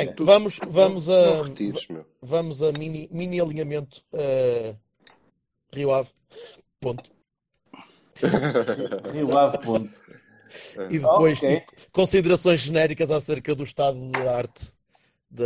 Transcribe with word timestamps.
Bem, 0.00 0.08
retira. 0.10 0.24
vamos, 0.24 0.60
vamos 0.68 1.08
a, 1.10 1.34
Não 1.36 1.42
retires, 1.44 1.88
vamos 2.20 2.62
a 2.62 2.72
mini, 2.72 3.08
mini 3.12 3.40
alinhamento 3.40 4.02
uh, 4.12 4.76
Rio 5.74 5.92
Ave. 5.92 6.10
Ponto. 6.80 7.10
Rio 9.12 9.38
Ave, 9.38 9.58
ponto. 9.58 10.00
E 10.90 10.98
depois 10.98 11.38
Ok. 11.38 11.60
tipo, 11.60 11.72
considerações 11.92 12.60
genéricas 12.60 13.10
acerca 13.10 13.54
do 13.54 13.62
estado 13.62 13.98
de 14.10 14.18
arte 14.26 14.72
da 15.30 15.44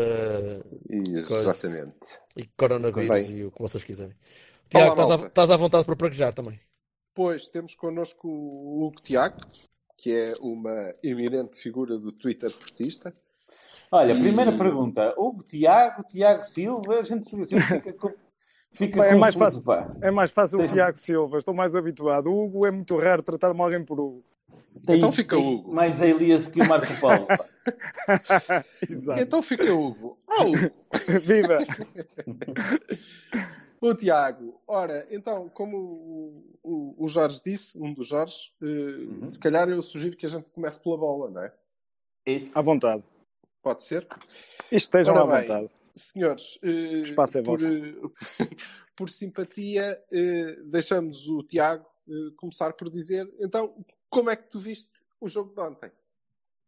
Exatamente. 0.88 1.94
e 2.36 2.46
coronavírus 2.56 3.26
Convém. 3.26 3.36
e 3.36 3.44
o 3.44 3.50
que 3.50 3.60
vocês 3.60 3.84
quiserem. 3.84 4.14
Tiago, 4.70 4.90
estás 4.92 5.10
à, 5.10 5.16
malta. 5.16 5.26
estás 5.26 5.50
à 5.50 5.56
vontade 5.56 5.84
para 5.84 5.96
praguejar 5.96 6.32
também. 6.32 6.58
Pois, 7.14 7.46
temos 7.48 7.74
connosco 7.74 8.26
o 8.26 8.86
Hugo 8.86 9.00
Tiago, 9.02 9.36
que 9.98 10.10
é 10.10 10.34
uma 10.40 10.92
eminente 11.02 11.58
figura 11.58 11.98
do 11.98 12.10
Twitter 12.10 12.50
portista. 12.50 13.12
Olha, 13.96 14.12
E- 14.12 14.20
primeira 14.20 14.50
pergunta. 14.52 15.14
Hugo 15.16 15.42
Tiago, 15.44 16.02
Tiago 16.04 16.42
Silva, 16.44 16.98
a 16.98 17.02
gente, 17.02 17.32
a 17.34 17.38
gente 17.38 17.60
fica, 17.60 17.92
com, 17.92 18.12
fica 18.72 18.96
Pá, 18.98 19.06
é 19.06 19.14
mais 19.14 19.34
fácil. 19.36 19.62
pá. 19.62 19.88
É 20.00 20.10
mais 20.10 20.30
fácil 20.32 20.58
o 20.58 20.62
Tem- 20.62 20.72
Tiago 20.72 20.96
Silva, 20.98 21.38
estou 21.38 21.54
mais 21.54 21.76
habituado. 21.76 22.26
O 22.30 22.44
Hugo 22.44 22.66
é 22.66 22.70
muito 22.72 22.96
raro 22.98 23.22
tratar-me 23.22 23.60
alguém 23.60 23.84
por 23.84 24.00
Hugo. 24.00 24.24
Tem- 24.84 24.96
Então 24.96 25.12
fica 25.12 25.36
tem 25.36 25.54
Hugo. 25.54 25.72
Mais 25.72 26.02
a 26.02 26.06
Elias 26.08 26.48
que 26.48 26.60
o 26.60 26.68
Marco 26.68 26.86
Paulo. 27.00 27.26
Exato. 28.90 29.20
Então 29.20 29.40
fica 29.42 29.72
Hugo. 29.72 30.18
Ah, 30.28 30.42
Hugo. 30.42 30.70
Viva! 31.20 31.58
O 33.80 33.94
Tiago. 33.94 34.60
Ora, 34.66 35.06
então, 35.10 35.48
como 35.52 35.76
o, 35.76 36.44
o- 36.62 36.94
o 37.04 37.08
Jorge 37.08 37.40
disse, 37.44 37.78
um 37.78 37.92
dos 37.92 38.08
Jorge, 38.08 38.50
eh, 38.62 38.66
Uhum. 38.66 39.28
se 39.30 39.38
calhar 39.38 39.68
eu 39.68 39.80
sugiro 39.82 40.16
que 40.16 40.26
a 40.26 40.28
gente 40.28 40.46
comece 40.54 40.82
pela 40.82 40.96
bola, 40.96 41.30
não 41.30 41.42
é? 41.42 41.52
Isso. 42.26 42.50
À 42.58 42.62
vontade. 42.62 43.04
Pode 43.64 43.82
ser? 43.82 44.06
Isto 44.70 44.74
estejam 44.76 45.14
Ora 45.14 45.22
à 45.24 45.26
bem, 45.26 45.40
vontade. 45.48 45.70
Senhores, 45.94 46.58
eh, 46.62 46.68
O 46.68 47.00
espaço 47.02 47.38
é 47.38 47.42
por, 47.42 47.58
eh, 47.60 47.94
por 48.94 49.08
simpatia, 49.08 49.98
eh, 50.12 50.56
deixamos 50.66 51.28
o 51.30 51.42
Tiago 51.42 51.86
começar 52.36 52.74
por 52.74 52.90
dizer, 52.90 53.26
então, 53.40 53.74
como 54.10 54.28
é 54.28 54.36
que 54.36 54.50
tu 54.50 54.60
viste 54.60 54.90
o 55.18 55.26
jogo 55.26 55.54
de 55.54 55.60
ontem? 55.62 55.90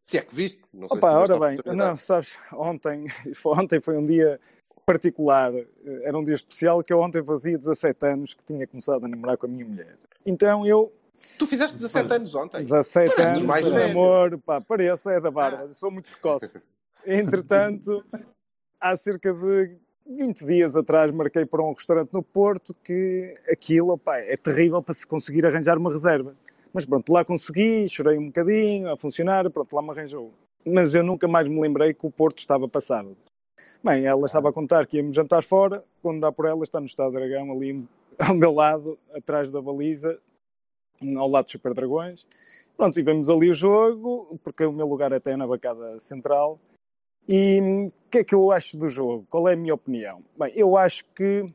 Se 0.01 0.17
é 0.17 0.21
que 0.21 0.33
viste, 0.33 0.63
não 0.73 0.87
sei 0.89 0.97
Opa, 0.97 1.11
se 1.11 1.31
ora 1.33 1.39
bem, 1.47 1.59
não, 1.75 1.95
sabes, 1.95 2.35
ontem 2.53 3.05
foi, 3.35 3.51
ontem 3.61 3.79
foi 3.79 3.95
um 3.97 4.05
dia 4.05 4.39
particular, 4.83 5.53
era 6.01 6.17
um 6.17 6.23
dia 6.23 6.33
especial 6.33 6.83
que 6.83 6.91
eu 6.91 6.99
ontem 6.99 7.23
fazia 7.23 7.57
17 7.59 8.05
anos 8.07 8.33
que 8.33 8.43
tinha 8.43 8.65
começado 8.65 9.05
a 9.05 9.07
namorar 9.07 9.37
com 9.37 9.45
a 9.45 9.49
minha 9.49 9.65
mulher. 9.65 9.99
Então 10.25 10.65
eu, 10.65 10.91
Tu 11.37 11.45
fizeste 11.45 11.75
17 11.75 12.13
anos 12.13 12.33
ontem. 12.35 12.59
17 12.59 13.09
Pareces 13.15 13.35
anos 13.37 13.47
mais 13.47 13.67
velho. 13.67 13.87
namoro, 13.89 14.39
pá, 14.39 14.61
pareço, 14.61 15.09
é 15.09 15.19
da 15.19 15.29
barba, 15.29 15.63
Ah. 15.63 15.67
sou 15.67 15.91
muito 15.91 16.09
precoce. 16.09 16.49
Entretanto, 17.09 18.03
há 18.81 18.97
cerca 18.97 19.33
de 19.33 19.77
20 20.05 20.45
dias 20.45 20.75
atrás 20.75 21.09
marquei 21.09 21.45
para 21.45 21.63
um 21.63 21.71
restaurante 21.71 22.11
no 22.11 22.21
Porto 22.21 22.75
que 22.83 23.33
aquilo, 23.49 23.97
pá, 23.97 24.17
é 24.17 24.35
terrível 24.35 24.83
para 24.83 24.93
se 24.93 25.07
conseguir 25.07 25.45
arranjar 25.45 25.77
uma 25.77 25.89
reserva. 25.89 26.35
Mas 26.73 26.85
pronto, 26.85 27.13
lá 27.13 27.23
consegui, 27.23 27.87
chorei 27.87 28.17
um 28.17 28.25
bocadinho 28.25 28.91
a 28.91 28.97
funcionar, 28.97 29.49
pronto, 29.49 29.73
lá 29.73 29.81
me 29.81 29.91
arranjou. 29.91 30.33
Mas 30.65 30.93
eu 30.93 31.01
nunca 31.01 31.29
mais 31.29 31.47
me 31.47 31.61
lembrei 31.61 31.93
que 31.93 32.05
o 32.05 32.11
Porto 32.11 32.39
estava 32.39 32.67
passado. 32.67 33.15
Bem, 33.81 34.05
ela 34.05 34.25
estava 34.25 34.49
a 34.49 34.53
contar 34.53 34.85
que 34.85 34.97
íamos 34.97 35.15
jantar 35.15 35.43
fora, 35.43 35.85
quando 36.01 36.19
dá 36.19 36.29
por 36.29 36.45
ela, 36.45 36.61
está 36.61 36.81
no 36.81 36.87
Estado 36.87 37.13
Dragão, 37.13 37.49
ali 37.53 37.87
ao 38.19 38.35
meu 38.35 38.51
lado, 38.51 38.99
atrás 39.13 39.49
da 39.49 39.61
baliza, 39.61 40.19
ao 41.15 41.29
lado 41.29 41.45
dos 41.45 41.53
Super 41.53 41.73
Dragões. 41.73 42.27
Pronto, 42.75 42.99
e 42.99 43.01
vemos 43.01 43.29
ali 43.29 43.49
o 43.49 43.53
jogo, 43.53 44.37
porque 44.43 44.65
o 44.65 44.73
meu 44.73 44.85
lugar 44.85 45.13
até 45.13 45.31
é 45.31 45.37
na 45.37 45.47
bancada 45.47 45.97
central. 45.99 46.59
E 47.27 47.61
hum, 47.61 47.87
o 47.87 48.09
que 48.09 48.19
é 48.19 48.23
que 48.23 48.33
eu 48.33 48.51
acho 48.51 48.77
do 48.77 48.87
jogo? 48.87 49.25
Qual 49.29 49.49
é 49.49 49.53
a 49.53 49.57
minha 49.57 49.73
opinião? 49.73 50.23
Bem, 50.39 50.51
eu 50.55 50.77
acho 50.77 51.03
que 51.13 51.45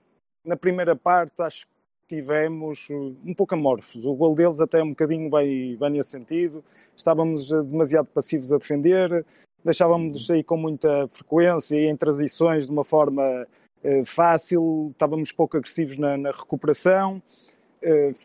na 0.44 0.56
primeira 0.56 0.94
parte 0.94 1.40
acho 1.40 1.66
que 1.66 2.16
tivemos 2.16 2.90
uh, 2.90 3.16
um 3.24 3.32
pouco 3.32 3.54
amorfos. 3.54 4.04
O 4.04 4.14
gol 4.14 4.34
deles 4.34 4.60
até 4.60 4.82
um 4.82 4.90
bocadinho 4.90 5.30
vai, 5.30 5.74
vai 5.78 5.88
nesse 5.88 6.10
sentido. 6.10 6.62
Estávamos 6.94 7.50
uh, 7.50 7.62
demasiado 7.62 8.06
passivos 8.06 8.52
a 8.52 8.58
defender, 8.58 9.24
deixávamos 9.64 10.20
de 10.20 10.26
sair 10.26 10.44
com 10.44 10.58
muita 10.58 11.08
frequência 11.08 11.74
e 11.76 11.86
em 11.86 11.96
transições 11.96 12.66
de 12.66 12.72
uma 12.72 12.84
forma 12.84 13.46
uh, 13.82 14.04
fácil, 14.04 14.88
estávamos 14.90 15.32
pouco 15.32 15.56
agressivos 15.56 15.96
na, 15.96 16.18
na 16.18 16.30
recuperação. 16.32 17.22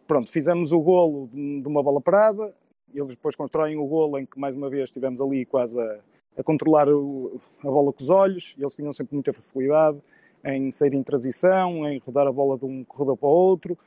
Pronto, 0.06 0.32
fizemos 0.32 0.72
o 0.72 0.80
golo 0.80 1.30
de 1.34 1.62
de 1.62 1.68
uma 1.68 1.82
bola 1.82 2.00
parada, 2.00 2.54
eles 2.94 3.10
depois 3.10 3.36
constroem 3.36 3.76
o 3.76 3.88
golo 3.88 4.20
em 4.20 4.26
que 4.26 4.40
mais 4.40 4.56
uma 4.56 4.70
vez 4.70 4.84
estivemos 4.84 5.20
ali 5.20 5.48
quase 5.48 5.82
a, 5.82 6.00
a 6.38 6.44
controlar 6.44 6.88
o- 6.88 7.40
a 7.60 7.68
bola 7.68 7.92
com 7.92 8.02
os 8.02 8.10
olhos, 8.10 8.56
eles 8.58 8.76
tinham 8.76 8.94
sempre 8.94 9.16
muita 9.16 9.34
facilidade 9.34 10.00
em 10.44 10.72
sair 10.72 10.94
em 10.94 11.04
transição, 11.04 11.88
em 11.88 11.98
rodar 11.98 12.28
a 12.28 12.32
bola 12.32 12.58
de 12.58 12.66
um 12.66 12.84
corredor 12.84 13.18
para 13.18 13.28
o 13.28 13.32
outro, 13.32 13.78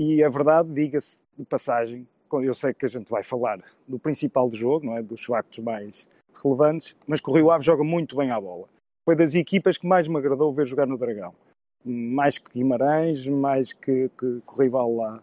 e 0.00 0.22
a 0.22 0.28
verdade, 0.28 0.72
diga-se 0.72 1.18
de 1.38 1.44
passagem, 1.44 2.06
eu 2.32 2.54
sei 2.54 2.74
que 2.74 2.84
a 2.84 2.88
gente 2.88 3.10
vai 3.10 3.22
falar 3.22 3.60
do 3.86 3.98
principal 3.98 4.48
do 4.48 4.56
jogo, 4.56 4.86
não 4.86 4.96
é? 4.96 5.02
dos 5.02 5.24
factos 5.24 5.58
mais 5.60 6.06
relevantes, 6.42 6.96
mas 7.06 7.20
que 7.20 7.30
o 7.30 7.34
Rio 7.34 7.50
Ave 7.50 7.64
joga 7.64 7.84
muito 7.84 8.16
bem 8.16 8.30
à 8.30 8.40
bola. 8.40 8.68
Foi 9.04 9.16
das 9.16 9.34
equipas 9.34 9.76
que 9.78 9.86
mais 9.86 10.06
me 10.06 10.16
agradou 10.16 10.52
ver 10.52 10.66
jogar 10.66 10.86
no 10.86 10.98
Dragão. 10.98 11.34
Mais 11.84 12.38
que 12.38 12.52
Guimarães, 12.52 13.26
mais 13.26 13.72
que, 13.72 14.08
que, 14.10 14.40
que 14.40 14.54
o 14.54 14.58
rival 14.58 14.94
lá, 14.94 15.20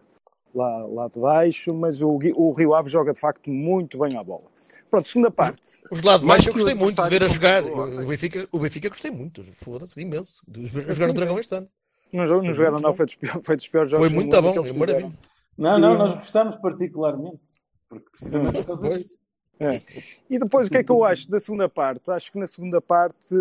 lá, 0.57 0.85
lá 0.87 1.07
de 1.07 1.19
baixo, 1.19 1.73
mas 1.73 2.01
o, 2.01 2.19
o 2.35 2.51
Rio 2.51 2.73
Ave 2.73 2.89
joga 2.89 3.13
de 3.13 3.19
facto 3.19 3.49
muito 3.49 3.97
bem 3.99 4.17
à 4.17 4.23
bola. 4.23 4.45
Pronto, 4.89 5.07
segunda 5.07 5.29
parte. 5.31 5.79
Os 5.91 6.01
de 6.01 6.07
lá 6.07 6.17
de 6.17 6.25
Mais 6.25 6.39
baixo 6.39 6.49
eu 6.49 6.53
gostei 6.53 6.73
muito 6.73 7.01
de 7.01 7.09
ver 7.09 7.23
a 7.23 7.27
jogar. 7.27 7.63
O 7.63 8.05
Benfica, 8.07 8.47
o 8.51 8.59
Benfica 8.59 8.89
gostei 8.89 9.11
muito. 9.11 9.43
Foda-se, 9.53 10.01
imenso. 10.01 10.41
De 10.47 10.65
ver 10.65 10.89
a 10.89 10.93
jogar 10.93 11.07
no 11.07 11.13
Dragão 11.13 11.39
este 11.39 11.55
ano. 11.55 11.69
Não, 12.11 12.25
não 12.25 12.53
jogaram, 12.53 12.79
não, 12.79 12.93
foi 12.93 13.05
dos, 13.05 13.15
pior- 13.15 13.41
foi 13.43 13.55
dos 13.55 13.67
piores 13.67 13.91
jogos 13.91 14.07
Foi 14.07 14.15
muito 14.15 14.41
bom, 14.41 14.65
é 14.65 14.73
maravilha. 14.73 15.13
Não, 15.57 15.77
não, 15.77 15.97
nós 15.97 16.15
gostamos 16.15 16.55
particularmente. 16.57 17.41
Porque 17.89 18.09
por 18.29 18.65
causa 18.65 18.77
Pois. 18.81 19.03
disso. 19.03 19.19
É. 19.59 19.81
E 20.29 20.37
depois 20.37 20.67
o 20.67 20.71
que 20.71 20.77
é 20.77 20.83
que 20.83 20.91
eu 20.91 21.03
acho 21.03 21.29
da 21.29 21.39
segunda 21.39 21.67
parte? 21.67 22.11
Acho 22.11 22.31
que 22.31 22.37
na 22.37 22.45
segunda 22.47 22.79
parte 22.79 23.35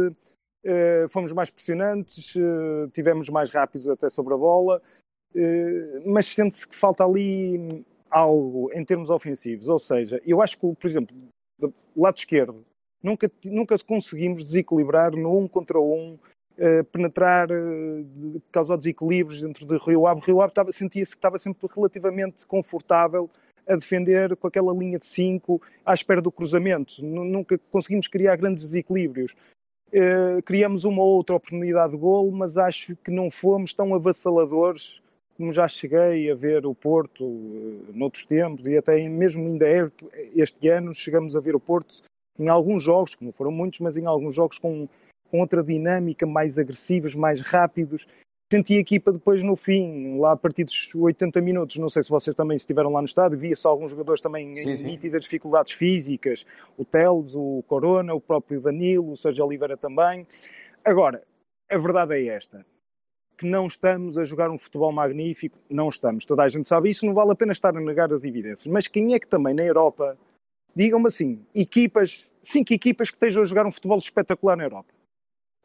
eh, 0.65 1.07
fomos 1.11 1.31
mais 1.33 1.51
pressionantes, 1.51 2.35
eh, 2.37 2.89
tivemos 2.93 3.29
mais 3.29 3.51
rápidos 3.51 3.89
até 3.89 4.09
sobre 4.09 4.33
a 4.35 4.37
bola, 4.37 4.81
mas 6.05 6.27
sente-se 6.27 6.67
que 6.67 6.77
falta 6.77 7.05
ali 7.05 7.85
algo 8.11 8.71
em 8.73 8.85
termos 8.85 9.11
ofensivos. 9.11 9.69
Ou 9.69 9.79
seja, 9.79 10.21
eu 10.27 10.41
acho 10.41 10.59
que, 10.59 10.75
por 10.75 10.87
exemplo, 10.87 11.15
do 11.59 11.73
lado 11.97 12.17
esquerdo, 12.19 12.65
nunca, 13.03 13.31
nunca 13.45 13.77
conseguimos 13.79 14.45
desequilibrar 14.45 15.13
no 15.13 15.39
um 15.39 15.47
contra 15.49 15.79
um, 15.81 16.19
eh, 16.59 16.83
penetrar, 16.85 17.51
eh, 17.51 18.03
de- 18.05 18.41
causar 18.51 18.77
desequilíbrios 18.77 19.41
dentro 19.41 19.67
do 19.67 19.77
Rio 19.79 20.07
Ave. 20.07 20.21
Rio 20.25 20.41
Ave 20.41 20.73
sentia-se 20.73 21.11
que 21.13 21.19
estava 21.19 21.39
sempre 21.39 21.67
relativamente 21.75 22.47
confortável 22.47 23.29
a 23.69 23.75
defender 23.75 24.37
com 24.37 24.47
aquela 24.47 24.73
linha 24.73 24.99
de 24.99 25.07
5 25.07 25.61
à 25.85 25.93
espera 25.93 26.23
do 26.23 26.31
cruzamento. 26.33 27.05
Nu- 27.05 27.25
Nunca 27.25 27.59
conseguimos 27.71 28.07
criar 28.09 28.37
grandes 28.37 28.63
desequilíbrios. 28.65 29.35
Eh, 29.93 30.41
criamos 30.45 30.85
uma 30.85 31.03
ou 31.03 31.17
outra 31.17 31.37
oportunidade 31.37 31.93
de 31.93 31.99
golo, 31.99 32.33
mas 32.33 32.57
acho 32.57 32.97
que 32.97 33.11
não 33.11 33.31
fomos 33.31 33.75
tão 33.75 33.95
avassaladores 33.95 35.03
como 35.37 35.53
já 35.53 35.69
cheguei 35.69 36.31
a 36.31 36.35
ver 36.35 36.67
o 36.67 36.75
Porto 36.75 37.25
eh, 37.25 37.93
noutros 37.93 38.25
tempos 38.27 38.67
e 38.67 38.77
até 38.77 39.09
mesmo 39.09 39.45
ainda 39.45 39.69
é, 39.69 39.91
este 40.35 40.69
ano 40.69 40.95
chegamos 40.95 41.37
a 41.37 41.41
ver 41.41 41.55
o 41.55 41.61
Porto 41.61 42.03
em 42.39 42.49
alguns 42.49 42.85
jogos, 42.85 43.15
que 43.15 43.25
não 43.25 43.33
foram 43.33 43.51
muitos, 43.51 43.81
mas 43.81 43.97
em 43.97 44.07
alguns 44.07 44.35
jogos 44.35 44.59
com, 44.59 44.89
com 45.31 45.41
outra 45.41 45.63
dinâmica, 45.63 46.27
mais 46.27 46.59
agressivos, 46.59 47.15
mais 47.15 47.41
rápidos. 47.41 48.07
Senti 48.53 48.77
a 48.77 48.81
equipa 48.81 49.13
depois 49.13 49.43
no 49.43 49.57
fim, 49.57 50.17
lá 50.19 50.33
a 50.33 50.37
partir 50.37 50.65
dos 50.65 50.95
80 50.95 51.41
minutos, 51.41 51.77
não 51.79 51.89
sei 51.89 52.03
se 52.03 52.11
vocês 52.11 52.37
também 52.37 52.57
estiveram 52.57 52.93
lá 52.93 53.01
no 53.01 53.07
estádio, 53.07 53.39
via-se 53.39 53.67
alguns 53.67 53.91
jogadores 53.91 54.21
também 54.21 54.55
Sim, 54.55 54.71
em 54.71 54.77
sim. 54.77 54.85
nítidas 54.85 55.25
dificuldades 55.25 55.73
físicas, 55.73 56.47
o 56.79 56.85
Teles, 56.85 57.35
o 57.35 57.65
Corona, 57.67 58.15
o 58.15 58.21
próprio 58.21 58.61
Danilo, 58.61 59.11
o 59.11 59.17
Sérgio 59.17 59.45
Oliveira 59.45 59.77
também. 59.77 60.27
Agora, 60.85 61.25
a 61.69 61.77
verdade 61.77 62.15
é 62.15 62.27
esta. 62.27 62.65
Que 63.37 63.47
não 63.47 63.67
estamos 63.67 64.17
a 64.17 64.25
jogar 64.25 64.51
um 64.51 64.57
futebol 64.59 64.91
magnífico, 64.93 65.59
não 65.69 65.89
estamos. 65.89 66.25
Toda 66.25 66.43
a 66.43 66.49
gente 66.49 66.67
sabe 66.67 66.91
isso, 66.91 67.05
não 67.05 67.13
vale 67.13 67.33
a 67.33 67.35
pena 67.35 67.53
estar 67.53 67.77
a 67.77 67.81
negar 67.81 68.13
as 68.13 68.25
evidências. 68.25 68.67
Mas 68.67 68.89
quem 68.89 69.15
é 69.15 69.19
que 69.19 69.29
também 69.29 69.55
na 69.55 69.63
Europa, 69.63 70.17
digam-me 70.75 71.09
assim, 71.09 71.45
equipas, 71.55 72.27
cinco 72.41 72.73
equipas 72.73 73.11
que 73.11 73.17
estejam 73.17 73.43
a 73.43 73.47
jogar 73.47 73.67
um 73.67 73.73
futebol 73.73 73.99
espetacular 73.99 74.57
na 74.57 74.65
Europa? 74.65 74.93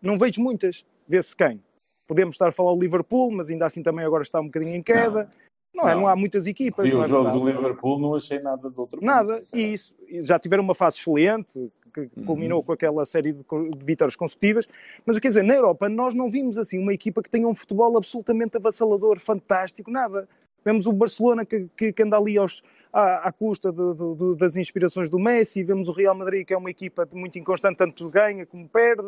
Não 0.01 0.17
vejo 0.17 0.41
muitas. 0.41 0.85
Vê-se 1.07 1.35
quem? 1.35 1.61
Podemos 2.07 2.35
estar 2.35 2.49
a 2.49 2.51
falar 2.51 2.73
o 2.73 2.79
Liverpool, 2.79 3.31
mas 3.31 3.49
ainda 3.49 3.65
assim 3.65 3.81
também 3.81 4.03
agora 4.05 4.23
está 4.23 4.41
um 4.41 4.45
bocadinho 4.45 4.75
em 4.75 4.83
queda. 4.83 5.29
Não, 5.73 5.87
é, 5.87 5.93
Não. 5.93 6.01
não 6.01 6.07
há 6.07 6.15
muitas 6.15 6.45
equipas. 6.45 6.85
Vi 6.85 6.93
não 6.93 7.01
o 7.01 7.05
é 7.05 7.07
jogo 7.07 7.23
verdade? 7.23 7.39
do 7.39 7.49
Liverpool, 7.49 7.99
não 7.99 8.15
achei 8.15 8.39
nada 8.39 8.69
de 8.69 8.77
outro 8.77 8.99
Nada, 9.01 9.41
e 9.53 9.73
isso. 9.73 9.95
E 10.07 10.19
Já 10.21 10.37
tiveram 10.37 10.63
uma 10.63 10.75
fase 10.75 10.97
excelente, 10.97 11.71
que 11.93 12.09
Uhum. 12.17 12.25
culminou 12.25 12.63
com 12.63 12.71
aquela 12.71 13.05
série 13.05 13.33
de, 13.33 13.43
de 13.43 13.85
vitórias 13.85 14.15
consecutivas, 14.15 14.67
mas 15.05 15.19
quer 15.19 15.27
dizer, 15.29 15.43
na 15.43 15.53
Europa 15.55 15.87
nós 15.89 16.13
não 16.13 16.29
vimos 16.31 16.57
assim 16.57 16.79
uma 16.79 16.93
equipa 16.93 17.21
que 17.21 17.29
tenha 17.29 17.47
um 17.47 17.53
futebol 17.55 17.97
absolutamente 17.97 18.57
avassalador, 18.57 19.19
fantástico, 19.19 19.91
nada. 19.91 20.27
Vemos 20.63 20.85
o 20.85 20.93
Barcelona 20.93 21.43
que, 21.43 21.67
que, 21.75 21.91
que 21.91 22.03
anda 22.03 22.17
ali 22.17 22.37
aos, 22.37 22.61
à, 22.93 23.27
à 23.27 23.31
custa 23.31 23.71
de- 23.71 23.77
de- 23.95 24.15
de- 24.15 24.35
das 24.37 24.55
inspirações 24.55 25.09
do 25.09 25.17
Messi, 25.17 25.63
vemos 25.63 25.89
o 25.89 25.91
Real 25.91 26.13
Madrid 26.13 26.45
que 26.45 26.53
é 26.53 26.57
uma 26.57 26.69
equipa 26.69 27.03
de- 27.03 27.15
muito 27.17 27.37
inconstante, 27.39 27.77
tanto 27.77 28.07
ganha 28.09 28.45
como 28.45 28.69
perde. 28.69 29.07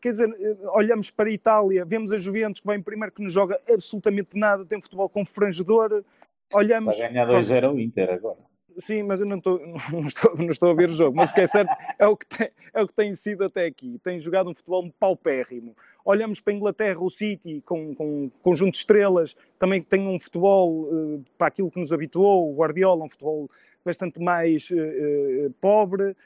Quer 0.00 0.10
dizer, 0.10 0.28
eh, 0.38 0.56
olhamos 0.74 1.10
para 1.10 1.30
a 1.30 1.32
Itália, 1.32 1.84
vemos 1.86 2.12
a 2.12 2.18
Juventus 2.18 2.60
que 2.60 2.66
vem 2.66 2.82
primeiro 2.82 3.12
que 3.14 3.22
não 3.22 3.30
joga 3.30 3.58
absolutamente 3.72 4.38
nada, 4.38 4.64
tem 4.66 4.76
um 4.76 4.82
futebol 4.82 5.08
confrangedor. 5.08 6.04
Olhamos. 6.52 6.98
Vai 6.98 7.08
ganhar 7.08 7.26
2-0 7.28 7.64
ao 7.68 7.78
Inter 7.78 8.10
agora. 8.12 8.49
Sim, 8.78 9.02
mas 9.02 9.20
eu 9.20 9.26
não 9.26 9.38
estou, 9.38 9.60
não, 9.92 10.06
estou, 10.06 10.36
não 10.36 10.50
estou 10.50 10.70
a 10.70 10.74
ver 10.74 10.90
o 10.90 10.92
jogo. 10.92 11.16
Mas 11.16 11.30
o 11.30 11.34
que 11.34 11.40
é 11.40 11.46
certo 11.46 11.74
é 11.98 12.06
o 12.06 12.16
que, 12.16 12.26
tem, 12.26 12.50
é 12.72 12.82
o 12.82 12.86
que 12.86 12.94
tem 12.94 13.14
sido 13.14 13.44
até 13.44 13.66
aqui. 13.66 13.98
Tem 14.02 14.20
jogado 14.20 14.50
um 14.50 14.54
futebol 14.54 14.90
paupérrimo. 14.98 15.76
Olhamos 16.04 16.40
para 16.40 16.52
a 16.52 16.56
Inglaterra, 16.56 17.00
o 17.00 17.10
City, 17.10 17.62
com, 17.64 17.94
com 17.94 18.24
um 18.24 18.30
conjunto 18.42 18.72
de 18.72 18.78
estrelas, 18.78 19.36
também 19.58 19.82
tem 19.82 20.08
um 20.08 20.18
futebol 20.18 20.88
eh, 20.90 21.20
para 21.36 21.48
aquilo 21.48 21.70
que 21.70 21.78
nos 21.78 21.92
habituou. 21.92 22.50
O 22.50 22.56
Guardiola, 22.56 23.04
um 23.04 23.08
futebol 23.08 23.48
bastante 23.84 24.20
mais 24.20 24.68
eh, 24.72 25.46
eh, 25.46 25.50
pobre. 25.60 26.16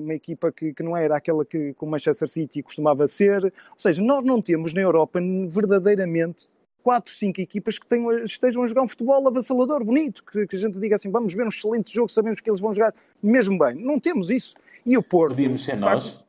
Uma 0.00 0.14
equipa 0.14 0.50
que, 0.50 0.74
que 0.74 0.82
não 0.82 0.96
era 0.96 1.16
aquela 1.16 1.44
que, 1.44 1.72
que 1.72 1.84
o 1.84 1.86
Manchester 1.86 2.26
City 2.26 2.64
costumava 2.64 3.06
ser. 3.06 3.44
Ou 3.44 3.52
seja, 3.76 4.02
nós 4.02 4.24
não 4.24 4.42
temos 4.42 4.74
na 4.74 4.80
Europa 4.80 5.20
verdadeiramente 5.48 6.48
quatro, 6.82 7.12
cinco 7.14 7.40
equipas 7.40 7.78
que 7.78 7.86
tenham, 7.86 8.24
estejam 8.24 8.62
a 8.62 8.66
jogar 8.66 8.82
um 8.82 8.88
futebol 8.88 9.26
avassalador, 9.28 9.84
bonito, 9.84 10.24
que, 10.24 10.46
que 10.46 10.56
a 10.56 10.58
gente 10.58 10.78
diga 10.78 10.96
assim, 10.96 11.10
vamos 11.10 11.34
ver 11.34 11.44
um 11.44 11.48
excelente 11.48 11.92
jogo, 11.92 12.08
sabemos 12.10 12.40
que 12.40 12.48
eles 12.48 12.60
vão 12.60 12.72
jogar 12.72 12.94
mesmo 13.22 13.58
bem. 13.58 13.74
Não 13.74 13.98
temos 13.98 14.30
isso. 14.30 14.54
E 14.86 14.96
o 14.96 15.02
Porto... 15.02 15.30
Podíamos 15.34 15.64
ser 15.64 15.78
facto, 15.78 16.04
nós. 16.04 16.24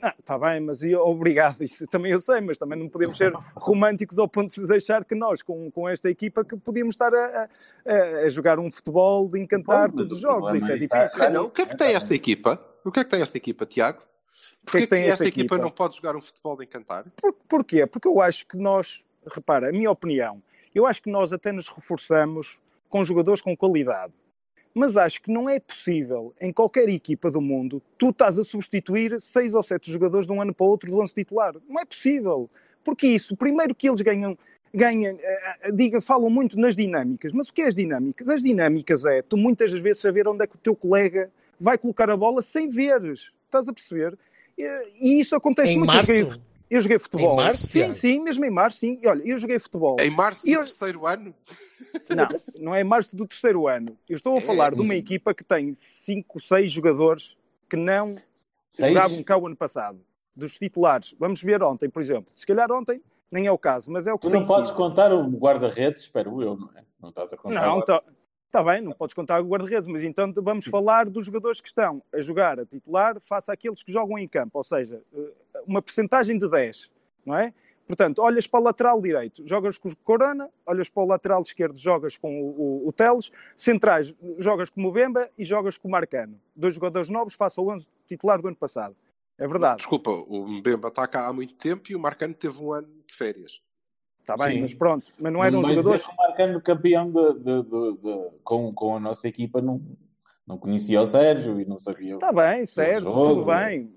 Ah, 0.00 0.14
está 0.16 0.38
bem, 0.38 0.60
mas 0.60 0.80
eu- 0.82 1.00
obrigado, 1.00 1.60
isso 1.60 1.84
também 1.88 2.12
eu 2.12 2.20
sei, 2.20 2.40
mas 2.40 2.56
também 2.56 2.78
não 2.78 2.88
podemos 2.88 3.16
ser 3.18 3.32
românticos 3.56 4.16
ao 4.18 4.28
ponto 4.28 4.54
de 4.54 4.64
deixar 4.64 5.04
que 5.04 5.12
nós, 5.14 5.42
com, 5.42 5.68
com 5.72 5.88
esta 5.88 6.08
equipa, 6.08 6.44
que 6.44 6.56
podíamos 6.56 6.94
estar 6.94 7.12
a, 7.12 7.48
a- 7.84 8.18
a 8.24 8.28
jogar 8.28 8.60
um 8.60 8.70
futebol 8.70 9.28
de 9.28 9.40
encantar 9.40 9.90
Bom, 9.90 9.96
todos 9.96 10.12
os 10.18 10.20
jogos, 10.22 10.54
isso 10.54 10.70
é 10.70 10.76
está- 10.78 11.02
difícil. 11.04 11.22
Ah, 11.24 11.30
não, 11.30 11.42
o 11.46 11.50
que 11.50 11.62
é 11.62 11.66
que 11.66 11.76
tem 11.76 11.94
esta 11.94 12.14
equipa? 12.14 12.64
O 12.84 12.92
que 12.92 13.00
é 13.00 13.04
que 13.04 13.10
tem 13.10 13.20
esta 13.22 13.36
equipa, 13.36 13.66
Tiago? 13.66 14.00
Porquê 14.64 14.78
que 14.78 14.84
que 14.84 14.86
tem 14.90 15.00
esta, 15.02 15.12
esta 15.14 15.24
equipa, 15.24 15.54
equipa? 15.56 15.58
não 15.58 15.70
pode 15.70 15.96
jogar 15.96 16.14
um 16.14 16.20
futebol 16.20 16.56
de 16.56 16.64
encantar? 16.64 17.04
Por, 17.20 17.32
porquê? 17.48 17.84
Porque 17.84 18.06
eu 18.06 18.20
acho 18.20 18.46
que 18.46 18.56
nós, 18.56 19.02
repara, 19.28 19.68
a 19.68 19.72
minha 19.72 19.90
opinião, 19.90 20.42
eu 20.74 20.86
acho 20.86 21.02
que 21.02 21.10
nós 21.10 21.32
até 21.32 21.50
nos 21.52 21.68
reforçamos 21.68 22.58
com 22.88 23.04
jogadores 23.04 23.40
com 23.40 23.56
qualidade. 23.56 24.12
Mas 24.74 24.96
acho 24.96 25.20
que 25.22 25.32
não 25.32 25.48
é 25.48 25.58
possível, 25.58 26.32
em 26.40 26.52
qualquer 26.52 26.88
equipa 26.88 27.30
do 27.30 27.40
mundo, 27.40 27.82
tu 27.96 28.10
estás 28.10 28.38
a 28.38 28.44
substituir 28.44 29.18
seis 29.20 29.54
ou 29.54 29.62
sete 29.62 29.90
jogadores 29.90 30.26
de 30.26 30.32
um 30.32 30.40
ano 30.40 30.54
para 30.54 30.64
o 30.64 30.68
outro 30.68 30.90
do 30.90 30.96
lance 30.96 31.14
titular. 31.14 31.54
Não 31.68 31.80
é 31.80 31.84
possível. 31.84 32.48
Porque 32.84 33.06
isso, 33.06 33.36
primeiro 33.36 33.74
que 33.74 33.88
eles 33.88 34.00
ganham, 34.02 34.38
ganham 34.72 35.16
eh, 35.20 35.56
eh, 35.62 35.72
diga, 35.72 36.00
falam 36.00 36.30
muito 36.30 36.58
nas 36.58 36.76
dinâmicas. 36.76 37.32
Mas 37.32 37.48
o 37.48 37.54
que 37.54 37.62
é 37.62 37.66
as 37.66 37.74
dinâmicas? 37.74 38.28
As 38.28 38.42
dinâmicas 38.42 39.04
é 39.04 39.20
tu 39.22 39.36
muitas 39.36 39.72
das 39.72 39.80
vezes 39.82 40.00
saber 40.00 40.28
onde 40.28 40.44
é 40.44 40.46
que 40.46 40.54
o 40.54 40.58
teu 40.58 40.76
colega 40.76 41.30
vai 41.58 41.76
colocar 41.76 42.08
a 42.08 42.16
bola 42.16 42.40
sem 42.40 42.68
veres. 42.68 43.32
Estás 43.46 43.66
a 43.68 43.72
perceber? 43.72 44.16
E, 44.56 45.20
isso 45.20 45.34
acontece 45.34 45.72
Em 45.72 45.80
joguei- 45.80 45.86
março? 45.94 46.40
Eu 46.70 46.80
joguei 46.80 46.98
futebol. 46.98 47.32
Em 47.34 47.36
março, 47.44 47.66
sim, 47.70 47.92
sim, 47.92 48.20
mesmo 48.20 48.44
em 48.44 48.50
março, 48.50 48.78
sim. 48.78 48.98
E 49.02 49.06
olha, 49.06 49.22
eu 49.24 49.38
joguei 49.38 49.58
futebol. 49.58 49.96
Em 50.00 50.10
março 50.10 50.44
do 50.44 50.52
eu- 50.52 50.60
terceiro 50.60 51.06
ano? 51.06 51.34
Não, 52.10 52.26
não 52.60 52.74
é 52.74 52.80
em 52.82 52.84
março 52.84 53.16
do 53.16 53.26
terceiro 53.26 53.66
ano. 53.66 53.96
Eu 54.08 54.16
estou 54.16 54.36
a 54.36 54.40
falar 54.40 54.74
de 54.74 54.80
uma 54.80 54.94
equipa 54.94 55.32
que 55.32 55.42
tem 55.44 55.72
cinco, 55.72 56.38
seis 56.40 56.70
jogadores 56.70 57.36
que 57.68 57.76
não 57.76 58.16
Seis? 58.70 58.88
jogavam 58.88 59.22
cá 59.22 59.36
o 59.36 59.46
ano 59.46 59.56
passado. 59.56 59.98
Dos 60.36 60.54
titulares. 60.58 61.14
Vamos 61.18 61.42
ver 61.42 61.62
ontem, 61.62 61.88
por 61.88 62.00
exemplo. 62.00 62.30
Se 62.34 62.46
calhar 62.46 62.70
ontem 62.70 63.02
nem 63.30 63.46
é 63.46 63.52
o 63.52 63.58
caso, 63.58 63.90
mas 63.90 64.06
é 64.06 64.12
o 64.12 64.18
que 64.18 64.26
Tu 64.28 64.30
tem 64.30 64.40
não 64.40 64.46
podes 64.46 64.68
sido. 64.68 64.76
contar 64.76 65.12
o 65.12 65.22
guarda-redes, 65.30 66.02
espero 66.02 66.40
eu, 66.42 66.56
não 66.56 66.70
é? 66.76 66.82
Não 67.00 67.08
estás 67.10 67.32
a 67.32 67.36
contar. 67.36 67.66
Não. 67.66 67.82
Está 68.48 68.62
bem, 68.62 68.80
não 68.80 68.92
podes 68.92 69.14
contar 69.14 69.40
o 69.40 69.46
guarda-redes, 69.46 69.88
mas 69.88 70.02
então 70.02 70.32
vamos 70.42 70.64
falar 70.64 71.08
dos 71.08 71.26
jogadores 71.26 71.60
que 71.60 71.68
estão 71.68 72.02
a 72.12 72.20
jogar 72.20 72.58
a 72.58 72.66
titular 72.66 73.20
face 73.20 73.50
àqueles 73.50 73.82
que 73.82 73.92
jogam 73.92 74.18
em 74.18 74.26
campo, 74.26 74.58
ou 74.58 74.64
seja, 74.64 75.02
eh, 75.14 75.32
uma 75.66 75.82
percentagem 75.82 76.38
de 76.38 76.48
10, 76.48 76.90
não 77.24 77.36
é? 77.36 77.52
Portanto, 77.86 78.20
olhas 78.20 78.46
para 78.46 78.60
o 78.60 78.62
lateral 78.62 79.00
direito, 79.00 79.46
jogas 79.46 79.78
com 79.78 79.88
o 79.88 79.96
Corona, 79.96 80.50
olhas 80.66 80.90
para 80.90 81.02
o 81.02 81.06
lateral 81.06 81.40
esquerdo, 81.40 81.78
jogas 81.78 82.18
com 82.18 82.42
o, 82.42 82.84
o, 82.84 82.88
o 82.88 82.92
Teles, 82.92 83.30
centrais, 83.56 84.14
jogas 84.38 84.68
com 84.68 84.84
o 84.84 84.92
Bemba 84.92 85.30
e 85.38 85.44
jogas 85.44 85.78
com 85.78 85.88
o 85.88 85.90
Marcano. 85.90 86.38
Dois 86.54 86.74
jogadores 86.74 87.08
novos 87.08 87.32
face 87.32 87.58
ao 87.58 87.66
11 87.68 87.86
titular 88.06 88.42
do 88.42 88.48
ano 88.48 88.56
passado. 88.56 88.94
É 89.38 89.46
verdade. 89.46 89.78
Desculpa, 89.78 90.10
o 90.10 90.46
Mbemba 90.46 90.88
está 90.88 91.06
cá 91.06 91.28
há 91.28 91.32
muito 91.32 91.54
tempo 91.54 91.90
e 91.90 91.96
o 91.96 91.98
Marcano 91.98 92.34
teve 92.34 92.62
um 92.62 92.72
ano 92.72 92.88
de 93.06 93.14
férias. 93.14 93.62
Está 94.32 94.36
bem, 94.44 94.56
Sim. 94.56 94.60
mas 94.60 94.74
pronto. 94.74 95.06
Mas 95.18 95.32
não 95.32 95.42
eram 95.42 95.60
Mas 95.62 95.70
jogadores... 95.70 96.00
mesmo 96.02 96.14
marcando 96.18 96.60
campeão 96.60 97.10
de, 97.10 97.32
de- 97.40 97.62
de- 97.62 98.28
com, 98.44 98.72
com 98.74 98.96
a 98.96 99.00
nossa 99.00 99.26
equipa, 99.26 99.62
não, 99.62 99.80
não 100.46 100.58
conhecia 100.58 101.00
o 101.00 101.06
Sérgio 101.06 101.58
e 101.58 101.64
não 101.64 101.78
sabia. 101.78 102.14
Está 102.14 102.30
Tá 102.30 102.32
bem, 102.52 102.66
certo, 102.66 103.10
tudo 103.10 103.46
bem. 103.46 103.90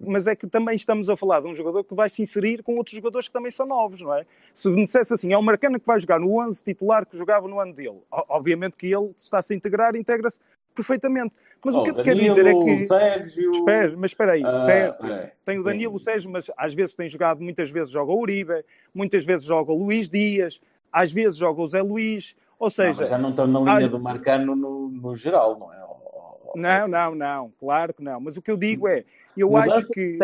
Mas 0.00 0.26
é 0.26 0.34
que 0.34 0.48
também 0.48 0.74
estamos 0.74 1.08
a 1.08 1.16
falar 1.16 1.40
de 1.40 1.46
um 1.46 1.54
jogador 1.54 1.84
que 1.84 1.94
vai 1.94 2.08
se 2.08 2.20
inserir 2.20 2.64
com 2.64 2.74
outros 2.76 2.96
jogadores 2.96 3.28
que 3.28 3.32
também 3.32 3.52
são 3.52 3.64
novos, 3.64 4.00
não 4.00 4.12
é? 4.12 4.26
Se 4.52 4.68
me 4.68 4.84
dissesse 4.84 5.14
assim, 5.14 5.32
é 5.32 5.38
o 5.38 5.42
Marcano 5.42 5.78
que 5.78 5.86
vai 5.86 6.00
jogar 6.00 6.18
no 6.18 6.36
11 6.40 6.64
titular 6.64 7.06
que 7.06 7.16
jogava 7.16 7.46
no 7.46 7.60
ano 7.60 7.72
dele. 7.72 8.00
Obviamente 8.10 8.76
que 8.76 8.86
ele 8.92 9.14
está-se 9.16 9.52
a 9.52 9.56
integrar, 9.56 9.94
integra-se 9.94 10.40
perfeitamente. 10.76 11.34
Mas 11.64 11.74
o 11.74 11.80
Oh, 11.80 11.82
que 11.82 11.90
eu 11.90 11.94
te 11.96 12.02
quero 12.04 12.18
dizer 12.18 12.46
é 12.46 12.54
que... 12.54 12.80
Sérgio... 12.86 13.50
Espera, 13.50 13.96
mas 13.96 14.10
espera 14.12 14.32
aí, 14.32 14.42
Ah, 14.44 14.64
certo. 14.66 15.06
é, 15.06 15.32
Tem 15.44 15.58
o 15.58 15.62
sim. 15.62 15.68
Danilo, 15.68 15.94
o 15.94 15.98
Sérgio, 15.98 16.30
mas 16.30 16.50
às 16.56 16.74
vezes 16.74 16.94
tem 16.94 17.08
jogado, 17.08 17.42
muitas 17.42 17.70
vezes 17.70 17.90
joga 17.90 18.12
o 18.12 18.20
Uribe, 18.20 18.64
muitas 18.94 19.24
vezes 19.24 19.44
joga 19.46 19.72
o 19.72 19.76
Luís 19.84 20.08
Dias, 20.08 20.60
às 20.92 21.10
vezes 21.10 21.36
joga 21.36 21.60
o 21.60 21.66
Zé 21.66 21.82
Luís, 21.82 22.36
ou 22.58 22.66
Não, 22.66 22.70
seja... 22.70 23.00
mas 23.00 23.08
já 23.08 23.18
não 23.18 23.30
estão 23.30 23.46
na 23.46 23.58
linha 23.60 23.72
às- 23.86 23.88
do 23.88 23.98
Marcano 23.98 24.54
no, 24.54 24.88
no 24.88 25.16
geral, 25.16 25.58
não 25.58 25.72
é? 25.72 25.82
Oh, 25.84 25.96
oh, 26.12 26.50
oh. 26.54 26.58
Não, 26.58 26.86
não, 26.86 27.14
não, 27.14 27.52
claro 27.58 27.92
que 27.92 28.02
não. 28.02 28.20
Mas 28.20 28.36
o 28.36 28.42
que 28.42 28.50
eu 28.50 28.56
digo 28.56 28.86
é, 28.86 29.04
eu 29.36 29.56
acho 29.56 29.88
que... 29.88 30.18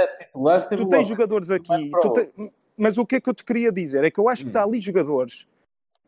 tu 0.77 0.87
tens 0.87 1.07
jogadores 1.09 1.51
aqui, 1.51 1.91
o 1.95 2.11
te- 2.11 2.31
mas 2.77 2.97
o 2.97 3.05
que 3.05 3.17
é 3.17 3.21
que 3.21 3.29
eu 3.29 3.35
te 3.35 3.45
queria 3.45 3.71
dizer 3.73 4.05
é 4.05 4.11
que 4.11 4.19
eu 4.21 4.29
acho 4.29 4.43
que 4.43 4.49
Hum. 4.49 4.51
está 4.51 4.63
ali 4.65 4.81
jogadores 4.81 5.47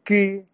que, 0.04 0.44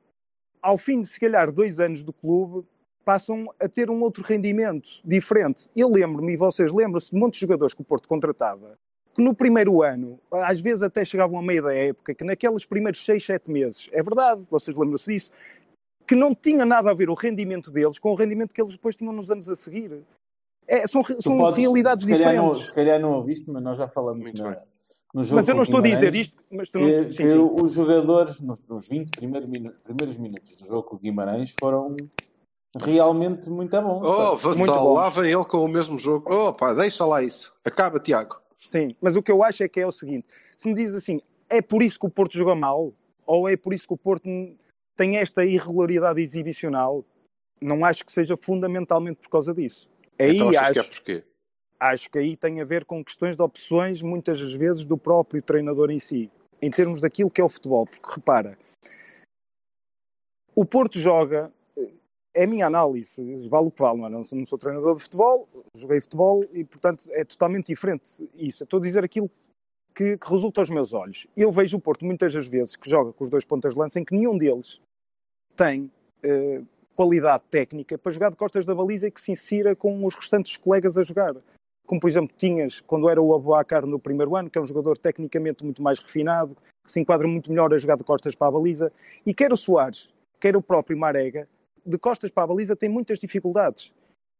ao 0.62 0.76
fim 0.76 1.00
de 1.00 1.08
se 1.08 1.18
calhar 1.20 1.50
dois 1.52 1.78
anos 1.80 2.02
do 2.02 2.12
clube, 2.12 2.66
passam 3.10 3.46
a 3.58 3.68
ter 3.68 3.90
um 3.90 4.00
outro 4.02 4.22
rendimento 4.22 4.88
diferente. 5.04 5.68
Eu 5.74 5.90
lembro-me, 5.90 6.32
e 6.32 6.36
vocês 6.36 6.72
lembram-se 6.72 7.10
de 7.10 7.16
muitos 7.18 7.40
jogadores 7.40 7.74
que 7.74 7.80
o 7.80 7.84
Porto 7.84 8.06
contratava, 8.06 8.78
que 9.12 9.20
no 9.20 9.34
primeiro 9.34 9.82
ano, 9.82 10.20
às 10.30 10.60
vezes 10.60 10.80
até 10.80 11.04
chegavam 11.04 11.36
a 11.36 11.42
meio 11.42 11.60
da 11.64 11.74
época, 11.74 12.14
que 12.14 12.22
naqueles 12.22 12.64
primeiros 12.64 13.04
seis, 13.04 13.24
sete 13.26 13.50
meses, 13.50 13.88
é 13.90 14.00
verdade, 14.00 14.42
vocês 14.48 14.76
lembram-se 14.76 15.12
disso, 15.12 15.32
que 16.06 16.14
não 16.14 16.32
tinha 16.36 16.64
nada 16.64 16.88
a 16.88 16.94
ver 16.94 17.10
o 17.10 17.14
rendimento 17.14 17.72
deles 17.72 17.98
com 17.98 18.12
o 18.12 18.14
rendimento 18.14 18.54
que 18.54 18.62
eles 18.62 18.74
depois 18.74 18.94
tinham 18.94 19.12
nos 19.12 19.28
anos 19.28 19.48
a 19.48 19.56
seguir. 19.56 20.04
É, 20.68 20.86
são 20.86 21.02
são 21.02 21.36
podes- 21.36 21.58
realidades 21.58 22.04
se 22.04 22.12
diferentes. 22.12 22.36
Não, 22.40 22.52
se 22.52 22.72
calhar 22.72 23.00
não 23.00 23.10
ouviste, 23.14 23.50
mas 23.50 23.60
nós 23.60 23.76
já 23.76 23.88
falamos 23.88 24.22
Muito 24.22 24.40
na- 24.40 24.50
bem. 24.50 24.58
no 25.12 25.24
jogo 25.24 25.34
Mas 25.34 25.48
eu 25.48 25.54
não 25.56 25.62
estou 25.62 25.80
a 25.80 25.82
dizer 25.82 26.14
isto, 26.14 26.40
mas 26.48 26.68
tu 26.70 26.78
que, 26.78 26.84
não... 26.86 27.10
Sim, 27.10 27.16
que 27.16 27.28
sim. 27.32 27.38
os 27.60 27.72
jogadores 27.72 28.40
nos, 28.40 28.62
nos 28.68 28.86
20 28.86 29.10
primeiros, 29.18 29.50
primeiros 29.82 30.16
minutos 30.16 30.54
do 30.58 30.64
jogo 30.66 30.84
com 30.84 30.94
o 30.94 30.98
Guimarães 31.00 31.52
foram 31.58 31.96
realmente 32.78 33.48
muito 33.48 33.80
bons. 33.80 34.02
Oh, 34.04 34.30
Muito 34.30 34.38
Vassal, 34.38 34.92
lá 34.92 35.08
vem 35.08 35.32
ele 35.32 35.44
com 35.44 35.64
o 35.64 35.68
mesmo 35.68 35.98
jogo. 35.98 36.32
Oh, 36.32 36.52
pá, 36.52 36.72
deixa 36.72 37.04
lá 37.04 37.22
isso. 37.22 37.54
Acaba, 37.64 37.98
Tiago. 37.98 38.40
Sim, 38.66 38.94
mas 39.00 39.16
o 39.16 39.22
que 39.22 39.32
eu 39.32 39.42
acho 39.42 39.62
é 39.64 39.68
que 39.68 39.80
é 39.80 39.86
o 39.86 39.92
seguinte: 39.92 40.26
se 40.56 40.68
me 40.68 40.74
diz 40.74 40.94
assim, 40.94 41.20
é 41.48 41.60
por 41.60 41.82
isso 41.82 41.98
que 41.98 42.06
o 42.06 42.10
Porto 42.10 42.36
joga 42.36 42.54
mal, 42.54 42.92
ou 43.26 43.48
é 43.48 43.56
por 43.56 43.74
isso 43.74 43.86
que 43.86 43.94
o 43.94 43.96
Porto 43.96 44.28
tem 44.96 45.16
esta 45.16 45.44
irregularidade 45.44 46.20
exibicional, 46.20 47.04
não 47.60 47.84
acho 47.84 48.04
que 48.04 48.12
seja 48.12 48.36
fundamentalmente 48.36 49.20
por 49.20 49.30
causa 49.30 49.52
disso. 49.52 49.88
Aí 50.18 50.36
então 50.36 50.50
achas 50.50 50.62
acho, 50.62 50.72
que 50.72 50.78
é 50.78 50.82
porquê? 50.82 51.24
acho 51.80 52.10
que 52.10 52.18
aí 52.18 52.36
tem 52.36 52.60
a 52.60 52.64
ver 52.64 52.84
com 52.84 53.02
questões 53.02 53.36
de 53.36 53.42
opções, 53.42 54.02
muitas 54.02 54.38
das 54.38 54.52
vezes, 54.52 54.84
do 54.86 54.98
próprio 54.98 55.42
treinador 55.42 55.90
em 55.90 55.98
si, 55.98 56.30
em 56.60 56.70
termos 56.70 57.00
daquilo 57.00 57.30
que 57.30 57.40
é 57.40 57.44
o 57.44 57.48
futebol. 57.48 57.86
Porque 57.86 58.14
repara, 58.14 58.58
o 60.54 60.64
Porto 60.64 60.98
joga, 60.98 61.50
é 62.34 62.44
a 62.44 62.46
minha 62.46 62.66
análise, 62.66 63.48
vale 63.48 63.68
o 63.68 63.70
que 63.70 63.80
vale, 63.80 63.98
não, 63.98 64.06
é? 64.06 64.10
não 64.10 64.44
sou, 64.44 64.58
treinador 64.58 64.94
de 64.96 65.02
futebol, 65.02 65.48
joguei 65.74 66.00
futebol 66.00 66.44
e, 66.52 66.64
portanto, 66.64 67.04
é 67.10 67.24
totalmente 67.24 67.66
diferente 67.66 68.30
isso. 68.34 68.64
Estou 68.64 68.78
a 68.78 68.82
dizer 68.82 69.04
aquilo 69.04 69.30
que, 69.94 70.16
que 70.16 70.30
resulta 70.30 70.60
aos 70.60 70.70
meus 70.70 70.92
olhos. 70.92 71.26
Eu 71.36 71.50
vejo 71.50 71.76
o 71.76 71.80
Porto 71.80 72.04
muitas 72.04 72.32
das 72.32 72.46
vezes 72.46 72.76
que 72.76 72.88
joga 72.88 73.12
com 73.12 73.24
os 73.24 73.30
dois 73.30 73.44
pontas 73.44 73.74
de 73.74 73.80
lança 73.80 73.98
em 73.98 74.04
que 74.04 74.14
nenhum 74.14 74.38
deles 74.38 74.80
tem 75.56 75.90
eh, 76.22 76.62
qualidade 76.94 77.42
técnica 77.50 77.98
para 77.98 78.12
jogar 78.12 78.30
de 78.30 78.36
costas 78.36 78.64
da 78.64 78.74
baliza 78.74 79.08
e 79.08 79.10
que 79.10 79.20
se 79.20 79.32
insira 79.32 79.74
com 79.74 80.04
os 80.04 80.14
restantes 80.14 80.56
colegas 80.56 80.96
a 80.96 81.02
jogar. 81.02 81.34
Como, 81.86 82.00
por 82.00 82.08
exemplo, 82.08 82.34
tinhas 82.36 82.80
quando 82.80 83.08
era 83.08 83.20
o 83.20 83.34
Abuacar 83.34 83.84
no 83.86 83.98
primeiro 83.98 84.36
ano, 84.36 84.48
que 84.48 84.58
é 84.58 84.60
um 84.60 84.66
jogador 84.66 84.96
tecnicamente 84.96 85.64
muito 85.64 85.82
mais 85.82 85.98
refinado, 85.98 86.56
que 86.84 86.92
se 86.92 87.00
enquadra 87.00 87.26
muito 87.26 87.50
melhor 87.50 87.74
a 87.74 87.78
jogar 87.78 87.96
de 87.96 88.04
costas 88.04 88.34
para 88.34 88.48
a 88.48 88.50
baliza, 88.52 88.92
e 89.26 89.34
quer 89.34 89.52
o 89.52 89.56
Soares, 89.56 90.08
quer 90.38 90.56
o 90.56 90.62
próprio 90.62 90.96
Marega, 90.96 91.48
de 91.84 91.98
costas 91.98 92.30
para 92.30 92.44
a 92.44 92.46
baliza 92.46 92.76
tem 92.76 92.88
muitas 92.88 93.18
dificuldades. 93.18 93.92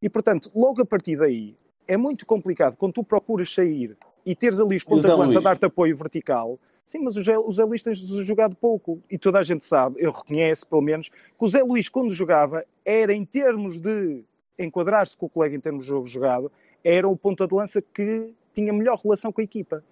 E, 0.03 0.09
portanto, 0.09 0.51
logo 0.55 0.81
a 0.81 0.87
partir 0.87 1.17
daí, 1.17 1.57
é 1.87 1.97
muito 1.97 2.25
complicado 2.25 2.77
quando 2.77 2.95
tu 2.95 3.05
procuras 3.05 3.53
sair 3.53 3.97
e 4.25 4.35
teres 4.35 4.61
ali 4.61 4.77
os 4.77 4.85
pontas 4.85 5.17
lança 5.17 5.39
a 5.39 5.43
dar-te 5.43 5.65
apoio 5.65 5.97
vertical. 5.97 6.59
Sim, 6.85 7.01
mas 7.01 7.17
o 7.17 7.23
Zé, 7.23 7.39
o 7.39 7.53
Zé 7.53 7.65
Luís 7.65 7.83
tem 7.83 7.95
jogado 7.95 8.57
pouco. 8.57 9.03
E 9.11 9.19
toda 9.19 9.39
a 9.39 9.43
gente 9.43 9.65
sabe, 9.65 9.97
eu 9.99 10.11
reconheço 10.11 10.67
pelo 10.67 10.83
menos, 10.83 11.09
que 11.09 11.45
o 11.45 11.49
Zé 11.49 11.63
Luís, 11.63 11.89
quando 11.89 12.13
jogava, 12.13 12.65
era 12.85 13.13
em 13.13 13.25
termos 13.25 13.79
de 13.79 14.25
enquadrar-se 14.59 15.17
com 15.17 15.27
o 15.27 15.29
colega 15.29 15.55
em 15.55 15.61
termos 15.61 15.85
de 15.85 15.89
jogo 15.89 16.07
jogado, 16.07 16.51
era 16.83 17.09
o 17.09 17.17
ponta 17.17 17.47
de 17.47 17.55
lança 17.55 17.81
que 17.81 18.35
tinha 18.53 18.73
melhor 18.73 18.99
relação 18.99 19.33
com 19.33 19.41
a 19.41 19.45
equipa. 19.45 19.85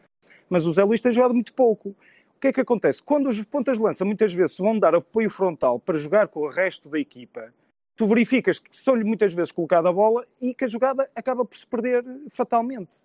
Mas 0.48 0.66
o 0.66 0.72
Zé 0.72 0.82
Luís 0.82 1.00
tem 1.00 1.12
jogado 1.12 1.34
muito 1.34 1.54
pouco. 1.54 1.94
O 2.38 2.40
que 2.40 2.46
é 2.46 2.52
que 2.52 2.60
acontece? 2.60 3.02
Quando 3.02 3.28
os 3.28 3.42
pontas 3.42 3.78
de 3.78 3.82
lança 3.82 4.04
muitas 4.04 4.32
vezes 4.32 4.56
vão 4.56 4.78
dar 4.78 4.94
apoio 4.94 5.28
frontal 5.28 5.80
para 5.80 5.98
jogar 5.98 6.28
com 6.28 6.38
o 6.38 6.48
resto 6.48 6.88
da 6.88 6.96
equipa, 6.96 7.52
tu 7.96 8.06
verificas 8.06 8.60
que 8.60 8.76
são-lhe 8.76 9.02
muitas 9.02 9.34
vezes 9.34 9.50
colocada 9.50 9.88
a 9.88 9.92
bola 9.92 10.24
e 10.40 10.54
que 10.54 10.64
a 10.64 10.68
jogada 10.68 11.10
acaba 11.16 11.44
por 11.44 11.58
se 11.58 11.66
perder 11.66 12.04
fatalmente. 12.30 12.98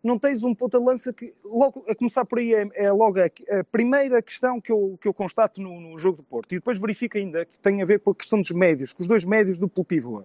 Não 0.00 0.16
tens 0.16 0.44
um 0.44 0.54
ponta 0.54 0.78
de 0.78 0.84
lança 0.84 1.12
que, 1.12 1.34
logo 1.44 1.84
a 1.88 1.94
começar 1.96 2.24
por 2.24 2.38
aí, 2.38 2.54
é, 2.54 2.68
é 2.74 2.92
logo 2.92 3.18
a, 3.18 3.24
a 3.24 3.64
primeira 3.64 4.22
questão 4.22 4.60
que 4.60 4.70
eu, 4.70 4.96
que 5.00 5.08
eu 5.08 5.12
constato 5.12 5.60
no, 5.60 5.80
no 5.80 5.98
jogo 5.98 6.18
do 6.18 6.22
Porto. 6.22 6.52
E 6.52 6.58
depois 6.58 6.78
verifico 6.78 7.18
ainda 7.18 7.44
que 7.44 7.58
tem 7.58 7.82
a 7.82 7.84
ver 7.84 7.98
com 7.98 8.12
a 8.12 8.14
questão 8.14 8.38
dos 8.38 8.52
médios, 8.52 8.92
com 8.92 9.02
os 9.02 9.08
dois 9.08 9.24
médios 9.24 9.58
do 9.58 9.68
pivô. 9.68 10.22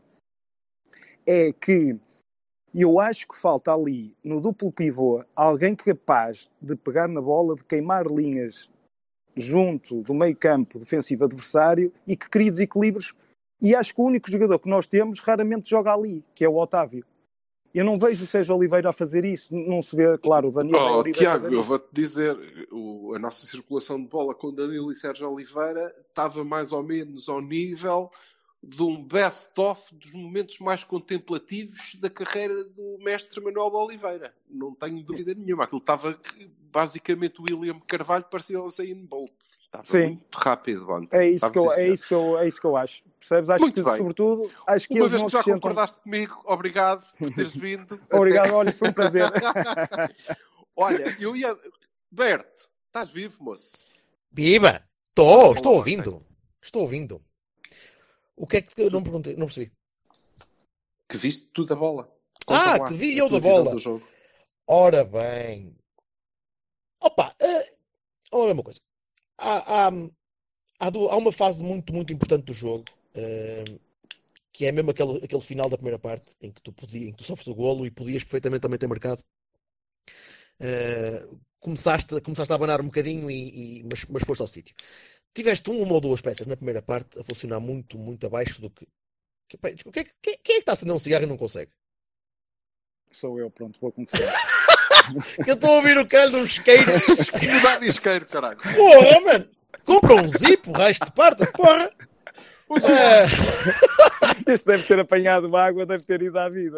É 1.26 1.52
que 1.54 1.98
eu 2.82 3.00
acho 3.00 3.28
que 3.28 3.38
falta 3.38 3.74
ali, 3.74 4.16
no 4.24 4.42
duplo 4.42 4.72
pivô, 4.72 5.24
alguém 5.36 5.76
capaz 5.76 6.50
de 6.62 6.76
pegar 6.76 7.08
na 7.08 7.22
bola, 7.22 7.56
de 7.56 7.64
queimar 7.64 8.06
linhas 8.08 8.70
junto 9.36 10.02
do 10.04 10.14
meio 10.14 10.36
campo 10.36 10.80
defensivo 10.80 11.26
adversário 11.26 11.92
e 12.08 12.16
que 12.16 12.30
crie 12.30 12.52
desequilíbrios. 12.52 13.14
E 13.62 13.76
acho 13.76 13.94
que 13.96 14.02
o 14.02 14.06
único 14.06 14.30
jogador 14.30 14.60
que 14.60 14.70
nós 14.70 14.86
temos 14.88 15.20
raramente 15.20 15.70
joga 15.70 15.94
ali, 15.94 16.24
que 16.36 16.44
é 16.44 16.50
o 16.50 16.58
Otávio. 16.58 17.06
Eu 17.74 17.84
não 17.84 17.98
vejo 17.98 18.26
o 18.26 18.28
Sérgio 18.28 18.56
Oliveira 18.56 18.90
a 18.90 18.94
fazer 18.94 19.26
isso. 19.26 19.56
Não 19.56 19.82
se 19.82 19.96
vê, 19.96 20.16
claro, 20.20 20.50
o 20.50 20.52
Daniel 20.52 21.00
Oh, 21.00 21.04
Tiago, 21.04 21.48
eu 21.48 21.64
vou-te 21.64 21.88
dizer, 21.92 22.38
o- 22.72 23.14
a 23.16 23.20
nossa 23.20 23.48
circulação 23.48 24.00
de 24.00 24.08
bola 24.08 24.36
com 24.36 24.54
Danilo 24.54 24.92
e 24.92 24.96
Sérgio 24.96 25.28
Oliveira 25.32 25.92
estava 26.08 26.44
mais 26.44 26.72
ou 26.72 26.84
menos 26.84 27.28
ao 27.28 27.42
nível 27.42 28.12
de 28.66 28.82
um 28.82 29.04
best-of 29.04 29.94
dos 29.94 30.14
momentos 30.14 30.58
mais 30.60 30.86
contemplativos 30.86 31.96
da 31.96 32.10
carreira 32.10 32.64
do 32.64 32.98
mestre 33.00 33.42
Manuel 33.42 33.70
de 33.70 33.76
Oliveira. 33.76 34.34
Não 34.50 34.74
tenho 34.74 35.04
dúvida 35.04 35.34
nenhuma. 35.34 35.66
Aquilo 35.66 35.80
estava 35.82 36.18
basicamente 36.72 37.42
o 37.42 37.44
William 37.44 37.78
Carvalho 37.86 38.24
parecia 38.24 38.62
o 38.62 38.70
Zayn 38.70 39.06
Bolt. 39.06 39.34
Estava 39.66 39.84
Sim. 39.86 40.06
muito 40.08 40.36
rápido 40.38 40.90
ontem. 40.90 41.18
É 41.18 41.30
isso, 41.30 41.52
que 41.52 41.60
eu, 41.60 41.70
sim, 41.72 41.82
é, 41.82 41.88
isso 41.90 42.08
que 42.08 42.14
eu, 42.14 42.40
é 42.40 42.48
isso 42.48 42.62
que 42.62 42.66
eu 42.68 42.78
acho. 42.78 43.04
Percebes? 43.20 43.50
Acho 43.50 43.62
Muito 43.62 43.84
que, 43.84 43.90
bem. 43.90 43.98
sobretudo, 43.98 44.52
acho 44.68 44.88
que 44.88 44.94
Uma 45.00 45.10
vez 45.10 45.24
que 45.24 45.30
já 45.30 45.40
acrescentam- 45.40 45.60
concordaste 45.60 46.00
comigo, 46.00 46.42
obrigado 46.46 47.14
por 47.18 47.34
teres 47.34 47.56
vindo. 47.56 48.00
Obrigado, 48.12 48.46
Até- 48.46 48.56
olha, 48.56 48.72
foi 48.74 48.88
um 48.90 48.94
prazer. 48.94 49.24
Olha, 50.76 51.16
eu 51.20 51.36
ia. 51.36 51.58
Berto, 52.12 52.68
estás 52.88 53.10
vivo, 53.10 53.44
moço? 53.44 53.78
Viva! 54.32 54.82
Estou, 55.10 55.54
estou 55.54 55.76
ouvindo. 55.76 56.22
Estou 56.62 56.82
ouvindo. 56.84 57.22
O 58.36 58.48
que 58.48 58.58
é 58.58 58.62
que 58.62 58.82
eu 58.82 58.90
não 58.90 59.04
perguntei? 59.04 59.34
Não 59.36 59.46
percebi. 59.46 59.72
Que 61.08 61.18
viste 61.18 61.46
tudo 61.54 61.68
da 61.70 61.76
bola. 61.76 62.12
Ah, 62.48 62.78
lá, 62.80 62.88
que 62.88 62.94
vi 62.94 63.18
eu 63.18 63.30
da 63.30 63.40
bola. 63.40 63.72
do 63.72 63.80
jogo. 63.80 64.06
Ora 64.68 65.04
bem. 65.04 65.76
Opa, 67.02 67.30
uh, 67.42 67.78
olha 68.38 68.54
uma 68.54 68.64
coisa. 68.64 68.80
Há, 69.38 69.88
há, 69.88 69.92
há, 70.80 70.90
du- 70.90 71.10
há 71.10 71.18
uma 71.18 71.32
fase 71.32 71.62
muito, 71.64 71.94
muito 71.94 72.14
importante 72.14 72.46
do 72.46 72.54
jogo, 72.54 72.86
eh, 73.14 73.64
que 74.54 74.66
é 74.66 74.72
mesmo 74.72 74.92
aquele, 74.92 75.18
aquele 75.24 75.42
final 75.42 75.70
da 75.70 75.76
primeira 75.78 76.00
parte, 76.00 76.36
em 76.42 76.52
que 76.52 76.62
tu, 76.62 76.72
podia, 76.72 77.10
em 77.10 77.12
que 77.12 77.18
tu 77.18 77.24
sofres 77.24 77.48
o 77.48 77.56
golo 77.56 77.86
e 77.86 77.92
podias 77.92 78.24
perfeitamente 78.24 78.62
também 78.62 78.80
ter 78.80 78.88
marcado. 78.88 79.22
Eh, 80.60 81.26
começaste, 81.60 82.20
começaste 82.22 82.52
a 82.54 82.56
abanar 82.56 82.80
um 82.82 82.86
bocadinho, 82.86 83.30
e, 83.30 83.80
e- 83.80 83.84
mas, 83.84 84.06
mas 84.06 84.24
foste 84.24 84.42
ao 84.42 84.48
sítio. 84.48 84.76
Tiveste 85.34 85.70
uma 85.72 85.94
ou 85.94 86.02
duas 86.02 86.22
peças 86.22 86.46
na 86.46 86.56
primeira 86.56 86.82
parte 86.82 87.20
a 87.20 87.24
funcionar 87.24 87.60
muito, 87.60 87.98
muito 87.98 88.26
abaixo 88.28 88.62
do 88.62 88.70
que. 88.70 88.88
que- 89.50 89.58
peraí, 89.58 89.76
desculpa, 89.76 89.96
quem, 89.96 90.02
é 90.02 90.06
que- 90.06 90.20
quem, 90.22 90.38
quem 90.44 90.54
é 90.54 90.58
que 90.58 90.62
está 90.62 90.72
a 90.72 90.74
acender 90.74 90.96
um 90.96 91.00
cigarro 91.00 91.24
e 91.24 91.28
não 91.28 91.38
consegue? 91.38 91.72
Sou 93.12 93.40
eu, 93.40 93.50
pronto, 93.50 93.80
vou 93.80 93.92
confessar. 93.92 94.34
Que 95.44 95.50
eu 95.52 95.56
estou 95.56 95.70
a 95.72 95.76
ouvir 95.78 95.98
o 95.98 96.08
calho 96.08 96.32
de 96.32 96.38
um 96.38 96.44
isqueiro. 96.46 96.84
Mudar 97.56 97.80
de 97.80 97.88
isqueiro, 97.88 98.26
caralho. 98.26 98.58
Porra, 98.58 99.22
mano! 99.22 99.48
Compra 99.86 100.16
um 100.16 100.30
zip, 100.30 100.70
o 100.70 100.74
resto 100.74 101.06
de 101.06 101.12
parte, 101.12 101.46
porra! 101.52 101.92
É, 102.72 103.26
Este 104.54 104.66
deve 104.66 104.84
ter 104.84 105.00
apanhado 105.00 105.56
água, 105.56 105.86
deve 105.86 106.04
ter 106.06 106.22
ido 106.24 106.40
à 106.40 106.50
vida. 106.50 106.78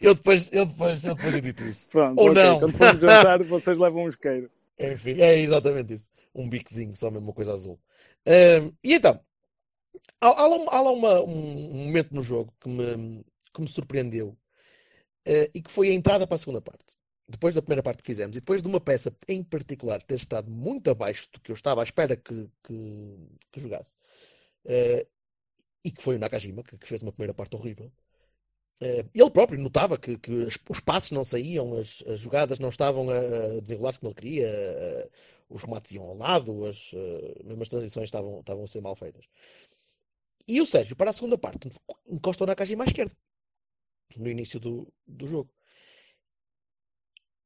eu, 0.00 0.14
depois, 0.14 0.50
eu, 0.52 0.66
depois, 0.66 1.02
eu 1.04 1.14
depois 1.14 1.34
edito 1.34 1.64
isso. 1.64 1.90
Pronto, 1.90 2.18
Ou 2.20 2.30
ok. 2.30 2.42
não. 2.42 2.60
Quando 2.60 2.76
formos 2.76 3.00
jantar, 3.00 3.42
vocês 3.44 3.78
levam 3.78 4.04
um 4.04 4.08
isqueiro. 4.08 4.50
Enfim, 4.78 5.12
é 5.20 5.38
exatamente 5.38 5.94
isso. 5.94 6.10
Um 6.34 6.48
biquezinho, 6.48 6.94
só 6.96 7.10
mesmo 7.10 7.26
uma 7.28 7.32
coisa 7.32 7.52
azul. 7.52 7.78
Ahm, 8.26 8.72
e 8.82 8.94
então, 8.94 9.20
há, 10.20 10.28
há 10.28 10.46
lá, 10.48 10.56
há 10.70 10.80
lá 10.82 10.92
uma- 10.92 11.20
um, 11.22 11.70
um 11.76 11.84
momento 11.86 12.14
no 12.14 12.22
jogo 12.22 12.52
que 12.60 12.68
me, 12.68 13.24
que 13.54 13.60
me 13.60 13.68
surpreendeu 13.68 14.36
eh, 15.26 15.50
e 15.54 15.62
que 15.62 15.70
foi 15.72 15.90
a 15.90 15.94
entrada 15.94 16.26
para 16.26 16.36
a 16.36 16.38
segunda 16.38 16.60
parte. 16.62 16.96
Depois 17.28 17.54
da 17.54 17.62
primeira 17.62 17.82
parte 17.82 18.02
que 18.02 18.06
fizemos, 18.06 18.36
e 18.36 18.40
depois 18.40 18.62
de 18.62 18.68
uma 18.68 18.80
peça 18.80 19.16
em 19.28 19.42
particular 19.44 20.02
ter 20.02 20.16
estado 20.16 20.50
muito 20.50 20.90
abaixo 20.90 21.28
do 21.32 21.40
que 21.40 21.50
eu 21.52 21.54
estava 21.54 21.82
à 21.82 21.84
espera 21.84 22.16
que, 22.16 22.50
que, 22.64 23.16
que 23.52 23.60
jogasse, 23.60 23.96
eh, 24.66 25.06
e 25.84 25.92
que 25.92 26.02
foi 26.02 26.16
o 26.16 26.18
Nakajima, 26.20 26.62
que, 26.64 26.78
que 26.78 26.86
fez 26.88 27.02
uma 27.02 27.12
primeira 27.12 27.34
parte 27.34 27.56
horrível. 27.56 27.92
Eh, 28.80 29.04
ele 29.14 29.30
próprio 29.30 29.60
notava 29.60 29.96
que, 29.96 30.18
que 30.18 30.30
os, 30.30 30.58
os 30.68 30.80
passos 30.80 31.12
não 31.12 31.24
saíam, 31.24 31.76
as, 31.78 32.02
as 32.06 32.20
jogadas 32.20 32.58
não 32.58 32.68
estavam 32.68 33.08
a, 33.10 33.60
desenrolar-se 33.60 34.00
como 34.00 34.10
ele 34.10 34.16
queria, 34.16 34.46
eh, 34.48 35.10
os 35.48 35.62
remates 35.62 35.92
iam 35.92 36.04
ao 36.04 36.16
lado, 36.16 36.66
as, 36.66 36.92
eh, 36.94 37.42
mesmo 37.44 37.62
as 37.62 37.68
transições 37.68 38.08
estavam, 38.08 38.40
estavam 38.40 38.64
a 38.64 38.66
ser 38.66 38.80
mal 38.80 38.96
feitas. 38.96 39.26
E 40.46 40.60
o 40.60 40.66
Sérgio, 40.66 40.96
para 40.96 41.10
a 41.10 41.12
segunda 41.12 41.38
parte, 41.38 41.70
encosta 42.06 42.44
o 42.44 42.46
Nakajima 42.46 42.84
à 42.84 42.86
esquerda, 42.86 43.14
no 44.16 44.28
início 44.28 44.60
do, 44.60 44.92
do 45.06 45.26
jogo. 45.26 45.50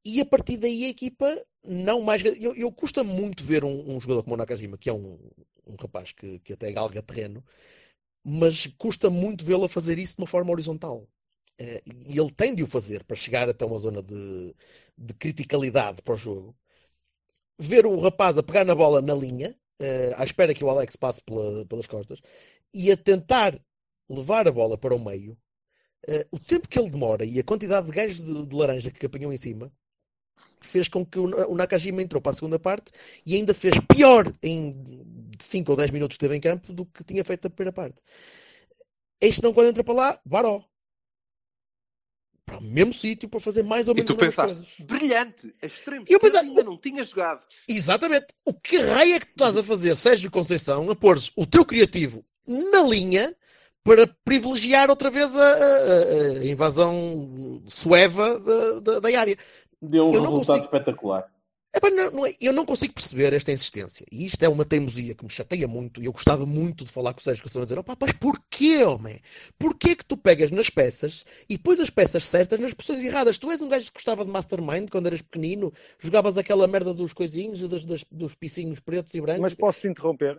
E 0.05 0.21
a 0.21 0.27
partir 0.27 0.57
daí 0.57 0.85
a 0.87 0.89
equipa 0.89 1.47
não 1.65 2.01
mais. 2.01 2.25
Eu, 2.25 2.55
eu 2.55 2.73
custa 2.73 3.05
muito 3.05 3.45
ver 3.45 3.65
um, 3.65 3.97
um 3.97 4.01
jogador 4.01 4.23
como 4.23 4.35
o 4.35 4.39
Nakajima, 4.39 4.79
que 4.79 4.89
é 4.89 4.93
um, 4.93 5.19
um 5.67 5.77
rapaz 5.79 6.13
que, 6.13 6.39
que 6.41 6.55
até 6.55 6.73
galga 6.73 7.03
terreno, 7.03 7.45
mas 8.25 8.67
custa 8.79 9.11
muito 9.11 9.45
vê-lo 9.45 9.65
a 9.65 9.69
fazer 9.69 9.99
isso 9.99 10.17
de 10.17 10.23
uma 10.23 10.27
forma 10.27 10.51
horizontal. 10.51 11.07
E 11.61 12.19
ele 12.19 12.31
tem 12.33 12.55
de 12.55 12.63
o 12.63 12.67
fazer 12.67 13.05
para 13.05 13.17
chegar 13.17 13.49
até 13.49 13.65
uma 13.65 13.79
zona 13.79 14.03
de, 14.03 14.55
de 14.97 15.15
criticalidade 15.15 16.03
para 16.03 16.15
o 16.15 16.17
jogo. 16.17 16.57
Ver 17.61 17.87
o 17.87 17.99
rapaz 17.99 18.39
a 18.39 18.43
pegar 18.43 18.65
na 18.65 18.75
bola 18.75 19.01
na 19.03 19.15
linha, 19.15 19.55
eh, 19.81 20.15
à 20.17 20.23
espera 20.25 20.55
que 20.55 20.63
o 20.65 20.71
Alex 20.71 20.95
passe 20.97 21.21
pela- 21.23 21.65
pelas 21.67 21.87
costas, 21.89 22.21
e 22.73 22.91
a 22.93 22.97
tentar 22.97 23.59
levar 24.09 24.47
a 24.47 24.53
bola 24.53 24.79
para 24.79 24.95
o 24.95 25.05
meio, 25.05 25.37
eh, 26.09 26.27
o 26.33 26.39
tempo 26.39 26.69
que 26.69 26.79
ele 26.79 26.91
demora 26.91 27.25
e 27.25 27.39
a 27.41 27.45
quantidade 27.45 27.87
de 27.87 27.93
gajos 27.93 28.25
de, 28.25 28.47
de 28.47 28.57
laranja 28.57 28.91
que 28.91 29.07
apanhou 29.07 29.33
em 29.33 29.39
cima 29.39 29.73
fez 30.61 30.89
com 30.89 31.05
que 31.07 31.19
o 31.19 31.55
Nakajima 31.57 32.03
entrou 32.03 32.23
para 32.23 32.33
a 32.33 32.35
segunda 32.35 32.59
parte 32.59 32.93
e 33.27 33.37
ainda 33.37 33.55
fez 33.55 33.75
pior 33.95 34.33
em 34.43 34.75
5 35.41 35.73
ou 35.73 35.77
10 35.79 35.91
minutos 35.91 36.17
que 36.17 36.25
esteve 36.25 36.37
em 36.37 36.41
campo 36.41 36.73
do 36.73 36.87
que 36.87 37.05
tinha 37.05 37.25
feito 37.25 37.45
na 37.45 37.51
primeira 37.51 37.73
parte. 37.73 38.03
Este 39.21 39.43
não, 39.45 39.53
quando 39.55 39.69
entra 39.69 39.85
para 39.85 39.95
lá, 39.95 40.21
varó. 40.25 40.65
Para 42.49 42.59
o 42.59 42.63
mesmo 42.63 42.93
sítio 42.95 43.29
para 43.29 43.39
fazer 43.41 43.63
mais 43.63 43.89
ou 43.89 43.95
E 43.95 43.97
menos 43.97 44.11
tu 44.11 44.15
as 44.15 44.19
mesmas 44.21 44.37
pensaste, 44.37 44.77
coisas. 44.77 44.87
brilhante, 45.01 45.55
a 45.63 45.67
extremo 45.67 46.05
Eu 46.09 46.17
esquerda 46.17 46.39
pensei- 46.39 46.49
ainda 46.49 46.65
não 46.65 46.77
tinha 46.79 47.05
jogado. 47.05 47.45
Exatamente. 47.69 48.27
O 48.45 48.53
que 48.55 48.79
raio 48.79 49.15
é 49.15 49.21
que 49.21 49.27
tu 49.27 49.31
estás 49.33 49.57
a 49.59 49.63
fazer, 49.63 49.95
Sérgio 49.95 50.31
Conceição, 50.31 50.91
a 50.91 50.97
pôr 50.97 51.17
o 51.37 51.47
teu 51.47 51.65
criativo 51.65 52.25
na 52.47 52.81
linha 52.83 53.35
para 53.85 54.07
privilegiar 54.25 54.91
outra 54.91 55.11
vez 55.11 55.37
a, 55.37 55.41
a- 55.43 56.39
a 56.41 56.45
invasão 56.47 57.63
sueva 57.67 58.39
da, 58.41 58.81
da, 58.81 59.01
da 59.01 59.21
área? 59.21 59.37
Deu 59.81 60.07
um 60.07 60.13
Eu 60.13 60.21
resultado 60.23 60.47
consigo- 60.47 60.65
espetacular. 60.65 61.31
Epá, 61.79 61.91
não, 61.91 62.11
não 62.11 62.27
é- 62.27 62.35
eu 62.41 62.53
não 62.53 62.67
consigo 62.67 62.93
perceber 62.93 63.33
esta 63.33 63.53
insistência. 63.53 64.05
E 64.11 64.27
isto 64.27 64.43
é 64.43 64.49
uma 64.49 64.65
teimosia 64.65 65.15
que 65.15 65.25
me 65.25 65.31
chateia 65.31 65.67
muito. 65.69 66.03
E 66.03 66.07
eu 66.07 66.13
gostava 66.13 66.45
muito 66.45 66.85
de 66.85 66.91
falar 66.93 67.15
com 67.15 67.21
o 67.21 67.23
Sérgio 67.23 67.43
Conceição 67.43 67.63
a 67.63 67.65
dizer: 67.65 67.79
opá, 67.79 67.97
mas 68.01 68.13
porquê, 68.13 68.83
homem? 68.85 69.19
Porquê 69.59 69.95
que 69.95 70.05
tu 70.05 70.17
pegas 70.17 70.51
nas 70.51 70.69
peças 70.69 71.25
e 71.49 71.57
pões 71.57 71.79
as 71.81 71.91
peças 71.91 72.25
certas 72.25 72.59
nas 72.59 72.75
posições 72.75 73.05
erradas? 73.05 73.39
Tu 73.39 73.51
és 73.51 73.63
um 73.63 73.69
gajo 73.69 73.87
que 73.87 73.95
gostava 73.95 74.25
de 74.25 74.31
Mastermind 74.31 74.89
quando 74.91 75.07
eras 75.07 75.23
pequenino, 75.23 75.73
jogavas 75.99 76.37
aquela 76.37 76.67
merda 76.67 76.93
dos 76.93 77.13
coisinhos 77.13 77.63
e 77.63 77.69
dos, 77.69 77.85
dos, 77.85 78.05
dos 78.11 78.35
picinhos 78.35 78.81
pretos 78.81 79.15
e 79.15 79.21
brancos. 79.21 79.41
Mas 79.43 79.55
posso 79.55 79.81
te 79.81 79.89
interromper? 79.89 80.37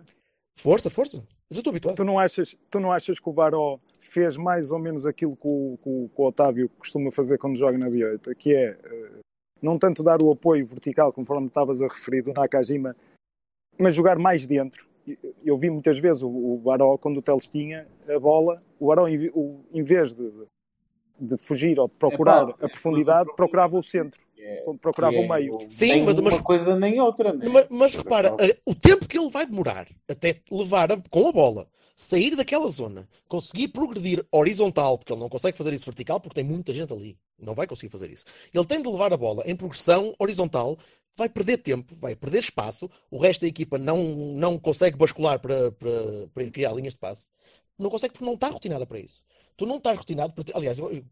Força, 0.56 0.90
força. 0.90 1.16
Mas 1.48 1.56
eu 1.56 1.60
estou 1.60 1.70
habituado. 1.70 1.96
Tu 1.96 2.04
não 2.04 2.18
achas, 2.18 2.54
tu 2.70 2.78
não 2.78 2.92
achas 2.92 3.18
que 3.18 3.28
o 3.28 3.32
Baró 3.32 3.78
fez 3.98 4.36
mais 4.36 4.70
ou 4.70 4.78
menos 4.78 5.06
aquilo 5.06 5.34
que 5.34 5.46
o, 5.48 5.78
que 5.82 5.88
o- 5.88 6.10
que 6.14 6.20
o 6.20 6.24
Otávio 6.26 6.68
costuma 6.78 7.10
fazer 7.10 7.38
quando 7.38 7.56
joga 7.56 7.78
na 7.78 7.88
direita, 7.88 8.34
que 8.34 8.54
é 8.54 8.76
eh, 8.84 9.10
não 9.62 9.78
tanto 9.78 10.02
dar 10.02 10.22
o 10.22 10.30
apoio 10.32 10.64
vertical, 10.66 11.12
conforme 11.12 11.46
estavas 11.46 11.80
a 11.82 11.86
referir 11.88 12.22
do 12.22 12.32
Nakajima, 12.32 12.96
mas 13.78 13.94
jogar 13.94 14.18
mais 14.18 14.46
dentro. 14.46 14.88
Eu 15.44 15.56
vi 15.56 15.70
muitas 15.70 15.98
vezes 15.98 16.22
o, 16.22 16.58
Baró, 16.58 16.96
quando 16.98 17.18
o 17.18 17.22
Teles 17.22 17.48
tinha 17.48 17.86
a 18.08 18.18
bola, 18.18 18.60
o 18.78 18.86
Baró, 18.88 19.08
em, 19.08 19.82
vez 19.82 20.14
de, 20.14 20.30
de 21.18 21.38
fugir 21.38 21.78
ou 21.80 21.88
de 21.88 21.94
procurar 21.94 22.48
Epá, 22.50 22.66
a 22.66 22.68
profundidade, 22.68 23.30
procurava 23.34 23.76
o 23.76 23.82
centro, 23.82 24.20
procurava 24.80 25.14
que 25.14 25.20
o 25.24 25.28
meio. 25.28 25.56
é 25.62 25.66
Sim, 25.70 25.88
nem 25.88 26.04
mas- 26.04 26.18
uma 26.18 26.42
coisa 26.42 26.76
nem 26.76 27.00
outra. 27.00 27.32
né? 27.32 27.40
Mas, 27.52 27.66
mas 27.70 27.94
repara, 27.94 28.34
o 28.66 28.74
tempo 28.74 29.08
que 29.08 29.18
ele 29.18 29.30
vai 29.30 29.46
demorar 29.46 29.86
até 30.08 30.36
levar 30.50 30.92
a- 30.92 31.02
com 31.10 31.28
a 31.28 31.32
bola, 31.32 31.66
sair 32.02 32.34
daquela 32.34 32.66
zona, 32.68 33.06
conseguir 33.28 33.68
progredir 33.68 34.24
horizontal, 34.32 34.96
porque 34.96 35.12
ele 35.12 35.20
não 35.20 35.28
consegue 35.28 35.56
fazer 35.56 35.72
isso 35.74 35.84
vertical, 35.84 36.18
porque 36.20 36.34
tem 36.34 36.44
muita 36.44 36.72
gente 36.72 36.92
ali. 36.92 37.18
Não 37.38 37.54
vai 37.54 37.66
conseguir 37.66 37.90
fazer 37.90 38.10
isso. 38.10 38.24
Ele 38.54 38.64
tem 38.64 38.80
de 38.80 38.88
levar 38.88 39.12
a 39.12 39.16
bola 39.16 39.42
em 39.46 39.54
progressão 39.54 40.14
horizontal, 40.18 40.78
vai 41.16 41.28
perder 41.28 41.58
tempo, 41.58 41.94
vai 41.96 42.16
perder 42.16 42.38
espaço, 42.38 42.88
o 43.10 43.18
resto 43.18 43.42
da 43.42 43.48
equipa 43.48 43.76
não, 43.76 43.98
não 44.36 44.58
consegue 44.58 44.96
bascular 44.96 45.38
para, 45.40 45.70
para, 45.72 45.90
para 46.32 46.50
criar 46.50 46.72
linhas 46.72 46.94
de 46.94 47.00
passe. 47.00 47.30
Não 47.78 47.90
consegue 47.90 48.12
porque 48.12 48.24
não 48.24 48.34
está 48.34 48.48
rotinada 48.48 48.86
para 48.86 48.98
isso. 48.98 49.22
Tu 49.56 49.66
não 49.66 49.76
estás 49.76 49.98
rotinado 49.98 50.32
para. 50.32 50.44
Aliás, 50.56 50.78
eu, 50.78 50.90
eu- 50.90 51.04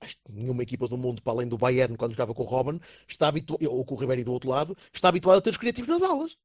acho 0.00 0.16
que 0.24 0.32
nenhuma 0.32 0.62
equipa 0.62 0.88
do 0.88 0.96
mundo, 0.96 1.22
para 1.22 1.32
além 1.32 1.48
do 1.48 1.56
Bayern, 1.58 1.96
quando 1.96 2.12
jogava 2.12 2.34
com 2.34 2.42
o 2.42 2.46
Robin, 2.46 2.80
está 3.08 3.28
habituado, 3.28 3.64
ou 3.70 3.84
com 3.84 3.94
o 3.94 3.98
Ribeiro 3.98 4.24
do 4.24 4.32
outro 4.32 4.50
lado, 4.50 4.76
está 4.92 5.08
habituado 5.08 5.38
a 5.38 5.40
ter 5.40 5.50
os 5.50 5.56
criativos 5.56 5.88
nas 5.88 6.02
alas. 6.02 6.36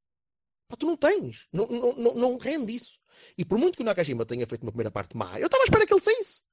Pá, 0.70 0.78
tu 0.78 0.86
não 0.86 0.96
tens. 0.96 1.48
Não, 1.52 1.66
não, 1.68 1.94
não, 1.96 2.14
não 2.16 2.38
rende 2.38 2.74
isso. 2.74 3.00
E 3.38 3.44
por 3.44 3.58
muito 3.58 3.76
que 3.76 3.82
o 3.82 3.86
Nakajima 3.86 4.26
tenha 4.26 4.46
feito 4.48 4.62
uma 4.64 4.72
primeira 4.72 4.92
parte 4.92 5.18
má, 5.18 5.38
eu 5.40 5.48
estava 5.48 5.64
à 5.64 5.66
espera 5.66 5.86
que 5.86 5.94
ele 5.94 6.00
saísse. 6.00 6.44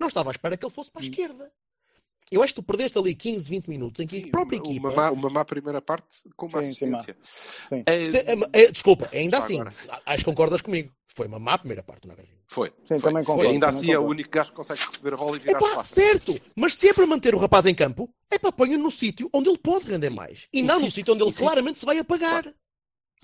Não 0.00 0.08
estava 0.08 0.30
à 0.30 0.32
espera 0.32 0.56
que 0.56 0.64
ele 0.64 0.72
fosse 0.72 0.90
para 0.90 1.02
a 1.02 1.04
esquerda. 1.04 1.52
Eu 2.30 2.42
acho 2.42 2.54
que 2.54 2.60
tu 2.62 2.64
perdeste 2.64 2.96
ali 2.98 3.14
15, 3.14 3.50
20 3.50 3.66
minutos 3.68 4.00
em 4.02 4.06
que 4.06 4.24
a 4.24 4.28
própria 4.30 4.56
equipa. 4.56 4.88
Uma 4.88 4.96
má, 4.96 5.10
uma 5.10 5.28
má 5.30 5.44
primeira 5.44 5.82
parte 5.82 6.06
com 6.36 6.46
uma 6.46 6.62
Sim, 6.62 6.72
sim, 6.72 6.94
assistência. 6.94 7.16
Sim. 7.68 7.82
É, 7.86 8.02
Se- 8.04 8.18
é- 8.18 8.62
é- 8.64 8.70
desculpa, 8.70 9.08
ainda 9.12 9.38
assim, 9.38 9.60
agora. 9.60 9.74
acho 10.06 10.18
que 10.18 10.24
concordas 10.24 10.62
comigo. 10.62 10.90
Foi 11.14 11.28
uma 11.28 11.38
má 11.38 11.56
primeira 11.58 11.82
parte 11.82 12.02
do 12.02 12.08
Nakajima. 12.08 12.38
Foi. 12.48 12.70
Sim, 12.70 12.98
foi. 12.98 13.00
também 13.00 13.24
Foi. 13.24 13.34
concordo, 13.34 13.50
Ainda 13.52 13.66
também 13.66 13.80
assim 13.82 13.90
é 13.92 13.98
o 13.98 14.00
concordo. 14.00 14.10
único 14.12 14.30
gajo 14.30 14.50
que 14.50 14.56
consegue 14.56 14.80
receber 14.84 15.14
a 15.14 15.16
bola 15.16 15.36
e 15.36 15.40
É 15.40 15.42
virar 15.44 15.58
pá, 15.60 15.66
espaço. 15.68 15.94
certo. 15.94 16.40
Mas 16.56 16.74
se 16.74 16.88
é 16.88 16.94
para 16.94 17.06
manter 17.06 17.34
o 17.34 17.38
rapaz 17.38 17.66
em 17.66 17.74
campo, 17.74 18.08
é 18.32 18.38
para 18.38 18.50
ponha 18.50 18.78
no 18.78 18.90
sítio 18.90 19.28
onde 19.32 19.48
ele 19.50 19.58
pode 19.58 19.84
render 19.86 20.10
mais. 20.10 20.48
E 20.52 20.62
não 20.62 20.80
no 20.80 20.90
sítio 20.90 21.12
onde 21.12 21.22
ele 21.22 21.30
insisto. 21.30 21.44
claramente 21.44 21.78
se 21.78 21.86
vai 21.86 21.98
apagar. 21.98 22.52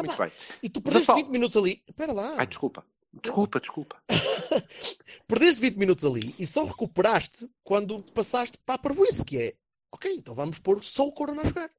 Muito 0.02 0.14
Epá, 0.14 0.26
bem. 0.26 0.34
E 0.62 0.68
tu 0.68 0.80
perdeste 0.80 1.06
Vassal. 1.06 1.24
20 1.24 1.32
minutos 1.32 1.56
ali. 1.56 1.82
Espera 1.88 2.12
lá. 2.12 2.34
Ai, 2.38 2.46
desculpa. 2.46 2.84
Desculpa, 3.12 3.60
desculpa. 3.60 4.02
Perdeste 5.26 5.60
20 5.60 5.76
minutos 5.76 6.04
ali 6.04 6.34
e 6.38 6.46
só 6.46 6.64
recuperaste 6.64 7.50
quando 7.64 8.02
passaste 8.14 8.58
para 8.64 8.76
a 8.76 8.78
parvoíce, 8.78 9.24
que 9.24 9.38
é 9.38 9.54
ok, 9.90 10.12
então 10.14 10.34
vamos 10.34 10.58
pôr 10.60 10.82
só 10.84 11.06
o 11.06 11.12
Corona 11.12 11.42
a 11.42 11.44
jogar. 11.44 11.70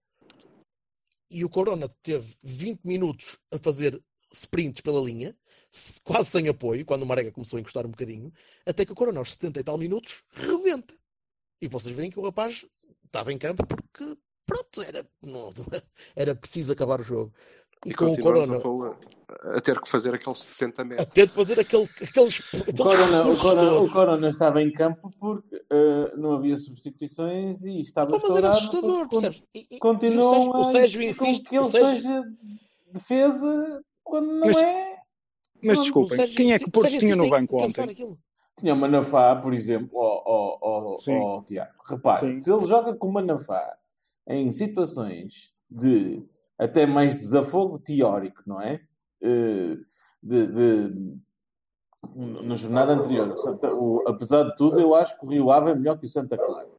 E 1.29 1.45
o 1.45 1.49
Corona 1.49 1.87
teve 2.03 2.35
20 2.43 2.81
minutos 2.83 3.37
a 3.53 3.57
fazer 3.57 4.01
sprints 4.33 4.81
pela 4.81 4.99
linha, 4.99 5.35
quase 6.03 6.29
sem 6.29 6.49
apoio, 6.49 6.85
quando 6.85 7.03
o 7.03 7.05
Marega 7.05 7.31
começou 7.31 7.57
a 7.57 7.61
encostar 7.61 7.85
um 7.85 7.91
bocadinho, 7.91 8.33
até 8.65 8.85
que 8.85 8.91
o 8.91 8.95
Corona 8.95 9.19
aos 9.19 9.31
70 9.31 9.59
e 9.61 9.63
tal 9.63 9.77
minutos 9.77 10.23
rebenta. 10.31 10.93
E 11.61 11.67
vocês 11.67 11.95
veem 11.95 12.11
que 12.11 12.19
o 12.19 12.23
rapaz 12.23 12.65
estava 13.05 13.31
em 13.31 13.37
campo 13.37 13.65
porque, 13.65 14.17
pronto, 14.45 14.81
era, 14.81 15.09
não, 15.23 15.53
era 16.15 16.35
preciso 16.35 16.73
acabar 16.73 16.99
o 16.99 17.03
jogo. 17.03 17.33
E, 17.85 17.89
E, 17.89 17.93
com 17.93 18.05
o 18.05 18.07
continuamos 18.09 18.61
Corona 18.61 18.95
a, 19.43 19.49
a, 19.53 19.57
a 19.57 19.61
ter 19.61 19.79
que 19.81 19.89
fazer 19.89 20.13
aqueles 20.13 20.39
60 20.39 20.81
a 20.81 20.85
metros. 20.85 21.07
ter 21.07 21.25
de 21.27 21.33
fazer 21.33 21.59
aquele, 21.59 21.83
aqueles, 22.01 22.39
O 22.53 22.57
aqueles 22.57 22.77
Corona, 22.77 23.27
o, 23.27 23.37
Corona, 23.37 23.79
o. 23.79 23.89
Corona 23.91 24.29
estava 24.29 24.61
em 24.61 24.71
campo 24.71 25.09
porque 25.19 25.55
eh, 25.71 26.13
não 26.15 26.33
havia 26.33 26.57
substituições 26.57 27.61
e 27.63 27.81
estava 27.81 28.11
Pá, 28.11 28.19
mas 28.21 28.35
era 28.35 28.49
assustador, 28.49 29.09
percebes? 29.09 29.41
O 29.73 29.79
Continuam 29.79 30.31
Sérgio, 30.31 30.51
o 30.53 30.59
a 30.59 30.63
Sérgio 30.71 31.01
insiste, 31.01 31.49
que 31.49 31.57
o 31.57 31.61
ele 31.61 31.69
Sérgio, 31.71 32.01
seja 32.01 32.23
defesa 32.93 33.81
quando 34.03 34.27
não 34.27 34.47
Mas- 34.47 34.57
é. 34.57 34.91
Mas 35.63 35.77
o 35.77 35.81
desculpem, 35.83 36.17
Sérgio 36.17 36.35
quem 36.37 36.53
é 36.53 36.59
que 36.59 36.65
o 36.65 36.71
Porto 36.71 36.89
tinha 36.89 37.15
no 37.15 37.29
banco 37.29 37.63
ontem? 37.63 37.83
aquilo. 37.83 38.17
Tinha 38.59 38.73
o 38.73 38.77
Manafá, 38.77 39.35
por 39.35 39.53
exemplo, 39.53 39.89
ó, 39.93 41.41
Tiago. 41.43 41.71
Repare, 41.87 42.33
Sim. 42.35 42.41
se 42.41 42.51
ele 42.51 42.67
joga 42.67 42.93
com 42.95 43.07
o 43.07 43.13
Manafá 43.13 43.75
em 44.27 44.51
situações 44.51 45.33
de 45.69 46.23
até 46.61 46.85
mais 46.85 47.15
desafogo 47.15 47.79
teórico, 47.79 48.43
não 48.45 48.61
é? 48.61 48.79
Eh, 49.21 49.77
De, 50.23 50.45
de- 50.45 51.17
na 52.43 52.55
jornada 52.55 52.93
anterior, 52.93 53.29
o 53.29 53.37
Santa- 53.37 53.73
o- 53.73 54.03
apesar 54.07 54.43
de 54.43 54.55
tudo, 54.55 54.79
eu 54.79 54.93
acho 54.93 55.17
que 55.19 55.25
o 55.25 55.29
Rio 55.29 55.49
Ave 55.51 55.71
é 55.71 55.75
melhor 55.75 55.97
que 55.97 56.05
o 56.05 56.09
Santa 56.09 56.37
Clara. 56.37 56.69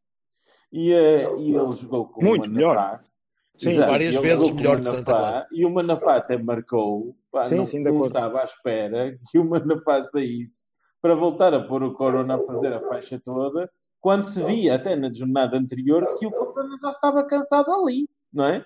E, 0.72 0.92
eh, 0.92 1.24
e 1.38 1.52
ele 1.54 1.72
jogou 1.74 2.06
com 2.06 2.24
Muito 2.24 2.48
o 2.48 2.52
melhor. 2.52 2.76
Manafá. 2.76 3.00
Sim, 3.56 3.70
Exato, 3.70 3.90
várias 3.90 4.14
ele 4.14 4.22
vezes 4.22 4.52
melhor 4.52 4.76
que 4.76 4.82
o 4.82 4.86
Santa 4.86 5.10
Manafá, 5.12 5.28
Clara. 5.30 5.48
E 5.52 5.66
o 5.66 5.70
Manafá 5.70 6.16
até 6.16 6.38
marcou. 6.38 7.16
Pá, 7.32 7.42
Sim, 7.44 7.56
não, 7.56 7.64
sim, 7.64 7.78
não 7.80 8.06
estava 8.06 8.40
à 8.40 8.44
espera 8.44 9.18
que 9.30 9.38
o 9.40 9.44
Manafá 9.44 10.04
saísse 10.04 10.70
para 11.00 11.14
voltar 11.16 11.52
a 11.52 11.60
pôr 11.66 11.82
o 11.82 11.92
Corona 11.94 12.36
a 12.36 12.46
fazer 12.46 12.72
a 12.72 12.80
faixa 12.80 13.20
toda, 13.24 13.68
quando 14.00 14.22
se 14.22 14.40
via 14.44 14.76
até 14.76 14.94
na 14.94 15.12
jornada 15.12 15.56
anterior 15.56 16.06
que 16.18 16.26
o 16.26 16.30
Corona 16.30 16.78
já 16.80 16.90
estava 16.92 17.24
cansado 17.24 17.72
ali, 17.72 18.08
não 18.32 18.44
é? 18.44 18.64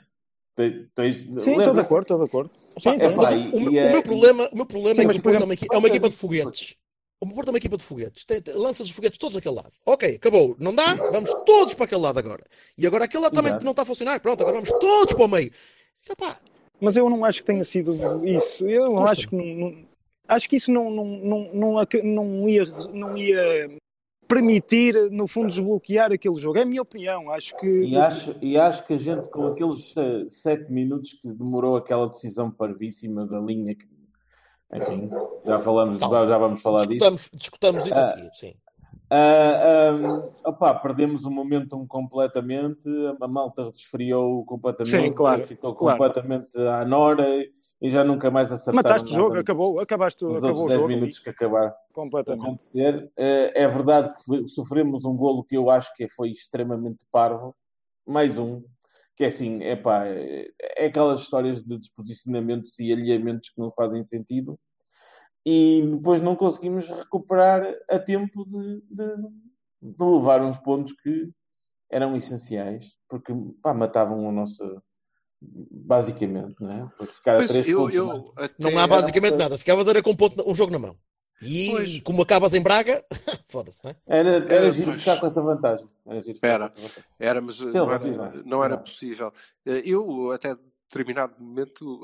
Tens- 0.57 1.23
Sim, 1.43 1.59
estou 1.59 1.75
de 1.75 1.81
acordo, 1.81 2.03
estou 2.05 2.17
de 2.19 2.25
acordo. 2.25 2.51
Opa, 2.75 2.91
mas 2.93 3.03
Epá, 3.03 3.31
o, 3.35 3.57
o 3.57 3.61
meu- 3.61 3.81
é- 3.83 3.93
meu 3.93 4.03
problema, 4.03 4.49
o 4.53 4.57
meu 4.57 4.67
problema 4.67 4.95
Sim, 5.03 5.09
é 5.09 5.11
que 5.13 5.19
o 5.19 5.23
por 5.23 5.31
Porto 5.31 5.43
é 5.43 5.45
uma, 5.45 5.55
equi- 5.55 5.67
é 5.71 5.77
uma 5.79 5.89
equipa 5.89 6.09
de 6.09 6.17
foguetes. 6.17 6.77
O 7.21 7.27
Porto 7.29 7.49
é 7.49 7.51
uma 7.51 7.59
equipa 7.59 7.77
de 7.77 7.85
foguetes. 7.85 8.25
Tem- 8.25 8.41
tem- 8.43 8.55
Lanças 8.55 8.89
os 8.89 8.95
foguetes 8.95 9.19
todos 9.19 9.37
àquele 9.37 9.55
lado. 9.55 9.73
Ok, 9.87 10.17
acabou. 10.17 10.57
Não 10.59 10.75
dá? 10.75 10.95
Vamos 10.95 11.33
todos 11.47 11.75
para 11.75 11.85
aquele 11.85 12.01
lado 12.01 12.19
agora. 12.19 12.43
E 12.77 12.87
agora 12.87 13.05
aquele 13.05 13.23
lado 13.23 13.35
também 13.35 13.53
não 13.63 13.71
está 13.71 13.83
a 13.83 13.87
funcionar. 13.87 14.19
Pronto, 14.21 14.41
agora 14.43 14.57
vamos 14.57 14.71
todos 14.79 15.15
para 15.15 15.25
o 15.25 15.29
meio. 15.29 15.51
Epá, 16.11 16.37
Mas 16.81 16.95
eu 16.97 17.09
não 17.09 17.25
acho 17.25 17.41
que 17.41 17.47
tenha 17.47 17.65
sido 17.65 17.95
isso. 18.27 18.67
Eu 18.67 18.99
acho 18.99 19.29
que 19.29 19.35
não, 19.37 19.45
não- 19.45 19.87
acho 20.29 20.49
que 20.49 20.57
isso 20.57 20.71
não, 20.71 20.91
não, 20.91 21.05
não, 21.05 21.55
não, 21.55 22.25
não 22.25 22.49
ia, 22.49 22.65
não 22.93 23.17
ia 23.17 23.71
permitir, 24.27 25.11
no 25.11 25.27
fundo, 25.27 25.49
desbloquear 25.49 26.13
aquele 26.13 26.37
jogo. 26.37 26.59
É 26.59 26.63
a 26.63 26.67
minha 26.67 26.83
opinião. 26.83 27.31
Acho 27.31 27.57
que 27.57 27.67
E 27.67 27.97
acho, 27.97 28.35
e 28.41 28.59
acho 28.59 28.87
que 28.87 28.95
a 28.95 28.99
gente, 28.99 29.29
com 29.29 29.47
aqueles 29.47 29.93
eh, 29.97 30.25
sete 30.29 30.71
minutos 30.73 31.13
que 31.15 31.29
demorou 31.29 31.77
aquela 31.77 32.09
decisão 32.09 32.51
parvíssima 32.51 33.27
da 33.27 33.39
linha, 33.39 33.75
que, 33.75 33.87
enfim, 34.75 35.09
já 35.45 35.59
falamos, 35.61 35.99
já, 35.99 36.27
já 36.27 36.39
vamos 36.39 36.61
falar 36.61 36.87
disso. 36.87 36.91
discutamos, 36.99 37.31
discutamos 37.35 37.87
isso 37.87 37.99
a 37.99 38.03
seguir. 38.03 38.31
Sim. 38.35 38.55
Ah, 39.09 39.93
ah, 40.45 40.49
opá, 40.51 40.75
perdemos 40.75 41.25
o 41.25 41.31
momentum 41.31 41.87
completamente, 41.87 42.89
a 43.21 43.29
malta 43.29 43.71
desfriou 43.71 44.45
completamente, 44.45 45.09
Sim, 45.09 45.13
claro, 45.13 45.47
ficou 45.47 45.75
claro. 45.77 45.99
completamente 45.99 46.59
à 46.59 46.85
nora 46.85 47.25
e 47.81 47.91
já 47.91 48.03
nunca 48.05 48.31
mais 48.31 48.51
acertaram 48.51 48.77
mataste 48.77 49.13
o 49.13 49.15
jogo, 49.17 49.37
acabou, 49.39 49.81
acabaste, 49.81 50.25
nos 50.25 50.43
acabou 50.43 50.65
o 50.65 50.69
10 50.69 50.81
jogo 50.81 50.93
minutos 50.95 51.19
que 51.19 51.31
acabaram 51.31 51.67
ali, 51.67 51.75
a 51.75 51.93
completamente. 51.93 52.45
acontecer. 52.45 53.13
Eh, 53.17 53.53
É 53.63 53.69
verdade 53.69 54.13
que 54.15 54.49
sofremos 54.49 55.05
um 55.05 55.17
golo 55.17 55.45
que 55.45 55.57
eu 55.57 55.69
acho 55.71 55.95
que 55.95 56.09
foi 56.09 56.31
extremamente 56.31 57.05
parvo, 57.13 57.55
mais 58.07 58.39
um, 58.39 58.63
que 59.17 59.25
é 59.25 59.29
assim, 59.29 59.61
é, 59.63 59.81
é 60.77 60.87
aquelas 60.87 61.21
histórias 61.21 61.65
de 61.65 61.79
desposicionamentos 61.79 62.79
e 62.79 62.93
alinhamentos 62.93 63.51
que 63.51 63.61
não 63.61 63.71
fazem 63.71 64.03
sentido 64.03 64.59
e 65.45 65.81
depois 65.95 66.21
não 66.21 66.35
conseguimos 66.35 66.89
recuperar 66.89 67.63
a 67.89 67.99
tempo 67.99 68.45
de, 68.45 68.83
de- 68.91 69.47
de 69.83 70.05
levar 70.05 70.43
uns 70.43 70.59
pontos 70.59 70.93
que 70.95 71.31
eram 71.91 72.17
essenciais, 72.17 72.85
porque 73.09 73.33
pá, 73.63 73.73
matavam 73.73 74.27
o 74.27 74.33
nosso 74.33 74.83
basicamente, 75.71 76.57
não 76.61 76.71
é? 76.71 76.89
Porque 76.97 77.13
ficar 77.15 77.35
a 77.35 77.37
Pois, 77.39 77.49
três 77.49 77.69
eu, 77.69 77.79
pontos. 77.81 77.95
eu 77.95 78.07
não 78.07 78.17
é? 78.39 78.45
até- 78.45 78.55
Não 78.59 78.79
há 78.79 78.87
basicamente 78.87 79.35
nada. 79.37 79.59
Ficavas 79.59 79.87
era 79.89 80.03
com 80.03 80.11
um, 80.11 80.17
ponto, 80.17 80.51
um 80.51 80.55
jogo 80.55 80.73
na 80.73 80.79
mão. 80.79 80.97
E 81.43 81.71
Pois. 81.71 82.01
como 82.01 82.23
acabas 82.23 82.55
em 82.55 82.63
Braga, 82.63 83.05
foda-se, 83.47 83.85
não 83.85 83.91
é? 83.91 83.97
Era, 84.07 84.31
era 84.37 84.55
Eh, 84.69 84.73
giro 84.73 84.87
pois. 84.87 84.99
ficar 85.01 85.21
com 85.21 85.27
essa 85.27 85.43
vantagem. 85.43 85.87
Era 86.07 86.21
giro 86.23 86.35
ficar 86.37 86.49
Era. 86.49 86.69
com 86.69 86.75
essa 86.75 86.81
vantagem. 86.81 87.05
Era, 87.19 87.41
mas 87.41 87.55
eh, 87.61 87.69
Silva, 87.69 87.99
não 87.99 88.25
era, 88.25 88.43
não 88.45 88.65
era 88.65 88.77
Não. 88.77 88.83
possível. 88.83 89.33
Eh, 89.67 89.83
Eu, 89.85 90.31
até 90.33 90.57
determinado 90.89 91.35
momento, 91.39 92.01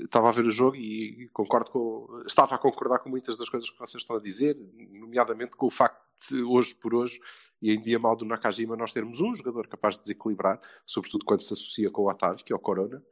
eh, 0.00 0.04
estava 0.04 0.28
a 0.28 0.32
ver 0.32 0.44
o 0.44 0.50
jogo 0.50 0.76
e 0.76 1.28
concordo 1.32 1.70
com. 1.70 2.22
Estava 2.26 2.56
a 2.56 2.58
concordar 2.58 2.98
com 2.98 3.08
muitas 3.08 3.38
das 3.38 3.48
coisas 3.48 3.70
que 3.70 3.78
vocês 3.78 4.02
estão 4.02 4.16
a 4.16 4.20
dizer, 4.20 4.54
nomeadamente 4.92 5.56
com 5.56 5.66
o 5.66 5.70
facto 5.70 5.98
hoje 6.46 6.74
por 6.74 6.94
hoje, 6.94 7.20
e 7.60 7.72
em 7.72 7.80
dia 7.80 7.98
mal 7.98 8.16
do 8.16 8.24
Nakajima, 8.24 8.76
nós 8.76 8.92
termos 8.92 9.20
um 9.20 9.34
jogador 9.34 9.66
capaz 9.66 9.96
de 9.96 10.02
desequilibrar, 10.02 10.60
sobretudo 10.84 11.24
quando 11.24 11.42
se 11.42 11.52
associa 11.52 11.90
com 11.90 12.02
o 12.02 12.10
Otávio, 12.10 12.44
que 12.44 12.52
é 12.52 12.56
o 12.56 12.60
Corona, 12.60 13.02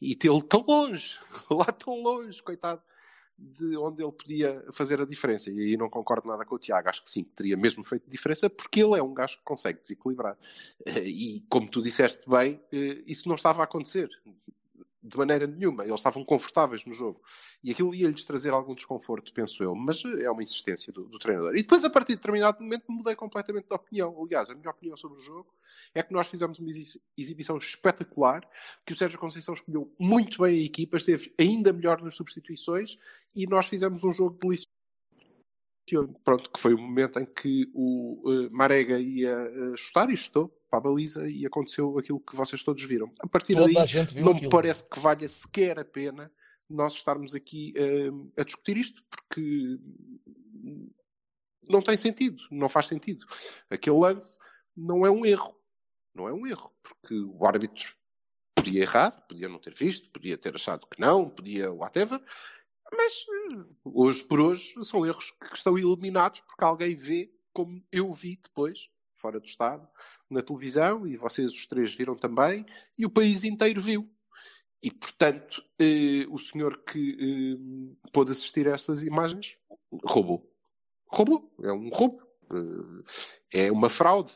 e 0.00 0.14
tê-lo 0.14 0.42
tão 0.42 0.64
longe, 0.66 1.18
lá 1.50 1.66
tão 1.66 1.94
longe, 2.00 2.42
coitado, 2.42 2.82
de 3.38 3.76
onde 3.76 4.02
ele 4.02 4.12
podia 4.12 4.64
fazer 4.72 5.00
a 5.00 5.04
diferença. 5.04 5.50
E 5.50 5.58
aí 5.58 5.76
não 5.76 5.90
concordo 5.90 6.28
nada 6.28 6.44
com 6.44 6.54
o 6.54 6.58
Tiago. 6.58 6.88
Acho 6.88 7.02
que 7.02 7.10
sim, 7.10 7.24
que 7.24 7.34
teria 7.34 7.56
mesmo 7.56 7.82
feito 7.82 8.08
diferença, 8.08 8.48
porque 8.48 8.82
ele 8.82 8.96
é 8.98 9.02
um 9.02 9.12
gajo 9.12 9.38
que 9.38 9.44
consegue 9.44 9.80
desequilibrar. 9.80 10.38
E 11.04 11.44
como 11.48 11.68
tu 11.68 11.82
disseste 11.82 12.28
bem, 12.28 12.60
eh, 12.72 13.02
isso 13.06 13.28
não 13.28 13.34
estava 13.34 13.62
a 13.62 13.64
acontecer 13.64 14.08
de 15.02 15.16
maneira 15.16 15.46
nenhuma. 15.46 15.82
Eles 15.84 15.96
estavam 15.96 16.24
confortáveis 16.24 16.84
no 16.84 16.92
jogo. 16.92 17.20
E 17.62 17.72
aquilo 17.72 17.94
ia-lhes 17.94 18.24
trazer 18.24 18.50
algum 18.50 18.74
desconforto, 18.74 19.34
penso 19.34 19.62
eu. 19.62 19.74
Mas 19.74 20.04
eh, 20.04 20.22
é 20.22 20.30
uma 20.30 20.42
insistência 20.42 20.92
do, 20.92 21.04
do 21.04 21.18
treinador. 21.18 21.54
E 21.54 21.62
depois, 21.62 21.84
a 21.84 21.90
partir 21.90 22.12
de 22.12 22.16
determinado 22.16 22.62
momento, 22.62 22.84
mudei 22.88 23.16
completamente 23.16 23.66
de 23.66 23.74
opinião. 23.74 24.16
Aliás, 24.22 24.48
a 24.48 24.54
minha 24.54 24.70
opinião 24.70 24.96
sobre 24.96 25.18
o 25.18 25.20
jogo 25.20 25.52
é 25.94 26.02
que 26.02 26.12
nós 26.12 26.28
fizemos 26.28 26.58
uma 26.58 26.68
exi- 26.70 27.00
exibição 27.18 27.58
espetacular, 27.58 28.48
que 28.86 28.92
o 28.92 28.96
Sérgio 28.96 29.18
Conceição 29.18 29.54
escolheu 29.54 29.92
muito 29.98 30.42
bem 30.42 30.60
a 30.60 30.64
equipa, 30.64 30.96
esteve 30.96 31.34
ainda 31.38 31.72
melhor 31.72 32.00
nas 32.00 32.14
substituições 32.14 32.98
e 33.34 33.46
nós 33.46 33.66
fizemos 33.66 34.04
um 34.04 34.12
jogo 34.12 34.38
delicioso. 34.40 34.81
Pronto, 36.24 36.50
que 36.50 36.60
foi 36.60 36.74
o 36.74 36.78
momento 36.78 37.18
em 37.18 37.26
que 37.26 37.70
o 37.74 38.22
eh, 38.26 38.48
Marega 38.50 38.98
ia 38.98 39.30
eh, 39.30 39.76
chutar 39.76 40.08
e 40.10 40.16
chutou 40.16 40.48
para 40.70 40.78
a 40.78 40.82
baliza 40.82 41.28
e 41.28 41.44
aconteceu 41.44 41.98
aquilo 41.98 42.20
que 42.20 42.36
vocês 42.36 42.62
todos 42.62 42.82
viram. 42.84 43.12
A 43.20 43.26
partir 43.26 43.54
Toda 43.54 43.66
daí, 43.66 43.76
a 43.76 44.20
não 44.22 44.32
aquilo. 44.32 44.34
me 44.34 44.48
parece 44.48 44.88
que 44.88 44.98
valha 44.98 45.28
sequer 45.28 45.78
a 45.78 45.84
pena 45.84 46.30
nós 46.70 46.94
estarmos 46.94 47.34
aqui 47.34 47.74
eh, 47.76 48.10
a 48.40 48.44
discutir 48.44 48.76
isto, 48.76 49.02
porque 49.10 49.78
não 51.68 51.82
tem 51.82 51.96
sentido, 51.96 52.42
não 52.50 52.68
faz 52.68 52.86
sentido. 52.86 53.26
Aquele 53.68 53.96
lance 53.96 54.38
não 54.76 55.04
é 55.04 55.10
um 55.10 55.26
erro, 55.26 55.54
não 56.14 56.28
é 56.28 56.32
um 56.32 56.46
erro, 56.46 56.72
porque 56.82 57.14
o 57.14 57.44
árbitro 57.44 57.94
podia 58.54 58.82
errar, 58.82 59.10
podia 59.28 59.48
não 59.48 59.58
ter 59.58 59.74
visto, 59.74 60.10
podia 60.10 60.38
ter 60.38 60.54
achado 60.54 60.86
que 60.86 61.00
não, 61.00 61.28
podia 61.28 61.72
whatever, 61.72 62.22
mas 62.92 63.24
hoje 63.84 64.24
por 64.24 64.40
hoje 64.40 64.74
são 64.84 65.06
erros 65.06 65.30
que 65.30 65.56
estão 65.56 65.78
eliminados 65.78 66.40
porque 66.40 66.64
alguém 66.64 66.94
vê 66.94 67.30
como 67.52 67.82
eu 67.92 68.12
vi 68.12 68.38
depois, 68.42 68.88
fora 69.14 69.38
do 69.38 69.46
estado, 69.46 69.86
na 70.28 70.42
televisão, 70.42 71.06
e 71.06 71.16
vocês 71.16 71.52
os 71.52 71.66
três 71.66 71.94
viram 71.94 72.16
também, 72.16 72.66
e 72.96 73.06
o 73.06 73.10
país 73.10 73.44
inteiro 73.44 73.80
viu. 73.80 74.08
E, 74.82 74.90
portanto, 74.90 75.62
eh, 75.78 76.26
o 76.28 76.38
senhor 76.38 76.82
que 76.82 77.16
eh, 77.20 78.08
pôde 78.12 78.32
assistir 78.32 78.66
a 78.66 78.72
essas 78.72 79.02
imagens 79.04 79.56
roubou. 80.04 80.50
Roubou. 81.06 81.54
É 81.62 81.72
um 81.72 81.88
roubo. 81.88 82.20
Eh, 83.52 83.66
é 83.66 83.72
uma 83.72 83.88
fraude. 83.88 84.32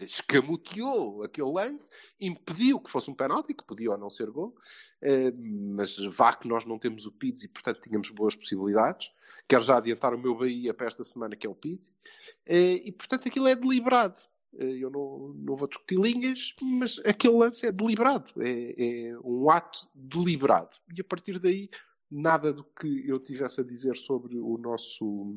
Escamoteou 0.00 1.22
aquele 1.22 1.50
lance, 1.50 1.88
impediu 2.20 2.80
que 2.80 2.90
fosse 2.90 3.10
um 3.10 3.14
penalti, 3.14 3.54
que 3.54 3.64
podia 3.64 3.90
ou 3.90 3.98
não 3.98 4.10
ser 4.10 4.30
gol, 4.30 4.54
eh, 5.00 5.32
mas 5.32 5.98
vá 5.98 6.32
que 6.34 6.48
nós 6.48 6.64
não 6.64 6.78
temos 6.78 7.06
o 7.06 7.12
Pizzi 7.12 7.46
e, 7.46 7.48
portanto, 7.48 7.80
tínhamos 7.80 8.10
boas 8.10 8.34
possibilidades. 8.34 9.10
Quero 9.48 9.62
já 9.62 9.78
adiantar 9.78 10.14
o 10.14 10.18
meu 10.18 10.34
Bahia 10.36 10.74
para 10.74 10.86
esta 10.86 11.04
semana, 11.04 11.36
que 11.36 11.46
é 11.46 11.50
o 11.50 11.54
Pizzi. 11.54 11.92
Eh, 12.46 12.82
e, 12.84 12.92
portanto, 12.92 13.28
aquilo 13.28 13.48
é 13.48 13.54
deliberado. 13.54 14.18
Eh, 14.58 14.78
Eu 14.82 14.90
não, 14.90 15.34
não 15.34 15.56
vou 15.56 15.68
discutir 15.68 15.98
linhas, 15.98 16.54
mas 16.62 16.98
aquele 17.04 17.36
lance 17.36 17.66
é 17.66 17.72
deliberado. 17.72 18.30
É, 18.42 19.10
é 19.10 19.18
um 19.24 19.48
ato 19.50 19.88
deliberado. 19.94 20.76
E 20.96 21.00
a 21.00 21.04
partir 21.04 21.38
daí, 21.38 21.68
nada 22.10 22.52
do 22.52 22.64
que 22.64 23.06
eu 23.06 23.18
tivesse 23.18 23.60
a 23.60 23.64
dizer 23.64 23.96
sobre 23.96 24.38
o 24.38 24.56
nosso. 24.58 25.36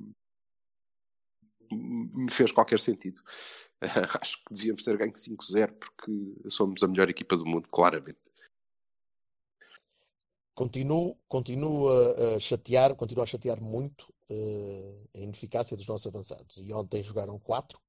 Me 1.75 2.31
fez 2.31 2.51
qualquer 2.51 2.79
sentido. 2.79 3.21
Acho 4.21 4.37
que 4.43 4.53
devíamos 4.53 4.83
ter 4.83 4.97
ganho 4.97 5.13
5-0 5.13 5.73
porque 5.73 6.49
somos 6.49 6.83
a 6.83 6.87
melhor 6.87 7.09
equipa 7.09 7.35
do 7.35 7.45
mundo, 7.45 7.67
claramente. 7.69 8.19
Continuo, 10.53 11.17
continuo 11.27 11.89
a, 11.89 12.39
chatear, 12.39 12.95
continuo 12.95 13.23
a 13.23 13.25
chatear 13.25 13.59
muito 13.59 14.13
eh, 14.29 15.07
a 15.15 15.19
ineficácia 15.19 15.75
dos 15.75 15.87
nossos 15.87 16.05
avançados. 16.07 16.57
E 16.57 16.71
ontem 16.73 17.01
jogaram 17.01 17.39
quatro 17.39 17.79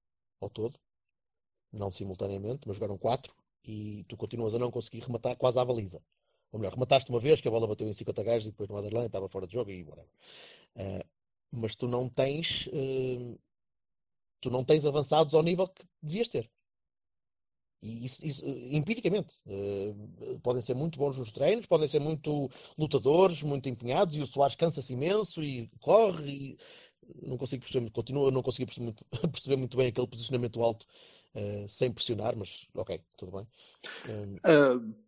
ao 0.40 0.48
todo, 0.48 0.78
não 1.72 1.90
simultaneamente, 1.90 2.66
mas 2.66 2.76
jogaram 2.76 2.96
quatro 2.96 3.34
e 3.64 4.04
tu 4.08 4.16
continuas 4.16 4.54
a 4.54 4.58
não 4.58 4.70
conseguir 4.70 5.00
rematar 5.00 5.36
quase 5.36 5.58
à 5.58 5.64
baliza. 5.64 6.02
Ou 6.50 6.58
melhor, 6.58 6.72
remataste 6.74 7.10
uma 7.10 7.20
vez 7.20 7.40
que 7.40 7.48
a 7.48 7.50
bola 7.50 7.66
bateu 7.66 7.88
em 7.88 7.92
50 7.92 8.22
gajos 8.24 8.48
e 8.48 8.50
depois 8.50 8.68
no 8.68 8.76
Aderlan 8.76 9.06
estava 9.06 9.28
fora 9.28 9.46
de 9.46 9.54
jogo 9.54 9.70
e 9.70 9.82
whatever. 9.84 10.10
Eh, 10.76 11.04
mas 11.50 11.76
tu 11.76 11.86
não 11.88 12.08
tens 12.08 12.68
eh, 12.72 13.36
tu 14.42 14.50
não 14.50 14.62
tens 14.62 14.84
avançados 14.84 15.32
ao 15.34 15.42
nível 15.42 15.66
que 15.68 15.82
devias 16.02 16.28
ter. 16.28 16.50
E 17.82 18.04
isso, 18.04 18.24
isso, 18.24 18.44
eh, 18.46 18.76
empiricamente, 18.76 19.34
eh, 19.46 19.92
podem 20.42 20.62
ser 20.62 20.74
muito 20.74 20.98
bons 20.98 21.16
nos 21.18 21.32
treinos, 21.32 21.66
podem 21.66 21.88
ser 21.88 21.98
muito 22.00 22.48
lutadores, 22.78 23.42
muito 23.42 23.68
empenhados, 23.68 24.14
e 24.16 24.20
o 24.22 24.26
Soares 24.26 24.54
cansa-se 24.54 24.92
imenso 24.92 25.42
e 25.42 25.68
corre. 25.80 26.30
E 26.30 26.58
não 27.26 27.36
consigo 27.36 27.60
perceber, 27.62 27.80
muito- 27.80 27.94
continuo 27.94 28.28
a 28.28 28.30
não 28.30 28.42
conseguir 28.42 28.66
perceber 28.66 28.84
muito, 28.84 29.04
perceber 29.32 29.56
muito 29.56 29.76
bem 29.76 29.88
aquele 29.88 30.06
posicionamento 30.06 30.62
alto 30.62 30.86
eh, 31.34 31.64
sem 31.66 31.90
pressionar, 31.90 32.36
mas 32.36 32.68
ok, 32.74 33.00
tudo 33.16 33.32
bem. 33.32 33.48
Eh, 34.10 34.38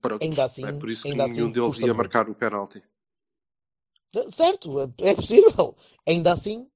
pronto. 0.01 0.23
Ainda 0.23 0.43
assim- 0.45 0.65
é 0.65 0.73
por 0.73 0.89
isso 0.91 1.03
que 1.03 1.11
ainda 1.11 1.25
nenhum 1.29 1.45
assim 1.45 1.53
deles 1.53 1.79
ia 1.81 1.95
marcar 1.95 2.29
o 2.31 2.35
penalti. 2.35 2.83
Certo, 4.31 4.81
é 4.81 5.11
é 5.11 5.15
possível. 5.15 5.77
Ainda 6.07 6.33
assim, 6.33 6.69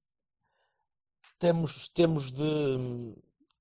temos, 1.39 1.87
temos 1.87 2.31
de 2.31 3.15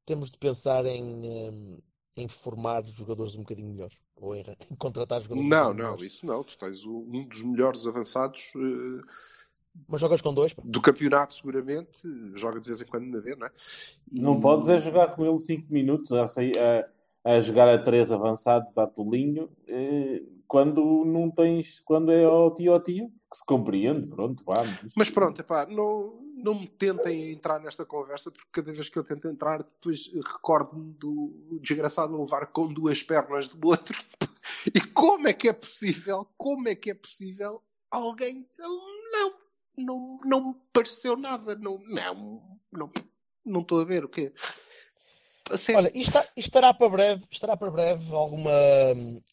temos 0.05 0.31
de 0.31 0.39
pensar 0.39 0.85
em, 0.87 1.81
em, 2.17 2.29
formar 2.29 2.83
jogadores 2.87 3.37
um 3.37 3.41
bocadinho 3.41 3.69
melhores 3.71 3.99
ou 4.17 4.35
em, 4.35 4.41
em 4.71 4.75
contratar 4.77 5.21
jogadores 5.21 5.47
um 5.47 5.51
Não, 5.51 5.59
bocadinho 5.67 5.83
não, 5.85 5.91
melhores. 5.93 6.13
isso 6.13 6.27
não. 6.27 6.43
Tu 6.43 6.57
tens 6.59 6.85
o- 6.85 7.07
um 7.09 7.25
dos 7.29 7.43
melhores 7.43 7.87
avançados 7.87 8.51
eh, 8.57 9.03
Mas 9.87 10.01
jogas 10.01 10.21
com 10.23 10.33
dois, 10.35 10.53
pá. 10.55 10.63
do 10.65 10.81
campeonato, 10.81 11.35
seguramente. 11.35 12.03
Joga 12.35 12.59
de 12.61 12.67
vez 12.67 12.81
em 12.81 12.87
quando 12.87 13.07
na 13.07 13.21
ver, 13.21 13.37
não 13.37 13.47
é? 13.47 13.51
E- 14.11 14.21
Não 14.21 14.41
podes 14.41 14.69
é 14.71 14.79
jogar 14.79 15.15
com 15.15 15.25
ele 15.27 15.39
5 15.39 15.71
minutos 15.73 16.11
a, 16.13 16.27
sair- 16.27 16.59
a, 16.59 16.89
a 17.33 17.41
jogar 17.41 17.69
a 17.69 17.79
três 17.79 18.11
avançados 18.11 18.77
a 18.79 18.87
tolinho 18.87 19.51
eh, 19.67 20.23
quando 20.47 21.05
não 21.05 21.31
tens, 21.31 21.81
quando 21.85 22.11
é 22.11 22.25
ao 22.25 22.53
tio 22.55 22.73
ao 22.73 22.83
tio, 22.83 23.13
que 23.31 23.37
se 23.37 23.45
compreende, 23.45 24.07
pronto, 24.07 24.43
vamos. 24.45 24.75
Mas 24.97 25.11
pronto, 25.11 25.39
epá, 25.43 25.67
não, 25.67 26.19
não 26.43 26.55
me 26.55 26.69
tentem 26.69 27.31
entrar 27.33 27.61
nesta 27.61 27.85
conversa, 27.85 28.31
porque 28.31 28.49
cada 28.51 28.73
vez 28.73 28.89
que 28.89 28.99
eu 28.99 29.05
tento 29.05 29.29
entrar, 29.29 29.63
depois 29.63 30.11
recordo-me 30.15 30.93
do 30.95 31.59
desgraçado 31.61 32.15
a 32.15 32.21
levar 32.21 32.47
com 32.47 32.73
duas 32.73 33.03
pernas 33.03 33.49
do 33.49 33.69
outro. 33.69 33.99
E 34.75 34.81
como 34.81 35.29
é 35.29 35.33
que 35.33 35.49
é 35.49 35.53
possível? 35.53 36.27
Como 36.37 36.69
é 36.69 36.75
que 36.75 36.91
é 36.91 36.95
possível 36.95 37.63
alguém. 37.91 38.47
Não, 38.59 39.35
não, 39.77 40.19
não 40.25 40.49
me 40.49 40.55
pareceu 40.73 41.17
nada. 41.17 41.55
Não, 41.55 41.79
não, 41.87 42.59
não, 42.73 42.93
não 43.45 43.61
estou 43.61 43.81
a 43.81 43.85
ver 43.85 44.05
o 44.05 44.09
quê. 44.09 44.33
A 45.51 45.57
sério. 45.57 45.81
Olha, 45.81 45.93
isto 45.95 46.19
estará 46.37 46.75
para 46.75 46.91
breve, 46.91 47.25
estará 47.31 47.57
para 47.57 47.71
breve 47.71 48.15
alguma, 48.15 48.51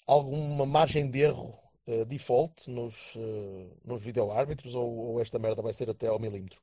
alguma 0.07 0.65
margem 0.65 1.09
de 1.09 1.21
erro 1.21 1.53
eh, 1.87 2.05
default 2.05 2.69
nos, 2.69 3.15
eh, 3.17 3.67
nos 3.83 4.01
videoárbitros 4.01 4.75
ou, 4.75 4.97
ou 4.97 5.21
esta 5.21 5.37
merda 5.37 5.61
vai 5.61 5.73
ser 5.73 5.89
até 5.89 6.07
ao 6.07 6.19
milímetro? 6.19 6.61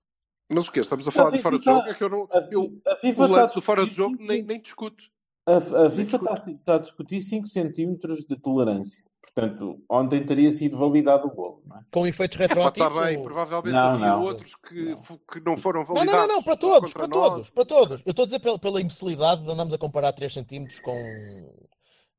Mas 0.52 0.68
o 0.68 0.72
quê? 0.72 0.80
Estamos 0.80 1.06
a 1.08 1.10
falar 1.10 1.30
de 1.30 1.38
fora 1.40 1.58
de 1.58 1.64
jogo? 1.64 1.80
É 1.88 1.94
que 1.94 2.04
eu 2.04 2.08
não. 2.08 2.28
A, 2.30 2.46
Eu, 2.50 2.80
a 2.86 2.94
o 2.94 2.96
FIFA 3.00 3.26
lance 3.26 3.44
está 3.46 3.54
do 3.54 3.62
fora 3.62 3.86
de 3.86 3.94
jogo 3.94 4.16
nem, 4.18 4.38
cinco- 4.38 4.48
nem 4.48 4.60
discuto. 4.60 5.04
a, 5.46 5.56
a 5.56 5.88
Nem 5.88 5.90
FIFA 5.90 6.16
está, 6.16 6.34
está 6.50 6.74
a 6.74 6.78
discutir 6.78 7.20
5 7.22 7.46
centímetros 7.48 8.24
de 8.24 8.36
tolerância. 8.36 9.02
Portanto, 9.34 9.82
ontem 9.88 10.26
teria 10.26 10.50
sido 10.50 10.76
validado 10.76 11.26
o 11.26 11.30
golo, 11.34 11.62
não 11.66 11.78
é? 11.78 11.80
Com 11.90 12.06
efeitos 12.06 12.38
está 12.38 12.54
retroativos? 12.54 13.02
bem, 13.02 13.16
ou- 13.16 13.22
provavelmente 13.24 13.72
Não, 13.72 13.80
havia 13.80 14.06
não. 14.08 14.22
outros 14.22 14.54
que, 14.56 14.84
Não. 14.90 14.96
que 15.32 15.40
não 15.40 15.56
foram 15.56 15.80
Não, 15.80 15.86
validados. 15.86 16.12
não, 16.20 16.26
não, 16.28 16.34
não, 16.36 16.42
para 16.42 16.56
todos, 16.56 16.92
para 16.92 17.08
nós. 17.08 17.18
todos, 17.18 17.50
para 17.50 17.64
todos. 17.64 18.02
Eu 18.04 18.10
estou 18.10 18.24
a 18.24 18.26
dizer 18.26 18.40
pela, 18.40 18.58
pela 18.58 18.80
imbecilidade 18.80 19.42
de 19.42 19.50
andarmos 19.50 19.72
a 19.72 19.78
comparar 19.78 20.12
3 20.12 20.34
centímetros 20.34 20.80
com 20.80 20.92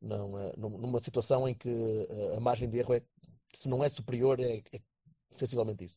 não, 0.02 0.40
eh, 0.40 0.54
num- 0.58 0.78
numa 0.80 1.00
situação 1.00 1.48
em 1.48 1.54
que 1.54 1.70
eh, 1.70 2.36
a 2.36 2.40
margem 2.40 2.68
de 2.68 2.80
erro 2.80 2.96
é, 2.96 3.02
se 3.54 3.70
não 3.70 3.84
é 3.84 3.90
superior, 3.90 4.40
é, 4.40 4.58
é 4.74 4.80
sensivelmente 5.32 5.86
isso. 5.86 5.96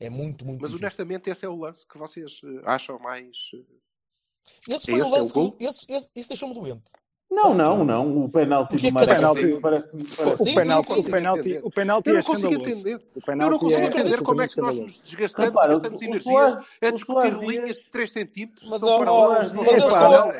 É 0.00 0.10
muito, 0.10 0.44
muito 0.44 0.60
Mas 0.60 0.70
difícil. 0.70 0.84
honestamente, 0.86 1.30
esse 1.30 1.44
é 1.44 1.48
o 1.48 1.56
lance 1.56 1.86
que 1.86 1.96
vocês 1.98 2.40
eh, 2.44 2.62
acham 2.64 2.98
mais. 2.98 3.36
eh, 3.54 4.74
Esse 4.74 4.90
foi 4.90 5.00
esse 5.00 5.02
o 5.02 5.04
é 5.04 5.06
o 5.06 5.10
lance 5.10 5.32
que 5.32 5.64
esse, 5.64 5.86
esse, 5.88 6.10
isso 6.16 6.28
deixou-me 6.28 6.54
doente. 6.54 6.92
Não, 7.34 7.52
não, 7.52 7.84
não. 7.84 8.24
O 8.24 8.28
penalti 8.28 8.76
do 8.76 8.86
é 8.86 8.92
parece-me. 8.92 9.52
O 9.54 9.60
Parece 9.60 9.88
Sim, 9.88 10.04
sim, 10.34 10.54
penalti, 10.54 10.86
sim, 10.86 11.00
o 11.00 11.04
penalti, 11.10 11.60
o 11.64 11.70
penalti 11.70 12.08
Eu 12.08 12.14
é 12.14 12.18
não 12.18 12.24
consigo 12.24 12.54
entender. 12.54 12.98
Eu 13.26 13.36
não 13.36 13.58
consigo 13.58 13.82
é 13.82 13.86
entender 13.86 14.22
como 14.22 14.42
é 14.42 14.48
que 14.48 14.60
nós 14.60 14.78
nos 14.78 14.98
desgastamos 15.00 15.50
Repara, 15.50 15.72
e 15.72 15.74
gastamos 15.74 16.02
energias 16.02 16.58
a 16.80 16.90
discutir 16.90 17.34
linhas 17.38 17.76
de 17.78 17.86
3 17.86 18.12
centímetros. 18.12 18.68
Mas, 18.70 18.80
são 18.80 18.98
paralelas, 18.98 19.52
não 19.52 19.62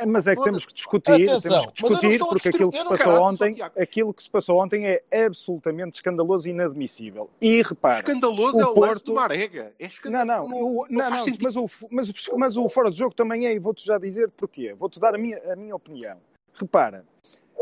mas 0.06 0.26
é 0.26 0.36
que 0.36 0.42
temos 0.42 0.64
que 0.66 0.74
discutir, 0.74 1.12
Atenção, 1.12 1.72
temos 1.72 2.00
que 2.00 2.08
discutir 2.08 2.18
porque 2.18 2.48
aquilo 2.48 2.70
que 2.70 2.78
se 2.78 2.84
passou 2.84 3.22
ontem, 3.22 3.56
aquilo 3.62 4.14
que 4.14 4.22
se 4.22 4.30
passou 4.30 4.62
ontem 4.62 4.86
é 4.86 5.24
absolutamente 5.24 5.96
escandaloso 5.96 6.46
e 6.46 6.50
inadmissível. 6.50 7.28
E 7.40 7.60
repara, 7.62 7.96
Escandaloso 7.96 8.60
é 8.60 8.66
o 8.66 8.74
Porto- 8.74 9.04
do 9.04 9.14
Marega. 9.14 9.72
É 9.78 9.88
não, 10.04 10.24
não, 10.24 10.48
não, 10.48 10.86
mas, 10.90 11.56
o, 11.56 11.68
mas, 11.90 12.08
o, 12.08 12.36
mas 12.36 12.56
o 12.56 12.68
fora 12.68 12.90
de 12.90 12.98
jogo 12.98 13.14
também 13.14 13.46
é, 13.46 13.52
e 13.52 13.58
vou-te 13.58 13.84
já 13.84 13.98
dizer 13.98 14.30
porquê. 14.30 14.74
Vou-te 14.74 15.00
dar 15.00 15.14
a 15.14 15.18
minha, 15.18 15.40
a 15.52 15.56
minha 15.56 15.74
opinião. 15.74 16.16
Repara, 16.54 17.04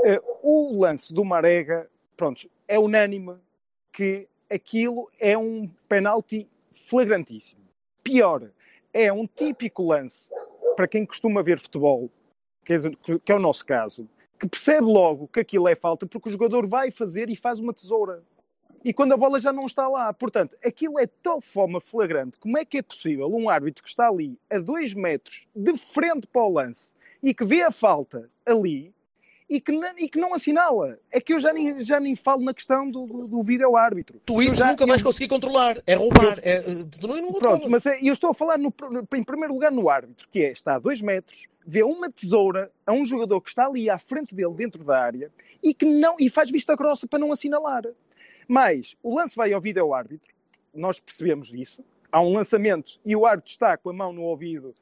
eh, 0.05 0.20
o 0.42 0.81
lance 0.81 1.14
do 1.14 1.24
Marega, 1.24 1.90
pronto, 2.16 2.50
é 2.68 2.78
unânime 2.78 3.37
que 3.92 4.28
aquilo 4.50 5.09
é 5.18 5.37
um 5.37 5.66
penalti 5.88 6.48
flagrantíssimo. 6.70 7.62
Pior, 8.02 8.50
é 8.92 9.12
um 9.12 9.26
típico 9.26 9.83
lance 9.83 10.31
para 10.76 10.87
quem 10.87 11.07
costuma 11.07 11.42
ver 11.42 11.59
futebol, 11.59 12.11
que 12.64 12.74
é, 12.74 12.78
que 13.24 13.33
é 13.33 13.35
o 13.35 13.38
nosso 13.38 13.64
caso, 13.64 14.09
que 14.38 14.48
percebe 14.48 14.87
logo 14.87 15.28
que 15.28 15.40
aquilo 15.40 15.68
é 15.68 15.74
falta 15.74 16.07
porque 16.07 16.28
o 16.28 16.33
jogador 16.33 16.66
vai 16.66 16.90
fazer 16.90 17.31
e 17.31 17.37
faz 17.37 17.59
uma 17.59 17.72
tesoura. 17.72 18.22
E 18.85 18.92
quando 18.92 19.12
a 19.12 19.16
bola 19.16 19.38
já 19.38 19.52
não 19.52 19.64
está 19.66 19.87
lá. 19.87 20.12
Portanto, 20.12 20.57
aquilo 20.64 20.98
é 20.98 21.07
de 21.07 21.12
tal 21.22 21.40
forma 21.40 21.81
flagrante. 21.81 22.37
Como 22.38 22.59
é 22.59 22.64
que 22.64 22.78
é 22.78 22.83
possível 22.83 23.33
um 23.33 23.48
árbitro 23.48 23.83
que 23.83 23.88
está 23.88 24.09
ali 24.09 24.37
a 24.50 24.59
dois 24.59 24.92
metros 24.92 25.46
de 25.55 25.76
frente 25.78 26.26
para 26.26 26.42
o 26.42 26.52
lance 26.52 26.90
e 27.22 27.32
que 27.35 27.44
vê 27.44 27.62
a 27.62 27.70
falta 27.70 28.28
ali 28.46 28.92
e 29.48 29.61
que, 29.61 29.70
não, 29.70 29.98
e 29.98 30.08
que 30.08 30.18
não 30.18 30.32
assinala? 30.35 30.98
É 31.12 31.20
que 31.20 31.35
eu 31.35 31.38
já 31.40 31.52
nem, 31.52 31.78
já 31.82 32.00
nem 32.00 32.16
falo 32.16 32.42
na 32.42 32.54
questão 32.54 32.90
do, 32.90 33.04
do, 33.04 33.28
do 33.28 33.42
vídeo-árbitro. 33.42 34.18
Tu 34.24 34.32
Eu 34.35 34.42
isso 34.42 34.56
já- 34.56 34.68
nunca 34.68 34.87
vais 34.87 35.02
conseguir 35.02 35.28
controlar. 35.28 35.82
É 35.87 35.94
roubar. 35.94 36.38
É, 36.42 36.56
eh, 36.56 36.62
tu 36.98 37.06
não, 37.06 37.16
não 37.20 37.32
Pronto, 37.35 37.68
mas 37.68 37.85
é- 37.85 37.98
eu 38.02 38.14
estou 38.14 38.30
a 38.30 38.35
falar 38.35 38.56
no- 38.58 38.72
em 39.14 39.22
primeiro 39.22 39.52
lugar 39.52 39.70
no 39.70 39.90
árbitro, 39.90 40.26
que 40.30 40.42
é, 40.42 40.52
está 40.52 40.76
a 40.76 40.78
dois 40.78 41.02
metros, 41.02 41.46
vê 41.66 41.82
uma 41.82 42.11
tesoura 42.11 42.72
a 42.87 42.92
um 42.92 43.04
jogador 43.04 43.40
que 43.42 43.50
está 43.50 43.66
ali 43.66 43.90
à 43.90 43.98
frente 43.98 44.35
dele 44.35 44.54
dentro 44.54 44.82
da 44.82 44.98
área 44.98 45.30
e 45.62 45.74
que 45.74 45.85
não 45.85 46.16
e 46.18 46.30
faz 46.30 46.50
vista 46.50 46.74
grossa 46.74 47.06
para 47.06 47.18
não 47.18 47.30
assinalar. 47.30 47.85
Mas 48.48 48.96
o 49.02 49.14
lance 49.14 49.37
vai 49.37 49.52
ao 49.52 49.61
vídeo 49.61 49.92
árbitro, 49.92 50.32
nós 50.74 50.98
percebemos 50.98 51.48
disso. 51.48 51.85
Há 52.11 52.20
um 52.22 52.32
lançamento 52.32 52.98
e 53.04 53.14
o 53.14 53.26
árbitro 53.26 53.50
está 53.52 53.76
com 53.76 53.90
a 53.90 53.92
mão 53.92 54.12
no 54.14 54.22
ouvido. 54.22 54.72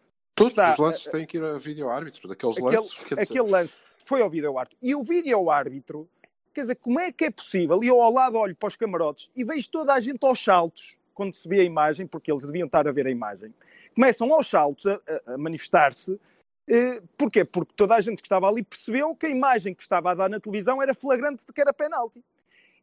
Todos 0.41 0.53
está- 0.53 0.73
os 0.73 0.79
lances 0.79 1.05
têm 1.05 1.27
que 1.27 1.37
ir 1.39 1.45
a 1.45 1.59
vídeo-árbitro. 1.59 2.29
Daqueles 2.29 2.57
Aquele, 2.59 2.77
lances, 2.77 2.99
quer 2.99 3.15
dizer, 3.17 3.23
aquele 3.35 3.51
lance 3.51 3.81
foi 3.99 4.23
ao 4.23 4.31
vídeo 4.31 4.59
árbitro. 4.59 4.79
E 4.83 4.95
o 4.95 5.03
vídeo 5.03 5.51
árbitro, 5.51 6.09
quer 6.55 6.63
dizer, 6.63 6.77
como 6.77 6.99
é 6.99 7.13
que 7.13 7.27
é 7.27 7.31
possível? 7.31 7.83
E 7.85 7.87
eu 7.89 8.01
ao 8.01 8.13
lado 8.13 8.37
olho 8.39 8.57
para 8.57 8.69
os 8.69 8.77
camarotes 8.77 9.31
e 9.37 9.45
vejo 9.45 9.69
toda 9.71 9.95
a 9.95 10.01
gente 10.01 10.25
aos 10.25 10.43
saltos 10.43 10.97
quando 11.15 11.35
se 11.35 11.47
vê 11.49 11.61
a 11.61 11.65
imagem, 11.65 12.07
porque 12.07 12.33
eles 12.33 12.43
deviam 12.45 12.67
estar 12.67 12.89
a 12.89 12.93
ver 12.93 13.07
a 13.07 13.11
imagem. 13.11 13.53
Começam 13.95 14.33
aos 14.33 14.49
saltos 14.49 14.87
a, 14.87 14.95
a- 15.27 15.35
a 15.35 15.39
manifestar-se. 15.39 16.19
Eh, 16.69 17.03
porquê? 17.19 17.45
Porque 17.45 17.73
toda 17.77 17.95
a 17.97 18.01
gente 18.01 18.23
que 18.23 18.27
estava 18.27 18.49
ali 18.49 18.63
percebeu 18.63 19.15
que 19.15 19.27
a 19.27 19.29
imagem 19.29 19.75
que 19.75 19.83
estava 19.83 20.13
a 20.13 20.15
dar 20.15 20.31
na 20.31 20.39
televisão 20.41 20.81
era 20.83 20.95
flagrante 20.95 21.45
de 21.45 21.53
que 21.53 21.61
era 21.61 21.73
penalti. 21.73 22.25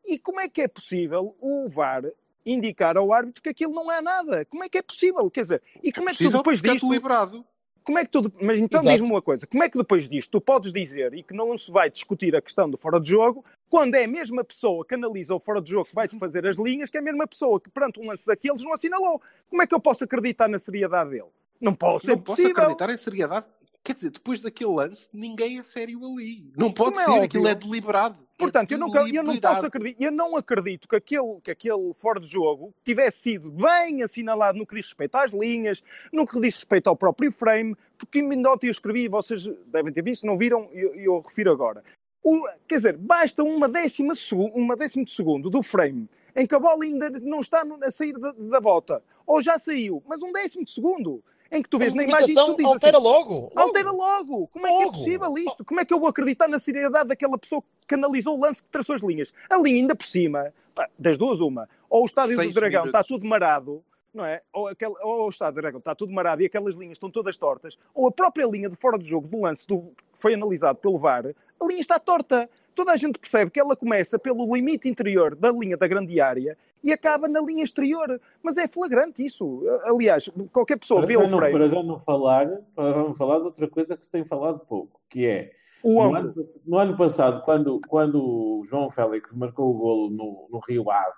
E 0.05 0.19
como 0.19 0.39
é 0.39 0.47
que 0.47 0.61
é 0.61 0.67
possível 0.67 1.35
o 1.39 1.67
VAR 1.69 2.03
indicar 2.51 2.97
ao 2.97 3.13
árbitro 3.13 3.43
que 3.43 3.49
aquilo 3.49 3.73
não 3.73 3.91
é 3.91 4.01
nada? 4.01 4.45
Como 4.45 4.63
é 4.63 4.69
que 4.69 4.77
é 4.77 4.81
possível? 4.81 5.29
Quer 5.29 5.41
dizer, 5.41 5.63
e 5.83 5.91
como 5.91 6.09
é, 6.09 6.13
que 6.13 6.23
tu 6.23 6.31
depois 6.31 6.63
é 6.63 6.71
disto... 6.71 6.87
deliberado. 6.87 7.45
Como 7.83 7.97
é 7.97 8.03
que 8.03 8.11
tu. 8.11 8.31
Mas 8.41 8.59
então 8.59 8.81
diz-me 8.81 9.09
uma 9.09 9.21
coisa: 9.21 9.47
como 9.47 9.63
é 9.63 9.69
que 9.69 9.77
depois 9.77 10.09
disto 10.09 10.31
tu 10.31 10.41
podes 10.41 10.73
dizer 10.73 11.13
e 11.13 11.23
que 11.23 11.33
não 11.33 11.57
se 11.57 11.71
vai 11.71 11.89
discutir 11.89 12.35
a 12.35 12.41
questão 12.41 12.69
do 12.69 12.75
fora 12.77 12.99
de 12.99 13.09
jogo, 13.09 13.45
quando 13.69 13.95
é 13.95 14.03
a 14.03 14.07
mesma 14.07 14.43
pessoa 14.43 14.85
que 14.85 14.95
analisa 14.95 15.33
o 15.33 15.39
fora 15.39 15.61
de 15.61 15.71
jogo 15.71 15.85
que 15.85 15.95
vai-te 15.95 16.19
fazer 16.19 16.45
as 16.45 16.57
linhas, 16.57 16.89
que 16.89 16.97
é 16.97 16.99
a 16.99 17.03
mesma 17.03 17.25
pessoa 17.25 17.61
que 17.61 17.69
perante 17.69 17.99
um 17.99 18.07
lance 18.07 18.25
daqueles 18.25 18.61
não 18.61 18.73
assinalou? 18.73 19.21
Como 19.49 19.61
é 19.61 19.67
que 19.67 19.73
eu 19.73 19.79
posso 19.79 20.03
acreditar 20.03 20.49
na 20.49 20.59
seriedade 20.59 21.11
dele? 21.11 21.29
Não 21.61 21.73
posso, 21.73 22.07
é 22.07 22.09
Não 22.09 22.21
posso 22.21 22.41
possível. 22.41 22.61
acreditar 22.61 22.89
em 22.89 22.97
seriedade. 22.97 23.45
Quer 23.81 23.93
dizer, 23.93 24.09
depois 24.09 24.41
daquele 24.41 24.71
lance, 24.71 25.07
ninguém 25.13 25.57
é 25.57 25.63
sério 25.63 26.05
ali. 26.05 26.51
Não 26.57 26.73
pode 26.73 26.89
Como 26.95 26.99
é 26.99 27.03
ser, 27.05 27.11
óbvio. 27.11 27.25
aquilo 27.25 27.47
é 27.47 27.55
deliberado. 27.55 28.26
Portanto, 28.37 28.71
eu, 28.71 28.77
nunca, 28.77 28.99
eu 29.15 29.23
não 29.23 29.33
posso 29.55 29.65
acreditar, 29.65 30.03
eu 30.03 30.11
não 30.11 30.35
acredito 30.37 30.87
que 30.87 30.95
aquele, 30.95 31.39
que 31.41 31.51
aquele 31.51 31.93
fora 31.93 32.19
de 32.19 32.27
jogo 32.27 32.73
tivesse 32.85 33.19
sido 33.19 33.49
bem 33.49 34.03
assinalado 34.03 34.57
no 34.59 34.65
que 34.65 34.75
diz 34.75 34.85
respeito 34.85 35.15
às 35.15 35.31
linhas, 35.31 35.83
no 36.13 36.25
que 36.27 36.39
diz 36.39 36.55
respeito 36.55 36.87
ao 36.87 36.95
próprio 36.95 37.31
frame, 37.31 37.75
porque 37.97 38.21
ontem 38.21 38.67
eu 38.67 38.71
escrevi, 38.71 39.05
e 39.05 39.07
vocês 39.07 39.47
devem 39.65 39.91
ter 39.91 40.03
visto, 40.03 40.25
não 40.25 40.37
viram, 40.37 40.69
e 40.71 40.79
eu, 40.79 40.95
eu 40.95 41.19
refiro 41.19 41.51
agora. 41.51 41.83
O- 42.23 42.47
quer 42.67 42.75
dizer, 42.75 42.97
basta 42.97 43.43
uma 43.43 43.67
décima, 43.67 44.13
uma 44.53 44.75
décima 44.75 45.03
de 45.03 45.11
segundo 45.11 45.49
do 45.49 45.63
frame 45.63 46.07
em 46.35 46.45
que 46.45 46.53
a 46.53 46.59
bola 46.59 46.83
ainda 46.83 47.09
não 47.23 47.39
está 47.39 47.63
a 47.81 47.91
sair 47.91 48.13
da, 48.13 48.31
da 48.33 48.61
bota, 48.61 49.01
ou 49.25 49.41
já 49.41 49.57
saiu, 49.57 50.03
mas 50.07 50.21
um 50.21 50.31
décimo 50.31 50.63
de 50.63 50.71
segundo 50.71 51.23
em 51.51 51.61
que 51.61 51.69
tu 51.69 51.77
vês 51.77 51.93
na 51.93 52.03
imagem 52.03 52.31
e 52.31 52.35
tu 52.35 52.55
dizes 52.57 52.71
altera 52.73 52.97
assim, 52.97 53.05
logo. 53.07 53.33
logo. 53.33 53.51
Altera 53.55 53.91
logo! 53.91 54.47
Como 54.47 54.67
é 54.67 54.69
que 54.69 54.75
é 54.75 54.85
Logo. 54.85 54.97
possível 54.97 55.37
isto? 55.37 55.65
Como 55.65 55.79
é 55.79 55.85
que 55.85 55.93
eu 55.93 55.99
vou 55.99 56.09
acreditar 56.09 56.47
na 56.47 56.59
seriedade 56.59 57.09
daquela 57.09 57.37
pessoa 57.37 57.63
que 57.87 57.95
analisou 57.95 58.37
o 58.37 58.41
lance 58.41 58.61
que 58.61 58.69
traçou 58.69 58.95
as 58.95 59.01
linhas? 59.01 59.33
A 59.49 59.57
linha 59.57 59.77
ainda 59.81 59.95
por 59.95 60.05
cima, 60.05 60.53
pá, 60.75 60.87
das 60.97 61.17
duas 61.17 61.39
uma, 61.39 61.67
ou 61.89 62.03
o 62.03 62.05
estádio 62.05 62.35
Seis 62.35 62.53
do 62.53 62.59
Dragão 62.59 62.81
minutos. 62.83 62.99
está 62.99 63.07
tudo 63.07 63.25
marado, 63.25 63.83
não 64.13 64.25
é? 64.25 64.41
Ou, 64.51 64.67
aquele, 64.67 64.93
ou 65.01 65.25
o 65.25 65.29
estádio 65.29 65.55
do 65.55 65.61
Dragão 65.61 65.79
está 65.79 65.95
tudo 65.95 66.11
marado 66.13 66.41
e 66.41 66.45
aquelas 66.45 66.75
linhas 66.75 66.93
estão 66.93 67.09
todas 67.09 67.37
tortas, 67.37 67.77
ou 67.93 68.07
a 68.07 68.11
própria 68.11 68.45
linha 68.45 68.69
de 68.69 68.75
fora 68.75 68.97
de 68.97 69.05
jogo 69.07 69.27
do 69.27 69.41
lance 69.41 69.65
do, 69.67 69.81
que 69.81 70.03
foi 70.13 70.33
analisado 70.33 70.79
pelo 70.79 70.97
VAR, 70.97 71.25
a 71.59 71.65
linha 71.65 71.81
está 71.81 71.97
torta. 71.99 72.49
Toda 72.77 72.91
a 72.91 72.95
gente 72.95 73.17
percebe 73.17 73.49
que 73.49 73.59
ela 73.59 73.75
começa 73.75 74.19
pelo 74.19 74.53
limite 74.53 74.87
interior 74.87 75.35
da 75.35 75.51
linha 75.51 75.75
da 75.75 75.87
grande 75.87 76.21
área 76.21 76.55
e 76.83 76.93
acaba 76.93 77.27
na 77.27 77.41
linha 77.41 77.63
exterior. 77.63 78.21
Mas 78.43 78.55
é 78.55 78.67
flagrante 78.67 79.25
isso. 79.25 79.63
Aliás, 79.83 80.29
qualquer 80.51 80.77
pessoa 80.77 80.99
Para 80.99 81.07
vê 81.07 81.13
já, 81.15 81.19
o 81.21 81.27
não, 81.27 81.39
frame, 81.39 81.53
para 81.53 81.69
já 81.69 81.81
não 81.81 81.99
falar, 81.99 82.47
para 82.75 82.93
já 82.93 82.99
não 82.99 83.15
falar 83.15 83.39
de 83.39 83.45
outra 83.45 83.67
coisa 83.67 83.97
que 83.97 84.05
se 84.05 84.11
tem 84.11 84.23
falado 84.23 84.59
pouco, 84.59 85.01
que 85.09 85.25
é 85.25 85.53
o 85.81 86.03
no 86.03 86.15
ano, 86.15 86.33
no 86.67 86.77
ano 86.77 86.95
passado, 86.95 87.41
quando, 87.41 87.81
quando 87.87 88.23
o 88.23 88.63
João 88.63 88.91
Félix 88.91 89.33
marcou 89.33 89.71
o 89.71 89.73
golo 89.73 90.09
no, 90.11 90.47
no 90.51 90.59
Rio 90.59 90.91
Ave, 90.91 91.17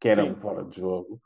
que 0.00 0.08
era 0.08 0.24
Sim. 0.24 0.30
um 0.30 0.34
fora 0.34 0.64
de 0.64 0.76
jogo, 0.80 1.20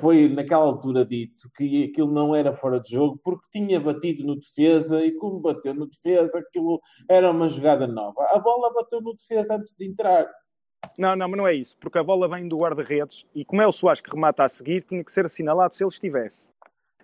foi 0.00 0.28
naquela 0.28 0.64
altura 0.64 1.04
dito 1.04 1.50
que 1.56 1.84
aquilo 1.84 2.12
não 2.12 2.34
era 2.34 2.52
fora 2.52 2.80
de 2.80 2.90
jogo 2.90 3.20
porque 3.22 3.46
tinha 3.50 3.80
batido 3.80 4.24
no 4.24 4.36
defesa 4.36 5.04
e 5.04 5.12
como 5.12 5.40
bateu 5.40 5.74
no 5.74 5.86
defesa, 5.86 6.38
aquilo 6.38 6.80
era 7.08 7.30
uma 7.30 7.48
jogada 7.48 7.86
nova. 7.86 8.22
A 8.32 8.38
bola 8.38 8.72
bateu 8.72 9.00
no 9.00 9.14
defesa 9.14 9.56
antes 9.56 9.74
de 9.76 9.86
entrar. 9.86 10.28
Não, 10.96 11.14
não, 11.14 11.28
mas 11.28 11.38
não 11.38 11.48
é 11.48 11.54
isso, 11.54 11.76
porque 11.78 11.98
a 11.98 12.02
bola 12.02 12.28
vem 12.28 12.48
do 12.48 12.58
guarda-redes 12.58 13.26
e 13.34 13.44
como 13.44 13.60
é 13.60 13.66
o 13.66 13.72
Soares 13.72 14.00
que 14.00 14.10
remata 14.10 14.44
a 14.44 14.48
seguir, 14.48 14.82
tinha 14.82 15.04
que 15.04 15.12
ser 15.12 15.26
assinalado 15.26 15.74
se 15.74 15.82
ele 15.82 15.90
estivesse. 15.90 16.50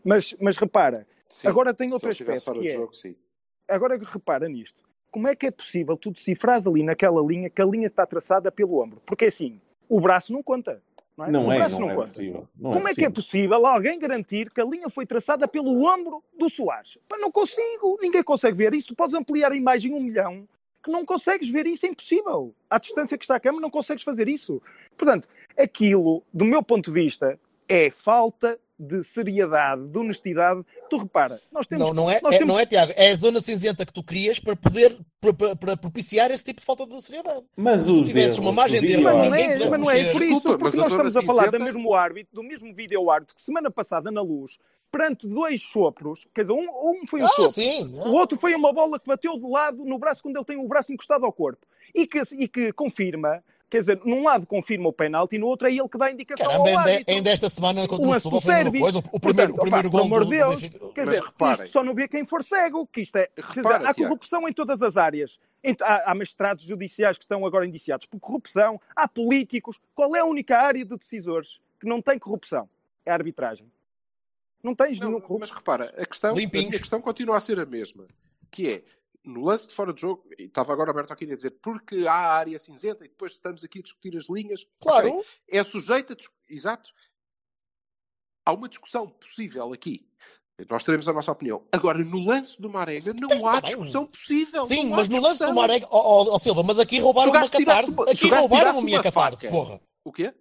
Mas, 0.04 0.34
mas 0.40 0.56
repara, 0.56 1.06
Sim, 1.28 1.48
agora 1.48 1.74
tem 1.74 1.92
outro 1.92 2.08
aspecto 2.08 2.44
fora 2.44 2.58
que 2.58 2.62
de 2.64 2.68
é, 2.68 2.74
jogo, 2.74 2.94
sim. 2.94 3.16
agora 3.68 3.98
repara 4.00 4.48
nisto, 4.48 4.82
como 5.10 5.28
é 5.28 5.34
que 5.34 5.46
é 5.46 5.50
possível 5.50 5.96
tu 5.96 6.10
decifrares 6.10 6.66
ali 6.66 6.82
naquela 6.82 7.20
linha 7.22 7.50
que 7.50 7.60
a 7.60 7.64
linha 7.64 7.86
está 7.86 8.06
traçada 8.06 8.52
pelo 8.52 8.82
ombro? 8.82 9.02
Porque 9.04 9.26
assim, 9.26 9.60
o 9.88 10.00
braço 10.00 10.32
não 10.32 10.42
conta. 10.42 10.82
Não 11.16 11.24
é? 11.24 11.30
Não 11.30 11.52
é, 11.52 11.68
não 11.68 11.90
é 11.90 11.94
conta. 11.94 12.08
possível. 12.08 12.48
Não 12.58 12.72
Como 12.72 12.88
é, 12.88 12.94
que 12.94 13.04
é 13.04 13.10
possível 13.10 13.66
alguém 13.66 13.98
garantir 13.98 14.50
que 14.50 14.60
a 14.60 14.64
linha 14.64 14.90
foi 14.90 15.06
traçada 15.06 15.48
pelo 15.48 15.84
ombro 15.84 16.22
do 16.38 16.50
Soares? 16.50 16.98
Pá, 17.08 17.16
não 17.18 17.32
consigo, 17.32 17.98
ninguém 18.02 18.22
consegue 18.22 18.56
ver 18.56 18.74
isso. 18.74 18.88
Tu 18.88 18.94
podes 18.94 19.14
ampliar 19.14 19.50
a 19.50 19.56
imagem 19.56 19.94
um 19.94 20.00
milhão, 20.00 20.46
que 20.84 20.90
não 20.90 21.06
consegues 21.06 21.48
ver 21.48 21.66
isso, 21.66 21.86
é 21.86 21.88
impossível. 21.88 22.54
À 22.68 22.78
distância 22.78 23.16
que 23.16 23.24
está 23.24 23.36
a 23.36 23.40
câmera, 23.40 23.62
não 23.62 23.70
consegues 23.70 24.04
fazer 24.04 24.28
isso. 24.28 24.60
Portanto, 24.96 25.26
aquilo, 25.58 26.22
do 26.32 26.44
meu 26.44 26.62
ponto 26.62 26.92
de 26.92 27.00
vista, 27.00 27.40
é 27.68 27.90
falta 27.90 28.58
de 28.78 29.02
seriedade, 29.04 29.86
de 29.88 29.98
honestidade. 29.98 30.62
Tu 30.90 30.96
repara, 30.98 31.40
nós 31.50 31.66
temos. 31.66 31.86
Não, 31.86 31.94
não 31.94 32.10
é, 32.10 32.20
nós 32.22 32.34
é- 32.34 32.38
temos- 32.38 32.54
não 32.54 32.60
é, 32.60 32.66
Tiago. 32.66 32.92
É 32.96 33.10
a 33.10 33.14
zona 33.14 33.40
cinzenta 33.40 33.86
que 33.86 33.92
tu 33.92 34.02
crias 34.02 34.38
para 34.38 34.54
poder 34.56 34.96
para, 35.20 35.32
para- 35.34 35.56
para 35.56 35.76
propiciar 35.76 36.30
esse 36.30 36.44
tipo 36.44 36.60
de 36.60 36.66
falta 36.66 36.86
de 36.86 37.02
seriedade. 37.02 37.42
Mas 37.56 37.80
Se 37.80 37.86
tu 37.86 38.04
tivesses 38.04 38.38
uma 38.38 38.52
margem 38.52 38.80
de 38.80 38.92
erro, 38.92 39.02
Mas 39.04 39.14
não, 39.14 39.22
ninguém 39.24 39.44
é, 39.52 39.58
mas 39.58 39.70
não 39.72 39.90
é 39.90 40.04
por 40.12 40.22
isso, 40.22 40.34
Desculpa, 40.34 40.58
porque 40.58 40.76
nós 40.76 40.90
estamos 40.92 41.16
a 41.16 41.22
falar 41.22 41.50
do 41.50 41.58
mesmo 41.60 41.94
árbitro, 41.94 42.34
do 42.34 42.42
mesmo 42.42 42.74
vídeo 42.74 43.10
árbitro 43.10 43.34
que 43.34 43.42
semana 43.42 43.70
passada 43.70 44.10
na 44.10 44.20
luz, 44.22 44.58
perante 44.92 45.26
dois 45.26 45.60
sopros, 45.62 46.26
quer 46.34 46.42
dizer, 46.42 46.52
um, 46.52 46.60
um 46.68 47.06
foi 47.06 47.20
um 47.22 47.26
Ah, 47.26 47.28
sopro, 47.30 47.48
sim. 47.50 47.92
o 47.98 48.12
outro 48.12 48.38
foi 48.38 48.54
uma 48.54 48.72
bola 48.72 49.00
que 49.00 49.06
bateu 49.06 49.36
de 49.38 49.46
lado 49.48 49.84
no 49.84 49.98
braço 49.98 50.22
quando 50.22 50.36
ele 50.36 50.44
tem 50.44 50.56
o 50.56 50.68
braço 50.68 50.92
encostado 50.92 51.24
ao 51.26 51.32
corpo 51.32 51.66
e 51.94 52.06
que, 52.06 52.22
e 52.32 52.46
que 52.46 52.72
confirma, 52.72 53.42
quer 53.70 53.80
dizer, 53.80 54.00
num 54.04 54.22
lado 54.24 54.46
confirma 54.46 54.88
o 54.88 54.92
penalti 54.92 55.36
e 55.36 55.38
no 55.38 55.46
outro 55.46 55.66
é 55.68 55.72
ele 55.72 55.88
que 55.88 55.98
dá 55.98 56.06
a 56.06 56.12
indicação 56.12 56.46
Caramba, 56.46 56.62
ao 56.70 56.78
ainda, 56.78 56.90
árbitro. 56.92 57.14
ainda 57.14 57.30
esta 57.30 57.48
semana 57.48 57.88
contra 57.88 58.06
O 58.08 58.14
Setúbal 58.14 58.40
foi 58.40 58.54
a 58.54 58.56
mesma 58.58 58.70
Sérvio. 58.70 58.80
coisa. 58.80 58.98
O 59.12 59.20
primeiro, 59.20 59.54
Portanto, 59.54 59.56
o 59.56 59.60
primeiro 59.60 59.88
opá, 59.88 59.98
gol 59.98 60.06
amor 60.06 60.24
do, 60.24 60.30
de 60.30 60.36
do 60.36 60.36
Deus, 60.44 60.60
Benfica. 60.62 60.88
Quer 60.92 61.04
Mas 61.06 61.14
dizer, 61.14 61.26
reparem. 61.26 61.64
isto 61.66 61.72
só 61.72 61.84
não 61.84 61.94
vê 61.94 62.08
quem 62.08 62.24
for 62.24 62.44
cego, 62.44 62.86
que 62.86 63.00
isto 63.00 63.16
é, 63.16 63.26
quer 63.26 63.40
dizer, 63.42 63.56
Repara, 63.56 63.76
há 63.76 63.94
Tiago. 63.94 64.02
corrupção 64.02 64.48
em 64.48 64.52
todas 64.52 64.82
as 64.82 64.96
áreas. 64.96 65.38
Há, 65.82 66.10
há 66.12 66.14
magistrados 66.14 66.64
judiciais 66.64 67.18
que 67.18 67.24
estão 67.24 67.44
agora 67.44 67.66
indiciados 67.66 68.06
por 68.06 68.20
corrupção, 68.20 68.80
há 68.94 69.08
políticos. 69.08 69.80
Qual 69.94 70.14
é 70.14 70.20
a 70.20 70.24
única 70.24 70.56
área 70.58 70.84
de 70.84 70.96
decisores 70.96 71.60
que 71.80 71.88
não 71.88 72.00
tem 72.00 72.18
corrupção? 72.18 72.68
É 73.04 73.10
a 73.10 73.14
arbitragem. 73.14 73.66
Não 74.62 74.74
tens 74.74 74.98
Não, 75.00 75.08
nenhum 75.08 75.20
corrupto. 75.20 75.40
mas 75.40 75.50
repara, 75.50 75.92
a 75.96 76.06
questão, 76.06 76.34
a 76.34 76.50
questão 76.78 77.00
continua 77.00 77.36
a 77.36 77.40
ser 77.40 77.58
a 77.60 77.66
mesma, 77.66 78.06
que 78.50 78.68
é, 78.68 78.82
no 79.26 79.44
lance 79.44 79.66
de 79.66 79.74
fora 79.74 79.92
de 79.92 80.00
jogo, 80.00 80.24
e 80.38 80.44
estava 80.44 80.72
agora 80.72 80.90
aberto 80.90 81.12
aqui 81.12 81.30
a 81.30 81.34
dizer, 81.36 81.50
porque 81.60 82.06
há 82.06 82.12
a 82.14 82.34
área 82.34 82.58
cinzenta 82.58 83.04
e 83.04 83.08
depois 83.08 83.32
estamos 83.32 83.64
aqui 83.64 83.80
a 83.80 83.82
discutir 83.82 84.16
as 84.16 84.28
linhas. 84.30 84.64
Claro. 84.80 85.08
Ok, 85.08 85.24
é 85.48 85.64
sujeito 85.64 86.12
a. 86.12 86.16
Exato. 86.48 86.90
Há 88.44 88.52
uma 88.52 88.68
discussão 88.68 89.08
possível 89.08 89.72
aqui. 89.72 90.08
Nós 90.70 90.84
teremos 90.84 91.06
a 91.06 91.12
nossa 91.12 91.30
opinião. 91.32 91.66
Agora, 91.70 91.98
no 92.02 92.18
lance 92.24 92.58
do 92.58 92.70
Marega, 92.70 93.12
não 93.20 93.46
há 93.46 93.54
tá 93.54 93.60
bem. 93.62 93.70
discussão 93.72 94.06
possível. 94.06 94.64
Sim, 94.64 94.90
há 94.92 94.96
mas 94.96 95.08
no 95.08 95.20
lance 95.20 95.44
do. 95.44 95.52
Marega, 95.54 95.86
ó 95.90 95.98
ó, 95.98 96.34
ó, 96.34 96.38
Silva, 96.38 96.62
mas 96.62 96.78
aqui 96.78 96.98
roubaram 96.98 97.30
uma 97.32 97.48
catarse. 97.50 97.92
uma- 97.92 98.10
Aqui 98.10 98.28
roubaram 98.28 98.78
a 98.78 98.82
minha 98.82 98.96
uma 98.98 99.02
catarse, 99.02 99.48
porra. 99.48 99.80
O 100.04 100.12
quê? 100.12 100.32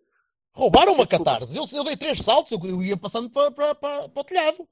Roubaram 0.55 0.93
uma 0.93 1.05
catarse. 1.05 1.57
Eu, 1.57 1.65
eu 1.73 1.83
dei 1.83 1.97
três 1.97 2.21
saltos, 2.21 2.51
eu, 2.53 2.81
ia 2.81 2.95
passando 2.95 3.29
para, 3.29 3.51
para, 3.51 3.75
para, 3.75 4.07
para 4.07 4.21
o 4.21 4.23
telhado. 4.23 4.69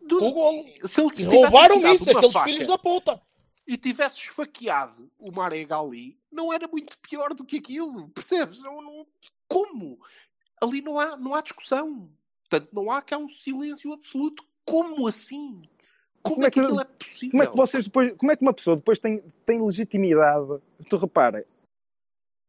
Do- 0.00 0.18
Com 0.18 0.28
o 0.28 0.32
golo. 0.32 0.64
Se 0.84 1.00
ele 1.02 1.24
roubaram 1.24 1.86
isso, 1.92 2.10
aqueles 2.10 2.32
faca 2.32 2.48
filhos 2.48 2.66
da 2.68 2.78
puta. 2.78 3.20
E 3.66 3.76
tivesse 3.76 4.20
esfaqueado 4.20 5.10
o 5.18 5.32
Marega 5.32 5.78
ali, 5.78 6.16
não 6.30 6.52
era 6.52 6.68
muito 6.68 6.96
pior 7.00 7.34
do 7.34 7.44
que 7.44 7.56
aquilo. 7.58 8.08
Percebes? 8.10 8.62
Não, 8.62 8.80
não- 8.80 9.06
Como? 9.48 9.98
Ali 10.62 10.80
não 10.82 10.98
há, 10.98 11.16
não 11.16 11.34
há 11.34 11.40
discussão. 11.40 12.08
Portanto, 12.48 12.70
não 12.72 12.90
há 12.90 13.02
cá 13.02 13.18
um 13.18 13.28
silêncio 13.28 13.92
absoluto. 13.92 14.44
Como 14.64 15.06
assim? 15.06 15.62
Como, 16.22 16.36
Como 16.36 16.44
é 16.44 16.48
é 16.48 16.50
que 16.50 16.60
que- 16.60 16.66
aquilo 16.66 16.80
é 16.80 16.84
possível? 16.84 17.30
Como 17.30 17.42
é 17.42 17.46
que 17.46 17.56
vocês 17.56 17.84
depois, 17.84 18.16
como 18.16 18.32
é 18.32 18.36
que 18.36 18.42
uma 18.42 18.52
pessoa 18.54 18.76
depois 18.76 18.98
tem, 18.98 19.20
tem 19.44 19.64
legitimidade? 19.64 20.60
Tu 20.88 20.96
repara, 20.96 21.44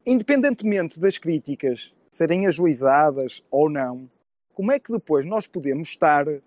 independentemente 0.06 1.00
das 1.00 1.18
críticas 1.18 1.94
serem 2.10 2.48
ajuizadas 2.48 3.44
ou 3.52 3.70
não, 3.70 4.10
como 4.54 4.72
é 4.72 4.80
que 4.80 4.92
depois 4.92 5.26
nós 5.26 5.46
podemos 5.48 5.90
estar 5.90 6.28
a 6.30 6.40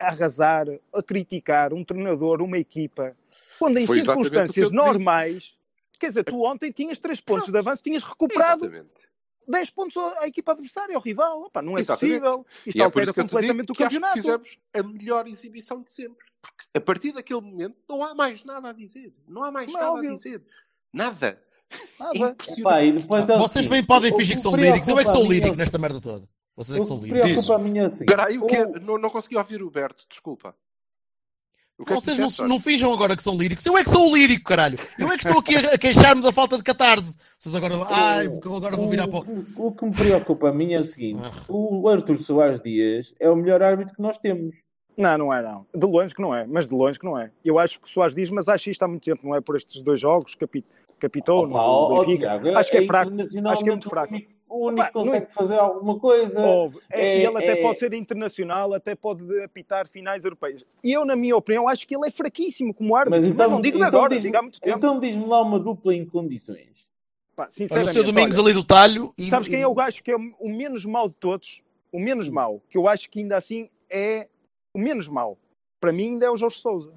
arrasar, 0.00 0.66
a 0.92 1.02
criticar 1.02 1.72
um 1.72 1.84
treinador, 1.84 2.40
uma 2.42 2.58
equipa, 2.58 3.16
quando 3.58 3.78
em 3.78 3.86
Foi 3.86 4.00
circunstâncias 4.02 4.52
te 4.54 4.60
disse. 4.62 4.74
normais, 4.74 5.56
quer 5.98 6.08
dizer, 6.08 6.24
tu 6.24 6.42
ontem 6.44 6.70
tinhas 6.70 6.98
3 6.98 7.20
pontos 7.20 7.50
de 7.50 7.58
avanço, 7.58 7.82
tinhas 7.82 8.02
recuperado 8.02 8.64
Exatamente. 8.66 8.94
10 9.48 9.70
pontos 9.70 9.96
à 9.96 10.26
equipa 10.26 10.52
adversária, 10.52 10.94
ao 10.94 11.00
rival. 11.00 11.42
Opa, 11.44 11.62
não 11.62 11.76
é 11.78 11.80
Exatamente. 11.80 12.20
possível. 12.20 12.46
Isto 12.66 12.76
E 12.76 12.80
é 12.80 12.84
por 12.84 12.86
altera 12.86 13.04
isso 13.04 13.14
que 13.14 13.20
eu 13.20 13.24
te 13.24 13.30
completamente 13.30 13.60
digo 13.66 13.72
o 13.72 13.76
que 13.76 13.82
acho 13.82 13.94
que 13.96 14.00
campeonato. 14.00 14.44
fizemos 14.44 14.58
a 14.74 14.82
melhor 14.82 15.26
exibição 15.26 15.82
de 15.82 15.90
sempre. 15.90 16.26
Porque 16.42 16.64
a 16.74 16.80
partir 16.80 17.12
daquele 17.12 17.40
momento 17.40 17.76
não 17.88 18.04
há 18.04 18.14
mais 18.14 18.44
nada 18.44 18.68
a 18.68 18.72
dizer. 18.72 19.12
Não 19.26 19.42
há 19.42 19.50
mais 19.50 19.68
é 19.70 19.72
nada 19.72 19.90
óbvio. 19.92 20.10
a 20.10 20.14
dizer. 20.14 20.42
Nada. 20.92 21.42
Nada. 21.98 22.36
Epá, 22.56 22.82
e 22.82 22.90
é 22.90 23.38
Vocês 23.38 23.66
bem 23.66 23.84
podem 23.84 24.14
fingir 24.16 24.36
que 24.36 24.40
são 24.42 24.54
líricos. 24.56 24.88
Eu 24.88 24.98
é 24.98 25.02
que 25.04 25.10
sou 25.10 25.24
lírico 25.30 25.56
nesta 25.56 25.78
merda 25.78 26.00
toda. 26.00 26.28
Vocês 26.56 26.76
é 26.76 26.80
que 26.80 26.86
são 26.86 26.98
líricos. 27.00 27.48
é. 27.48 27.86
Espera 27.86 28.26
aí, 28.26 28.38
o 28.38 28.46
que 28.46 28.56
é? 28.56 28.64
o- 28.66 28.80
Não, 28.80 28.98
não 28.98 29.10
consegui 29.10 29.36
ouvir 29.36 29.62
o 29.62 29.70
Berto, 29.70 30.04
desculpa. 30.08 30.54
Que 31.84 31.92
é 31.92 31.96
que 31.96 32.00
Vocês 32.02 32.18
não, 32.18 32.48
não 32.48 32.58
finjam 32.58 32.92
agora 32.92 33.14
que 33.14 33.22
são 33.22 33.36
líricos. 33.36 33.64
Eu 33.64 33.78
é 33.78 33.84
que 33.84 33.90
sou 33.90 34.10
o 34.10 34.16
lírico, 34.16 34.44
caralho. 34.44 34.76
Eu 34.98 35.06
é 35.12 35.16
que 35.16 35.24
estou 35.24 35.38
aqui 35.38 35.54
a, 35.54 35.74
a 35.74 35.78
queixar-me 35.78 36.20
da 36.20 36.32
falta 36.32 36.56
de 36.56 36.64
catarse. 36.64 37.18
Vocês 37.38 37.54
agora. 37.54 37.74
Ai, 37.88 38.28
porque 38.28 38.48
eu 38.48 38.56
agora 38.56 38.76
vou 38.76 38.88
virar 38.88 39.06
para 39.06 39.20
o. 39.20 39.46
O, 39.56 39.72
que 39.72 39.84
me 39.84 39.94
preocupa 39.94 40.48
a 40.48 40.52
mim 40.52 40.72
é 40.72 40.80
o 40.80 40.84
seguinte: 40.84 41.20
Ah. 41.22 41.44
o 41.48 41.88
Arthur 41.88 42.18
Soares 42.18 42.60
Dias 42.60 43.14
é 43.20 43.30
o 43.30 43.36
melhor 43.36 43.62
árbitro 43.62 43.94
que 43.94 44.02
nós 44.02 44.18
temos. 44.18 44.56
Não, 44.96 45.16
não 45.16 45.32
é, 45.32 45.40
não. 45.40 45.64
De 45.72 45.86
longe 45.86 46.12
que 46.12 46.20
não 46.20 46.34
é, 46.34 46.44
mas 46.44 46.66
de 46.66 46.74
longe 46.74 46.98
que 46.98 47.04
não 47.04 47.16
é. 47.16 47.30
Eu 47.44 47.60
acho 47.60 47.80
que 47.80 47.86
o 47.86 47.88
Soares 47.88 48.16
diz, 48.16 48.28
mas 48.30 48.48
acho 48.48 48.68
isto 48.68 48.82
há 48.82 48.88
muito 48.88 49.04
tempo, 49.04 49.24
não 49.24 49.36
é 49.36 49.40
por 49.40 49.54
estes 49.54 49.80
dois 49.80 50.00
jogos, 50.00 50.34
capi, 50.34 50.64
capitou 50.98 51.46
no 51.46 51.54
ó, 51.54 52.00
Benfica. 52.00 52.26
Tiago, 52.26 52.58
acho 52.58 52.70
que 52.72 52.76
é 52.78 52.86
fraco. 52.86 53.12
internacionalmente 53.12 53.52
Acho 53.54 53.62
que 53.62 53.70
é 53.70 53.72
muito 53.72 53.88
fraco. 53.88 54.14
O 54.48 54.66
único 54.68 54.80
Opa, 54.80 54.86
que 54.86 54.92
consegue 54.92 55.26
não- 55.26 55.30
fazer 55.32 55.58
alguma 55.58 55.98
coisa. 55.98 56.40
Houve. 56.40 56.78
É, 56.90 57.00
é- 57.00 57.16
ele 57.18 57.36
até 57.36 57.52
é- 57.52 57.62
pode 57.62 57.78
ser 57.78 57.92
internacional, 57.92 58.72
até 58.72 58.94
pode 58.94 59.42
apitar 59.42 59.86
finais 59.86 60.24
europeias. 60.24 60.64
E 60.82 60.92
eu, 60.92 61.04
na 61.04 61.14
minha 61.14 61.36
opinião, 61.36 61.68
acho 61.68 61.86
que 61.86 61.94
ele 61.94 62.06
é 62.06 62.10
fraquíssimo 62.10 62.72
como 62.72 62.96
árbitro. 62.96 63.20
Mas, 63.20 63.28
então, 63.30 63.50
não 63.50 63.60
digo 63.60 63.76
então 63.76 63.88
agora, 63.88 64.14
diz- 64.14 64.22
digo 64.22 64.36
há 64.36 64.42
muito 64.42 64.60
tempo. 64.60 64.76
Então 64.78 64.98
diz-me 64.98 65.26
lá 65.26 65.42
uma 65.42 65.58
dupla 65.60 65.94
em 65.94 66.06
condições. 66.06 66.78
Pá, 67.36 67.44
Olha 67.44 67.48
o 67.48 67.52
sinceramente, 67.52 67.92
seu 67.92 68.02
Domingos 68.04 68.38
olha, 68.38 68.46
ali 68.46 68.54
do 68.54 68.64
talho. 68.64 69.12
E, 69.18 69.28
sabes 69.28 69.48
quem 69.48 69.60
é 69.60 69.66
o 69.66 69.74
gajo 69.74 70.02
que 70.02 70.10
é 70.10 70.16
o 70.16 70.48
menos 70.48 70.84
mau 70.84 71.08
de 71.08 71.16
todos? 71.16 71.60
O 71.92 72.00
menos 72.00 72.28
mau, 72.28 72.60
que 72.68 72.76
eu 72.76 72.88
acho 72.88 73.08
que 73.10 73.20
ainda 73.20 73.36
assim 73.36 73.68
é 73.90 74.28
o 74.74 74.78
menos 74.78 75.08
mau. 75.08 75.38
Para 75.80 75.92
mim 75.92 76.04
ainda 76.14 76.26
é 76.26 76.30
o 76.30 76.36
Jorge 76.36 76.56
Sousa. 76.58 76.92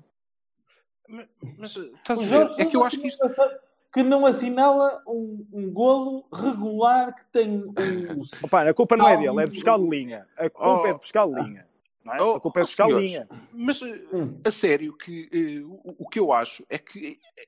Mas 1.58 1.76
estás 1.76 2.22
a 2.22 2.26
ver? 2.26 2.52
É 2.58 2.66
que 2.66 2.76
eu 2.76 2.84
acho 2.84 3.00
que 3.00 3.08
isto. 3.08 3.22
Que 3.94 4.02
não 4.04 4.26
assinala 4.26 5.04
um, 5.06 5.46
um 5.52 5.72
golo 5.72 6.26
regular 6.34 7.14
que 7.16 7.26
tem 7.26 7.50
um. 7.50 7.74
Opa, 8.44 8.70
a 8.70 8.74
culpa 8.74 8.96
não 8.96 9.08
é 9.08 9.18
dele, 9.18 9.42
é 9.42 9.46
de 9.46 9.52
fiscal 9.52 9.80
de 9.80 9.90
linha. 9.90 10.28
A 10.38 10.50
culpa 10.50 10.82
Oh. 10.84 10.88
é 10.88 10.94
de 10.94 11.00
fiscal 11.00 11.34
de 11.34 11.42
linha. 11.42 11.68
Não 12.04 12.14
é? 12.14 12.22
Oh, 12.22 12.36
a 12.36 12.40
culpa 12.42 12.60
é 12.62 12.64
de 12.64 12.70
fiscal 12.70 12.88
de 12.88 12.94
linha. 13.00 13.28
Mas 13.52 13.82
eh, 13.82 14.02
a 14.46 14.52
sério, 14.52 14.98
que 14.98 15.30
eh, 15.32 15.64
o, 15.66 15.96
o 16.00 16.10
que 16.10 16.20
eu 16.20 16.32
acho 16.32 16.66
é 16.70 16.78
que 16.78 17.18
eh, 17.38 17.44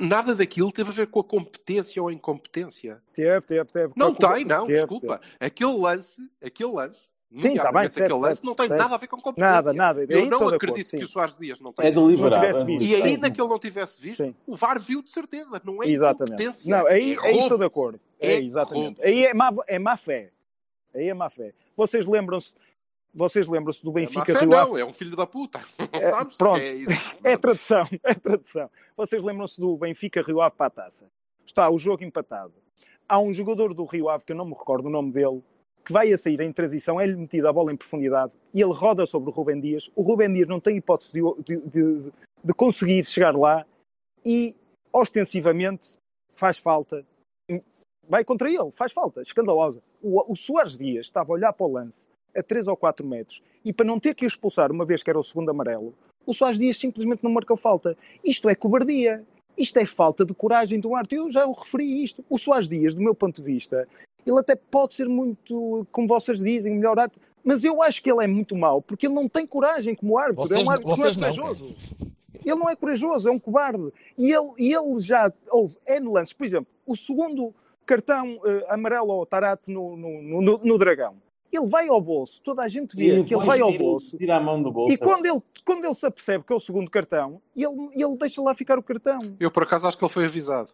nada 0.00 0.34
daquilo 0.34 0.72
teve 0.72 0.90
a 0.90 0.92
ver 0.92 1.06
com 1.06 1.20
a 1.20 1.24
competência 1.24 2.02
ou 2.02 2.08
a 2.08 2.12
incompetência. 2.12 3.00
Teve, 3.12 3.40
teve, 3.46 3.64
teve. 3.66 3.92
Não 3.96 4.12
tem, 4.12 4.44
não, 4.44 4.66
teve, 4.66 4.78
desculpa. 4.80 5.18
teve. 5.18 5.36
Aquele 5.38 5.78
lance, 5.78 6.20
aquele 6.44 6.72
lance, 6.72 7.10
Sim, 7.32 7.54
tá 7.54 7.70
bem, 7.70 7.82
certo, 7.88 7.98
aquele 8.06 8.20
lance, 8.20 8.34
certo, 8.36 8.44
não 8.44 8.54
tem 8.56 8.66
certo. 8.66 8.80
nada 8.80 8.94
a 8.94 8.98
ver 8.98 9.06
com 9.06 9.16
competência. 9.20 9.50
Nada, 9.52 9.72
nada. 9.72 10.00
Eu 10.02 10.26
não 10.26 10.48
acredito 10.48 10.72
acordo, 10.72 10.86
sim. 10.90 10.98
que 10.98 11.04
o 11.04 11.08
Soares 11.08 11.36
Dias 11.36 11.60
não 11.60 11.72
tenha. 11.72 11.88
É 11.88 11.90
deliberado. 11.92 12.44
tivesse 12.44 12.64
visto. 12.64 12.82
E 12.82 12.88
Sim. 12.88 13.02
ainda 13.02 13.30
que 13.30 13.40
ele 13.40 13.48
não 13.48 13.58
tivesse 13.58 14.00
visto, 14.00 14.24
Sim. 14.24 14.34
o 14.46 14.56
VAR 14.56 14.80
viu 14.80 15.00
de 15.00 15.12
certeza. 15.12 15.60
Não 15.64 15.80
é 15.82 15.88
Exatamente. 15.88 16.32
incompetência. 16.34 16.70
Não, 16.76 16.86
aí, 16.88 17.14
é 17.14 17.26
aí 17.28 17.38
estou 17.38 17.56
de 17.56 17.64
acordo. 17.64 18.00
É, 18.18 18.32
É 18.34 18.42
exatamente. 18.42 18.96
roubo. 18.96 19.00
Aí 19.04 19.26
é 19.26 19.32
má, 19.34 19.50
é 19.68 19.78
má 19.78 19.96
fé. 19.96 20.32
Aí 20.92 21.08
é 21.08 21.14
má 21.14 21.30
fé. 21.30 21.52
Vocês 21.76 22.04
lembram-se 22.06 22.52
vocês 23.12 23.46
lembram-se 23.48 23.82
do 23.82 23.90
É 23.90 23.94
Benfica 23.94 24.24
fé, 24.32 24.40
Rio 24.40 24.48
não, 24.50 24.58
Ave? 24.58 24.80
é 24.80 24.84
um 24.84 24.92
filho 24.92 25.16
da 25.16 25.26
puta. 25.26 25.60
Não 25.78 25.88
É, 26.00 26.10
sabes? 26.10 26.36
pronto. 26.36 26.60
É 26.60 26.74
isso. 26.74 26.92
É 27.24 27.36
tradução, 27.36 27.84
é 28.04 28.14
tradução. 28.14 28.70
Vocês 28.96 29.22
lembram-se 29.22 29.60
do 29.60 29.76
Benfica 29.76 30.22
Rio 30.22 30.40
Ave 30.40 30.54
para 30.56 30.66
a 30.66 30.70
taça? 30.70 31.10
Está 31.44 31.68
o 31.68 31.78
jogo 31.78 32.04
empatado. 32.04 32.54
Há 33.08 33.18
um 33.18 33.34
jogador 33.34 33.74
do 33.74 33.84
Rio 33.84 34.08
Ave, 34.08 34.24
que 34.24 34.30
eu 34.32 34.36
não 34.36 34.44
me 34.44 34.52
recordo 34.54 34.86
o 34.86 34.90
nome 34.90 35.10
dele, 35.12 35.42
que 35.84 35.92
vai 35.92 36.12
a 36.12 36.18
sair 36.18 36.40
em 36.40 36.52
transição, 36.52 37.00
é-lhe 37.00 37.16
metida 37.16 37.48
a 37.48 37.52
bola 37.52 37.72
em 37.72 37.76
profundidade 37.76 38.36
e 38.54 38.60
ele 38.62 38.72
roda 38.72 39.06
sobre 39.06 39.30
o 39.30 39.32
Rubem 39.32 39.58
Dias. 39.60 39.90
O 39.96 40.02
Rubem 40.02 40.32
Dias 40.32 40.48
não 40.48 40.60
tem 40.60 40.76
hipótese 40.76 41.12
de, 41.12 41.20
de- 41.44 41.66
de- 41.68 42.12
de 42.42 42.52
conseguir 42.54 43.04
chegar 43.04 43.34
lá 43.34 43.66
e, 44.24 44.54
ostensivamente, 44.92 45.88
faz 46.30 46.58
falta. 46.58 47.04
Vai 48.08 48.24
contra 48.24 48.50
ele, 48.50 48.70
faz 48.72 48.92
falta, 48.92 49.22
escandalosa. 49.22 49.80
O, 50.02 50.32
o 50.32 50.36
Soares 50.36 50.76
Dias 50.76 51.06
estava 51.06 51.32
a 51.32 51.34
olhar 51.34 51.52
para 51.52 51.66
o 51.66 51.72
lance 51.72 52.08
a 52.36 52.42
3 52.42 52.66
ou 52.68 52.76
4 52.76 53.06
metros 53.06 53.42
e 53.64 53.72
para 53.72 53.86
não 53.86 54.00
ter 54.00 54.14
que 54.14 54.24
o 54.24 54.28
expulsar 54.28 54.70
uma 54.72 54.84
vez 54.84 55.02
que 55.02 55.10
era 55.10 55.18
o 55.18 55.22
segundo 55.22 55.50
amarelo, 55.50 55.94
o 56.26 56.34
Soares 56.34 56.58
Dias 56.58 56.76
simplesmente 56.76 57.22
não 57.24 57.30
marcou 57.30 57.56
falta. 57.56 57.96
Isto 58.24 58.48
é 58.48 58.54
cobardia. 58.54 59.24
Isto 59.56 59.78
é 59.78 59.84
falta 59.84 60.24
de 60.24 60.32
coragem 60.32 60.80
do 60.80 60.94
árbitro. 60.94 61.18
Eu 61.18 61.30
já 61.30 61.44
o 61.46 61.52
referi 61.52 62.02
isto. 62.02 62.24
O 62.28 62.38
Soares 62.38 62.68
Dias, 62.68 62.94
do 62.94 63.02
meu 63.02 63.14
ponto 63.14 63.42
de 63.42 63.46
vista, 63.46 63.86
ele 64.26 64.38
até 64.38 64.54
pode 64.56 64.94
ser 64.94 65.08
muito, 65.08 65.86
como 65.92 66.06
vocês 66.08 66.38
dizem, 66.40 66.74
melhor 66.74 66.98
árbitro, 66.98 67.20
mas 67.42 67.64
eu 67.64 67.82
acho 67.82 68.02
que 68.02 68.10
ele 68.10 68.22
é 68.24 68.26
muito 68.26 68.54
mau 68.56 68.82
porque 68.82 69.06
ele 69.06 69.14
não 69.14 69.28
tem 69.28 69.46
coragem 69.46 69.94
como 69.94 70.18
árbitro. 70.18 70.46
Vocês 70.46 70.60
é 70.60 70.62
um 70.62 70.66
não- 70.66 70.72
árbitro 70.72 70.94
que 70.94 71.00
vocês 71.00 71.16
não 71.16 71.26
é 71.26 71.30
não, 71.30 71.36
corajoso. 71.36 71.76
Ele 72.44 72.54
não 72.54 72.70
é 72.70 72.76
corajoso, 72.76 73.28
é 73.28 73.32
um 73.32 73.38
cobarde. 73.38 73.92
E 74.16 74.32
ele, 74.32 74.50
e 74.58 74.72
ele 74.74 75.00
já 75.00 75.30
houve 75.50 75.76
N 75.86 76.08
lances. 76.10 76.32
Por 76.32 76.46
exemplo, 76.46 76.66
o 76.86 76.96
segundo 76.96 77.54
cartão 77.84 78.40
eh, 78.44 78.66
amarelo 78.68 79.10
ao 79.12 79.26
Tarate 79.26 79.70
no, 79.70 79.96
no, 79.96 80.40
no, 80.42 80.58
no 80.58 80.78
Dragão. 80.78 81.16
Ele 81.52 81.66
vai 81.66 81.88
ao 81.88 82.00
bolso, 82.00 82.40
toda 82.44 82.62
a 82.62 82.68
gente 82.68 82.94
vê 82.96 83.24
que 83.24 83.34
ele 83.34 83.44
vai 83.44 83.58
ao 83.60 83.72
tira- 83.72 83.82
bolso. 83.82 84.16
Tira 84.16 84.36
a 84.36 84.40
mão 84.40 84.62
do 84.62 84.70
bolso. 84.70 84.92
E 84.92 84.96
quando 84.96 85.26
ele, 85.26 85.40
quando 85.64 85.84
ele 85.84 85.94
se 85.94 86.06
apercebe 86.06 86.44
que 86.44 86.52
é 86.52 86.56
o 86.56 86.60
segundo 86.60 86.88
cartão, 86.88 87.42
ele, 87.56 87.66
ele 87.92 88.16
deixa 88.16 88.40
lá 88.40 88.54
ficar 88.54 88.78
o 88.78 88.82
cartão. 88.82 89.18
Eu, 89.40 89.50
por 89.50 89.64
acaso, 89.64 89.88
acho 89.88 89.98
que 89.98 90.04
ele 90.04 90.12
foi 90.12 90.24
avisado. 90.26 90.72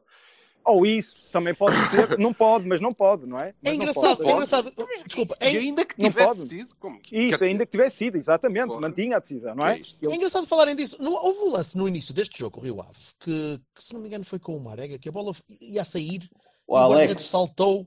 Ou 0.66 0.84
isso, 0.84 1.14
também 1.30 1.54
pode 1.54 1.76
ser. 1.90 2.18
não 2.18 2.34
pode, 2.34 2.66
mas 2.66 2.80
não 2.80 2.92
pode, 2.92 3.24
não 3.24 3.38
é? 3.38 3.50
É 3.50 3.54
Mas 3.62 3.72
não 3.72 3.74
engraçado, 3.74 4.16
pode. 4.16 4.28
é 4.28 4.32
engraçado. 4.32 4.72
Desculpa, 5.06 5.36
é, 5.40 5.52
E 5.52 5.56
ainda 5.58 5.84
que 5.84 5.94
tivesse 5.94 6.46
sido, 6.48 6.74
como 6.80 7.00
que- 7.00 7.16
Isso, 7.16 7.44
ainda 7.44 7.64
que 7.64 7.70
tivesse 7.70 7.96
sido, 7.98 8.16
exatamente. 8.16 8.66
Porra. 8.68 8.80
Mantinha 8.80 9.16
a 9.16 9.20
decisão, 9.20 9.54
não 9.54 9.66
é? 9.66 9.78
é 9.78 10.06
é 10.06 10.14
engraçado 10.14 10.46
falarem 10.46 10.74
disso. 10.74 10.96
Não, 11.00 11.12
houve 11.12 11.38
um 11.40 11.52
lance 11.52 11.78
no 11.78 11.86
início 11.88 12.12
deste 12.12 12.36
jogo, 12.38 12.58
o 12.58 12.62
Rio 12.62 12.80
Ave, 12.80 12.98
que, 13.20 13.60
que, 13.74 13.84
se 13.84 13.94
não 13.94 14.00
me 14.00 14.08
engano 14.08 14.24
foi 14.24 14.38
com 14.40 14.56
o 14.56 14.60
Marega, 14.60 14.98
que 14.98 15.08
a 15.08 15.12
bola 15.12 15.32
ia 15.60 15.84
sair 15.84 16.28
O 16.66 16.76
e 16.76 16.80
o 16.80 16.82
guarda-redes 16.82 17.12
Alex. 17.12 17.24
saltou. 17.24 17.86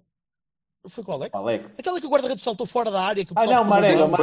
Foi 0.87 1.03
com 1.03 1.11
o 1.11 1.15
Alex? 1.15 1.35
Alex. 1.35 1.65
Aquela 1.77 1.99
que 1.99 2.07
o 2.07 2.09
guarda-redes 2.09 2.41
saltou 2.43 2.65
fora 2.65 2.89
da 2.89 3.01
área. 3.03 3.25
Que 3.25 3.33
o 3.33 3.35
Ah, 3.37 3.45
não, 3.45 3.65
Marega, 3.65 4.07
nervoso. 4.07 4.15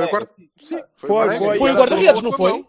Foi 0.96 1.10
o 1.10 1.14
Marega. 1.14 1.58
Foi, 1.58 1.70
o 1.72 1.74
guarda-redes, 1.76 2.22
não 2.22 2.32
foi? 2.32 2.64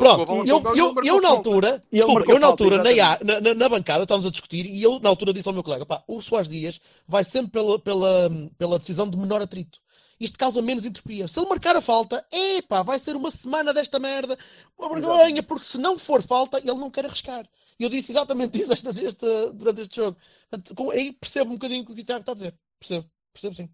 Pronto, 0.00 0.26
eu, 0.46 0.60
mão, 0.60 0.76
eu, 0.76 0.94
eu 1.06 1.20
na 1.22 1.28
altura, 1.36 1.80
desculpa, 1.98 2.20
eu 2.32 2.38
na 2.40 2.46
altura, 2.46 2.76
na, 3.24 3.40
na, 3.40 3.54
na- 3.54 3.68
bancada, 3.68 4.02
estávamos 4.02 4.26
a 4.26 4.30
discutir 4.30 4.66
e 4.66 4.82
eu 4.82 5.00
na 5.00 5.08
altura 5.08 5.32
disse 5.32 5.48
ao 5.48 5.54
meu 5.54 5.62
colega, 5.62 5.86
pá, 5.86 6.04
o 6.06 6.20
Soares 6.20 6.48
Dias 6.50 6.78
vai 7.06 7.24
sempre 7.24 7.52
pela, 7.52 7.78
pela, 7.78 8.30
pela 8.58 8.78
decisão 8.78 9.08
de 9.08 9.16
menor 9.16 9.40
atrito. 9.40 9.80
Isto 10.20 10.36
causa 10.38 10.60
menos 10.60 10.84
entropia. 10.84 11.26
Se 11.28 11.38
ele 11.40 11.48
marcar 11.48 11.74
a 11.76 11.80
falta, 11.80 12.22
epá, 12.30 12.82
vai 12.82 12.98
ser 12.98 13.14
uma 13.16 13.30
semana 13.30 13.72
desta 13.72 13.98
merda, 13.98 14.36
uma 14.78 14.88
vergonha, 14.90 15.42
porque 15.42 15.64
se 15.64 15.78
não 15.78 15.96
for 15.98 16.22
falta, 16.22 16.58
ele 16.58 16.74
não 16.74 16.90
quer 16.90 17.06
arriscar. 17.06 17.48
E 17.78 17.84
eu 17.84 17.88
disse 17.88 18.10
exatamente 18.10 18.60
isso 18.60 18.72
esta, 18.72 18.90
esta- 18.90 19.52
durante 19.54 19.80
este 19.82 19.94
jogo. 19.96 20.16
Portanto, 20.50 20.90
aí 20.90 21.12
percebo 21.12 21.50
um 21.52 21.54
bocadinho 21.54 21.82
o 21.82 21.86
que 21.86 21.92
o 21.92 22.04
Tiago 22.04 22.20
está 22.20 22.32
a 22.32 22.34
dizer. 22.34 22.54
Percebo, 22.80 23.08
percebo 23.32 23.54
sim. 23.54 23.70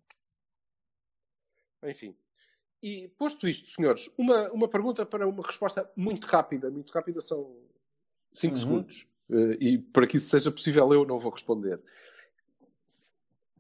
Enfim. 1.83 2.15
E 2.85 3.09
posto 3.17 3.49
isto, 3.49 3.71
senhores, 3.71 4.11
uma, 4.19 4.53
uma 4.53 4.69
pergunta 4.69 5.07
para 5.07 5.27
uma 5.27 5.43
resposta 5.43 5.91
muito 5.97 6.27
rápida. 6.27 6.71
Muito 6.71 6.93
rápida 6.93 7.19
são 7.23 7.57
5 8.31 8.55
Uhum. 8.57 8.61
segundos. 8.61 9.09
Eh, 9.31 9.57
e 9.59 9.79
para 9.79 10.07
que 10.07 10.19
isso 10.19 10.29
seja 10.29 10.51
possível, 10.51 10.93
eu 10.93 11.07
não 11.07 11.19
vou 11.19 11.33
responder. 11.33 11.81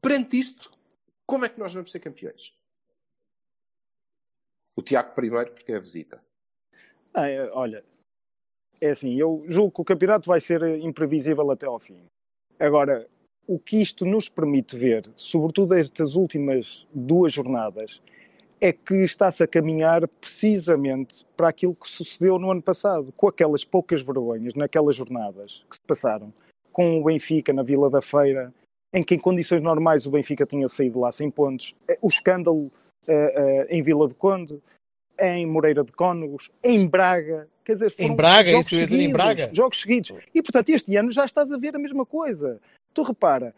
Perante 0.03 0.38
isto, 0.38 0.70
como 1.24 1.46
é 1.46 1.48
que 1.48 1.59
nós 1.59 1.72
vamos 1.72 1.90
ser 1.90 2.01
campeões? 2.01 2.55
O 4.76 4.82
Tiago 4.82 5.14
primeiro, 5.14 5.53
porque 5.53 5.72
é 5.72 5.76
a 5.76 5.80
visita. 5.80 6.22
Ah, 7.14 7.26
é, 7.26 7.51
olha, 7.53 7.82
é 8.78 8.90
assim, 8.90 9.14
eu 9.18 9.42
julgo 9.48 9.72
que 9.72 9.80
o 9.80 9.84
campeonato 9.86 10.28
vai 10.28 10.38
ser 10.38 10.62
imprevisível 10.80 11.51
até 11.51 11.64
ao 11.64 11.80
fim. 11.80 12.05
Agora, 12.59 13.09
o 13.46 13.59
que 13.59 13.80
isto 13.80 14.05
nos 14.05 14.28
permite 14.28 14.76
ver, 14.76 15.11
sobretudo 15.16 15.72
estas 15.72 16.14
últimas 16.14 16.86
duas 16.92 17.32
jornadas, 17.32 18.03
é 18.61 18.72
que 18.72 18.94
está-se 19.02 19.42
a 19.42 19.46
caminhar 19.46 20.07
precisamente 20.20 21.26
para 21.36 21.48
aquilo 21.48 21.74
que 21.74 21.88
sucedeu 21.88 22.38
no 22.38 22.50
ano 22.50 22.62
passado, 22.62 23.12
com 23.16 23.28
aquelas 23.28 23.64
poucas 23.64 24.02
vergonhas 24.02 24.55
naquelas 24.55 24.96
jornadas 24.96 25.64
que 25.68 25.76
se 25.76 25.82
passaram, 25.86 26.32
com 26.72 27.00
o 27.00 27.05
Benfica 27.05 27.52
na 27.52 27.62
Vila 27.62 27.90
da 27.90 28.00
Feira, 28.00 28.52
em 28.92 29.02
que 29.02 29.14
em 29.14 29.18
condições 29.18 29.62
normais 29.62 30.07
o 30.07 30.11
Benfica 30.11 30.46
tinha 30.46 30.68
saído 30.68 31.00
lá 31.00 31.11
sem 31.11 31.30
pontos, 31.30 31.74
Eh, 31.88 31.98
o 32.00 32.09
escândalo 32.09 32.70
eh, 33.07 33.66
eh, 33.68 33.76
em 33.76 33.82
Vila 33.82 34.09
do 34.09 34.14
Conde, 34.14 34.61
em 35.20 35.46
Moreira 35.46 35.84
de 35.84 35.92
Cónegos, 35.92 36.50
em 36.62 36.86
Braga. 36.86 37.48
Quer 37.64 37.72
dizer, 37.74 37.94
Em 37.98 38.14
Braga, 38.14 38.50
jogos 38.50 38.66
isso 38.66 38.74
eu 38.74 38.80
ia 38.80 38.84
dizer, 38.86 38.96
em 38.96 39.00
seguidos, 39.00 39.24
Braga. 39.24 39.50
Jogos 39.52 39.80
seguidos. 39.80 40.12
E, 40.34 40.42
portanto, 40.42 40.68
este 40.68 40.96
ano 40.96 41.11
já 41.11 41.24
estás 41.24 41.50
a 41.50 41.57
ver 41.57 41.74
a 41.74 41.78
mesma 41.78 42.05
coisa. 42.05 42.61
Tu 42.92 43.02
repara, 43.02 43.55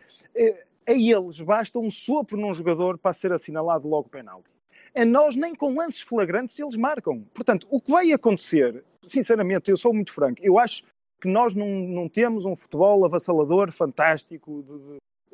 a 0.86 0.92
eles 0.92 1.40
basta 1.40 1.78
um 1.78 1.90
sopro 1.90 2.36
num 2.36 2.54
jogador 2.54 2.98
para 2.98 3.12
ser 3.12 3.32
assinalado 3.32 3.88
logo 3.88 4.08
penalti. 4.08 4.50
A 4.96 5.04
nós, 5.04 5.36
nem 5.36 5.54
com 5.54 5.74
lances 5.74 6.00
flagrantes, 6.00 6.58
eles 6.58 6.76
marcam. 6.76 7.22
Portanto, 7.34 7.66
o 7.70 7.80
que 7.80 7.90
vai 7.90 8.12
acontecer, 8.12 8.82
sinceramente, 9.02 9.70
eu 9.70 9.76
sou 9.76 9.92
muito 9.92 10.12
franco, 10.12 10.40
eu 10.42 10.58
acho 10.58 10.84
que 11.20 11.28
nós 11.28 11.54
não, 11.54 11.66
não 11.68 12.08
temos 12.08 12.44
um 12.44 12.56
futebol 12.56 13.04
avassalador, 13.04 13.70
fantástico, 13.72 14.62
de- 14.62 14.78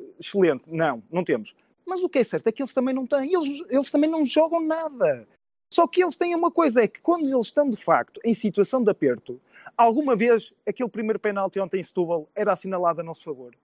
de- 0.05 0.13
excelente. 0.19 0.69
Não, 0.71 1.01
não 1.11 1.23
temos. 1.23 1.55
Mas 1.85 2.01
o 2.03 2.09
que 2.09 2.19
é 2.19 2.23
certo 2.23 2.47
é 2.47 2.51
que 2.51 2.61
eles 2.61 2.73
também 2.73 2.93
não 2.93 3.05
têm. 3.07 3.33
Eles, 3.33 3.61
eles 3.69 3.91
também 3.91 4.09
não 4.09 4.25
jogam 4.25 4.59
nada. 4.65 5.27
Só 5.73 5.87
que 5.87 6.03
eles 6.03 6.15
têm 6.17 6.35
uma 6.35 6.51
coisa, 6.51 6.83
é 6.83 6.87
que 6.87 7.01
quando 7.01 7.23
eles 7.27 7.47
estão 7.47 7.69
de 7.69 7.77
facto 7.77 8.19
em 8.23 8.33
situação 8.33 8.83
de 8.83 8.91
aperto, 8.91 9.41
alguma 9.77 10.15
vez 10.15 10.53
aquele 10.67 10.87
primeiro 10.89 11.19
penalti 11.19 11.59
ontem 11.59 11.79
em 11.79 11.83
Setúbal 11.83 12.29
era 12.35 12.51
assinalado 12.53 13.01
a 13.01 13.03
nosso 13.03 13.23
favor? 13.23 13.55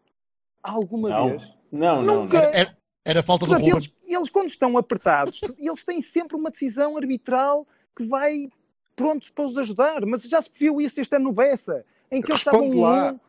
Alguma 0.63 1.09
Não. 1.09 1.29
vez? 1.29 1.53
Não, 1.71 2.01
não. 2.01 2.21
Nunca. 2.21 2.37
Era, 2.37 2.75
era- 3.05 3.23
falta 3.23 3.45
Portanto, 3.45 3.65
Ruben. 3.65 3.77
eles, 3.77 3.93
eles, 4.07 4.29
quando 4.29 4.47
estão 4.47 4.77
apertados, 4.77 5.41
eles 5.57 5.83
têm 5.83 6.01
sempre 6.01 6.35
uma 6.35 6.49
decisão 6.51 6.97
arbitral 6.97 7.67
que 7.95 8.03
vai 8.05 8.49
prontos 8.95 9.29
para 9.29 9.45
os 9.45 9.57
ajudar. 9.57 10.05
Mas 10.05 10.23
já 10.23 10.41
se 10.41 10.49
viu 10.53 10.79
isso 10.81 10.99
este 11.01 11.15
ano 11.15 11.25
no 11.25 11.31
Bessa, 11.31 11.85
em 12.11 12.21
que 12.21 12.29
eles 12.31 12.41
estavam 12.41 12.61
Responde 12.61 12.77
um 12.81 12.85
a 12.85 12.89
lá. 12.89 13.11
um. 13.13 13.19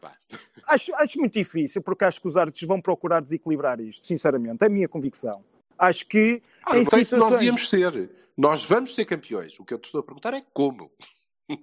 Acho, 0.68 0.95
acho 0.97 1.18
muito 1.18 1.33
difícil, 1.35 1.83
porque 1.83 2.05
acho 2.05 2.21
que 2.21 2.29
os 2.29 2.37
árbitros 2.37 2.64
vão 2.66 2.81
procurar 2.81 3.21
desequilibrar 3.21 3.81
isto, 3.81 4.07
sinceramente. 4.07 4.62
É 4.62 4.66
a 4.66 4.71
minha 4.71 4.89
convicção. 4.89 5.45
Acho 5.79 6.07
que. 6.07 6.43
Ah, 6.66 6.77
em 6.79 6.85
sei 6.85 7.05
se 7.05 7.16
nós 7.16 7.25
situações- 7.35 7.43
íamos 7.43 7.68
ser. 7.68 8.11
Nós 8.37 8.64
vamos 8.64 8.95
ser 8.95 9.05
campeões. 9.05 9.59
O 9.59 9.64
que 9.64 9.75
eu 9.75 9.79
te 9.79 9.87
estou 9.87 10.01
a 10.01 10.05
perguntar 10.05 10.35
é 10.35 10.43
como. 10.53 10.91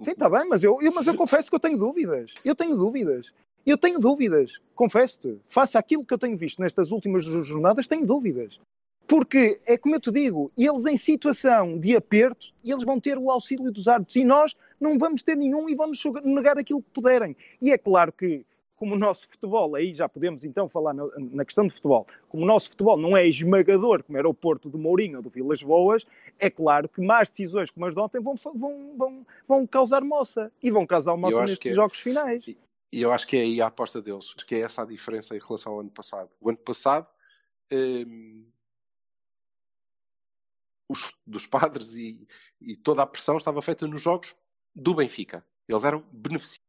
Sim, 0.02 0.12
está 0.12 0.30
bem, 0.30 0.48
mas 0.50 0.64
eu, 0.64 0.78
eu- 0.82 0.92
mas 0.92 1.08
eu 1.08 1.16
confesso 1.16 1.50
que 1.50 1.56
eu 1.56 1.60
tenho 1.60 1.78
dúvidas. 1.78 2.34
Eu 2.44 2.54
tenho 2.56 2.76
dúvidas. 2.76 3.32
Eu 3.68 3.78
tenho 3.78 4.00
dúvidas. 4.00 4.62
Confesso-te. 4.74 5.42
Face 5.44 5.78
àquilo 5.78 6.06
que 6.06 6.14
eu 6.14 6.18
tenho 6.18 6.38
visto 6.38 6.62
nestas 6.62 6.90
últimas 6.90 7.26
jornadas, 7.26 7.86
tenho 7.86 8.06
dúvidas. 8.06 8.58
Porque, 9.06 9.60
é 9.68 9.78
como 9.78 9.94
eu 9.94 10.00
te 10.00 10.10
digo, 10.10 10.50
eles 10.58 10.86
em 10.86 10.96
situação 10.96 11.78
de 11.78 11.94
aperto, 11.94 12.54
eles 12.64 12.86
vão 12.86 12.98
ter 12.98 13.18
o 13.18 13.30
auxílio 13.30 13.70
dos 13.70 13.90
árbitros 13.90 14.16
e 14.16 14.24
nós 14.24 14.56
não 14.80 14.98
vamos 14.98 15.22
ter 15.22 15.36
nenhum 15.36 15.68
e 15.68 15.76
vamos 15.76 16.02
negar 16.24 16.58
aquilo 16.58 16.82
que 16.82 16.90
puderem. 16.92 17.36
E 17.62 17.70
é 17.70 17.78
claro 17.78 18.14
que, 18.14 18.46
como 18.78 18.96
o 18.96 18.98
nosso 18.98 19.28
futebol, 19.28 19.76
aí 19.76 19.94
já 19.94 20.08
podemos 20.08 20.46
então 20.46 20.70
falar 20.70 20.94
na, 20.94 21.06
na 21.18 21.44
questão 21.44 21.68
de 21.68 21.74
futebol, 21.74 22.06
como 22.30 22.44
o 22.44 22.48
nosso 22.48 22.70
futebol 22.70 22.96
não 22.96 23.18
é 23.18 23.28
esmagador, 23.28 24.02
como 24.02 24.18
era 24.18 24.30
o 24.30 24.34
Porto 24.34 24.70
do 24.70 24.78
Mourinho 24.78 25.18
ou 25.18 25.24
do 25.24 25.30
Vilas 25.30 25.62
Boas, 25.62 26.06
é 26.40 26.50
claro 26.50 26.88
que 26.88 27.02
mais 27.02 27.30
decisões 27.30 27.70
como 27.70 27.86
as 27.86 27.94
de 27.94 28.00
ontem 28.00 28.22
vão, 28.22 28.36
vão, 28.36 28.94
vão, 28.96 29.26
vão 29.46 29.68
causar 29.68 30.04
moça. 30.06 30.50
E 30.64 30.72
vão 30.72 30.86
causar 30.86 31.18
moça 31.18 31.42
nestes 31.42 31.60
que 31.60 31.70
é- 31.70 31.74
jogos 31.74 32.00
finais. 32.00 32.46
E 32.92 33.02
eu 33.02 33.12
acho 33.12 33.28
que 33.28 33.38
é 33.38 33.42
aí 33.42 33.62
a 33.62 33.68
aposta 33.68 34.02
deles. 34.02 34.34
Acho 34.36 34.46
que 34.46 34.56
é 34.56 34.60
essa 34.62 34.82
a 34.82 34.86
diferença 34.86 35.36
em 35.36 35.40
relação 35.40 35.74
ao 35.74 35.80
ano 35.82 35.90
passado. 35.90 36.30
O 36.40 36.50
ano 36.50 36.58
passado, 36.58 37.08
hum, 37.72 38.46
os, 40.88 41.14
dos 41.26 41.46
padres 41.46 41.96
e, 41.96 42.28
e 42.62 42.76
toda 42.76 43.02
a 43.02 43.08
pressão 43.08 43.38
estava 43.38 43.62
feita 43.62 43.86
nos 43.86 44.02
jogos 44.02 44.36
do 44.74 44.94
Benfica. 44.94 45.46
Eles 45.68 45.84
eram 45.84 46.04
beneficiados. 46.12 46.64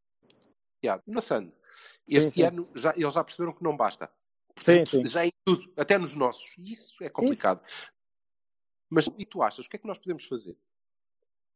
Passando. 1.13 1.57
Este 2.09 2.31
sim. 2.33 2.43
ano 2.43 2.69
já, 2.75 2.93
eles 2.97 3.15
já 3.15 3.23
perceberam 3.23 3.53
que 3.53 3.63
não 3.63 3.77
basta. 3.77 4.07
Sim, 4.07 4.55
Portanto, 4.55 4.89
sim. 4.89 5.07
Já 5.07 5.25
é 5.25 5.29
em 5.29 5.33
tudo, 5.45 5.73
até 5.77 5.99
nos 5.99 6.15
nossos. 6.15 6.55
Isso 6.59 6.97
é 7.03 7.09
complicado. 7.09 7.63
Mas 8.91 9.09
e 9.19 9.25
tu 9.25 9.43
achas? 9.43 9.67
O 9.67 9.71
que 9.71 9.77
é 9.77 9.79
que 9.79 9.87
nós 9.87 9.99
podemos 9.99 10.25
fazer? 10.25 10.57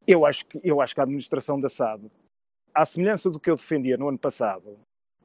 Eu 0.05 0.25
acho 0.25 0.45
que, 0.45 0.59
eu 0.63 0.81
acho 0.81 0.93
que 0.93 0.99
a 0.99 1.03
administração 1.03 1.59
da 1.59 1.69
SAD, 1.69 2.11
à 2.73 2.85
semelhança 2.85 3.29
do 3.29 3.39
que 3.39 3.49
eu 3.49 3.55
defendia 3.55 3.97
no 3.97 4.07
ano 4.09 4.17
passado, 4.17 4.77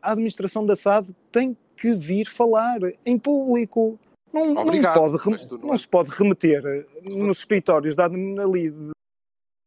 a 0.02 0.12
administração 0.12 0.64
da 0.64 0.76
SAD 0.76 1.14
tem 1.32 1.56
que 1.76 1.94
vir 1.94 2.26
falar 2.26 2.78
em 3.06 3.18
público. 3.18 3.98
Não, 4.32 4.52
não 4.52 4.62
Obrigado, 4.62 4.94
pode 4.98 5.16
rem- 5.16 5.32
mas 5.32 5.46
tu 5.46 5.56
não 5.58 5.66
não 5.68 5.72
és- 5.72 5.80
se 5.82 5.88
pode 5.88 6.10
remeter 6.10 6.62
nos 7.04 7.38
escritórios 7.38 7.96
da 7.96 8.04
ali 8.06 8.70
de- 8.70 8.90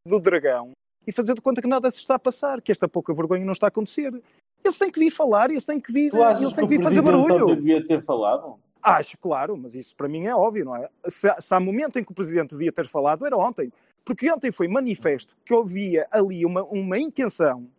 do 0.08 0.20
Dragão 0.20 0.72
e 1.08 1.12
fazer 1.12 1.34
de 1.34 1.42
conta 1.42 1.62
que 1.62 1.68
nada 1.68 1.90
se 1.90 1.98
está 1.98 2.16
a 2.16 2.20
passar, 2.20 2.62
que 2.62 2.72
esta 2.72 2.88
pouca 2.88 3.14
vergonha 3.14 3.44
não 3.46 3.54
está 3.54 3.68
a 3.68 3.70
acontecer. 3.70 4.14
Eles 4.64 4.78
têm 4.78 4.92
que 4.92 5.00
vir 5.00 5.10
falar, 5.10 5.50
eles 5.50 5.66
têm 5.66 5.80
que 5.80 5.92
vir, 5.92 6.14
eles 6.14 6.50
que 6.50 6.56
têm 6.56 6.66
o 6.66 6.68
que 6.68 6.78
vir 6.78 6.84
fazer 6.84 7.02
Presidente 7.02 7.28
barulho. 7.30 7.56
devia 7.56 7.86
ter 7.86 8.02
falado? 8.04 8.60
Acho, 8.84 9.18
claro, 9.18 9.58
mas 9.58 9.74
isso 9.76 9.96
para 9.96 10.08
mim 10.08 10.26
é 10.28 10.36
óbvio, 10.36 10.66
não 10.66 10.76
é? 10.76 10.88
Se, 11.08 11.28
há- 11.28 11.40
se 11.42 11.54
há 11.54 11.60
momento 11.60 11.98
em 11.98 12.04
que 12.04 12.12
o 12.12 12.16
Presidente 12.16 12.52
devia 12.52 12.72
ter 12.72 12.88
falado, 12.88 13.26
era 13.26 13.36
ontem. 13.38 13.72
Porque 14.04 14.32
ontem 14.32 14.52
foi 14.52 14.68
manifesto 14.68 15.36
que 15.46 15.54
havia 15.54 16.08
ali 16.12 16.46
uma, 16.46 16.64
uma 16.64 17.00
intenção 17.00 17.70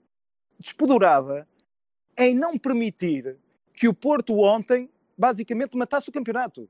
despodurada 0.59 1.47
em 2.17 2.35
não 2.35 2.59
permitir 2.59 3.37
que 3.75 3.89
o 3.89 3.95
Porto 3.95 4.39
ontem, 4.39 4.89
basicamente, 5.17 5.77
matasse 5.77 6.09
o 6.09 6.13
campeonato. 6.13 6.69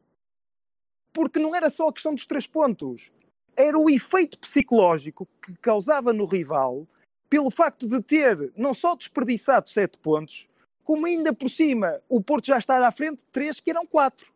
Porque 1.13 1.39
não 1.39 1.55
era 1.55 1.69
só 1.69 1.89
a 1.89 1.93
questão 1.93 2.15
dos 2.15 2.27
três 2.27 2.47
pontos. 2.47 3.13
Era 3.55 3.79
o 3.79 3.91
efeito 3.91 4.39
psicológico 4.39 5.29
que 5.45 5.55
causava 5.57 6.13
no 6.13 6.25
rival 6.25 6.87
pelo 7.29 7.51
facto 7.51 7.89
de 7.89 8.01
ter 8.03 8.53
não 8.57 8.73
só 8.75 8.95
desperdiçado 8.95 9.69
sete 9.69 9.99
pontos, 9.99 10.47
como 10.85 11.07
ainda 11.07 11.33
por 11.33 11.51
cima 11.51 12.01
o 12.09 12.23
Porto 12.23 12.47
já 12.47 12.59
estar 12.59 12.83
à 12.83 12.91
frente 12.91 13.19
de 13.19 13.25
três 13.27 13.61
que 13.61 13.71
eram 13.71 13.87
quatro. 13.87 14.33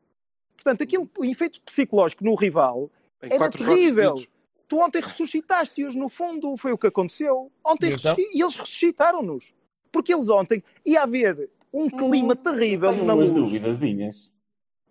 Portanto, 0.55 0.83
aquilo, 0.83 1.09
o 1.19 1.25
efeito 1.25 1.61
psicológico 1.63 2.25
no 2.25 2.35
rival 2.35 2.91
Em 3.23 3.33
era 3.33 3.45
jogos 3.45 3.67
terrível. 3.67 4.19
seguidos. 4.19 4.36
Tu 4.69 4.79
ontem 4.79 5.01
ressuscitaste-os, 5.01 5.95
no 5.95 6.09
fundo, 6.09 6.57
foi 6.57 6.73
o 6.73 6.79
que 6.79 6.87
aconteceu. 6.89 7.51
Ontem 7.65 7.91
E 7.91 7.95
então? 7.95 8.17
e 8.19 8.43
eles 8.43 8.55
ressuscitaram-nos. 8.57 9.53
Porque 9.93 10.13
eles 10.13 10.29
ontem 10.29 10.63
ia 10.85 11.03
haver 11.03 11.49
um 11.73 11.89
clima 11.89 12.35
terrível 12.35 12.91
Tenho 12.93 13.05
na 13.05 13.15
luz. 13.15 13.31
duvidazinhas. 13.31 14.31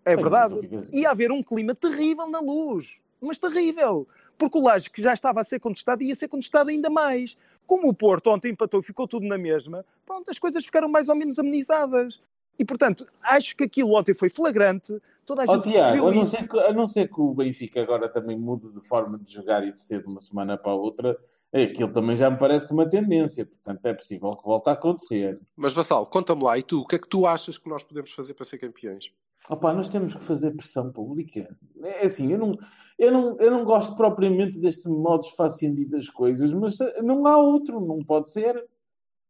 É 0.05 0.15
Tenho 0.15 0.21
verdade. 0.21 0.89
Ia 0.93 1.09
haver 1.11 1.31
um 1.31 1.43
clima 1.43 1.75
terrível 1.75 2.27
na 2.27 2.39
luz. 2.39 2.97
Mas 3.19 3.37
terrível. 3.37 4.07
Porque 4.37 4.57
o 4.57 4.61
Laje, 4.61 4.89
que 4.89 5.01
já 5.01 5.13
estava 5.13 5.41
a 5.41 5.43
ser 5.43 5.59
contestado, 5.59 6.03
ia 6.03 6.15
ser 6.15 6.27
contestado 6.27 6.69
ainda 6.69 6.89
mais. 6.89 7.37
Como 7.65 7.89
o 7.89 7.93
Porto 7.93 8.29
ontem 8.29 8.51
empatou 8.51 8.79
e 8.79 8.83
ficou 8.83 9.07
tudo 9.07 9.25
na 9.25 9.37
mesma, 9.37 9.83
pronto, 10.05 10.29
as 10.29 10.37
coisas 10.37 10.63
ficaram 10.63 10.87
mais 10.87 11.09
ou 11.09 11.15
menos 11.15 11.39
amenizadas. 11.39 12.21
E, 12.57 12.65
portanto, 12.65 13.05
acho 13.23 13.55
que 13.55 13.63
aquilo 13.63 13.93
ontem 13.93 14.13
foi 14.13 14.29
flagrante. 14.29 14.93
Toda 15.25 15.43
a 15.43 15.45
Ó 15.47 15.55
gente 15.55 15.71
Tiago, 15.71 16.03
percebeu 16.03 16.07
a 16.07 16.13
não, 16.13 16.25
ser 16.25 16.47
que, 16.47 16.59
a 16.59 16.73
não 16.73 16.87
ser 16.87 17.07
que 17.07 17.19
o 17.19 17.33
Benfica 17.33 17.81
agora 17.81 18.07
também 18.07 18.37
mude 18.37 18.69
de 18.69 18.87
forma 18.87 19.17
de 19.17 19.33
jogar 19.33 19.65
e 19.67 19.71
de 19.71 19.79
ser 19.79 20.01
de 20.01 20.07
uma 20.07 20.21
semana 20.21 20.57
para 20.57 20.71
a 20.71 20.75
outra, 20.75 21.17
é, 21.51 21.63
aquilo 21.63 21.91
também 21.91 22.15
já 22.15 22.29
me 22.29 22.37
parece 22.37 22.71
uma 22.71 22.87
tendência. 22.87 23.45
Portanto, 23.45 23.85
é 23.85 23.93
possível 23.93 24.35
que 24.35 24.43
volte 24.43 24.69
a 24.69 24.73
acontecer. 24.73 25.39
Mas 25.55 25.73
Vassal, 25.73 26.05
conta-me 26.05 26.43
lá, 26.43 26.57
e 26.57 26.63
tu, 26.63 26.81
o 26.81 26.85
que 26.85 26.95
é 26.95 26.99
que 26.99 27.09
tu 27.09 27.25
achas 27.25 27.57
que 27.57 27.69
nós 27.69 27.83
podemos 27.83 28.11
fazer 28.11 28.33
para 28.33 28.45
ser 28.45 28.57
campeões? 28.57 29.11
Opa, 29.49 29.73
nós 29.73 29.87
temos 29.87 30.15
que 30.15 30.23
fazer 30.23 30.51
pressão 30.51 30.91
pública. 30.91 31.55
É 31.81 32.05
assim, 32.05 32.31
eu 32.31 32.37
não, 32.37 32.57
eu 32.97 33.11
não, 33.11 33.37
eu 33.39 33.51
não 33.51 33.63
gosto 33.63 33.95
propriamente 33.95 34.59
deste 34.59 34.87
modo 34.87 35.27
faciendi 35.35 35.85
das 35.85 36.09
coisas, 36.09 36.51
mas 36.53 36.79
eh, 36.81 37.01
não 37.01 37.25
há 37.27 37.37
outro, 37.37 37.79
não 37.79 37.99
pode 37.99 38.31
ser. 38.31 38.63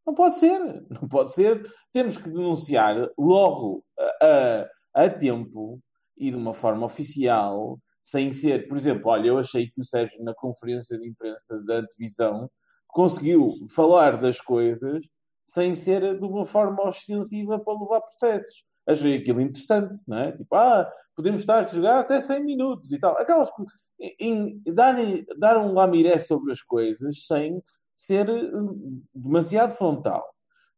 Não 0.05 0.13
pode 0.13 0.35
ser, 0.35 0.59
não 0.89 1.07
pode 1.07 1.33
ser. 1.33 1.65
Temos 1.91 2.17
que 2.17 2.29
denunciar 2.29 3.09
logo 3.17 3.83
a, 3.97 4.67
a, 4.95 5.05
a 5.05 5.09
tempo 5.09 5.79
e 6.17 6.29
de 6.29 6.37
uma 6.37 6.53
forma 6.53 6.85
oficial, 6.85 7.79
sem 8.01 8.31
ser, 8.31 8.67
por 8.67 8.77
exemplo, 8.77 9.09
olha, 9.09 9.27
eu 9.27 9.39
achei 9.39 9.67
que 9.67 9.81
o 9.81 9.83
Sérgio, 9.83 10.23
na 10.23 10.33
conferência 10.33 10.97
de 10.97 11.07
imprensa 11.07 11.59
da 11.63 11.77
antevisão, 11.77 12.49
conseguiu 12.87 13.67
falar 13.69 14.21
das 14.21 14.39
coisas 14.39 15.03
sem 15.43 15.75
ser 15.75 16.17
de 16.17 16.25
uma 16.25 16.45
forma 16.45 16.87
ostensiva 16.87 17.59
para 17.59 17.79
levar 17.79 18.01
processos. 18.01 18.63
Achei 18.87 19.17
aquilo 19.17 19.41
interessante, 19.41 19.97
não 20.07 20.17
é? 20.17 20.31
Tipo, 20.31 20.55
ah, 20.55 20.91
podemos 21.15 21.41
estar 21.41 21.59
a 21.59 21.63
jogar 21.63 21.99
até 21.99 22.21
100 22.21 22.43
minutos 22.43 22.91
e 22.91 22.99
tal. 22.99 23.17
Aquelas 23.17 23.49
coisas. 23.49 23.73
Em, 24.19 24.61
dar, 24.67 24.95
dar 25.37 25.57
um 25.57 25.73
lamiré 25.73 26.19
sobre 26.19 26.51
as 26.51 26.61
coisas 26.61 27.25
sem 27.25 27.61
ser 27.95 28.29
hum, 28.29 29.01
demasiado 29.13 29.75
frontal. 29.75 30.23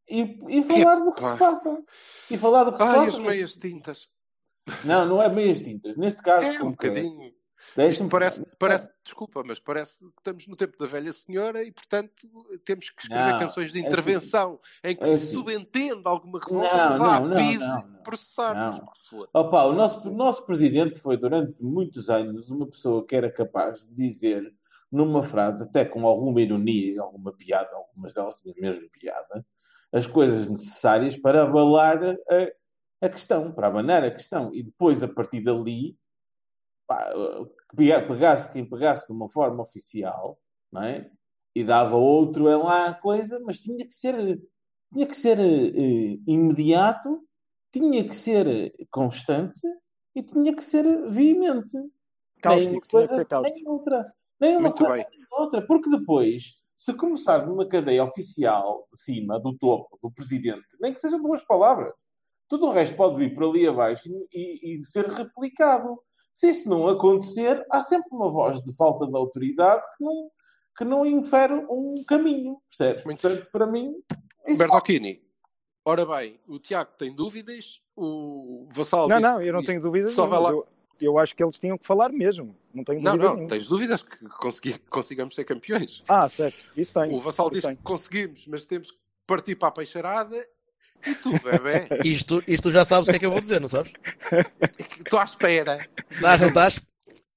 e, 0.10 0.40
e 0.48 0.64
falar 0.64 0.96
do 1.04 1.12
que 1.14 1.20
se 1.22 1.28
Epá. 1.28 1.38
passa. 1.38 1.84
E 2.32 2.38
falar 2.38 2.64
do 2.64 2.72
que 2.72 2.78
se 2.78 2.84
Ai, 2.84 2.96
passa. 2.96 3.10
as 3.10 3.20
meias 3.20 3.56
tintas. 3.58 4.08
Não, 4.86 5.06
não 5.06 5.22
é 5.22 5.28
meias 5.30 5.60
tintas. 5.60 5.98
Neste 5.98 6.22
caso, 6.22 6.46
É 6.46 6.52
um 6.62 6.72
concreto, 6.72 6.96
bocadinho. 6.96 7.34
Isto 7.90 8.08
parece, 8.08 8.46
parece, 8.58 8.88
desculpa, 9.04 9.44
mas 9.46 9.60
parece 9.60 10.00
que 10.00 10.12
estamos 10.20 10.48
no 10.48 10.56
tempo 10.56 10.78
da 10.78 10.86
velha 10.86 11.12
senhora 11.12 11.64
e, 11.66 11.72
portanto, 11.72 12.14
temos 12.64 12.90
que 12.90 13.02
escrever 13.02 13.34
Não, 13.34 13.40
canções 13.40 13.72
de 13.74 13.80
é 13.80 13.82
assim. 13.82 13.88
intervenção 13.88 14.60
em 14.84 14.96
que 14.96 15.04
É 15.04 15.08
se 15.08 15.14
assim. 15.16 15.34
subentende 15.34 16.02
alguma 16.06 16.40
revolta 16.40 16.78
Não, 16.78 16.94
que 16.94 17.00
vá 17.00 17.20
não, 17.20 17.26
a 17.26 17.28
não, 17.28 17.36
PIDE 17.36 17.58
não, 17.58 17.88
não. 17.90 18.04
processar-nos. 18.04 18.80
Pá. 18.80 18.94
Opa, 19.34 19.64
o 19.66 19.74
nosso, 19.74 20.10
o 20.10 20.14
nosso 20.16 20.46
presidente 20.46 20.98
foi 21.00 21.18
durante 21.18 21.62
muitos 21.62 22.10
anos 22.10 22.50
uma 22.50 22.68
pessoa 22.68 23.06
que 23.06 23.14
era 23.16 23.30
capaz 23.30 23.86
de 23.86 23.94
dizer 23.94 24.54
numa 24.92 25.24
frase, 25.24 25.64
até 25.64 25.84
com 25.86 26.06
alguma 26.08 26.42
ironia, 26.42 27.02
alguma 27.02 27.34
piada, 27.34 27.70
algumas 27.76 28.14
delas 28.14 28.40
tinham 28.40 28.56
mesmo 28.60 28.90
piada, 28.90 29.46
as 29.92 30.08
coisas 30.08 30.48
necessárias 30.48 31.18
para 31.18 31.44
abalar 31.44 32.04
a, 32.04 33.06
a 33.06 33.10
questão, 33.10 33.52
para 33.52 33.68
abanar 33.68 34.04
a 34.04 34.12
questão. 34.12 34.54
E 34.54 34.64
depois, 34.64 35.02
a 35.04 35.08
partir 35.08 35.42
dali, 35.42 35.98
pá, 36.86 37.12
pegasse 37.76 38.52
quem 38.52 38.66
pegasse 38.66 39.08
de 39.08 39.14
uma 39.14 39.30
forma 39.30 39.62
oficial, 39.62 40.40
não 40.72 40.84
é? 40.84 41.10
E 41.56 41.64
dava 41.64 41.96
outro 41.96 42.48
é 42.48 42.56
lá 42.56 42.88
a 42.88 42.94
coisa, 42.94 43.40
mas 43.40 43.60
tinha 43.60 43.86
que 43.86 43.94
ser, 43.94 44.42
tinha 44.94 45.08
que 45.08 45.18
ser 45.18 45.40
eh, 45.40 46.20
imediato, 46.28 47.24
tinha 47.72 48.08
que 48.08 48.16
ser 48.16 48.74
constante 48.92 49.68
e 50.16 50.22
tinha 50.22 50.56
que 50.56 50.64
ser 50.64 51.10
veemente. 51.10 51.78
Cáustico, 52.42 52.88
tinha 52.88 53.08
que 53.08 53.16
ser 53.16 53.26
cáustico. 53.26 53.72
Outra. 53.72 54.14
Nem 54.40 54.54
uma 54.54 54.62
Muito 54.62 54.84
coisa, 54.84 55.04
bem. 55.04 55.20
nem 55.20 55.28
outra. 55.32 55.62
Porque 55.66 55.90
depois, 55.90 56.56
se 56.76 56.94
começar 56.94 57.46
numa 57.46 57.68
cadeia 57.68 58.04
oficial 58.04 58.88
de 58.92 59.00
cima, 59.00 59.40
do 59.40 59.58
topo, 59.58 59.98
do 60.02 60.12
presidente, 60.12 60.66
nem 60.80 60.94
que 60.94 61.02
sejam 61.02 61.22
duas 61.22 61.44
palavras, 61.44 61.94
tudo 62.48 62.68
o 62.68 62.72
resto 62.72 62.96
pode 62.96 63.18
vir 63.18 63.34
por 63.34 63.44
ali 63.50 63.68
abaixo 63.68 64.10
e, 64.32 64.80
e 64.80 64.86
ser 64.86 65.06
replicado. 65.08 66.00
Se 66.32 66.50
isso 66.50 66.70
não 66.70 66.88
acontecer, 66.88 67.66
há 67.72 67.82
sempre 67.82 68.10
uma 68.12 68.30
voz 68.30 68.62
de 68.62 68.76
falta 68.76 69.08
de 69.08 69.16
autoridade 69.16 69.82
que 69.98 70.04
não, 70.04 70.30
que 70.78 70.86
não 70.86 71.06
infere 71.06 71.54
um 71.70 71.96
caminho. 72.08 72.62
Percebes? 72.70 73.04
Muito. 73.04 73.22
Portanto, 73.22 73.48
para 73.52 73.66
mim, 73.66 73.96
Bertocchini. 74.56 75.22
Ora 75.84 76.06
bem, 76.06 76.40
o 76.48 76.60
Tiago 76.60 76.92
tem 76.98 77.14
dúvidas, 77.14 77.82
o 77.96 78.68
Vassal 78.72 79.08
Não, 79.08 79.20
não, 79.20 79.42
eu 79.42 79.54
não 79.54 79.64
tenho 79.64 79.82
dúvidas. 79.82 80.14
Só 80.14 80.26
vai 80.28 80.40
lá. 80.40 80.52
Eu, 80.52 80.68
eu 81.00 81.18
acho 81.20 81.36
que 81.36 81.44
eles 81.44 81.58
tinham 81.60 81.78
que 81.78 81.86
falar 81.86 82.10
mesmo. 82.12 82.56
Não 82.74 82.84
tenho 82.84 83.02
Não, 83.02 83.12
dúvidas 83.14 83.28
não, 83.30 83.36
nenhuma. 83.36 83.50
tens 83.50 83.68
dúvidas 83.68 84.04
que 84.04 84.18
consegui- 84.40 84.80
consigamos 84.90 85.36
ser 85.36 85.44
campeões. 85.46 86.04
Ah, 86.08 86.28
certo. 86.30 86.64
Isso 86.76 86.94
tem. 86.94 87.14
O 87.14 87.20
Vassal 87.22 87.50
tem. 87.52 87.76
que 87.76 87.84
conseguimos, 87.84 88.48
mas 88.48 88.66
temos 88.66 88.92
que 88.92 88.98
partir 89.26 89.56
para 89.56 89.68
a 89.70 89.72
peixarada 89.72 90.46
e 91.06 91.14
tu, 91.16 91.32
bebê, 91.40 91.88
Isto, 92.06 92.44
isto 92.48 92.72
já 92.72 92.84
sabes 92.86 93.08
o 93.08 93.12
que 93.12 93.18
é 93.18 93.20
que 93.20 93.26
eu 93.26 93.32
vou 93.32 93.40
dizer, 93.42 93.60
não 93.62 93.68
sabes? 93.68 93.92
estou 95.00 95.20
à 95.20 95.24
espera. 95.24 95.88
Estás, 96.12 96.42
não 96.42 96.48
estás? 96.48 96.82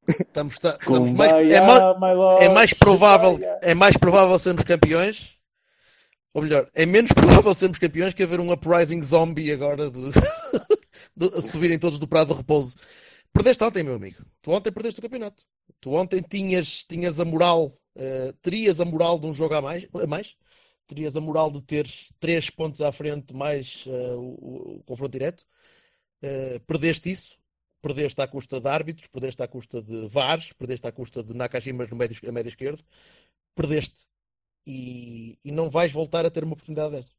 Estamos, 0.08 0.58
ta- 0.58 0.76
estamos 0.80 1.12
mais, 1.12 1.32
é, 1.32 1.60
ma- 1.60 2.36
é 2.40 2.48
mais 2.48 2.72
provável, 2.72 3.38
é 3.62 3.74
mais 3.74 3.96
provável 3.96 4.38
sermos 4.38 4.64
campeões, 4.64 5.36
ou 6.34 6.42
melhor, 6.42 6.66
é 6.74 6.84
menos 6.86 7.12
provável 7.12 7.54
sermos 7.54 7.78
campeões 7.78 8.14
que 8.14 8.22
haver 8.22 8.40
um 8.40 8.50
uprising 8.50 9.02
zombie 9.02 9.52
agora 9.52 9.88
de, 9.90 10.10
de- 11.16 11.40
subirem 11.42 11.78
todos 11.78 11.98
do 11.98 12.08
prado 12.08 12.28
de 12.28 12.34
repouso. 12.38 12.76
Perdeste 13.32 13.64
ontem, 13.64 13.82
meu 13.82 13.94
amigo. 13.94 14.24
Tu 14.42 14.50
ontem 14.50 14.72
perdeste 14.72 14.98
o 14.98 15.02
campeonato. 15.02 15.44
Tu 15.80 15.92
ontem 15.92 16.20
tinhas, 16.22 16.84
tinhas 16.84 17.20
a 17.20 17.24
moral, 17.24 17.72
eh, 17.96 18.34
terias 18.42 18.80
a 18.80 18.84
moral 18.84 19.18
de 19.18 19.26
um 19.26 19.34
jogo 19.34 19.54
a 19.54 19.62
mais, 19.62 19.86
a 19.94 20.06
mais, 20.06 20.36
terias 20.86 21.16
a 21.16 21.20
moral 21.20 21.50
de 21.50 21.62
teres 21.62 22.12
três 22.18 22.50
pontos 22.50 22.82
à 22.82 22.92
frente 22.92 23.32
mais 23.34 23.84
eh, 23.86 24.14
o, 24.16 24.76
o- 24.78 24.82
confronto 24.84 25.12
direto. 25.12 25.44
Eh, 26.22 26.58
perdeste 26.66 27.10
isso, 27.10 27.38
perdeste 27.80 28.20
à 28.20 28.28
custa 28.28 28.60
de 28.60 28.68
árbitros, 28.68 29.08
perdeste 29.08 29.42
à 29.42 29.48
custa 29.48 29.80
de 29.80 30.06
VARs, 30.08 30.52
perdeste 30.52 30.86
à 30.86 30.92
custa 30.92 31.22
de 31.22 31.32
Nakashimas 31.34 31.88
no 31.90 31.96
médio, 31.96 32.28
a 32.28 32.32
médio 32.32 32.48
esquerdo, 32.50 32.82
perdeste 33.54 34.06
e, 34.66 35.38
e 35.44 35.52
não 35.52 35.70
vais 35.70 35.92
voltar 35.92 36.26
a 36.26 36.30
ter 36.30 36.44
uma 36.44 36.54
oportunidade 36.54 36.94
desta. 36.96 37.12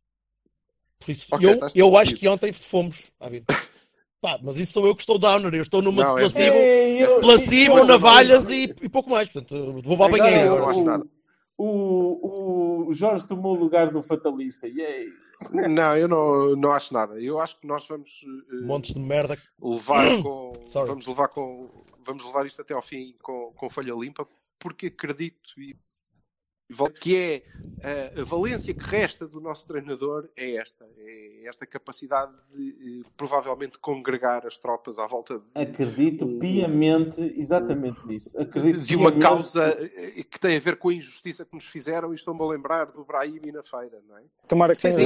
Por 1.00 1.12
isso, 1.12 1.34
Ok, 1.34 1.46
eu, 1.46 1.60
eu 1.74 1.98
acho 1.98 2.16
que 2.16 2.28
ontem 2.28 2.54
fomos 2.54 3.12
à 3.20 3.30
vida. 3.30 3.46
Pá, 4.22 4.40
mas 4.44 4.58
isso 4.60 4.74
sou 4.74 4.86
eu 4.86 4.94
que 4.96 5.02
estou 5.02 5.18
downer, 5.18 5.54
eu 5.56 5.62
estou 5.64 5.82
numa 5.82 6.04
Não, 6.04 6.14
de 6.16 6.20
é- 6.20 6.24
placebo, 6.24 6.56
Ei, 6.58 7.04
eu- 7.04 7.20
placebo, 7.20 7.78
eu- 7.80 7.86
navalhas 7.86 8.52
e, 8.52 8.66
e 8.84 8.88
pouco 8.90 9.10
mais. 9.10 9.28
Portanto, 9.30 9.82
vou 9.84 9.98
para 9.98 10.06
a 10.06 10.10
banheira 10.10 10.44
Agora, 10.46 10.62
agora. 10.62 10.62
não 10.62 10.70
acho 10.70 10.84
nada. 10.84 11.08
o, 11.58 11.66
o, 12.86 12.88
o 12.90 12.94
Jorge 12.94 13.26
tomou 13.28 13.56
o 13.56 13.60
lugar 13.60 13.92
do 13.92 14.02
fatalista. 14.04 14.68
Yay. 14.68 15.08
Não, 15.52 15.98
eu 15.98 16.08
não, 16.08 16.56
não 16.56 16.72
acho 16.72 16.94
nada. 16.94 17.20
Eu 17.20 17.40
acho 17.40 17.60
que 17.60 17.66
nós 17.66 17.88
vamos 17.88 18.24
eh, 18.52 18.64
Montes 18.64 18.94
de 18.94 19.00
merda. 19.00 19.36
levar 19.60 20.06
com 20.22 20.54
Sorry. 20.66 20.88
vamos 20.88 21.08
levar 21.08 21.28
com 21.30 21.68
vamos 22.04 22.24
levar 22.24 22.46
isto 22.46 22.62
até 22.62 22.76
ao 22.76 22.82
fim 22.82 23.16
com, 23.24 23.52
com 23.56 23.70
folha 23.70 23.94
limpa 23.94 24.28
porque 24.60 24.88
acredito 24.88 25.60
e 25.60 25.76
que 27.00 27.16
é 27.16 27.44
a, 28.18 28.22
a 28.22 28.24
valência 28.24 28.74
que 28.74 28.84
resta 28.84 29.28
do 29.28 29.40
nosso 29.42 29.66
treinador 29.68 30.30
é 30.36 30.56
esta 30.56 30.86
é 30.98 31.48
esta 31.48 31.66
capacidade 31.66 32.34
de 32.56 33.02
eh, 33.02 33.10
provavelmente 33.18 33.78
congregar 33.80 34.46
as 34.46 34.58
tropas 34.58 35.00
à 35.00 35.08
volta 35.08 35.40
de, 35.40 35.60
Acredito 35.60 36.28
piamente 36.40 37.20
exatamente 37.38 38.06
nisso. 38.06 38.30
Acredito 38.40 38.82
de 38.82 38.96
uma 38.96 39.12
piamente- 39.12 39.28
causa 39.28 39.78
eh, 39.80 40.24
que 40.30 40.40
tem 40.40 40.58
a 40.58 40.60
ver 40.60 40.78
com 40.78 40.90
a 40.90 40.94
injustiça 40.94 41.44
que 41.46 41.54
nos 41.56 41.66
fizeram 41.66 42.12
e 42.12 42.16
estou-me 42.16 42.42
a 42.42 42.46
lembrar 42.46 42.86
do 42.86 43.04
Brahim 43.04 43.40
na 43.52 43.64
feira, 43.64 44.02
não 44.08 44.18
é? 44.18 44.22
Tomara 44.48 44.76
que 44.76 44.82
Sim, 44.82 44.92
sim. 44.92 45.06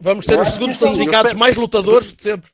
Vamos 0.00 0.26
ser 0.26 0.40
os 0.40 0.48
segundos 0.48 0.78
classificados 0.78 1.34
mais 1.34 1.56
lutadores 1.56 2.14
de 2.14 2.22
sempre. 2.22 2.50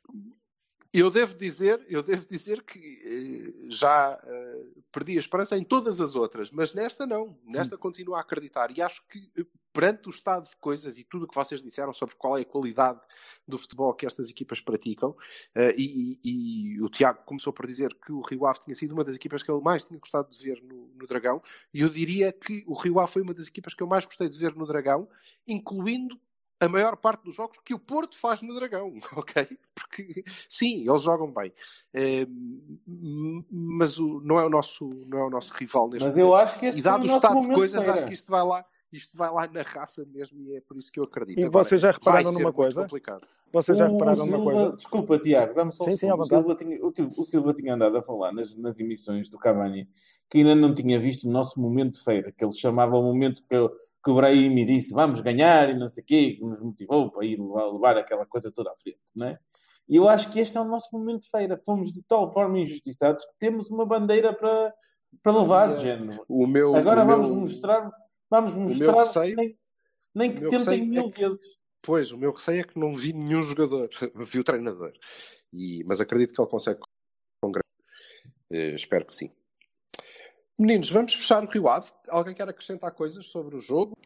Eu 0.93 1.09
devo 1.09 1.36
dizer, 1.36 1.84
eu 1.88 2.03
devo 2.03 2.26
dizer 2.26 2.62
que 2.64 2.78
eh, 2.78 3.66
já 3.70 4.18
eh, 4.24 4.64
perdi 4.91 5.16
a 5.16 5.20
esperança 5.20 5.57
em 5.57 5.62
todas 5.62 6.01
as 6.01 6.16
outras, 6.16 6.51
mas 6.51 6.74
nesta 6.74 7.07
não. 7.07 7.38
Nesta 7.45 7.78
continuo 7.78 8.16
a 8.16 8.20
acreditar. 8.20 8.76
E 8.76 8.82
acho 8.82 9.07
que 9.07 9.30
eh, 9.36 9.47
perante 9.72 10.09
o 10.09 10.11
estado 10.11 10.51
de 10.51 10.57
coisas 10.57 10.99
e 10.99 11.05
tudo 11.05 11.26
o 11.26 11.28
que 11.28 11.34
vocês 11.34 11.62
disseram 11.62 11.93
sobre 11.93 12.16
qual 12.16 12.36
é 12.36 12.41
a 12.41 12.45
qualidade 12.45 12.99
do 13.47 13.57
futebol 13.57 13.95
que 13.95 14.05
estas 14.05 14.28
equipas 14.30 14.61
praticam, 14.61 15.16
eh, 15.55 15.72
e, 15.78 16.18
e- 16.24 16.72
e 16.74 16.82
o 16.82 16.88
Tiago 16.88 17.20
começou 17.24 17.53
por 17.53 17.68
dizer 17.68 17.95
que 18.05 18.11
o 18.11 18.20
Rio 18.22 18.45
Ave 18.47 18.59
tinha 18.59 18.74
sido 18.74 18.91
uma 18.93 19.05
das 19.05 19.14
equipas 19.14 19.45
que 19.45 19.51
ele 19.53 19.61
mais 19.62 19.84
tinha 19.84 19.99
gostado 20.01 20.28
de 20.28 20.43
ver 20.45 20.61
no, 20.61 20.88
no 20.97 21.07
Dragão, 21.07 21.41
e 21.72 21.82
eu 21.82 21.88
diria 21.88 22.32
que 22.32 22.64
o 22.66 22.74
Rio 22.74 22.99
Ave 22.99 23.12
foi 23.12 23.22
uma 23.22 23.32
das 23.32 23.47
equipas 23.47 23.74
que 23.74 23.82
eu 23.84 23.86
mais 23.86 24.05
gostei 24.05 24.28
de 24.28 24.36
ver 24.36 24.57
no 24.57 24.66
Dragão, 24.66 25.09
incluindo 25.47 26.18
a 26.61 26.68
maior 26.68 26.96
parte 26.96 27.24
dos 27.24 27.34
jogos 27.34 27.58
que 27.64 27.72
o 27.74 27.78
Porto 27.78 28.16
faz 28.18 28.42
no 28.42 28.54
Dragão, 28.54 28.92
ok? 29.16 29.48
Porque 29.74 30.22
sim, 30.48 30.84
eles 30.86 31.02
jogam 31.02 31.32
bem, 31.32 31.52
m- 31.94 33.44
mas 33.50 33.98
o- 33.98 34.20
não 34.20 34.38
é 34.38 34.44
o 34.44 34.50
nosso 34.50 34.88
não 35.06 35.18
é 35.18 35.24
o 35.24 35.30
nosso 35.30 35.52
rival 35.54 35.88
neste 35.88 36.06
Mas 36.06 36.16
eu 36.16 36.34
acho 36.34 36.58
que 36.58 36.66
este 36.66 36.78
e 36.78 36.82
dado 36.82 37.02
o 37.02 37.06
nosso 37.06 37.14
estado 37.16 37.34
de 37.36 37.42
momento, 37.42 37.56
coisas, 37.56 37.88
acho 37.88 38.06
que 38.06 38.12
isto 38.12 38.30
vai 38.30 38.42
lá, 38.44 38.64
isto 38.92 39.16
vai 39.16 39.30
lá 39.32 39.46
na 39.48 39.62
raça 39.62 40.04
mesmo 40.12 40.40
e 40.42 40.56
é 40.56 40.61
por 40.61 40.76
isso 40.76 40.92
que 40.92 41.00
eu 41.00 41.04
acredito. 41.04 41.38
E 41.40 41.44
Agora, 41.44 41.64
vocês 41.64 41.80
já 41.80 41.90
repararam 41.90 42.22
vai 42.24 42.32
ser 42.32 42.38
numa 42.38 42.44
muito 42.44 42.56
coisa? 42.56 42.82
complicado. 42.82 43.26
Vocês 43.52 43.78
já 43.78 43.88
repararam 43.88 44.26
numa 44.26 44.40
coisa? 44.40 44.70
Desculpa, 44.76 45.18
Tiago, 45.18 45.54
dá-me 45.54 45.72
só 45.72 45.82
um 45.84 45.86
Sim, 45.88 45.96
sim, 45.96 46.06
o. 46.06 46.24
Silva 46.24 46.54
tinha, 46.54 46.78
o, 46.84 46.88
o 46.88 47.24
Silva 47.24 47.52
tinha 47.54 47.74
andado 47.74 47.96
a 47.96 48.02
falar 48.02 48.32
nas, 48.32 48.54
nas 48.56 48.78
emissões 48.78 49.28
do 49.28 49.38
Cavani 49.38 49.88
que 50.30 50.38
ainda 50.38 50.54
não 50.54 50.72
tinha 50.72 51.00
visto 51.00 51.26
o 51.26 51.30
nosso 51.30 51.58
momento 51.61 51.94
de 51.94 52.04
feira, 52.04 52.30
que 52.30 52.44
ele 52.44 52.52
chamava 52.52 52.96
o 52.96 53.02
momento 53.02 53.42
que, 53.42 53.52
eu- 53.56 53.72
que 54.03 54.11
o 54.11 54.14
Brahim 54.14 54.51
me 54.51 54.64
disse 54.64 54.92
vamos 54.94 55.20
ganhar 55.20 55.68
e 55.70 55.78
não 55.78 55.88
sei 55.88 56.03
o 56.03 56.07
quê, 56.07 56.36
que 56.38 56.44
nos 56.44 56.61
motivou 56.62 57.11
para 57.11 57.24
ir 57.24 57.38
levar, 57.40 57.66
levar 57.72 57.96
aquela 57.98 58.24
coisa 58.26 58.51
toda 58.51 58.70
à 58.70 58.76
frente, 58.76 58.98
não 59.14 59.26
é? 59.28 59.38
E 59.88 59.96
eu 59.96 60.09
acho 60.09 60.30
que 60.30 60.38
este 60.38 60.57
é 60.57 60.61
o 60.61 60.64
nosso 60.64 60.88
momento 60.92 61.22
de 61.22 61.30
feira. 61.30 61.59
Fomos 61.64 61.92
de 61.92 62.03
tal 62.05 62.30
forma 62.32 62.59
injustiçados 62.61 63.24
que 63.24 63.32
temos 63.40 63.68
uma 63.70 63.84
bandeira 63.84 64.32
para, 64.32 64.72
para 65.22 65.32
levar, 65.36 65.74
de 65.74 65.82
género. 65.82 66.24
O 66.28 66.46
meu, 66.46 66.76
Agora 66.76 67.03
o 67.03 67.07
vamos 67.07 67.26
meu- 67.28 67.40
mostrar, 67.40 67.90
vamos 68.30 68.55
meu 68.55 68.68
mostrar 68.68 68.92
receio- 68.98 69.36
nem, 69.36 69.59
nem 70.14 70.30
o 70.30 70.34
que 70.34 70.40
meu 70.42 70.51
tentem 70.51 70.64
receio 70.68 70.82
é 70.82 70.86
mil 70.86 71.11
que- 71.11 71.20
vezes. 71.28 71.40
Pois, 71.82 72.12
o 72.12 72.18
meu 72.18 72.30
receio 72.30 72.61
é 72.61 72.64
que 72.64 72.78
não 72.78 72.94
vi 72.94 73.12
nenhum 73.12 73.42
jogador, 73.42 73.88
vi 74.14 74.38
o 74.38 74.44
treinador. 74.44 74.92
E, 75.53 75.82
mas 75.84 76.01
acredito 76.01 76.32
que 76.34 76.40
ele 76.40 76.48
consegue 76.51 76.78
congregar. 77.42 77.64
Eh, 78.53 78.74
espero 78.76 79.05
que 79.07 79.14
sim. 79.14 79.32
Meninos, 80.61 80.90
vamos 80.90 81.14
fechar 81.14 81.42
o 81.42 81.48
Rio 81.48 81.66
Ave. 81.68 81.90
Alguém 82.06 82.34
quer 82.34 82.46
acrescentar 82.46 82.92
coisas 82.92 83.24
sobre 83.28 83.56
o 83.56 83.61
jogo? 83.61 83.96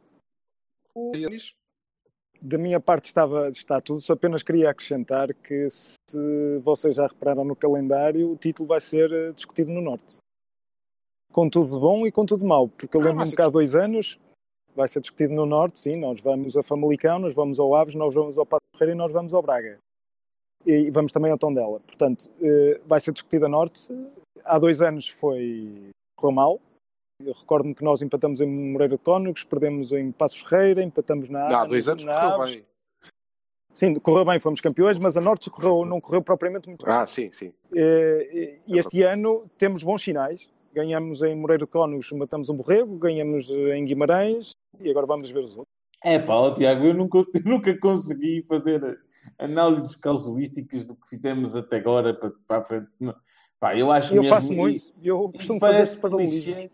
Da 2.40 2.56
minha 2.56 2.78
parte 2.78 3.06
estava, 3.06 3.48
está 3.48 3.80
tudo, 3.80 4.00
só 4.00 4.12
apenas 4.12 4.40
queria 4.40 4.70
acrescentar 4.70 5.34
que 5.34 5.68
se 5.68 6.58
vocês 6.62 6.94
já 6.94 7.08
repararam 7.08 7.44
no 7.44 7.56
calendário, 7.56 8.30
o 8.30 8.36
título 8.36 8.68
vai 8.68 8.80
ser 8.80 9.10
eh, 9.10 9.32
discutido 9.32 9.72
no 9.72 9.80
Norte. 9.80 10.18
Com 11.32 11.50
tudo 11.50 11.74
de 11.74 11.80
bom 11.80 12.06
e 12.06 12.12
com 12.12 12.24
tudo 12.24 12.42
de 12.42 12.46
mau, 12.46 12.68
porque 12.68 12.96
eu 12.96 13.00
Ah, 13.00 13.04
lembro-me 13.06 13.34
que 13.34 13.42
há 13.42 13.48
dois 13.48 13.74
anos 13.74 14.16
vai 14.76 14.86
ser 14.86 15.00
discutido 15.00 15.34
no 15.34 15.46
Norte, 15.46 15.80
sim, 15.80 15.96
nós 15.96 16.20
vamos 16.20 16.56
a 16.56 16.62
Famalicão, 16.62 17.18
nós 17.18 17.34
vamos 17.34 17.58
ao 17.58 17.74
Aves, 17.74 17.96
nós 17.96 18.14
vamos 18.14 18.38
ao 18.38 18.46
Pato 18.46 18.62
Ferreira 18.78 18.94
e 18.94 18.96
nós 18.96 19.12
vamos 19.12 19.34
ao 19.34 19.42
Braga. 19.42 19.80
E 20.64 20.88
vamos 20.92 21.10
também 21.10 21.32
ao 21.32 21.38
Tondela. 21.38 21.80
Portanto, 21.80 22.30
eh, 22.40 22.80
vai 22.86 23.00
ser 23.00 23.12
discutido 23.12 23.46
a 23.46 23.48
Norte. 23.48 23.88
Há 24.44 24.56
dois 24.56 24.80
anos 24.80 25.08
foi 25.08 25.90
correu 26.14 26.34
mal. 26.34 26.60
Eu 27.20 27.32
recordo-me 27.32 27.74
que 27.74 27.84
nós 27.84 28.02
empatamos 28.02 28.40
em 28.40 28.46
Moreira 28.46 28.96
de 28.96 29.02
Cónegos, 29.02 29.44
perdemos 29.44 29.92
em 29.92 30.10
Passos 30.10 30.40
Ferreira, 30.42 30.82
empatamos 30.82 31.28
na 31.28 31.60
há 31.60 31.64
dois 31.64 31.88
anos 31.88 32.04
na 32.04 32.14
correu 32.14 32.42
Aves. 32.42 32.54
bem. 32.56 32.64
Sim, 33.72 33.94
correu 33.96 34.24
bem, 34.24 34.38
fomos 34.40 34.60
campeões, 34.60 34.98
mas 34.98 35.16
a 35.16 35.20
Norte 35.20 35.50
correu, 35.50 35.84
não 35.84 36.00
correu 36.00 36.22
propriamente 36.22 36.68
muito 36.68 36.84
bem. 36.84 36.94
Ah, 36.94 37.06
sim, 37.06 37.30
sim. 37.32 37.52
Eh, 37.74 38.58
E 38.66 38.78
este 38.78 39.02
ano 39.02 39.50
temos 39.58 39.82
bons 39.82 40.02
sinais. 40.02 40.48
Ganhamos 40.72 41.22
em 41.22 41.36
Moreiro 41.36 41.66
de 41.66 41.72
Cónegos, 41.72 42.10
matamos 42.12 42.48
um 42.48 42.56
borrego, 42.56 42.96
ganhamos 42.98 43.48
eh, 43.48 43.76
em 43.76 43.84
Guimarães 43.84 44.50
e 44.80 44.90
agora 44.90 45.06
vamos 45.06 45.30
ver 45.30 45.40
os 45.40 45.50
outros. 45.56 45.72
É 46.02 46.18
pá, 46.18 46.34
ó, 46.34 46.52
Tiago, 46.52 46.84
eu 46.84 46.94
nunca, 46.94 47.18
eu 47.34 47.42
nunca 47.44 47.76
consegui 47.78 48.44
fazer 48.48 49.00
análises 49.38 49.96
casuísticas 49.96 50.84
do 50.84 50.94
que 50.96 51.08
fizemos 51.08 51.54
até 51.56 51.76
agora 51.76 52.12
para, 52.14 52.32
para 52.46 52.58
a 52.58 52.64
frente. 52.64 52.88
Não. 53.00 53.14
Pá, 53.64 53.74
eu 53.74 53.90
acho 53.90 54.14
eu 54.14 54.20
mesmo. 54.20 54.36
faço 54.36 54.52
muito, 54.52 54.92
eu 55.02 55.32
costumo 55.32 55.58
fazer 55.58 55.96
parece 55.96 55.98
clichê, 55.98 56.70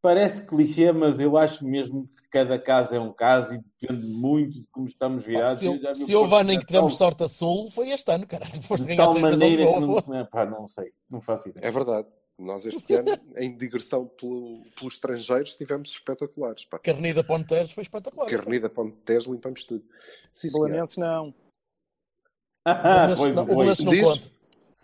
parece 0.00 0.42
clichê, 0.46 0.92
mas 0.92 1.18
eu 1.18 1.36
acho 1.36 1.64
mesmo 1.64 2.06
que 2.16 2.28
cada 2.30 2.56
caso 2.60 2.94
é 2.94 3.00
um 3.00 3.12
caso 3.12 3.54
e 3.54 3.58
depende 3.58 4.06
muito 4.06 4.60
de 4.60 4.66
como 4.70 4.86
estamos 4.86 5.24
Pá, 5.24 5.28
virados. 5.30 5.58
se, 5.58 5.66
Eu 5.66 5.80
já 5.80 5.88
vi 5.88 5.96
se 5.96 6.14
houve 6.14 6.34
ano 6.36 6.52
em 6.52 6.60
que 6.60 6.64
tivemos 6.64 6.96
sorte 6.96 7.24
a 7.24 7.28
sul, 7.28 7.68
foi 7.72 7.90
este 7.90 8.08
ano, 8.12 8.24
cara. 8.24 8.44
Depois 8.54 8.86
de 8.86 8.96
tal 8.96 9.18
maneira 9.18 9.66
que 9.66 9.80
não, 9.80 10.26
pá, 10.26 10.46
não 10.46 10.68
sei, 10.68 10.92
não 11.10 11.20
faço 11.20 11.48
ideia. 11.48 11.66
É 11.66 11.72
verdade. 11.72 12.06
Nós 12.38 12.64
este 12.64 12.94
ano, 12.94 13.18
em 13.36 13.56
digressão 13.56 14.06
pelo, 14.06 14.62
pelos 14.78 14.94
estrangeiros, 14.94 15.56
tivemos 15.56 15.90
espetaculares. 15.90 16.64
Pá. 16.66 16.78
Carnida 16.78 17.24
Pontes 17.24 17.72
foi 17.72 17.82
espetacular. 17.82 18.30
Carnida 18.30 18.70
Ponte 18.70 18.96
Tejo, 19.04 19.32
limpamos 19.32 19.64
tudo. 19.64 19.84
Sim. 20.32 20.52
Belenenses 20.52 20.96
não. 20.98 21.34
Ah, 22.64 23.08
não- 23.08 23.42
o. 23.42 23.46
Belenenses 23.46 23.84
não 23.84 23.92
Diz? 23.92 24.02
conta. 24.04 24.37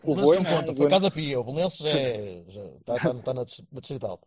O 0.05 0.15
Boi 0.15 0.37
não 0.37 0.45
conta, 0.45 0.75
foi 0.75 0.89
Casa 0.89 1.11
Pia. 1.11 1.41
O 1.41 1.45
Belenenses 1.45 1.85
é, 1.87 2.43
já 2.49 2.63
está 2.81 2.99
tá, 2.99 3.15
tá 3.15 3.35
na, 3.35 3.45
na 3.73 3.81
distrital. 3.81 4.21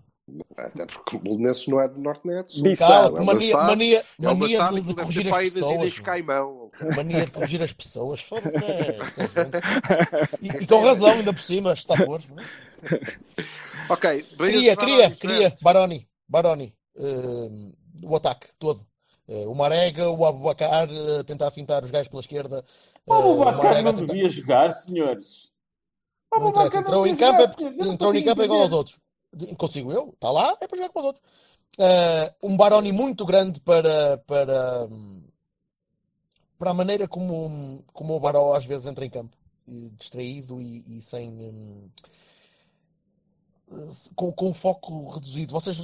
Até 0.58 0.86
porque 0.86 1.16
o 1.16 1.20
Belenenses 1.20 1.68
não 1.68 1.80
é 1.80 1.88
do 1.88 2.02
Norte 2.02 2.30
é. 2.30 2.44
Bissau. 2.62 2.90
Cala, 2.90 3.20
é 3.20 3.22
uma 3.22 3.34
mania, 3.34 3.52
SAD, 3.52 3.68
mania, 3.68 4.06
É 4.22 4.34
mania 4.34 4.58
SAD 4.58 4.76
de, 4.82 4.88
de 4.88 4.96
corrigir 4.96 5.28
as 5.30 5.38
pessoas. 5.38 6.00
Caimão. 6.00 6.72
Mania 6.96 7.26
de 7.26 7.32
corrigir 7.32 7.64
as 7.64 7.72
pessoas. 7.74 8.22
Foda-se. 8.22 8.64
é. 8.66 8.98
E, 10.42 10.48
e 10.50 10.68
com 10.68 10.82
razão, 10.82 11.12
ainda 11.12 11.32
por 11.34 11.42
cima, 11.42 11.72
está 11.74 11.96
por. 11.96 12.20
Ok. 13.90 14.24
Queria, 14.38 14.76
queria, 14.76 15.12
queria. 15.12 15.56
Baroni, 15.62 16.08
Baroni. 16.28 16.74
eh, 16.98 17.72
o 18.04 18.16
ataque 18.16 18.48
todo. 18.60 18.86
Eh, 19.30 19.46
o 19.48 19.54
Marega, 19.56 20.10
o 20.10 20.26
Abubacar 20.26 20.88
a 21.20 21.24
tentar 21.24 21.52
fintar 21.52 21.84
os 21.84 21.92
gajos 21.92 22.08
pela 22.10 22.22
esquerda. 22.22 22.64
eh, 23.10 23.14
O 23.14 23.38
o 23.42 23.46
Bacar 23.46 23.64
Marega 23.64 23.92
não 23.92 23.94
tentar... 23.94 24.14
devia 24.14 24.30
jogar, 24.30 24.72
senhores. 24.72 25.47
O 26.38 26.40
Não 26.42 26.50
interessa, 26.50 26.80
entrou 26.80 27.00
não 27.02 27.08
em 27.08 27.16
campo, 27.16 27.42
é 27.42 27.72
não 27.72 27.94
entrou 27.94 28.14
em 28.16 28.24
campo 28.24 28.42
é 28.42 28.46
igual 28.46 28.62
aos 28.62 28.72
outros. 28.72 29.00
Consigo 29.58 29.92
eu? 29.92 30.10
Está 30.14 30.32
lá, 30.32 30.56
é 30.62 30.68
para 30.68 30.78
jogar 30.78 30.90
com 30.90 31.00
os 31.00 31.06
outros. 31.06 31.24
Eh, 31.80 32.34
um 32.44 32.56
Baroni 32.58 32.92
muito 32.92 33.26
grande 33.26 33.60
para, 33.62 34.18
para, 34.20 34.88
para 36.58 36.72
a 36.72 36.74
maneira 36.74 37.08
como, 37.08 37.84
como 37.94 38.16
o 38.16 38.20
Baró 38.20 38.54
às 38.56 38.66
vezes 38.66 38.88
entra 38.88 39.06
em 39.06 39.10
campo. 39.10 39.36
Distraído 39.68 40.62
e, 40.62 40.98
e 40.98 41.02
sem. 41.02 41.92
se- 43.90 44.14
com, 44.16 44.32
com 44.32 44.50
o 44.50 44.54
foco 44.54 45.10
reduzido. 45.10 45.52
Vocês 45.54 45.78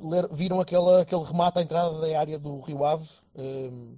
ler- 0.00 0.28
viram 0.32 0.60
aquele, 0.60 1.00
aquele 1.02 1.22
remate 1.24 1.58
à 1.58 1.62
entrada 1.62 2.00
da 2.00 2.18
área 2.18 2.38
do 2.38 2.58
Rio 2.60 2.84
Ave? 2.84 3.06
hum, 3.36 3.96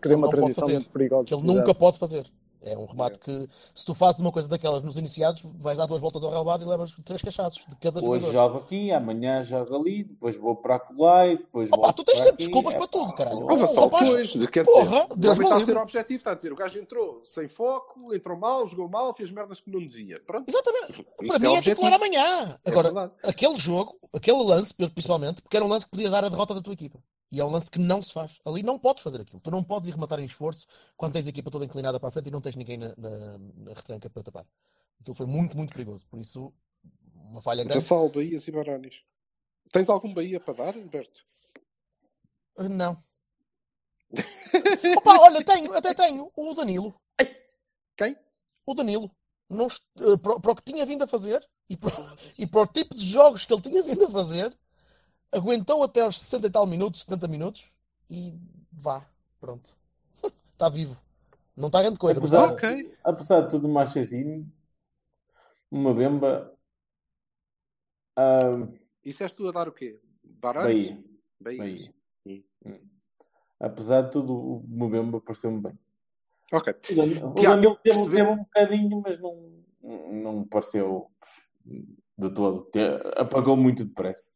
Que 0.00 0.08
deu 0.08 0.18
uma 0.18 0.26
não 0.26 0.30
transição 0.30 0.68
muito 0.68 0.90
perigosa. 0.90 1.26
que 1.28 1.34
ele 1.34 1.42
nunca 1.46 1.74
pode 1.74 1.98
fazer. 1.98 2.30
É 2.64 2.76
um 2.78 2.86
remate 2.86 3.18
que, 3.18 3.48
se 3.74 3.84
tu 3.84 3.94
fazes 3.94 4.20
uma 4.20 4.32
coisa 4.32 4.48
daquelas 4.48 4.82
nos 4.82 4.96
iniciados, 4.96 5.42
vais 5.56 5.76
dar 5.76 5.86
duas 5.86 6.00
voltas 6.00 6.24
ao 6.24 6.30
relvado 6.30 6.64
e 6.64 6.68
levas 6.68 6.94
três 7.04 7.20
cachaços 7.20 7.62
de 7.68 7.76
cada 7.76 8.00
Hoje 8.00 8.26
jogador. 8.26 8.32
jogo 8.32 8.58
aqui, 8.64 8.90
amanhã 8.90 9.44
jogo 9.44 9.76
ali, 9.76 10.04
depois 10.04 10.36
vou 10.36 10.56
para 10.56 10.76
acolá 10.76 11.26
e 11.26 11.36
depois 11.38 11.68
Opa, 11.68 11.76
volto 11.82 11.96
tu 11.96 12.04
tens 12.04 12.18
sempre 12.20 12.34
aqui. 12.34 12.44
desculpas 12.44 12.74
É 12.74 12.78
para 12.78 12.86
tudo, 12.88 13.12
caralho. 13.14 13.40
Houve 13.46 13.62
Oh, 13.64 13.66
só 13.66 13.84
rapaz, 13.84 14.08
depois, 14.08 14.32
quer 14.50 14.64
porra, 14.64 14.84
dizer, 14.84 15.06
o 15.12 15.16
Deus 15.16 15.38
homem 15.38 15.46
está 15.46 15.54
a 15.54 15.58
me 15.58 15.64
ser 15.64 15.70
livre. 15.72 15.82
objetivo, 15.82 16.16
está 16.18 16.30
a 16.30 16.34
dizer, 16.34 16.52
o 16.52 16.56
gajo 16.56 16.78
entrou 16.78 17.22
sem 17.24 17.48
foco, 17.48 18.14
entrou 18.14 18.36
mal, 18.38 18.66
jogou 18.66 18.88
mal, 18.88 19.14
fez 19.14 19.30
merdas 19.30 19.60
que 19.60 19.70
não 19.70 19.80
devia. 19.80 20.20
Pronto. 20.26 20.48
Exatamente. 20.48 21.04
Para 21.26 21.38
mim 21.38 21.54
é 21.54 21.58
é 21.58 21.62
titular 21.62 21.92
amanhã. 21.92 22.58
É 22.64 22.70
Agora, 22.70 23.12
aquele 23.22 23.56
jogo, 23.56 23.94
aquele 24.14 24.42
lance, 24.42 24.72
principalmente, 24.74 25.42
porque 25.42 25.56
era 25.56 25.64
um 25.64 25.68
lance 25.68 25.84
que 25.86 25.92
podia 25.92 26.10
dar 26.10 26.24
a 26.24 26.28
derrota 26.28 26.54
da 26.54 26.62
tua 26.62 26.72
equipa. 26.72 26.98
E 27.32 27.40
é 27.40 27.44
um 27.44 27.50
lance 27.50 27.70
que 27.70 27.78
não 27.78 28.00
se 28.00 28.12
faz. 28.12 28.40
Ali 28.44 28.62
não 28.62 28.78
podes 28.78 29.02
fazer 29.02 29.20
aquilo. 29.20 29.40
Tu 29.40 29.50
não 29.50 29.62
podes 29.64 29.88
ir 29.88 29.92
rematar 29.92 30.20
em 30.20 30.24
esforço 30.24 30.66
quando 30.96 31.14
tens 31.14 31.26
a 31.26 31.30
equipa 31.30 31.50
toda 31.50 31.64
inclinada 31.64 31.98
para 31.98 32.08
a 32.08 32.12
frente 32.12 32.28
e 32.28 32.30
não 32.30 32.40
tens 32.40 32.54
ninguém 32.56 32.76
na, 32.78 32.94
na, 32.96 33.38
na 33.38 33.72
retranca 33.74 34.08
para 34.08 34.22
tapar. 34.22 34.46
Aquilo 35.00 35.14
foi 35.16 35.26
muito, 35.26 35.56
muito 35.56 35.72
perigoso. 35.72 36.06
Por 36.06 36.20
isso, 36.20 36.52
uma 37.14 37.40
falha 37.40 37.64
grande. 37.64 37.80
Vassal, 37.80 38.08
Bahias 38.08 38.46
e 38.46 38.50
Barões. 38.52 39.02
Tens 39.72 39.88
algum 39.88 40.14
Bahia 40.14 40.38
para 40.38 40.54
dar, 40.54 40.76
Alberto? 40.76 41.24
Ah, 42.56 42.68
Não. 42.68 42.96
Opa, 44.98 45.18
olha, 45.20 45.44
tenho, 45.44 45.72
até 45.74 45.92
tenho. 45.94 46.30
O 46.36 46.54
Danilo. 46.54 46.94
Quem? 47.96 48.16
O 48.66 48.74
Danilo. 48.74 49.10
Não, 49.48 49.66
eh, 49.66 50.16
para, 50.22 50.36
o- 50.36 50.40
para 50.40 50.52
o 50.52 50.56
que 50.56 50.62
tinha 50.62 50.86
vindo 50.86 51.02
a 51.02 51.06
fazer 51.06 51.44
e 51.68 51.76
para, 51.76 51.90
e 52.38 52.46
para 52.46 52.60
o 52.60 52.66
tipo 52.66 52.94
de 52.94 53.04
jogos 53.04 53.44
que 53.44 53.52
ele 53.52 53.62
tinha 53.62 53.82
vindo 53.82 54.04
a 54.04 54.08
fazer, 54.10 54.56
aguentou 55.34 55.82
até 55.82 56.00
aos 56.02 56.18
60 56.18 56.46
e 56.46 56.50
tal 56.50 56.66
minutos, 56.66 57.02
70 57.02 57.28
minutos 57.28 57.70
e 58.10 58.32
vá. 58.72 59.04
Pronto. 59.40 59.70
Está 60.52 60.68
vivo. 60.70 61.02
Não 61.56 61.68
está 61.68 61.80
grande 61.82 61.98
coisa, 61.98 62.20
mas 62.20 62.32
Apesar, 62.32 62.54
está. 62.54 62.68
Ok. 62.68 62.96
apesar 63.04 63.40
de 63.42 63.50
tudo, 63.50 63.68
Marchezinho, 63.68 64.50
uma 65.70 65.94
bemba. 65.94 66.52
ah, 68.16 68.66
Isso 69.04 69.22
és 69.22 69.32
tu 69.32 69.46
a 69.48 69.52
dar 69.52 69.68
o 69.68 69.72
quê? 69.72 70.00
Barões? 70.22 70.64
Bahia. 70.88 71.04
Bahias. 71.40 71.90
Bahia. 72.24 72.44
Hum. 72.66 72.78
Apesar 73.60 74.02
de 74.02 74.10
tudo, 74.12 74.34
o 74.34 74.64
Mbemba 74.66 75.20
pareceu-me 75.20 75.60
bem. 75.60 75.78
Ok. 76.52 76.72
O 76.72 77.34
Tiago, 77.34 77.34
Danilo 77.34 77.76
teve, 77.76 77.96
percebe- 77.96 78.16
teve 78.16 78.30
um 78.30 78.36
bocadinho, 78.36 79.00
mas 79.00 79.20
não, 79.20 79.52
não 80.12 80.40
me 80.40 80.46
pareceu 80.46 81.10
de 81.64 82.30
todo. 82.34 82.68
Apagou 83.16 83.56
muito 83.56 83.84
depressa. 83.84 84.28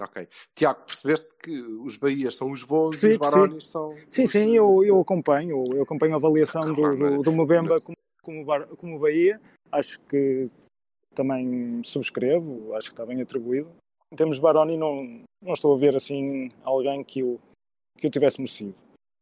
Ok. 0.00 0.26
Tiago, 0.54 0.80
percebeste 0.86 1.28
que 1.42 1.60
os 1.60 1.96
Bahias 1.96 2.36
são 2.36 2.50
os 2.50 2.64
bons 2.64 2.98
Sim, 2.98 3.08
e 3.08 3.10
os 3.10 3.18
Barões 3.18 3.68
são. 3.68 3.92
Sim, 4.08 4.24
os- 4.24 4.30
sim, 4.32 4.56
eu, 4.56 4.84
eu 4.84 5.00
acompanho. 5.00 5.62
Eu 5.72 5.82
acompanho 5.82 6.14
a 6.14 6.16
avaliação 6.16 6.62
do, 6.72 6.74
Claro, 6.74 6.96
do, 6.96 7.10
não- 7.10 7.22
do 7.22 7.32
Mbemba 7.32 7.80
como, 7.80 7.96
como, 8.22 8.44
Bar- 8.44 8.66
como 8.76 8.98
Bahia. 8.98 9.40
Acho 9.70 10.00
que 10.00 10.50
também 11.14 11.80
subscrevo, 11.84 12.74
acho 12.74 12.88
que 12.88 12.94
está 12.94 13.06
bem 13.06 13.20
atribuído. 13.22 13.70
Em 14.12 14.16
termos 14.16 14.36
de 14.36 14.42
Baroni, 14.42 14.76
não, 14.76 15.22
não 15.42 15.52
estou 15.52 15.74
a 15.74 15.78
ver 15.78 15.94
assim 15.96 16.48
alguém 16.64 17.02
que 17.04 17.20
eu, 17.20 17.40
que 17.98 18.06
eu 18.06 18.10
tivesse 18.10 18.40
merecido. 18.40 18.74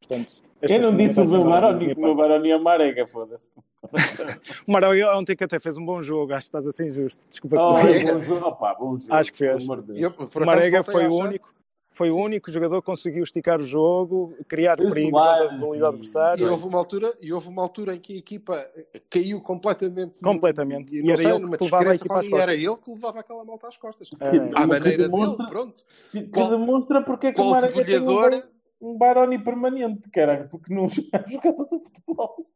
Portanto, 0.07 0.43
Eu 0.63 0.81
não 0.81 0.97
disse 0.97 1.21
o 1.21 1.27
meu 1.29 1.45
da 1.45 1.51
Baroni, 1.51 1.87
que 1.95 2.01
o 2.01 2.03
meu. 2.03 2.15
Baroni 2.15 2.51
é 2.51 2.57
uma 2.57 2.71
arega, 2.73 3.07
foda-se. 3.07 3.51
O 4.67 4.73
Marega 4.73 5.17
ontem 5.17 5.35
que 5.37 5.43
até 5.45 5.59
fez 5.59 5.77
um 5.77 5.85
bom 5.85 6.03
jogo, 6.03 6.33
acho 6.33 6.43
que 6.43 6.49
estás 6.49 6.67
a 6.67 6.73
ser 6.73 6.87
injusto. 6.87 7.23
Desculpa 7.29 7.57
Oh, 7.61 7.75
que 7.75 7.99
te 7.99 8.07
é 8.07 8.13
bom 8.15 8.21
jogo, 8.21 8.47
opá, 8.47 8.75
bom 8.75 8.97
jogo. 8.97 9.13
Acho 9.13 9.33
que 9.33 9.39
fez. 9.39 9.67
Eu, 9.97 10.11
por 10.13 10.43
O 10.43 10.47
Marega 10.47 10.85
foi 10.85 11.07
o 11.09 11.15
único, 11.15 11.53
foi 11.91 12.11
o 12.11 12.17
único 12.17 12.51
jogador 12.51 12.81
que 12.81 12.87
conseguiu 12.87 13.25
esticar 13.25 13.61
o 13.61 13.67
jogo, 13.67 14.35
criar 14.47 14.79
Fez 14.79 14.89
perigo 14.95 15.19
Soares 15.19 15.41
contra 15.41 15.53
a 15.53 15.57
habilidade 15.59 15.75
e- 15.77 15.81
E 15.81 15.85
adversária. 15.89 16.51
houve 16.53 16.67
uma 16.69 16.79
altura, 16.79 17.13
e 17.21 17.33
houve 17.33 17.49
uma 17.49 17.61
altura 17.63 17.95
em 17.97 17.99
que 18.01 18.15
a 18.15 18.17
equipa 18.17 18.67
caiu 19.11 19.41
completamente. 19.41 20.15
Completamente. 20.23 20.95
E, 20.97 21.01
E 21.05 21.09
era 21.11 21.17
sei, 21.21 21.31
ele 21.33 21.57
que 21.57 21.65
levava 21.65 21.91
a 21.91 21.95
equipa 21.95 22.21
às 22.21 22.33
era 22.33 22.55
ele 22.55 22.77
que 22.77 22.91
levava 22.93 23.21
aquela 23.21 23.45
malta 23.45 23.67
às 23.67 23.77
costas. 23.77 24.09
É, 24.21 24.29
À 24.55 24.67
maneira 24.67 24.91
que 24.91 24.97
demonstra- 25.11 25.37
dele, 25.39 25.49
pronto. 25.51 25.85
Que 26.13 26.23
Qual- 26.29 26.49
demonstra 26.51 27.03
porque 27.03 27.27
é 27.27 27.33
que 27.33 27.41
o 27.41 27.51
Marega 27.51 27.85
tem 27.85 28.01
um, 28.01 28.43
um 28.83 28.99
Baroni 28.99 29.39
permanente, 29.39 30.11
caralho, 30.11 30.49
porque 30.49 30.75
não 30.75 30.89
joga 30.91 31.25
jogador 31.31 31.69
de 31.71 31.85
futebol. 31.85 32.47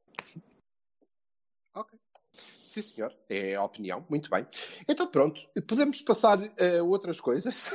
Ok. 1.74 1.99
Sim, 2.33 2.83
senhor. 2.83 3.14
É 3.31 3.55
a 3.55 3.62
opinião. 3.62 4.05
Muito 4.11 4.29
bem. 4.29 4.45
Então, 4.89 5.07
pronto. 5.07 5.41
Podemos 5.66 6.03
passar 6.03 6.39
a 6.43 6.83
outras 6.83 7.20
coisas. 7.20 7.70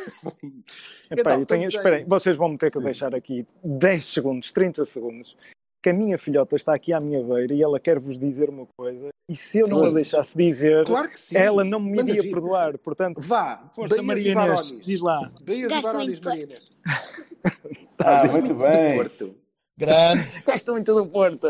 Epá, 1.09 1.39
eu 1.39 1.45
tenho, 1.45 1.63
espera 1.63 1.95
aí, 1.95 2.03
vocês 2.03 2.35
vão 2.35 2.49
me 2.49 2.57
ter 2.57 2.71
que 2.71 2.79
deixar 2.79 3.15
aqui 3.15 3.45
10 3.63 4.05
segundos, 4.05 4.51
30 4.51 4.85
segundos, 4.85 5.35
que 5.81 5.89
a 5.89 5.93
minha 5.93 6.17
filhota 6.17 6.55
está 6.55 6.73
aqui 6.75 6.93
à 6.93 6.99
minha 6.99 7.23
beira 7.23 7.53
e 7.53 7.61
ela 7.61 7.79
quer 7.79 7.99
vos 7.99 8.19
dizer 8.19 8.49
uma 8.49 8.67
coisa, 8.77 9.09
e 9.29 9.35
se 9.35 9.59
eu 9.59 9.67
não 9.67 9.77
a 9.77 9.79
Claro. 9.81 9.95
deixasse 9.95 10.37
dizer, 10.37 10.85
Claro 10.85 11.09
que 11.09 11.19
sim. 11.19 11.35
ela 11.37 11.63
não 11.63 11.79
me 11.79 11.99
iria 11.99 12.21
perdoar. 12.21 12.77
Portanto, 12.77 13.21
Vá. 13.21 13.69
força, 13.73 14.01
Maria 14.01 14.31
Inês, 14.33 14.73
diz 14.81 14.99
lá. 15.01 15.31
Bahias 15.45 15.71
e 15.71 15.81
Barões, 15.81 16.19
Maria 16.19 16.43
Inês. 16.43 16.69
Ah, 18.03 18.25
muito 18.27 18.47
Do 18.49 18.55
bem. 18.55 18.95
Porto. 18.95 19.35
Grande. 19.77 20.41
Gosto 20.45 20.71
muito 20.71 20.93
do 20.95 21.05
Porto. 21.07 21.47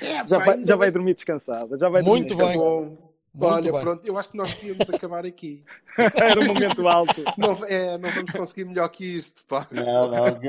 É, 0.00 0.26
Já 0.26 0.38
pá, 0.38 0.44
vai, 0.46 0.64
já 0.64 0.76
vai 0.76 0.90
dormir 0.90 1.14
descansada. 1.14 1.76
Já 1.76 1.88
vai 1.88 2.00
Muito 2.02 2.34
dormir 2.34 2.50
bem. 2.52 2.58
Bom. 2.58 3.09
Muito 3.32 3.54
Olha, 3.54 3.72
bem. 3.72 3.80
pronto, 3.80 4.04
eu 4.04 4.18
acho 4.18 4.30
que 4.30 4.36
nós 4.36 4.54
devíamos 4.54 4.90
acabar 4.90 5.24
aqui. 5.24 5.62
Era 6.20 6.40
um 6.40 6.46
momento 6.46 6.88
alto. 6.88 7.22
Não, 7.38 7.64
é, 7.64 7.96
não 7.96 8.10
vamos 8.10 8.32
conseguir 8.32 8.64
melhor 8.64 8.88
que 8.88 9.04
isto, 9.04 9.44
pá. 9.46 9.68
Não, 9.70 10.10
não, 10.10 10.24
daqui 10.24 10.48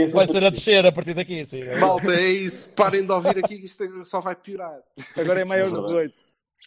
é 0.00 0.06
Vai 0.08 0.26
ser 0.26 0.42
a 0.42 0.48
descer 0.50 0.86
a 0.86 0.90
partir 0.92 1.12
daqui, 1.12 1.44
sim. 1.44 1.62
Malta, 1.78 2.14
é 2.14 2.30
isso. 2.30 2.72
Parem 2.72 3.04
de 3.04 3.12
ouvir 3.12 3.38
aqui 3.38 3.58
que 3.58 3.66
isto 3.66 3.84
só 4.06 4.20
vai 4.20 4.34
piorar. 4.34 4.80
Agora 5.14 5.40
é 5.40 5.44
maior 5.44 5.68
de 5.68 5.76
18. 5.82 6.18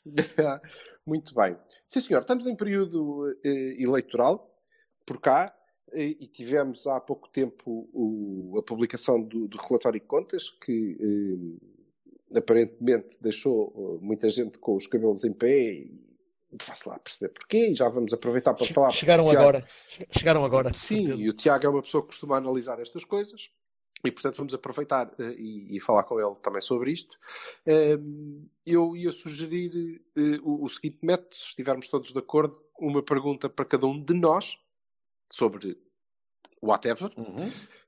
Muito 1.06 1.34
bem. 1.34 1.58
Sim, 1.88 2.02
senhor. 2.02 2.22
Estamos 2.22 2.46
em 2.46 2.56
período 2.56 3.36
eh, 3.44 3.76
eleitoral, 3.80 4.56
por 5.06 5.20
cá. 5.20 5.52
e, 5.94 6.16
e 6.22 6.28
tivemos 6.28 6.86
há 6.86 7.00
pouco 7.00 7.28
tempo 7.30 7.90
o- 7.92 8.56
a 8.60 8.62
publicação 8.62 9.20
do, 9.20 9.48
do 9.48 9.58
relatório 9.58 10.00
de 10.00 10.06
contas 10.06 10.48
que 10.50 10.96
eh, 11.02 11.66
aparentemente 12.36 13.18
deixou 13.22 13.98
eh, 14.02 14.06
muita 14.06 14.30
gente 14.30 14.58
com 14.58 14.76
os 14.76 14.88
cabelos 14.88 15.24
em 15.24 15.34
pé 15.34 15.72
e 15.74 16.00
faço 16.62 16.90
lá 16.90 16.98
perceber 17.00 17.30
porquê 17.34 17.70
e 17.70 17.76
já 17.76 17.88
vamos 17.90 18.12
aproveitar 18.14 18.54
para 18.54 18.66
Che- 18.66 18.74
falar. 18.74 18.92
Chegaram 18.92 19.26
Tiago- 19.26 19.40
agora. 19.42 19.68
Che- 19.88 20.08
Chegaram 20.12 20.44
agora, 20.46 20.74
Sim, 20.74 21.06
certeza. 21.06 21.24
e 21.24 21.30
o 21.30 21.34
Tiago 21.34 21.66
é 21.66 21.70
uma 21.70 21.82
pessoa 21.82 22.02
que 22.02 22.08
costuma 22.08 22.38
analisar 22.38 22.80
estas 22.80 23.04
coisas 23.04 23.52
e, 24.04 24.12
portanto, 24.12 24.38
vamos 24.38 24.54
aproveitar 24.54 25.14
eh, 25.20 25.36
e, 25.38 25.78
e 25.78 25.80
falar 25.82 26.04
com 26.04 26.20
ele 26.20 26.36
também 26.42 26.62
sobre 26.62 26.92
isto. 26.92 27.18
Ehm, 27.66 28.46
eu 28.66 28.96
ia 28.96 29.12
sugerir 29.12 30.02
eh, 30.16 30.40
o, 30.42 30.64
o 30.66 30.70
seguinte 30.70 30.98
método, 31.04 31.36
se 31.36 31.46
estivermos 31.50 31.88
todos 31.88 32.12
de 32.14 32.20
acordo, 32.20 32.58
uma 32.80 33.04
pergunta 33.04 33.50
para 33.50 33.66
cada 33.66 33.86
um 33.86 34.02
de 34.02 34.14
nós 34.14 34.58
sobre 35.30 35.78
whatever, 36.62 37.12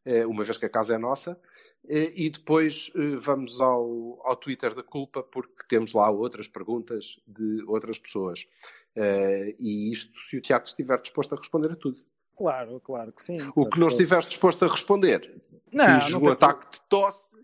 eh, 0.05 0.25
uma 0.25 0.43
vez 0.43 0.57
que 0.57 0.65
a 0.65 0.69
casa 0.69 0.95
é 0.95 0.97
nossa, 0.97 1.39
e 1.88 2.29
depois 2.29 2.91
eh, 2.95 3.15
vamos 3.17 3.59
ao, 3.59 4.21
ao 4.25 4.36
Twitter 4.36 4.73
da 4.73 4.84
culpa, 4.84 5.23
porque 5.23 5.65
temos 5.67 5.93
lá 5.93 6.09
outras 6.09 6.47
perguntas 6.47 7.19
de 7.27 7.63
outras 7.67 7.97
pessoas. 7.97 8.47
Eh, 8.95 9.55
e 9.59 9.91
isto, 9.91 10.19
se 10.21 10.38
o 10.38 10.41
Tiago 10.41 10.65
estiver 10.65 11.01
disposto 11.01 11.34
a 11.34 11.38
responder 11.38 11.71
a 11.71 11.75
tudo. 11.75 12.01
Claro, 12.38 12.79
claro 12.79 13.11
que 13.11 13.21
sim. 13.21 13.39
O 13.55 13.67
que 13.69 13.79
não 13.79 13.88
estiveres 13.88 14.25
disposto 14.27 14.63
a 14.65 14.67
responder, 14.67 15.41
Não, 15.71 16.01
fiz 16.01 16.11
não 16.11 16.21
um 16.23 16.29
ataque 16.29 16.71
de 16.71 16.82
tosse 16.89 17.36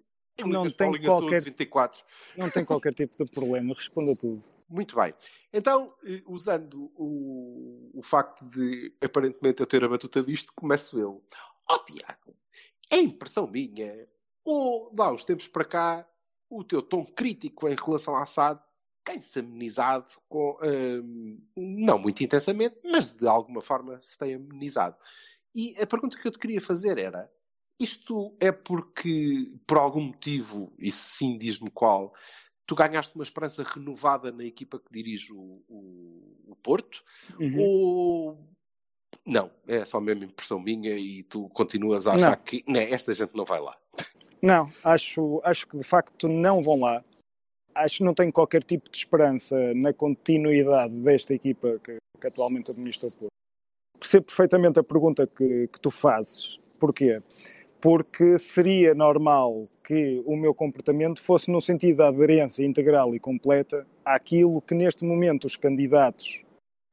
Não 0.45 0.69
tem 0.69 1.01
qualquer- 1.01 1.41
24. 1.41 2.03
Não 2.35 2.49
tem 2.49 2.63
qualquer 2.65 2.93
tipo 2.93 3.23
de 3.25 3.31
problema, 3.31 3.73
responda 3.73 4.15
tudo. 4.15 4.41
Muito 4.69 4.95
bem. 4.95 5.13
Então, 5.53 5.93
eh, 6.05 6.21
usando 6.27 6.91
o, 6.95 7.91
o 7.93 8.01
facto 8.03 8.45
de 8.45 8.93
aparentemente 9.01 9.61
eu 9.61 9.65
ter 9.67 9.83
a 9.83 9.87
batuta 9.89 10.21
disto, 10.21 10.51
começo 10.55 10.99
eu. 10.99 11.23
Ó 11.69 11.79
Tiago, 11.79 12.35
é 12.91 12.97
impressão 12.97 13.47
minha, 13.47 14.07
ou 14.49 14.89
dá 14.93 15.11
uns 15.11 15.25
tempos 15.25 15.47
para 15.47 15.65
cá, 15.65 16.07
o 16.49 16.63
teu 16.63 16.81
tom 16.81 17.05
crítico 17.05 17.67
em 17.67 17.75
relação 17.75 18.15
à 18.15 18.25
SAD 18.25 18.61
tem-se 19.03 19.39
amenizado 19.39 20.13
com, 20.29 20.57
hum, 20.63 21.41
não 21.55 21.99
muito 21.99 22.23
intensamente, 22.23 22.77
mas 22.83 23.09
de 23.09 23.27
alguma 23.27 23.61
forma 23.61 23.99
se 24.01 24.17
tem 24.17 24.35
amenizado. 24.35 24.95
E 25.53 25.75
a 25.81 25.85
pergunta 25.85 26.17
que 26.17 26.27
eu 26.27 26.31
te 26.31 26.39
queria 26.39 26.61
fazer 26.61 26.97
era: 26.97 27.29
isto 27.79 28.35
é 28.39 28.51
porque, 28.51 29.51
por 29.67 29.77
algum 29.77 30.01
motivo, 30.01 30.73
e 30.79 30.89
se 30.91 31.17
sim, 31.17 31.37
diz-me 31.37 31.69
qual, 31.69 32.13
tu 32.65 32.75
ganhaste 32.75 33.15
uma 33.15 33.23
esperança 33.23 33.63
renovada 33.63 34.31
na 34.31 34.43
equipa 34.45 34.79
que 34.79 34.91
dirige 34.91 35.33
o, 35.33 35.61
o- 35.67 36.43
o 36.47 36.55
Porto? 36.55 37.03
Uhum. 37.39 37.59
Ou 37.61 38.37
não, 39.25 39.51
é 39.67 39.83
só 39.85 39.99
mesmo 39.99 40.23
impressão 40.25 40.59
minha 40.59 40.97
e 40.97 41.23
tu 41.23 41.49
continuas 41.49 42.07
a 42.07 42.13
achar 42.15 42.37
Não. 42.37 42.43
que 42.43 42.63
"Né, 42.67 42.89
esta 42.91 43.13
gente 43.13 43.35
não 43.35 43.43
vai 43.45 43.59
lá. 43.59 43.77
Não, 44.41 44.71
acho, 44.83 45.41
acho 45.43 45.67
que 45.67 45.77
de 45.77 45.83
facto 45.83 46.27
não 46.27 46.61
vão 46.61 46.79
lá. 46.79 47.03
Acho 47.73 47.97
que 47.97 48.03
não 48.03 48.13
tenho 48.13 48.31
qualquer 48.31 48.63
tipo 48.63 48.89
de 48.89 48.97
esperança 48.97 49.55
na 49.75 49.93
continuidade 49.93 50.93
desta 50.95 51.33
equipa 51.33 51.79
que, 51.83 51.97
que 52.19 52.27
atualmente 52.27 52.71
administra 52.71 53.07
o 53.07 53.11
Porto. 53.11 53.31
Percebo 53.99 54.25
perfeitamente 54.25 54.79
a 54.79 54.83
pergunta 54.83 55.27
que, 55.27 55.67
que 55.67 55.79
tu 55.79 55.91
fazes. 55.91 56.59
Porquê? 56.79 57.21
Porque 57.81 58.37
seria 58.37 58.93
normal 58.93 59.67
que 59.83 60.21
o 60.25 60.35
meu 60.35 60.53
comportamento 60.53 61.21
fosse 61.21 61.49
no 61.49 61.61
sentido 61.61 61.97
da 61.97 62.07
aderência 62.07 62.63
integral 62.63 63.15
e 63.15 63.19
completa 63.19 63.85
àquilo 64.03 64.61
que 64.61 64.75
neste 64.75 65.03
momento 65.03 65.45
os 65.45 65.55
candidatos 65.55 66.41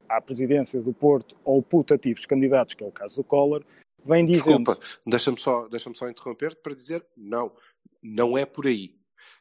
à 0.07 0.21
presidência 0.21 0.81
do 0.81 0.93
Porto 0.93 1.35
ou 1.43 1.61
putativos 1.61 2.25
candidatos, 2.25 2.73
que 2.73 2.83
é 2.83 2.87
o 2.87 2.91
caso 2.91 3.15
do 3.15 3.23
Collor, 3.23 3.63
dizendo. 4.25 4.63
Desculpa, 4.63 4.79
deixa-me 5.05 5.39
só, 5.39 5.67
deixa 5.67 5.91
só 5.93 6.09
interromper-te 6.09 6.61
para 6.61 6.75
dizer 6.75 7.05
não, 7.17 7.51
não 8.01 8.37
é 8.37 8.45
por 8.45 8.67
aí. 8.67 8.95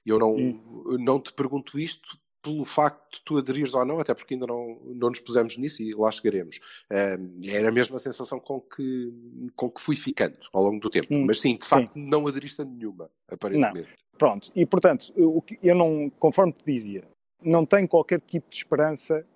Eu 0.04 0.18
não, 0.18 0.34
Hum. 0.34 0.96
não 0.98 1.20
te 1.20 1.32
pergunto 1.32 1.78
isto 1.78 2.18
pelo 2.40 2.64
facto 2.66 3.18
de 3.18 3.22
tu 3.24 3.38
aderires 3.38 3.72
ou 3.74 3.84
não, 3.86 3.98
até 3.98 4.12
porque 4.12 4.34
ainda 4.34 4.46
não, 4.46 4.78
não 4.84 5.08
nos 5.08 5.18
pusemos 5.20 5.56
nisso 5.56 5.82
e 5.82 5.94
lá 5.94 6.10
chegaremos. 6.10 6.60
Era 6.90 7.68
a 7.68 7.72
mesma 7.72 7.98
sensação 7.98 8.38
com 8.38 8.60
que, 8.60 9.12
com 9.56 9.70
que 9.70 9.80
fui 9.80 9.96
ficando 9.96 10.36
ao 10.52 10.62
longo 10.62 10.78
do 10.78 10.90
tempo. 10.90 11.06
Hum, 11.10 11.24
Mas 11.26 11.40
sim, 11.40 11.56
de 11.56 11.66
facto, 11.66 11.92
não 11.96 12.26
aderiste 12.26 12.60
a 12.60 12.64
nenhuma, 12.66 13.10
aparentemente. 13.28 13.88
Pronto, 14.18 14.52
e 14.54 14.66
portanto, 14.66 15.12
que- 15.46 15.58
eu 15.62 15.74
não, 15.74 16.10
conforme 16.18 16.52
te 16.52 16.64
dizia, 16.66 17.04
não 17.42 17.64
tenho 17.64 17.88
qualquer 17.88 18.20
tipo 18.20 18.48
de 18.50 18.56
esperança 18.56 19.26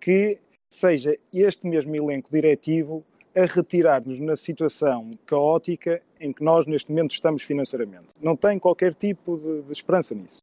que 0.00 0.38
seja 0.68 1.16
este 1.32 1.66
mesmo 1.66 1.94
elenco 1.94 2.28
diretivo 2.30 3.04
a 3.34 3.44
retirar-nos 3.44 4.18
na 4.20 4.36
situação 4.36 5.16
caótica 5.26 6.02
em 6.20 6.32
que 6.32 6.42
nós 6.42 6.66
neste 6.66 6.90
momento 6.90 7.12
estamos 7.12 7.42
financeiramente. 7.42 8.08
Não 8.20 8.36
tenho 8.36 8.60
qualquer 8.60 8.94
tipo 8.94 9.36
de, 9.36 9.62
de 9.62 9.72
esperança 9.72 10.14
nisso. 10.14 10.38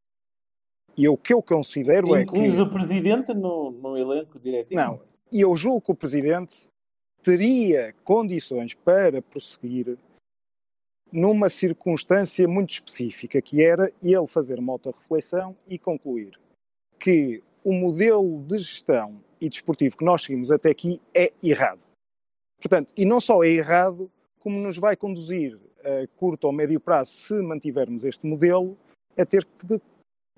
E 0.97 1.09
o 1.09 1.17
que 1.17 1.33
eu 1.33 1.41
considero 1.41 2.15
é 2.15 2.25
que. 2.25 2.61
o 2.61 2.69
presidente 2.69 3.33
no, 3.33 3.71
no 3.71 3.97
elenco 3.97 4.39
diretivo? 4.39 4.79
Não, 4.79 5.01
e 5.31 5.41
eu 5.41 5.55
julgo 5.55 5.81
que 5.81 5.91
o 5.91 5.95
presidente 5.95 6.55
teria 7.21 7.93
condições 8.03 8.73
para 8.73 9.21
prosseguir 9.21 9.97
numa 11.11 11.49
circunstância 11.49 12.47
muito 12.47 12.71
específica, 12.71 13.41
que 13.41 13.63
era 13.63 13.91
ele 14.03 14.27
fazer 14.27 14.59
uma 14.59 14.73
autorreflexão 14.73 15.55
e 15.67 15.77
concluir 15.77 16.39
que 16.99 17.41
o 17.63 17.73
modelo 17.73 18.43
de 18.43 18.59
gestão 18.59 19.21
e 19.39 19.49
desportivo 19.49 19.97
que 19.97 20.05
nós 20.05 20.23
seguimos 20.23 20.51
até 20.51 20.69
aqui 20.69 21.01
é 21.13 21.31
errado. 21.41 21.84
Portanto, 22.62 22.93
e 22.97 23.06
não 23.06 23.20
só 23.20 23.43
é 23.43 23.49
errado, 23.49 24.10
como 24.39 24.58
nos 24.60 24.78
vai 24.78 24.95
conduzir 24.95 25.60
a 25.84 26.08
curto 26.18 26.45
ou 26.45 26.53
médio 26.53 26.80
prazo, 26.80 27.12
se 27.12 27.34
mantivermos 27.41 28.03
este 28.06 28.26
modelo, 28.26 28.78
a 29.18 29.26
ter 29.26 29.45
que 29.45 29.80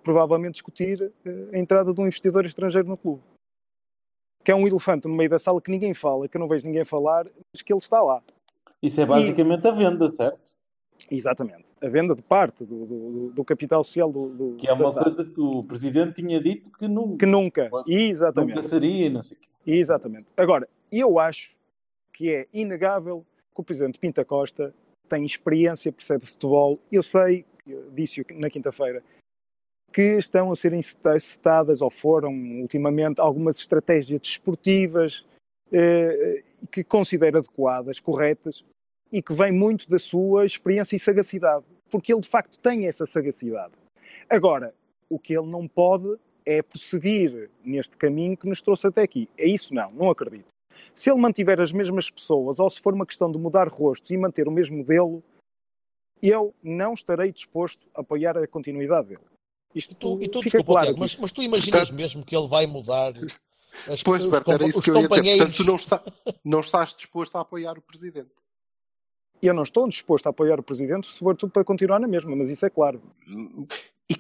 provavelmente 0.04 0.54
discutir 0.54 1.12
eh, 1.26 1.50
a 1.54 1.58
entrada 1.58 1.94
de 1.94 2.00
um 2.02 2.06
investidor 2.06 2.46
estrangeiro 2.46 2.88
no 2.88 2.98
clube. 2.98 3.22
Que 4.44 4.52
é 4.52 4.56
um 4.56 4.68
elefante 4.68 5.08
no 5.08 5.16
meio 5.16 5.30
da 5.30 5.40
sala 5.40 5.62
que 5.62 5.72
ninguém 5.72 5.94
fala, 5.94 6.28
que 6.28 6.38
eu 6.38 6.40
não 6.40 6.48
vejo 6.48 6.66
ninguém 6.66 6.86
falar, 6.86 7.26
mas 7.54 7.62
que 7.62 7.72
ele 7.74 7.80
está 7.80 8.00
lá. 8.00 8.22
Isso 8.82 9.02
é 9.02 9.06
basicamente 9.06 9.68
a 9.68 9.72
venda, 9.72 10.10
certo? 10.10 10.40
Exatamente. 11.12 11.72
A 11.82 11.88
venda 11.90 12.16
de 12.16 12.22
parte 12.24 12.66
do, 12.66 12.86
do- 12.86 13.30
do 13.32 13.46
capital 13.46 13.84
social 13.84 14.12
do, 14.12 14.30
do 14.30 14.56
Que 14.58 14.68
é 14.68 14.74
uma 14.74 14.94
coisa 14.94 15.24
que 15.26 15.40
o 15.40 15.64
presidente 15.64 16.22
tinha 16.22 16.42
dito 16.42 16.72
que 16.72 16.88
nunca, 16.88 17.18
Que 17.18 17.26
nunca. 17.26 17.70
Exatamente. 17.88 18.56
nunca 18.56 18.68
seria, 18.68 19.06
e 19.08 19.10
não 19.10 19.22
sei 19.22 19.38
o 19.38 19.40
quê. 19.42 19.48
Exatamente. 19.72 20.28
Agora, 20.38 20.68
eu 20.92 21.20
acho 21.20 21.56
que 22.18 22.34
é 22.34 22.48
inegável 22.52 23.24
que 23.54 23.62
o 23.62 23.64
Presidente 23.64 24.00
Pinta 24.00 24.26
Costa 24.26 24.74
tem 25.08 25.24
experiência, 25.24 25.92
percebe 25.92 26.26
futebol. 26.26 26.80
Eu 26.92 27.04
sei, 27.04 27.46
eu 27.66 27.92
disse 27.92 28.26
na 28.34 28.50
quinta-feira, 28.50 29.04
que 29.94 30.18
estão 30.18 30.52
a 30.52 30.56
ser 30.56 30.74
incitadas, 30.74 31.80
ou 31.80 31.92
foram 31.92 32.34
ultimamente, 32.60 33.22
algumas 33.22 33.58
estratégias 33.60 34.20
desportivas 34.20 35.24
eh, 35.72 36.44
que 36.72 36.84
considera 36.84 37.38
adequadas, 37.38 38.00
corretas, 38.00 38.66
e 39.12 39.22
que 39.22 39.34
vem 39.34 39.52
muito 39.52 39.88
da 39.88 40.00
sua 40.00 40.44
experiência 40.44 40.96
e 40.96 41.00
sagacidade. 41.00 41.66
Porque 41.92 42.12
ele, 42.12 42.22
de 42.22 42.28
facto, 42.28 42.60
tem 42.60 42.88
essa 42.88 43.06
sagacidade. 43.06 43.74
Agora, 44.28 44.74
o 45.08 45.20
que 45.20 45.38
ele 45.38 45.50
não 45.50 45.68
pode 45.68 46.18
é 46.44 46.64
prosseguir 46.64 47.52
neste 47.64 47.96
caminho 47.96 48.36
que 48.36 48.50
nos 48.50 48.62
trouxe 48.62 48.88
até 48.88 49.04
aqui. 49.04 49.30
É 49.38 49.48
isso 49.48 49.72
não, 49.74 49.92
não 49.92 50.10
acredito. 50.10 50.48
Se 50.98 51.12
ele 51.12 51.22
mantiver 51.22 51.62
as 51.62 51.72
mesmas 51.72 52.10
pessoas, 52.10 52.58
ou 52.58 52.68
se 52.72 52.82
for 52.82 52.92
uma 52.92 53.06
questão 53.06 53.32
de 53.32 53.38
mudar 53.38 53.68
rostos 53.68 54.10
e 54.10 54.18
manter 54.18 54.48
o 54.48 54.52
mesmo 54.52 54.78
modelo, 54.78 55.24
eu 56.24 56.56
não 56.64 56.96
estarei 56.96 57.32
disposto 57.32 57.88
a 57.94 58.02
apoiar 58.02 58.36
a 58.36 58.48
continuidade 58.48 59.10
dele. 59.10 59.22
Isto 59.76 59.94
Tu, 59.94 60.24
e 60.24 60.28
tu, 60.28 60.42
desculpa, 60.42 60.66
claro 60.66 60.86
Tiago, 60.88 61.00
mas, 61.00 61.16
mas 61.18 61.32
tu 61.32 61.44
imaginas 61.44 61.92
mesmo 61.92 62.26
que 62.26 62.36
ele 62.36 62.48
vai 62.48 62.66
mudar 62.66 63.14
as, 63.88 64.02
Pois, 64.02 64.26
os, 64.26 64.32
Berto, 64.32 64.52
era 64.52 64.66
isso 64.66 64.82
que 64.82 64.90
eu 64.90 64.96
ia 64.96 65.02
dizer. 65.02 65.10
companheiros? 65.10 65.58
Portanto, 65.58 65.64
tu 65.64 65.70
não, 65.70 65.76
está, 65.76 66.04
não 66.44 66.60
estás 66.62 66.96
disposto 66.96 67.36
a 67.36 67.42
apoiar 67.42 67.78
o 67.78 67.82
Presidente. 67.82 68.32
Eu 69.40 69.54
não 69.54 69.62
estou 69.62 69.88
disposto 69.88 70.26
a 70.26 70.32
apoiar 70.32 70.60
o 70.60 70.64
Presidente 70.64 71.12
se 71.12 71.20
for 71.20 71.36
tudo 71.36 71.52
para 71.52 71.64
continuar 71.64 72.00
na 72.00 72.08
mesma, 72.08 72.36
mas 72.36 72.50
isso 72.50 72.66
é 72.66 72.72
claro. 72.72 73.04
E 74.10 74.16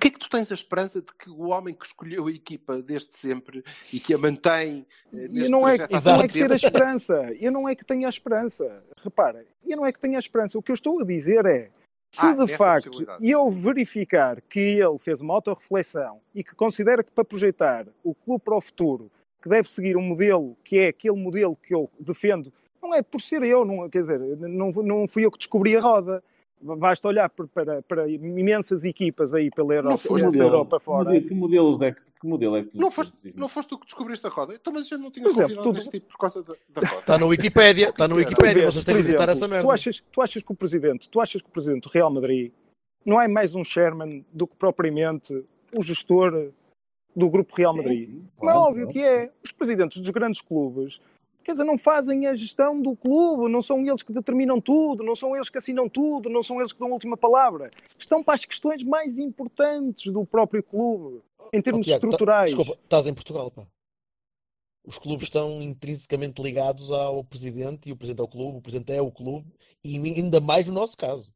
porquê 0.00 0.10
que 0.10 0.18
tu 0.18 0.30
tens 0.30 0.50
a 0.50 0.54
esperança 0.54 1.02
de 1.02 1.12
que 1.12 1.28
o 1.28 1.48
homem 1.48 1.74
que 1.74 1.84
escolheu 1.84 2.26
a 2.26 2.32
equipa 2.32 2.80
desde 2.80 3.14
sempre 3.14 3.62
e 3.92 4.00
que 4.00 4.14
a 4.14 4.18
mantém 4.18 4.86
E 5.12 5.46
não 5.46 5.68
é, 5.68 5.76
que, 5.76 5.92
não 5.92 6.20
é 6.22 6.26
que 6.26 6.32
ter 6.32 6.50
a 6.50 6.56
esperança. 6.56 7.14
Eu 7.38 7.52
não 7.52 7.68
é 7.68 7.74
que 7.74 7.84
tenha 7.84 8.06
a 8.06 8.08
esperança. 8.08 8.82
Repara, 8.96 9.44
eu 9.62 9.76
não 9.76 9.84
é 9.84 9.92
que 9.92 10.00
tenha 10.00 10.16
a 10.16 10.18
esperança. 10.18 10.58
O 10.58 10.62
que 10.62 10.72
eu 10.72 10.74
estou 10.74 11.02
a 11.02 11.04
dizer 11.04 11.44
é, 11.44 11.70
se 12.14 12.24
Ah, 12.24 12.32
de 12.32 12.44
essa 12.44 12.56
facto 12.56 13.06
eu 13.20 13.50
verificar 13.50 14.40
que 14.40 14.58
ele 14.58 14.96
fez 14.98 15.20
uma 15.20 15.34
autorreflexão 15.34 16.20
e 16.34 16.42
que 16.42 16.54
considera 16.54 17.04
que 17.04 17.12
para 17.12 17.24
projetar 17.24 17.86
o 18.02 18.14
clube 18.14 18.42
para 18.42 18.56
o 18.56 18.60
futuro, 18.60 19.12
que 19.42 19.50
deve 19.50 19.68
seguir 19.68 19.98
um 19.98 20.02
modelo 20.02 20.56
que 20.64 20.78
é 20.78 20.88
aquele 20.88 21.16
modelo 21.16 21.54
que 21.56 21.74
eu 21.74 21.90
defendo, 22.00 22.50
não 22.82 22.94
é 22.94 23.02
por 23.02 23.20
ser 23.20 23.42
eu, 23.42 23.66
não, 23.66 23.88
quer 23.90 24.00
dizer, 24.00 24.18
não, 24.18 24.70
não 24.70 25.06
fui 25.06 25.26
eu 25.26 25.30
que 25.30 25.38
descobri 25.38 25.76
a 25.76 25.80
roda. 25.80 26.22
Basta 26.62 27.08
olhar 27.08 27.30
para, 27.30 27.82
para, 27.82 28.08
imensas 28.10 28.84
equipas 28.84 29.32
aí 29.32 29.50
pela 29.50 29.74
Europa, 29.74 29.96
foste 29.96 30.24
modelo. 30.26 30.44
Europa 30.44 30.78
fora. 30.78 31.10
Que 31.10 31.14
modelo- 31.14 31.28
Que 31.28 31.34
modelos 31.34 31.82
é 31.82 31.92
que, 31.92 32.00
que 32.20 32.26
modelo 32.26 32.56
é 32.56 32.62
que 32.64 32.70
tu 32.70 32.78
Não 32.78 32.90
foste, 32.90 33.14
não 33.34 33.48
foste 33.48 33.68
tu 33.70 33.78
que 33.78 33.86
descobriste 33.86 34.26
a 34.26 34.30
roda? 34.30 34.54
Então, 34.54 34.70
mas 34.72 34.90
eu 34.90 34.98
não 34.98 35.10
tinha 35.10 35.24
Por 35.30 35.42
exemplo, 35.42 35.72
tu- 35.72 35.90
tipo 35.90 36.06
por 36.08 36.18
causa 36.18 36.42
da, 36.42 36.54
da 36.68 36.86
roda. 36.86 37.00
Está 37.00 37.18
na 37.18 37.24
Wikipédia, 37.26 37.88
está 37.88 38.06
na 38.06 38.14
Tu 38.14 38.18
Wikipédia, 38.18 38.70
vocês 38.70 38.84
têm 38.84 38.94
de 38.96 39.08
editar 39.08 39.28
essa 39.30 39.48
merda. 39.48 39.66
Tu 39.66 39.70
achas, 39.70 40.02
tu 40.12 40.20
achas 40.20 40.42
que 40.42 40.52
o 40.52 40.54
presidente, 40.54 41.08
tu 41.08 41.18
achas 41.20 41.40
que 41.40 41.48
o 41.48 41.50
presidente 41.50 41.84
do 41.84 41.88
Real 41.88 42.10
Madrid 42.10 42.52
não 43.06 43.18
é 43.18 43.26
mais 43.26 43.54
um 43.54 43.64
chairman 43.64 44.22
do 44.30 44.46
que 44.46 44.54
propriamente 44.56 45.42
o 45.74 45.82
gestor 45.82 46.50
do 47.16 47.30
grupo 47.30 47.54
Real 47.56 47.74
Madrid? 47.74 48.08
Sim, 48.08 48.14
sim, 48.16 48.28
Como 48.36 48.50
é 48.50 48.52
claro, 48.54 48.68
óbvio 48.68 48.82
claro. 48.84 48.92
que 48.92 49.02
é. 49.04 49.30
Os 49.42 49.52
presidentes 49.52 49.98
dos 50.00 50.10
grandes 50.10 50.40
clubes, 50.42 51.00
quer 51.50 51.54
dizer, 51.54 51.64
não 51.64 51.76
fazem 51.78 52.26
a 52.26 52.34
gestão 52.34 52.80
do 52.80 52.94
clube, 52.96 53.50
não 53.50 53.60
são 53.60 53.80
eles 53.86 54.02
que 54.02 54.12
determinam 54.12 54.60
tudo, 54.60 55.02
não 55.02 55.14
são 55.16 55.34
eles 55.34 55.48
que 55.48 55.58
assinam 55.58 55.88
tudo, 55.88 56.28
não 56.28 56.42
são 56.42 56.58
eles 56.60 56.72
que 56.72 56.78
dão 56.78 56.88
a 56.88 56.92
última 56.92 57.16
palavra. 57.16 57.70
Estão 57.98 58.22
para 58.22 58.34
as 58.34 58.44
questões 58.44 58.82
mais 58.82 59.18
importantes 59.18 60.12
do 60.12 60.24
próprio 60.26 60.62
clube, 60.62 61.22
em 61.52 61.60
termos 61.60 61.80
Oh, 61.80 61.84
Tiago, 61.84 62.00
tá- 62.02 62.06
estruturais. 62.08 62.50
desculpa, 62.54 62.78
estás 62.82 63.06
em 63.06 63.14
Portugal, 63.14 63.50
pá. 63.50 63.66
Os 64.86 64.98
clubes 64.98 65.24
estão 65.24 65.60
intrinsecamente 65.62 66.40
ligados 66.42 66.90
ao 66.90 67.22
presidente 67.22 67.88
e 67.90 67.92
o 67.92 67.96
presidente 67.96 68.20
ao 68.22 68.28
clube, 68.28 68.58
o 68.58 68.62
presidente 68.62 68.92
é 68.92 69.02
o 69.02 69.10
clube 69.10 69.46
e 69.84 69.96
ainda 69.96 70.40
mais 70.40 70.66
no 70.66 70.72
nosso 70.72 70.96
caso. 70.96 71.32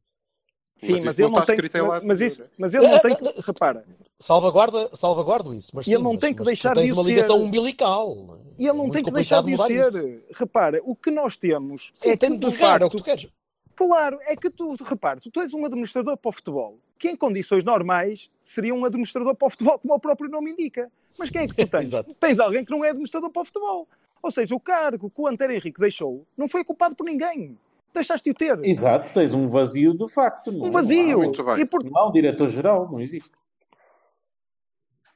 Sim, 0.75 0.91
Mas 0.93 1.05
mas, 1.05 1.19
ele 1.19 1.29
não 1.29 1.41
tem. 1.41 1.55
escrito 1.55 1.77
em 1.77 1.81
Mas, 1.87 2.03
mas 2.03 2.21
isso, 2.21 2.41
né? 2.41 2.47
mas 2.57 2.73
ele 2.73 2.87
não 2.87 2.99
tem 2.99 3.15
que. 3.15 3.27
ah, 3.27 3.31
Repara, 3.47 3.85
Salvaguarda, 4.19 4.89
salvaguardo 4.95 5.53
isso, 5.53 5.71
mas 5.73 5.87
ele 5.87 5.97
sim, 5.97 6.03
não 6.03 6.11
mas- 6.13 6.19
tem 6.21 6.33
que 6.33 6.43
deixar 6.43 6.71
tu 6.73 6.79
tens 6.79 6.87
de 6.87 6.93
uma 6.93 7.03
ser- 7.03 7.09
ligação 7.09 7.39
umbilical. 7.41 8.39
e 8.57 8.63
ele 8.63 8.69
É 8.69 8.73
não 8.73 8.77
muito 8.83 8.93
tem 8.93 9.03
que 9.03 9.11
deixar 9.11 9.41
de 9.43 9.51
mudar 9.51 9.69
isso. 9.71 9.91
ser. 9.91 10.25
Repara, 10.33 10.81
o 10.83 10.95
que 10.95 11.11
nós 11.11 11.37
temos 11.37 11.91
Sim, 11.93 12.09
é 12.11 12.17
tem 12.17 12.31
que, 12.31 12.37
de 12.39 12.51
de 12.57 12.63
é 12.63 12.75
o 12.85 12.89
que 12.89 12.97
tu 12.97 13.03
queres. 13.03 13.27
Claro, 13.75 14.17
é 14.23 14.35
que 14.35 14.49
tu, 14.49 14.75
repare, 14.83 15.19
tu 15.19 15.29
tens 15.31 15.53
um 15.53 15.65
administrador 15.65 16.15
para 16.17 16.29
o 16.29 16.31
futebol, 16.31 16.77
que 16.97 17.09
em 17.09 17.15
condições 17.15 17.63
normais 17.65 18.29
seria 18.41 18.73
um 18.73 18.85
administrador 18.85 19.35
para 19.35 19.47
o 19.47 19.49
futebol, 19.49 19.77
como 19.79 19.93
o 19.93 19.99
próprio 19.99 20.29
nome 20.29 20.51
indica. 20.51 20.89
Mas 21.19 21.29
quem 21.29 21.41
é 21.41 21.47
que 21.47 21.55
tu 21.55 21.67
tens? 21.71 21.91
Tens 22.19 22.39
alguém 22.39 22.63
que 22.63 22.71
não 22.71 22.83
é 22.85 22.89
administrador 22.89 23.29
para 23.29 23.41
o 23.41 23.45
futebol. 23.45 23.87
Ou 24.23 24.31
seja, 24.31 24.55
o 24.55 24.59
cargo 24.59 25.09
que 25.09 25.21
o 25.21 25.27
Antero 25.27 25.51
Henrique 25.53 25.79
deixou 25.79 26.25
não 26.37 26.47
foi 26.47 26.61
ocupado 26.61 26.95
por 26.95 27.03
ninguém. 27.05 27.57
Deixaste-o 27.95 28.33
ter. 28.33 28.63
Exato, 28.63 29.11
tens 29.13 29.33
um 29.33 29.47
vazio 29.49 29.93
de 29.97 30.07
facto. 30.11 30.51
Não, 30.51 30.67
Um 30.67 30.71
vazio. 30.71 31.17
muito 31.17 31.43
bem. 31.43 31.61
E, 31.61 31.65
por- 31.65 31.83
Não 31.83 32.11
diretor-geral, 32.11 32.87
não 32.91 32.99
existe. 33.01 33.31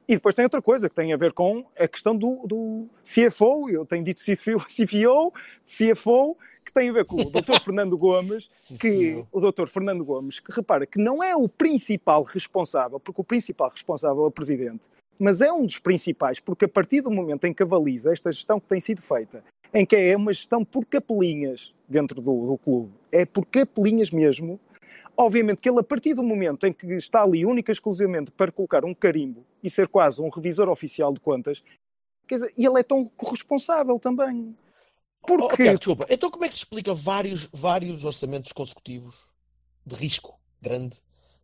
e 0.07 0.15
depois 0.15 0.33
tem 0.33 0.43
outra 0.45 0.61
coisa 0.61 0.89
que 0.89 0.95
tem 0.95 1.13
a 1.13 1.17
ver 1.17 1.33
com 1.33 1.65
a 1.77 1.87
questão 1.87 2.15
do, 2.15 2.41
do 2.47 2.87
CFO, 3.03 3.69
eu 3.69 3.85
tenho 3.85 4.03
dito 4.03 4.21
CFO, 4.23 4.57
CFO, 4.65 5.31
CFO, 5.63 6.37
que 6.65 6.71
tem 6.73 6.89
a 6.89 6.93
ver 6.93 7.05
com 7.05 7.17
o 7.21 7.25
Dr. 7.29 7.59
Fernando 7.63 7.95
Gomes, 7.97 8.47
que 8.79 9.23
o 9.31 9.39
Dr. 9.39 9.67
Fernando 9.67 10.03
Gomes, 10.03 10.39
que 10.39 10.51
repara 10.51 10.87
que 10.87 10.97
não 10.99 11.23
é 11.23 11.35
o 11.35 11.47
principal 11.47 12.23
responsável, 12.23 12.99
porque 12.99 13.21
o 13.21 13.23
principal 13.23 13.69
responsável 13.69 14.23
é 14.23 14.27
o 14.27 14.31
Presidente, 14.31 14.81
mas 15.19 15.41
é 15.41 15.51
um 15.51 15.65
dos 15.65 15.77
principais, 15.77 16.39
porque 16.39 16.65
a 16.65 16.69
partir 16.69 17.01
do 17.01 17.11
momento 17.11 17.45
em 17.45 17.53
que 17.53 17.61
avaliza 17.61 18.13
esta 18.13 18.31
gestão 18.31 18.59
que 18.59 18.67
tem 18.67 18.79
sido 18.79 19.01
feita, 19.01 19.43
em 19.73 19.85
que 19.85 19.95
é 19.95 20.15
uma 20.15 20.31
gestão 20.31 20.63
por 20.63 20.85
capelinhas 20.85 21.73
dentro 21.87 22.21
do, 22.21 22.47
do 22.47 22.57
clube, 22.57 22.93
é 23.11 23.25
por 23.25 23.45
capelinhas 23.45 24.09
mesmo, 24.09 24.59
obviamente 25.17 25.61
que 25.61 25.69
ele, 25.69 25.79
a 25.79 25.83
partir 25.83 26.13
do 26.13 26.23
momento 26.23 26.65
em 26.65 26.71
que 26.71 26.87
está 26.93 27.21
ali 27.21 27.45
única 27.45 27.71
e 27.71 27.73
exclusivamente 27.73 28.31
para 28.31 28.51
colocar 28.51 28.85
um 28.85 28.93
carimbo 28.93 29.45
e 29.61 29.69
ser 29.69 29.89
quase 29.89 30.21
um 30.21 30.29
revisor 30.29 30.69
oficial 30.69 31.13
de 31.13 31.19
contas, 31.19 31.61
quer 32.25 32.35
dizer, 32.35 32.53
ele 32.57 32.79
é 32.79 32.83
tão 32.83 33.05
corresponsável 33.05 33.99
também. 33.99 34.55
Oh, 35.23 35.27
Porque 35.37 35.63
Tiago, 35.63 35.77
desculpa, 35.77 36.05
então 36.09 36.31
como 36.31 36.45
é 36.45 36.47
que 36.47 36.53
se 36.53 36.61
explica 36.61 36.93
vários, 36.93 37.49
vários 37.51 38.05
orçamentos 38.05 38.53
consecutivos 38.53 39.27
de 39.85 39.95
risco 39.95 40.39
grande, 40.61 40.97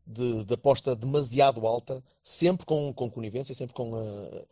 de, 0.06 0.46
de 0.46 0.54
aposta 0.54 0.96
demasiado 0.96 1.66
alta, 1.66 2.04
sempre 2.22 2.66
com, 2.66 2.94
com 2.94 3.10
conivência, 3.10 3.56
sempre 3.56 3.74
com 3.74 3.96
a, 3.96 4.46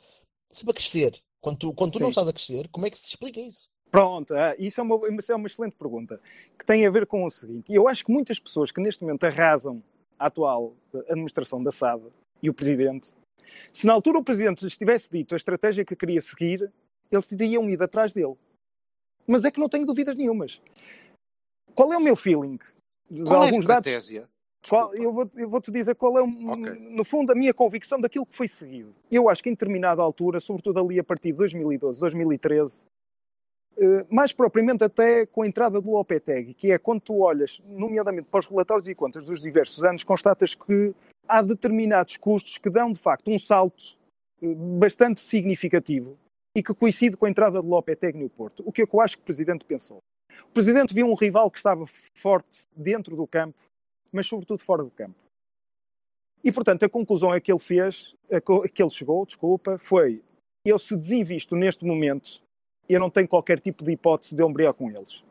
sempre 0.49 0.71
a 0.71 0.73
crescer? 0.73 1.19
Quando 1.41 1.57
tu, 1.57 1.73
quando 1.73 1.93
tu 1.93 1.99
não 1.99 2.09
estás 2.09 2.27
a 2.27 2.33
crescer, 2.33 2.67
como 2.69 2.85
é 2.85 2.89
que 2.89 2.97
se 2.97 3.09
explica 3.09 3.39
isso? 3.39 3.69
Pronto, 3.91 4.33
ah, 4.33 4.55
isso, 4.57 4.79
é 4.79 4.83
uma, 4.83 4.95
isso 5.19 5.31
é 5.31 5.35
uma 5.35 5.45
excelente 5.45 5.75
pergunta, 5.75 6.19
que 6.57 6.65
tem 6.65 6.85
a 6.85 6.89
ver 6.89 7.05
com 7.05 7.25
o 7.25 7.29
seguinte. 7.29 7.71
E 7.71 7.75
eu 7.75 7.87
acho 7.87 8.03
que 8.03 8.11
muitas 8.11 8.39
pessoas 8.39 8.71
que 8.71 8.81
neste 8.81 9.03
momento 9.03 9.23
arrasam 9.25 9.83
a 10.17 10.27
atual 10.27 10.73
administração 11.09 11.61
da 11.61 11.71
SAD 11.71 12.01
e 12.41 12.49
o 12.49 12.53
Presidente, 12.53 13.13
se 13.71 13.85
na 13.85 13.93
altura 13.93 14.17
o 14.17 14.23
Presidente 14.23 14.63
lhes 14.63 14.77
tivesse 14.77 15.09
dito 15.11 15.35
a 15.35 15.37
estratégia 15.37 15.85
que 15.85 15.95
queria 15.95 16.21
seguir, 16.21 16.71
eles 17.11 17.27
teriam 17.27 17.69
ido 17.69 17.83
atrás 17.83 18.13
dele. 18.13 18.35
Mas 19.27 19.45
é 19.45 19.51
que 19.51 19.59
não 19.59 19.69
tenho 19.69 19.85
dúvidas 19.85 20.17
nenhumas. 20.17 20.59
Qual 21.75 21.91
é 21.93 21.97
o 21.97 22.01
meu 22.01 22.15
feeling? 22.15 22.57
De 23.11 23.23
Qual 23.23 23.43
é 23.43 23.45
a 23.45 23.49
alguns 23.49 23.65
dados. 23.65 24.11
Qual- 24.69 24.95
eu, 24.95 25.11
vou, 25.11 25.29
vou-te 25.47 25.71
dizer 25.71 25.95
qual 25.95 26.17
é, 26.17 26.23
um- 26.23 26.51
Ok. 26.51 26.71
no 26.91 27.03
fundo, 27.03 27.31
a 27.31 27.35
minha 27.35 27.53
convicção 27.53 27.99
daquilo 27.99 28.25
que 28.25 28.35
foi 28.35 28.47
seguido. 28.47 28.93
Eu 29.11 29.29
acho 29.29 29.43
que 29.43 29.49
em 29.49 29.53
determinada 29.53 30.01
altura, 30.01 30.39
sobretudo 30.39 30.79
ali 30.79 30.99
a 30.99 31.03
partir 31.03 31.31
de 31.31 31.37
2012, 31.37 31.99
2013, 31.99 32.83
eh, 33.77 34.05
mais 34.09 34.31
propriamente 34.31 34.83
até 34.83 35.25
com 35.25 35.41
a 35.41 35.47
entrada 35.47 35.81
do 35.81 35.91
Lopetegui, 35.91 36.53
que 36.53 36.71
é 36.71 36.77
quando 36.77 37.01
tu 37.01 37.19
olhas, 37.19 37.61
nomeadamente 37.67 38.27
para 38.29 38.39
os 38.39 38.45
relatórios 38.45 38.87
e 38.87 38.95
contas 38.95 39.25
dos 39.25 39.41
diversos 39.41 39.83
anos, 39.83 40.03
constatas 40.03 40.53
que 40.55 40.93
há 41.27 41.41
determinados 41.41 42.17
custos 42.17 42.57
que 42.57 42.69
dão, 42.69 42.91
de 42.91 42.99
facto, 42.99 43.29
um 43.31 43.37
salto 43.37 43.83
eh, 44.41 44.53
bastante 44.55 45.19
significativo 45.21 46.17
e 46.55 46.61
que 46.61 46.73
coincide 46.73 47.17
com 47.17 47.25
a 47.25 47.29
entrada 47.29 47.61
do 47.61 47.67
Lopetegui 47.67 48.19
no 48.19 48.29
Porto. 48.29 48.63
O 48.65 48.71
que 48.71 48.83
é 48.83 48.85
que 48.85 48.95
eu 48.95 49.01
acho 49.01 49.17
que 49.17 49.23
o 49.23 49.25
Presidente 49.25 49.65
pensou? 49.65 49.97
O 50.45 50.51
Presidente 50.53 50.93
viu 50.93 51.07
um 51.07 51.15
rival 51.15 51.49
que 51.49 51.57
estava 51.57 51.83
forte 52.15 52.65
dentro 52.75 53.15
do 53.15 53.25
campo, 53.25 53.59
mas 54.13 54.27
sobretudo 54.27 54.59
fora 54.59 54.83
do 54.83 54.91
campo. 54.91 55.15
E, 56.43 56.51
portanto, 56.51 56.83
a 56.83 56.89
conclusão 56.89 57.33
é 57.33 57.39
que 57.39 57.51
ele 57.51 57.59
fez, 57.59 58.15
a 58.31 58.39
que 58.69 58.83
ele 58.83 58.89
chegou, 58.89 59.25
desculpa, 59.25 59.77
foi 59.77 60.21
eu 60.65 60.77
se 60.77 60.95
desinvisto 60.95 61.55
neste 61.55 61.83
momento, 61.83 62.41
eu 62.87 62.99
não 62.99 63.09
tenho 63.09 63.27
qualquer 63.27 63.59
tipo 63.59 63.83
de 63.83 63.91
hipótese 63.91 64.35
de 64.35 64.43
ombrear 64.43 64.73
com 64.73 64.89
eles. 64.89 65.23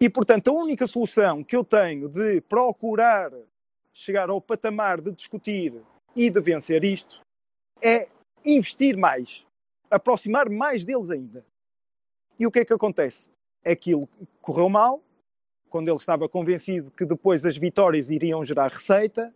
E, 0.00 0.08
portanto, 0.08 0.48
a 0.48 0.52
única 0.52 0.86
solução 0.86 1.44
que 1.44 1.54
eu 1.54 1.64
tenho 1.64 2.08
de 2.08 2.40
procurar 2.42 3.30
chegar 3.92 4.30
ao 4.30 4.40
patamar 4.40 5.00
de 5.00 5.12
discutir 5.12 5.82
e 6.16 6.30
de 6.30 6.40
vencer 6.40 6.84
isto 6.84 7.20
é 7.82 8.08
investir 8.44 8.96
mais, 8.96 9.46
aproximar 9.90 10.48
mais 10.48 10.84
deles 10.84 11.10
ainda. 11.10 11.44
E 12.38 12.46
o 12.46 12.50
que 12.50 12.60
é 12.60 12.64
que 12.64 12.72
acontece? 12.72 13.30
Aquilo 13.64 14.08
correu 14.40 14.68
mal, 14.68 15.02
quando 15.70 15.88
ele 15.88 15.96
estava 15.96 16.28
convencido 16.28 16.90
que 16.90 17.04
depois 17.06 17.46
as 17.46 17.56
vitórias 17.56 18.10
iriam 18.10 18.44
gerar 18.44 18.68
receita 18.70 19.32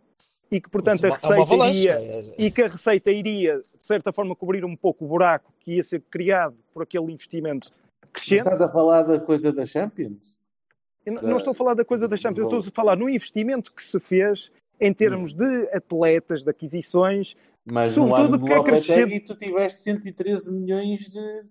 e 0.51 0.61
que, 0.61 0.69
portanto, 0.69 1.03
a 1.05 1.07
é 1.07 1.09
uma- 1.11 1.15
é 1.15 1.39
receita 1.39 1.65
iria, 1.67 1.93
é- 1.93 2.35
e 2.45 2.51
que 2.51 2.61
a 2.61 2.67
receita 2.67 3.11
iria, 3.11 3.57
de 3.57 3.87
certa 3.87 4.11
forma, 4.11 4.35
cobrir 4.35 4.63
um 4.63 4.75
pouco 4.75 5.05
o 5.05 5.07
buraco 5.07 5.51
que 5.61 5.73
ia 5.77 5.83
ser 5.83 6.01
criado 6.11 6.55
por 6.73 6.83
aquele 6.83 7.11
investimento 7.11 7.71
crescente. 8.13 8.39
Estás 8.41 8.61
a 8.61 8.69
falar 8.71 9.01
da 9.03 9.19
coisa 9.19 9.51
da 9.51 9.65
Champions? 9.65 10.35
Eu 11.05 11.13
não- 11.13 11.21
da- 11.21 11.27
não 11.29 11.37
estou 11.37 11.51
a 11.51 11.55
falar 11.55 11.73
da 11.73 11.85
coisa 11.85 12.07
da 12.07 12.17
Champions, 12.17 12.51
eu 12.51 12.59
estou 12.59 12.71
a 12.71 12.75
falar 12.75 12.95
no 12.95 13.09
investimento 13.09 13.73
que 13.73 13.83
se 13.83 13.99
fez 13.99 14.51
em 14.79 14.93
termos 14.93 15.33
de 15.33 15.69
atletas, 15.71 16.43
de 16.43 16.49
aquisições. 16.49 17.35
Mas 17.67 17.89
no 17.95 18.07
Sobretudo 18.07 18.25
ano 18.35 18.37
do 18.37 18.45
que 18.45 18.53
acrescenta- 18.53 18.99
Lopetegui 19.01 19.25
tu 19.25 19.35
tiveste 19.35 19.79
113 19.81 20.51
milhões 20.51 20.99
de, 21.09 21.43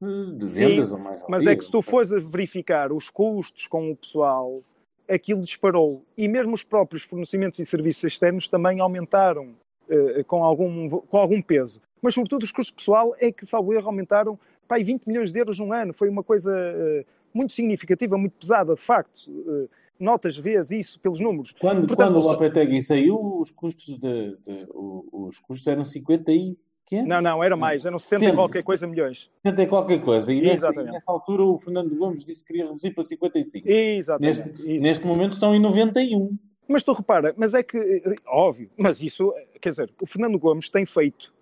de- 0.00 0.36
de 0.38 0.48
Sim, 0.50 0.66
vendas 0.66 0.92
ou 0.92 0.98
mais. 0.98 1.22
Mas 1.28 1.46
é 1.46 1.56
que 1.56 1.64
se 1.64 1.70
tu 1.70 1.80
fores 1.82 2.12
a 2.12 2.18
verificar 2.18 2.92
os 2.92 3.08
custos 3.08 3.66
com 3.66 3.90
o 3.90 3.96
pessoal, 3.96 4.62
aquilo 5.08 5.42
disparou. 5.42 6.02
E 6.16 6.28
mesmo 6.28 6.54
os 6.54 6.62
próprios 6.64 7.02
fornecimentos 7.04 7.58
e 7.58 7.66
serviços 7.66 8.04
externos 8.04 8.48
também 8.48 8.80
aumentaram 8.80 9.54
eh, 9.88 10.22
com, 10.26 10.42
algum, 10.44 10.88
com 10.88 11.16
algum 11.18 11.40
peso. 11.40 11.80
Mas, 12.02 12.14
sobretudo, 12.14 12.42
os 12.42 12.50
custos 12.52 12.74
pessoal 12.74 13.12
é 13.20 13.30
que, 13.32 13.46
salvo 13.46 13.72
erro, 13.72 13.86
aumentaram 13.86 14.38
para 14.68 14.76
aí 14.78 14.84
20 14.84 15.06
milhões 15.06 15.30
de 15.32 15.38
euros 15.38 15.58
num 15.58 15.72
ano. 15.72 15.92
Foi 15.92 16.08
uma 16.08 16.22
coisa 16.24 16.52
eh, 16.56 17.04
muito 17.32 17.52
significativa, 17.52 18.18
muito 18.18 18.34
pesada, 18.38 18.74
de 18.74 18.80
facto. 18.80 19.30
Eh, 19.48 19.68
notas, 19.98 20.36
vês 20.36 20.70
isso 20.70 21.00
pelos 21.00 21.20
números. 21.20 21.52
Quando, 21.58 21.86
Portanto, 21.86 22.12
quando 22.14 22.24
o 22.24 22.28
Lopetegui 22.32 22.82
saiu, 22.82 23.38
os 23.40 23.50
custos, 23.50 23.98
de, 23.98 24.36
de- 24.44 24.66
o- 24.74 25.06
os 25.28 25.38
custos 25.38 25.66
eram 25.68 25.84
50 25.86 26.32
e... 26.32 26.56
quê? 26.86 27.02
Não, 27.02 27.20
não, 27.20 27.42
era 27.42 27.56
mais, 27.56 27.84
eram 27.84 27.98
70 27.98 28.16
e 28.16 28.26
70, 28.26 28.36
qualquer 28.36 28.62
coisa 28.62 28.86
milhões. 28.86 29.30
70 29.44 29.62
e 29.62 29.66
qualquer 29.66 30.02
coisa. 30.02 30.32
E 30.32 30.40
nessa, 30.40 30.54
Exatamente. 30.54 30.92
nessa 30.92 31.10
altura 31.10 31.42
o 31.42 31.58
Fernando 31.58 31.94
Gomes 31.94 32.24
disse 32.24 32.42
que 32.42 32.52
queria 32.52 32.66
reduzir 32.66 32.92
para 32.92 33.04
55. 33.04 33.68
Exatamente. 33.68 34.38
Neste, 34.38 34.76
isso. 34.76 34.82
neste 34.84 35.06
momento 35.06 35.32
estão 35.34 35.54
em 35.54 35.60
91. 35.60 36.38
Mas 36.68 36.82
tu 36.82 36.92
repara, 36.92 37.34
mas 37.36 37.54
é 37.54 37.62
que, 37.62 37.78
óbvio, 38.26 38.70
mas 38.76 39.00
isso, 39.00 39.32
quer 39.60 39.70
dizer, 39.70 39.92
o 40.00 40.06
Fernando 40.06 40.38
Gomes 40.38 40.68
tem 40.68 40.84
feito, 40.84 41.32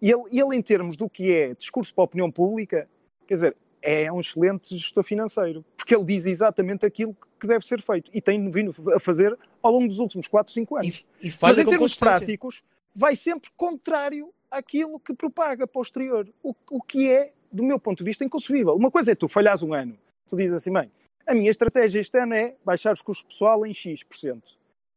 e 0.00 0.10
ele, 0.10 0.22
ele 0.32 0.56
em 0.56 0.62
termos 0.62 0.96
do 0.96 1.08
que 1.08 1.30
é 1.30 1.54
discurso 1.54 1.94
para 1.94 2.02
a 2.02 2.06
opinião 2.06 2.30
pública, 2.32 2.88
quer 3.24 3.34
dizer, 3.34 3.56
é 3.80 4.10
um 4.12 4.18
excelente 4.18 4.76
gestor 4.76 5.04
financeiro, 5.04 5.64
porque 5.76 5.94
ele 5.94 6.04
diz 6.04 6.26
exatamente 6.26 6.84
aquilo 6.84 7.16
que 7.38 7.46
deve 7.46 7.64
ser 7.64 7.80
feito, 7.80 8.10
e 8.12 8.20
tem 8.20 8.50
vindo 8.50 8.74
a 8.92 8.98
fazer 8.98 9.38
ao 9.62 9.72
longo 9.72 9.86
dos 9.86 10.00
últimos 10.00 10.26
4, 10.26 10.52
5 10.52 10.76
anos. 10.76 11.06
E, 11.20 11.26
e 11.26 11.26
Mas 11.26 11.34
falha 11.36 11.60
em 11.60 11.64
com 11.64 11.70
termos 11.70 11.96
práticos, 11.96 12.64
vai 12.92 13.14
sempre 13.14 13.50
contrário 13.56 14.32
àquilo 14.52 15.00
que 15.00 15.14
propaga 15.14 15.66
posterior, 15.66 16.28
o, 16.42 16.54
o 16.70 16.82
que 16.82 17.10
é, 17.10 17.32
do 17.50 17.64
meu 17.64 17.78
ponto 17.78 17.98
de 17.98 18.04
vista, 18.04 18.24
inconcebível. 18.24 18.74
Uma 18.74 18.90
coisa 18.90 19.12
é 19.12 19.14
tu 19.14 19.26
falhares 19.26 19.62
um 19.62 19.72
ano, 19.72 19.98
tu 20.28 20.36
dizes 20.36 20.56
assim, 20.56 20.72
bem, 20.72 20.90
a 21.26 21.34
minha 21.34 21.50
estratégia 21.50 22.00
este 22.00 22.18
ano 22.18 22.34
é 22.34 22.56
baixar 22.64 22.92
os 22.92 23.02
custos 23.02 23.26
pessoal 23.26 23.64
em 23.66 23.72
X%. 23.72 24.42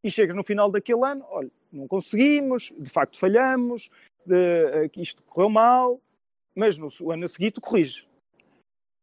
E 0.04 0.12
chegas 0.12 0.36
no 0.36 0.44
final 0.44 0.70
daquele 0.70 1.04
ano, 1.04 1.26
olha, 1.30 1.52
não 1.72 1.88
conseguimos, 1.88 2.72
de 2.78 2.90
facto 2.90 3.18
falhamos, 3.18 3.90
de, 4.26 4.90
isto 4.98 5.24
correu 5.24 5.50
mal, 5.50 6.00
mas 6.56 6.78
no 6.78 6.90
ano 7.12 7.28
tu 7.54 7.62
corriges. 7.62 8.06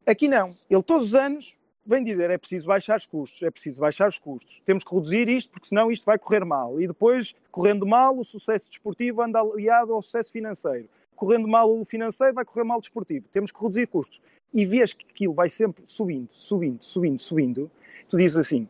Aqui 0.06 0.28
não. 0.28 0.56
Ele 0.68 0.82
todos 0.82 1.08
os 1.08 1.14
anos 1.14 1.56
vem 1.84 2.02
dizer 2.02 2.30
é 2.30 2.38
preciso 2.38 2.66
baixar 2.66 2.96
os 2.96 3.06
custos, 3.06 3.42
é 3.42 3.50
preciso 3.50 3.80
baixar 3.80 4.08
os 4.08 4.18
custos, 4.18 4.60
temos 4.64 4.84
que 4.84 4.94
reduzir 4.94 5.28
isto 5.28 5.50
porque 5.50 5.68
senão 5.68 5.90
isto 5.90 6.04
vai 6.04 6.18
correr 6.18 6.44
mal. 6.44 6.80
E 6.80 6.86
depois, 6.86 7.34
correndo 7.50 7.86
mal, 7.86 8.18
o 8.18 8.24
sucesso 8.24 8.66
desportivo 8.68 9.22
anda 9.22 9.40
aliado 9.40 9.92
ao 9.92 10.02
sucesso 10.02 10.32
financeiro. 10.32 10.88
Correndo 11.14 11.46
mal 11.46 11.70
o 11.72 11.84
financeiro, 11.84 12.34
vai 12.34 12.44
correr 12.44 12.64
mal 12.64 12.78
o 12.78 12.80
desportivo. 12.80 13.28
Temos 13.28 13.52
que 13.52 13.60
reduzir 13.60 13.86
custos. 13.86 14.20
E 14.52 14.64
vês 14.64 14.92
que 14.92 15.06
aquilo 15.08 15.32
vai 15.32 15.48
sempre 15.48 15.82
subindo, 15.86 16.28
subindo, 16.32 16.82
subindo, 16.82 17.18
subindo. 17.20 17.70
Tu 18.08 18.16
dizes 18.16 18.36
assim, 18.36 18.68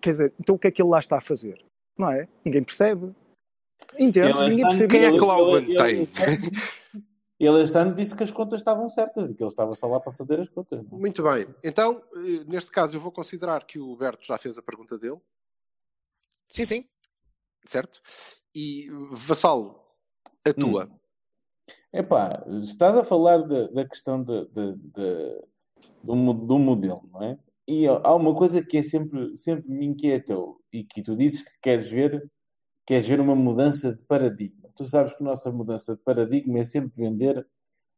quer 0.00 0.12
dizer, 0.12 0.32
então 0.38 0.54
o 0.54 0.58
que 0.58 0.68
é 0.68 0.70
que 0.70 0.80
ele 0.80 0.90
lá 0.90 0.98
está 0.98 1.18
a 1.18 1.20
fazer? 1.20 1.60
Não 1.98 2.10
é? 2.10 2.28
Ninguém 2.44 2.62
percebe. 2.62 3.12
Entendes? 3.98 4.40
Ele 4.40 4.50
Ninguém 4.50 4.68
percebe. 4.68 4.94
Quem 4.94 5.04
é 5.04 5.12
que 5.12 5.18
lá 5.18 5.36
o 5.36 5.52
mantém? 5.52 6.08
Ele 7.44 7.60
este 7.62 7.76
ano 7.76 7.92
disse 7.94 8.14
que 8.14 8.22
as 8.22 8.30
contas 8.30 8.60
estavam 8.60 8.88
certas 8.88 9.28
e 9.30 9.34
que 9.34 9.42
ele 9.42 9.50
estava 9.50 9.74
só 9.74 9.88
lá 9.88 9.98
para 9.98 10.12
fazer 10.12 10.38
as 10.40 10.48
contas. 10.48 10.78
não 10.88 10.96
é? 10.96 11.00
Muito 11.00 11.22
bem. 11.24 11.46
Então, 11.64 12.00
eh, 12.14 12.44
neste 12.46 12.70
caso, 12.70 12.96
eu 12.96 13.00
vou 13.00 13.10
considerar 13.10 13.64
que 13.66 13.80
o 13.80 13.96
Berto 13.96 14.24
já 14.24 14.38
fez 14.38 14.56
a 14.58 14.62
pergunta 14.62 14.96
dele, 14.98 15.18
Sim, 16.46 16.64
sim. 16.64 16.84
certo? 17.66 18.00
E, 18.54 18.88
Vassalo, 19.10 19.80
a 20.46 20.52
tua. 20.52 20.88
Epá, 21.92 22.44
estás 22.62 22.96
a 22.96 23.02
falar 23.04 23.38
da, 23.38 23.66
da 23.68 23.88
questão 23.88 24.22
de, 24.22 24.46
de- 24.46 24.76
de- 24.76 25.42
do, 26.02 26.32
do 26.34 26.58
modelo, 26.58 27.08
não 27.12 27.22
é? 27.22 27.38
E 27.66 27.86
há 27.86 28.14
uma 28.14 28.34
coisa 28.34 28.62
que 28.62 28.76
é 28.78 28.82
sempre, 28.82 29.36
sempre 29.36 29.68
me 29.70 29.86
inquietou 29.86 30.60
e 30.72 30.84
que 30.84 31.02
tu 31.02 31.16
dizes 31.16 31.42
que 31.42 31.50
queres 31.62 31.88
ver, 31.88 32.30
queres 32.86 33.06
ver 33.06 33.20
uma 33.20 33.34
mudança 33.34 33.94
de 33.94 34.02
paradigma. 34.04 34.61
Tu 34.76 34.84
sabes 34.86 35.14
que 35.14 35.22
a 35.22 35.26
nossa 35.26 35.50
mudança 35.50 35.94
de 35.94 36.02
paradigma 36.02 36.58
é 36.58 36.62
sempre 36.62 36.92
vender 36.96 37.46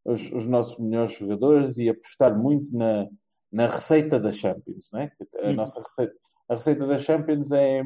os, 0.04 0.30
os 0.32 0.46
nossos 0.46 0.78
melhores 0.78 1.12
jogadores 1.12 1.78
e 1.78 1.88
apostar 1.88 2.36
muito 2.36 2.76
na, 2.76 3.08
na 3.50 3.66
receita 3.66 4.18
da 4.18 4.32
Champions, 4.32 4.90
não 4.92 5.00
é? 5.00 5.12
A 5.42 5.52
nossa 5.52 5.80
receita, 5.80 6.14
a 6.48 6.54
receita 6.54 6.86
da 6.86 6.98
Champions 6.98 7.52
é, 7.52 7.82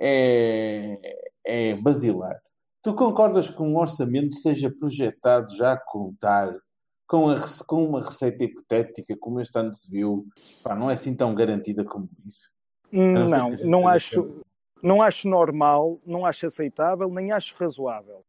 é, 0.00 1.18
é 1.44 1.74
basilar. 1.76 2.40
Tu 2.82 2.94
concordas 2.94 3.48
que 3.48 3.62
um 3.62 3.76
orçamento 3.76 4.34
seja 4.36 4.70
projetado 4.70 5.54
já 5.56 5.72
a 5.72 5.76
contar 5.76 6.54
com, 7.06 7.30
a 7.30 7.36
com 7.66 7.84
uma 7.84 8.02
receita 8.02 8.44
hipotética, 8.44 9.16
como 9.18 9.40
este 9.40 9.58
ano 9.58 9.72
se 9.72 9.90
viu? 9.90 10.26
Pá, 10.62 10.74
não 10.74 10.90
é 10.90 10.94
assim 10.94 11.14
tão 11.14 11.34
garantida 11.34 11.84
como 11.84 12.08
isso. 12.26 12.50
Hum, 12.92 13.14
não 13.14 13.28
Não, 13.28 13.50
não 13.64 13.88
acho, 13.88 14.42
não 14.82 15.02
acho 15.02 15.28
normal, 15.28 15.98
não 16.06 16.24
acho 16.26 16.46
aceitável, 16.46 17.08
nem 17.08 17.32
acho 17.32 17.54
razoável. 17.56 18.22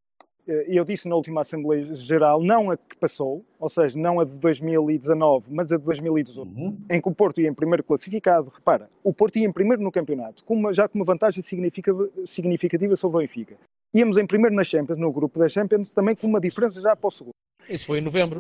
Eh, 0.48 0.66
Eu 0.78 0.86
disse 0.86 1.08
na 1.08 1.16
última 1.16 1.42
Assembleia 1.42 1.84
Geral, 1.96 2.42
não 2.42 2.70
a 2.72 2.78
que 2.78 2.96
passou, 2.98 3.44
ou 3.60 3.70
seja, 3.70 3.98
não 4.00 4.20
a 4.20 4.24
de 4.24 4.38
2019, 4.38 5.52
mas 5.52 5.72
a 5.72 5.78
de 5.78 5.84
2018, 5.84 6.48
Uhum. 6.48 6.78
em 6.90 7.02
que 7.02 7.10
o 7.10 7.14
Porto 7.16 7.42
ia 7.42 7.50
em 7.50 7.54
primeiro 7.54 7.84
classificado. 7.84 8.50
Repara, 8.50 8.90
o 9.04 9.12
Porto 9.14 9.38
ia 9.38 9.48
em 9.48 9.52
primeiro 9.52 9.82
no 9.82 9.92
campeonato, 9.92 10.44
com 10.46 10.54
uma- 10.56 10.74
já 10.74 10.88
com 10.88 10.98
uma 11.00 11.06
vantagem 11.06 11.42
significa- 11.42 11.92
significativa 12.26 12.96
sobre 12.96 13.18
o 13.18 13.20
Benfica. 13.22 13.58
Íamos 13.94 14.18
em 14.18 14.26
primeiro 14.28 14.56
na 14.56 14.64
Champions, 14.64 15.00
no 15.00 15.12
grupo 15.12 15.40
da 15.40 15.48
Champions, 15.50 15.92
também 15.92 16.16
com 16.16 16.28
uma 16.28 16.40
diferença 16.40 16.80
já 16.82 16.96
para 16.96 17.08
o 17.08 17.12
segundo. 17.12 17.34
Isso 17.70 17.88
foi 17.88 18.00
em 18.00 18.02
novembro. 18.02 18.40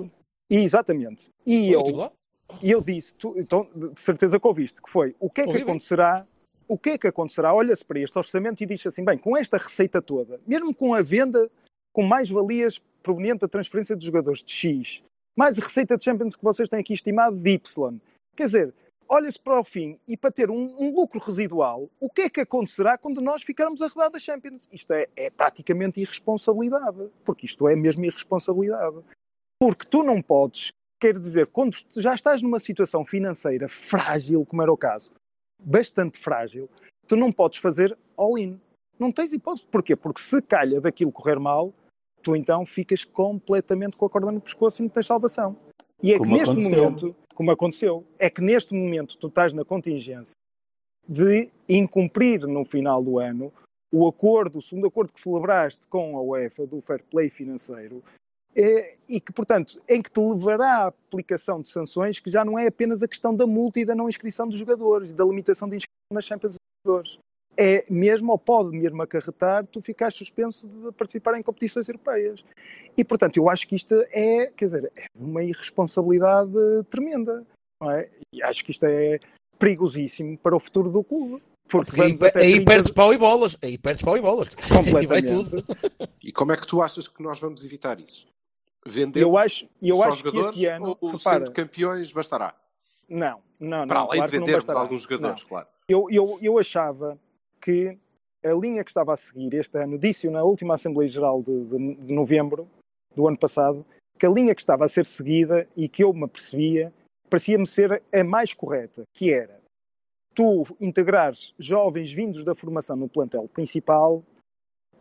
E, 0.50 0.58
exatamente. 0.58 1.30
E 1.46 1.72
Eu 1.72 1.82
eu, 1.82 2.12
eu 2.62 2.82
disse, 2.82 3.16
tu, 3.16 3.34
então, 3.38 3.68
de 3.76 4.00
certeza 4.00 4.40
que 4.40 4.46
ouviste, 4.46 4.80
que 4.82 4.90
foi 4.92 5.16
o 5.20 5.28
que 5.30 5.42
é 5.42 5.48
que 5.48 5.58
acontecerá? 5.58 6.28
O 6.68 6.78
que 6.78 6.92
é 6.92 6.98
que 6.98 7.08
acontecerá? 7.08 7.54
Olha-se 7.54 7.86
para 7.86 8.00
este 8.00 8.18
orçamento 8.18 8.62
e 8.62 8.66
diz 8.66 8.86
assim: 8.86 9.04
bem, 9.04 9.18
com 9.18 9.38
esta 9.38 9.58
receita 9.58 10.02
toda, 10.02 10.40
mesmo 10.48 10.74
com 10.74 10.94
a 10.94 11.02
venda 11.02 11.50
com 11.94 12.04
mais 12.04 12.30
valias 12.30 12.82
proveniente 13.02 13.40
da 13.40 13.48
transferência 13.48 13.96
dos 13.96 14.04
jogadores 14.04 14.44
de 14.44 14.52
X, 14.52 15.02
mais 15.36 15.58
a 15.58 15.62
receita 15.62 15.96
de 15.96 16.04
Champions 16.04 16.36
que 16.36 16.44
vocês 16.44 16.68
têm 16.68 16.80
aqui 16.80 16.94
estimado 16.94 17.38
de 17.38 17.50
Y, 17.52 18.00
quer 18.36 18.46
dizer, 18.46 18.74
olha-se 19.08 19.40
para 19.40 19.60
o 19.60 19.64
fim 19.64 19.98
e 20.08 20.18
para 20.18 20.32
ter 20.32 20.50
um, 20.50 20.76
um 20.78 20.94
lucro 20.94 21.20
residual, 21.20 21.90
o 22.00 22.10
que 22.10 22.24
é 22.24 22.30
que 22.30 22.42
acontecerá 22.42 22.98
quando 22.98 23.22
nós 23.22 23.44
ficarmos 23.44 23.82
a 23.82 23.88
rodar 23.88 24.12
da 24.12 24.20
Champions? 24.20 24.68
Isto 24.72 24.92
é, 24.94 25.06
é 25.16 25.30
praticamente 25.30 26.02
irresponsabilidade, 26.02 27.10
porque 27.24 27.46
isto 27.46 27.68
é 27.68 27.76
mesmo 27.76 28.04
irresponsabilidade. 28.04 28.98
Porque 29.58 29.86
tu 29.86 30.04
não 30.04 30.22
podes, 30.22 30.74
quer 31.00 31.18
dizer, 31.18 31.48
quando 31.48 31.78
já 31.96 32.14
estás 32.14 32.42
numa 32.42 32.60
situação 32.60 33.06
financeira 33.06 33.70
frágil, 33.70 34.46
como 34.46 34.62
era 34.62 34.74
o 34.74 34.78
caso, 34.78 35.14
bastante 35.60 36.18
frágil, 36.18 36.70
tu 37.08 37.16
não 37.16 37.32
podes 37.32 37.60
fazer 37.60 37.98
all-in. 38.18 38.60
Não 38.98 39.12
tens 39.12 39.34
hipótese. 39.34 39.68
Porquê? 39.68 39.96
Porque 39.96 40.22
se 40.22 40.42
calha 40.42 40.80
daquilo 40.80 41.12
correr 41.12 41.40
mal, 41.40 41.74
tu 42.22 42.36
então 42.36 42.66
ficas 42.66 43.04
completamente 43.04 43.98
com 43.98 44.06
a 44.06 44.10
corda 44.10 44.32
no 44.32 44.42
pescoço 44.42 44.82
e 44.82 44.84
não 44.84 44.90
tens 44.90 45.06
salvação. 45.06 45.56
E 46.02 46.14
é 46.14 46.18
Como 46.18 46.32
que 46.32 46.38
neste 46.40 46.52
aconteceu. 46.52 46.84
momento, 46.84 47.16
como 47.34 47.52
aconteceu, 47.52 48.06
é 48.20 48.30
que 48.30 48.42
neste 48.42 48.74
momento 48.74 49.18
tu 49.18 49.28
estás 49.28 49.54
na 49.54 49.66
contingência 49.66 50.34
de 51.08 51.50
incumprir 51.70 52.48
no 52.48 52.66
final 52.66 53.04
do 53.04 53.20
ano 53.20 53.54
o 53.92 54.08
acordo, 54.08 54.60
o 54.60 54.62
segundo 54.62 54.88
acordo 54.88 55.14
que 55.14 55.22
celebraste 55.22 55.88
com 55.88 56.18
a 56.18 56.22
UEFA 56.22 56.66
do 56.66 56.82
fair 56.82 57.04
play 57.04 57.30
financeiro, 57.30 58.04
e 59.10 59.20
que, 59.20 59.34
portanto, 59.34 59.82
em 59.88 60.02
que 60.02 60.10
te 60.10 60.20
levará 60.20 60.84
à 60.84 60.88
aplicação 60.88 61.62
de 61.62 61.70
sanções 61.70 62.20
que 62.20 62.32
já 62.32 62.46
não 62.46 62.58
é 62.58 62.68
apenas 62.68 63.04
a 63.04 63.08
questão 63.08 63.36
da 63.36 63.46
multa 63.46 63.80
e 63.82 63.86
da 63.86 63.94
não 63.94 64.08
inscrição 64.08 64.48
dos 64.48 64.58
jogadores, 64.58 65.10
e 65.10 65.14
da 65.14 65.26
limitação 65.26 65.68
de 65.68 65.76
inscrição 65.76 66.14
nas 66.14 66.26
Champions 66.26 66.54
dos 66.54 66.60
jogadores. 66.86 67.20
É 67.58 67.86
mesmo, 67.90 68.32
ou 68.32 68.38
pode 68.38 68.72
mesmo 68.72 69.02
acarretar, 69.02 69.66
tu 69.68 69.82
ficares 69.82 70.16
suspenso 70.16 70.68
de 70.68 70.92
participar 70.94 71.38
em 71.38 71.44
competições 71.44 71.88
europeias. 71.88 72.44
E, 72.98 73.04
portanto, 73.04 73.38
eu 73.38 73.50
acho 73.50 73.68
que 73.68 73.76
isto 73.76 73.94
é, 74.14 74.48
quer 74.48 74.66
dizer, 74.66 74.92
é 74.96 75.06
de 75.18 75.26
uma 75.26 75.44
irresponsabilidade 75.44 76.52
tremenda. 76.90 77.46
Não 77.82 77.92
é? 77.92 78.10
E 78.34 78.42
acho 78.42 78.64
que 78.64 78.72
isto 78.72 78.86
é 78.86 79.20
perigosíssimo 79.60 80.38
para 80.38 80.56
o 80.56 80.60
futuro 80.60 80.90
do 80.90 81.04
clube. 81.04 81.42
Porque 81.68 81.92
Porque 81.92 82.02
aí, 82.02 82.08
vamos 82.10 82.24
até 82.24 82.40
aí 82.40 82.54
30 82.54 82.72
perdes 82.72 82.90
pau 82.92 83.14
e 83.14 83.18
bolas. 83.18 83.58
Aí 83.62 83.78
perdes 83.78 84.04
pau 84.04 84.18
e 84.18 84.22
bolas. 84.22 84.50
Aí 84.98 85.06
vai 85.08 85.22
tudo. 85.22 85.64
Completamente. 85.64 86.16
E 86.24 86.32
como 86.32 86.52
é 86.52 86.58
que 86.58 86.68
tu 86.68 86.82
achas 86.82 87.08
que 87.08 87.24
nós 87.24 87.40
vamos 87.40 87.66
evitar 87.66 88.00
isso? 88.00 88.28
Vender 88.88 89.22
Eu 89.22 89.36
acho, 89.36 89.68
eu 89.82 90.04
acho 90.04 90.24
que 90.24 90.38
este 90.38 90.66
ano, 90.68 90.96
ou 91.02 91.12
repara, 91.12 91.40
sendo 91.40 91.52
campeões 91.52 92.12
bastará? 92.12 92.56
não, 93.10 93.42
não, 93.60 93.80
não. 93.80 93.88
Para 93.88 94.00
além 94.00 94.18
claro 94.18 94.32
de 94.32 94.40
não 94.40 94.46
vendermos 94.46 94.76
alguns 94.76 95.02
jogadores, 95.04 95.44
claro. 95.44 95.68
Eu, 95.88 96.06
eu, 96.10 96.38
eu 96.42 96.60
achava 96.60 97.20
que 97.62 97.98
a 98.44 98.54
linha 98.54 98.84
que 98.84 98.92
estava 98.92 99.14
a 99.14 99.18
seguir 99.18 99.54
este 99.56 99.78
ano, 99.80 99.98
disse-o 99.98 100.32
na 100.32 100.44
última 100.44 100.76
Assembleia 100.76 101.08
Geral 101.08 101.42
de, 101.42 101.66
de, 101.66 101.96
de 101.96 102.14
novembro 102.14 102.68
do 103.16 103.28
ano 103.28 103.38
passado, 103.38 103.84
que 104.20 104.26
a 104.26 104.30
linha 104.30 104.54
que 104.54 104.62
estava 104.62 104.86
a 104.86 104.88
ser 104.88 105.06
seguida 105.06 105.68
e 105.76 105.90
que 105.90 106.04
eu 106.04 106.14
me 106.14 106.26
apercebia, 106.26 106.94
parecia-me 107.28 107.66
ser 107.66 108.04
a 108.14 108.24
mais 108.24 108.54
correta, 108.54 109.04
que 109.14 109.34
era 109.34 109.60
tu 110.36 110.64
integrares 110.80 111.56
jovens 111.58 112.12
vindos 112.12 112.44
da 112.44 112.54
formação 112.54 112.96
no 112.96 113.10
plantel 113.10 113.48
principal, 113.48 114.24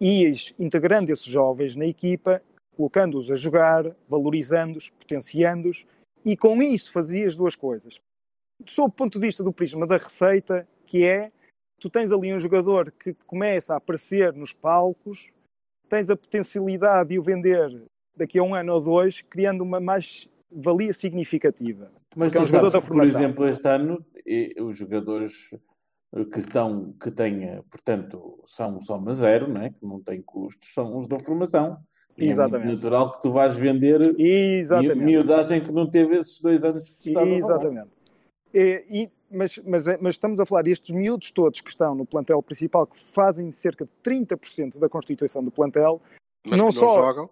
ias 0.00 0.54
integrando 0.58 1.12
esses 1.12 1.26
jovens 1.26 1.76
na 1.76 1.84
equipa, 1.84 2.40
colocando-os 2.76 3.30
a 3.30 3.34
jogar, 3.34 3.84
valorizando-os, 4.08 4.90
potenciando-os, 4.90 5.86
e 6.24 6.36
com 6.36 6.62
isso 6.62 6.92
fazias 6.92 7.36
duas 7.36 7.54
coisas. 7.54 8.00
Sob 8.66 8.88
o 8.88 8.92
ponto 8.92 9.18
de 9.18 9.26
vista 9.26 9.42
do 9.42 9.52
prisma 9.52 9.86
da 9.86 9.96
receita, 9.96 10.66
que 10.84 11.04
é, 11.04 11.30
tu 11.78 11.90
tens 11.90 12.12
ali 12.12 12.32
um 12.32 12.38
jogador 12.38 12.90
que 12.92 13.14
começa 13.26 13.74
a 13.74 13.76
aparecer 13.76 14.32
nos 14.32 14.52
palcos, 14.52 15.30
tens 15.88 16.08
a 16.08 16.16
potencialidade 16.16 17.10
de 17.10 17.18
o 17.18 17.22
vender 17.22 17.84
daqui 18.16 18.38
a 18.38 18.42
um 18.42 18.54
ano 18.54 18.72
ou 18.74 18.82
dois, 18.82 19.20
criando 19.22 19.62
uma 19.62 19.80
mais-valia 19.80 20.92
significativa. 20.92 21.90
Mas 22.16 22.32
é 22.32 22.40
um 22.40 22.46
jogador 22.46 22.70
sabes 22.70 22.72
da 22.72 22.80
que, 22.80 22.86
por 22.86 22.94
formação. 22.94 23.20
exemplo, 23.20 23.48
este 23.48 23.68
ano, 23.68 24.06
os 24.60 24.76
jogadores 24.76 25.32
que 26.32 26.38
estão, 26.38 26.92
que 26.92 27.10
têm, 27.10 27.60
portanto, 27.70 28.40
são 28.46 28.80
soma 28.80 29.12
zero, 29.14 29.56
é? 29.58 29.70
que 29.70 29.84
não 29.84 30.00
têm 30.00 30.22
custos, 30.22 30.72
são 30.72 30.96
os 30.98 31.08
da 31.08 31.18
formação. 31.18 31.78
E 32.16 32.28
Exatamente. 32.28 32.70
É 32.70 32.74
natural 32.74 33.12
que 33.12 33.22
tu 33.22 33.32
vais 33.32 33.56
vender 33.56 34.18
Exatamente. 34.20 35.04
miudagem 35.04 35.60
que 35.64 35.72
não 35.72 35.88
teve 35.88 36.16
esses 36.18 36.40
dois 36.40 36.62
anos 36.64 36.88
que 36.88 36.96
tu 36.96 37.08
estavas 37.08 37.28
a 37.28 37.40
falar. 37.40 37.54
Exatamente. 37.56 37.90
E, 38.52 38.84
e- 38.88 39.10
mas, 39.30 39.58
mas, 39.66 39.86
é- 39.88 39.98
mas 40.00 40.14
estamos 40.14 40.38
a 40.38 40.46
falar 40.46 40.62
destes 40.62 40.94
miúdos 40.94 41.32
todos 41.32 41.60
que 41.60 41.70
estão 41.70 41.92
no 41.94 42.06
plantel 42.06 42.40
principal, 42.40 42.86
que 42.86 42.96
fazem 42.96 43.50
cerca 43.50 43.84
de 43.84 43.90
30% 44.02 44.78
da 44.78 44.88
constituição 44.88 45.42
do 45.42 45.50
plantel. 45.50 46.00
Mas 46.46 46.58
Não 46.60 46.68
que 46.68 46.74
não 46.76 46.80
só- 46.88 46.94
jogam. 47.02 47.30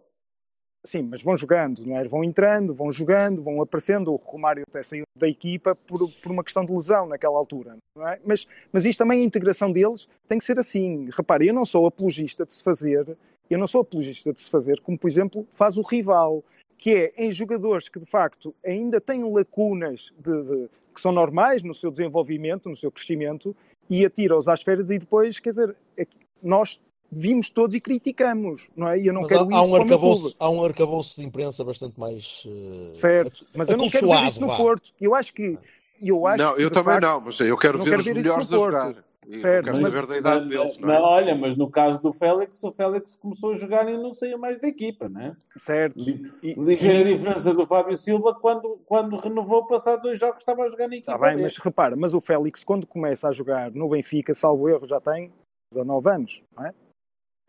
Sim, 0.84 1.02
mas 1.04 1.22
vão 1.22 1.36
jogando, 1.36 1.86
não 1.86 1.96
é? 1.96 2.02
Vão 2.02 2.24
entrando, 2.24 2.74
vão 2.74 2.90
jogando, 2.90 3.40
vão 3.40 3.62
aparecendo. 3.62 4.10
O 4.12 4.16
Romário 4.16 4.64
até 4.68 4.82
saiu 4.82 5.04
da 5.16 5.28
equipa 5.28 5.76
por, 5.76 6.10
por 6.20 6.32
uma 6.32 6.42
questão 6.42 6.64
de 6.64 6.72
lesão 6.72 7.06
naquela 7.06 7.38
altura, 7.38 7.76
não 7.96 8.08
é? 8.08 8.18
Mas, 8.26 8.48
mas 8.72 8.84
isto 8.84 8.98
também, 8.98 9.20
a 9.20 9.24
integração 9.24 9.70
deles 9.70 10.08
tem 10.26 10.38
que 10.38 10.44
ser 10.44 10.58
assim. 10.58 11.08
Repare, 11.16 11.46
eu 11.46 11.54
não 11.54 11.64
sou 11.64 11.86
apologista 11.86 12.44
de 12.44 12.52
se 12.52 12.64
fazer, 12.64 13.16
eu 13.50 13.58
não 13.58 13.66
sou 13.66 13.80
apologista 13.82 14.32
de 14.32 14.40
se 14.40 14.50
fazer 14.50 14.80
como, 14.80 14.98
por 14.98 15.08
exemplo, 15.08 15.46
faz 15.50 15.76
o 15.76 15.82
rival, 15.82 16.42
que 16.78 16.90
é 16.94 17.12
em 17.24 17.30
jogadores 17.32 17.88
que 17.88 18.00
de 18.00 18.06
facto 18.06 18.54
ainda 18.64 19.00
têm 19.00 19.22
lacunas 19.30 20.12
de, 20.18 20.42
de- 20.42 20.68
que 20.94 21.00
são 21.00 21.12
normais 21.12 21.62
no 21.62 21.74
seu 21.74 21.90
desenvolvimento, 21.90 22.68
no 22.68 22.76
seu 22.76 22.90
crescimento, 22.90 23.54
e 23.88 24.04
atira-os 24.04 24.48
às 24.48 24.62
férias 24.62 24.90
e 24.90 24.98
depois, 24.98 25.38
quer 25.38 25.50
dizer, 25.50 25.76
é 25.96 26.06
nós 26.42 26.80
vimos 27.10 27.50
todos 27.50 27.76
e 27.76 27.80
criticamos, 27.80 28.68
não 28.74 28.88
é? 28.88 28.98
E 28.98 29.06
eu 29.06 29.12
não 29.12 29.20
Mas 29.22 29.30
quero 29.30 29.42
há, 29.42 29.46
isso 29.46 29.54
há 29.54 29.62
um 29.62 29.70
para 29.70 29.82
o 29.82 29.84
meu 29.84 29.94
arcabouço, 29.94 30.36
há 30.38 30.50
um 30.50 30.64
arcabouço 30.64 31.20
de 31.20 31.26
imprensa 31.26 31.62
bastante 31.64 32.00
mais 32.00 32.44
eh, 32.46 32.94
Certo, 32.94 33.46
mas 33.56 33.68
eu 33.68 33.76
não 33.76 33.88
quero 33.88 34.08
ver 34.08 34.24
isso 34.28 34.40
no 34.40 34.46
vá. 34.46 34.56
Porto. 34.56 34.90
Eu 35.00 35.14
acho 35.14 35.32
que. 35.34 35.58
Eu 36.02 36.26
acho 36.26 36.42
Não, 36.42 36.54
que, 36.56 36.62
eu 36.62 36.70
também 36.70 36.94
facto, 36.94 37.02
não, 37.04 37.20
mas 37.20 37.38
eu 37.38 37.56
quero 37.56 37.78
não 37.78 37.84
ver 37.84 37.90
quero 37.90 38.00
os 38.02 38.06
melhores 38.08 38.50
no 38.50 38.56
a 38.56 38.58
Porto. 38.58 38.74
jogar. 38.74 39.04
Certo, 39.36 39.66
não 39.66 39.72
quero 39.74 39.82
mas- 39.84 39.92
saber 39.92 40.06
da 40.08 40.16
idade 40.18 40.48
deles, 40.48 40.78
não 40.78 40.88
Mas, 40.88 40.96
é? 40.96 41.00
olha, 41.00 41.34
mas 41.36 41.56
no 41.56 41.70
caso 41.70 42.00
do 42.02 42.12
Félix, 42.12 42.62
o 42.64 42.72
Félix 42.72 43.14
começou 43.16 43.52
a 43.52 43.54
jogar 43.54 43.88
e 43.88 43.96
não 43.96 44.12
saía 44.12 44.36
mais 44.36 44.60
da 44.60 44.66
equipa, 44.66 45.08
né? 45.08 45.36
Certo. 45.58 45.96
Li- 45.98 46.32
E- 46.42 46.54
Ligeira 46.54 47.04
diferença 47.08 47.54
do 47.54 47.64
Fábio 47.66 47.96
Silva 47.96 48.34
quando, 48.34 48.80
quando 48.84 49.16
renovou, 49.16 49.64
passado 49.66 50.02
dois 50.02 50.18
jogos, 50.18 50.38
estava 50.38 50.64
a 50.64 50.68
jogar 50.68 50.88
na 50.88 50.96
equipa. 50.96 51.12
Está 51.12 51.18
bem, 51.24 51.30
dele. 51.36 51.42
mas 51.42 51.56
repara, 51.58 51.94
mas 51.96 52.14
o 52.14 52.20
Félix, 52.20 52.64
quando 52.64 52.86
começa 52.86 53.28
a 53.28 53.32
jogar 53.32 53.70
no 53.70 53.88
Benfica, 53.88 54.34
salvo 54.34 54.68
erro, 54.68 54.84
já 54.84 55.00
tem 55.00 55.32
19 55.72 56.10
anos, 56.10 56.42
não 56.56 56.66
é? 56.66 56.74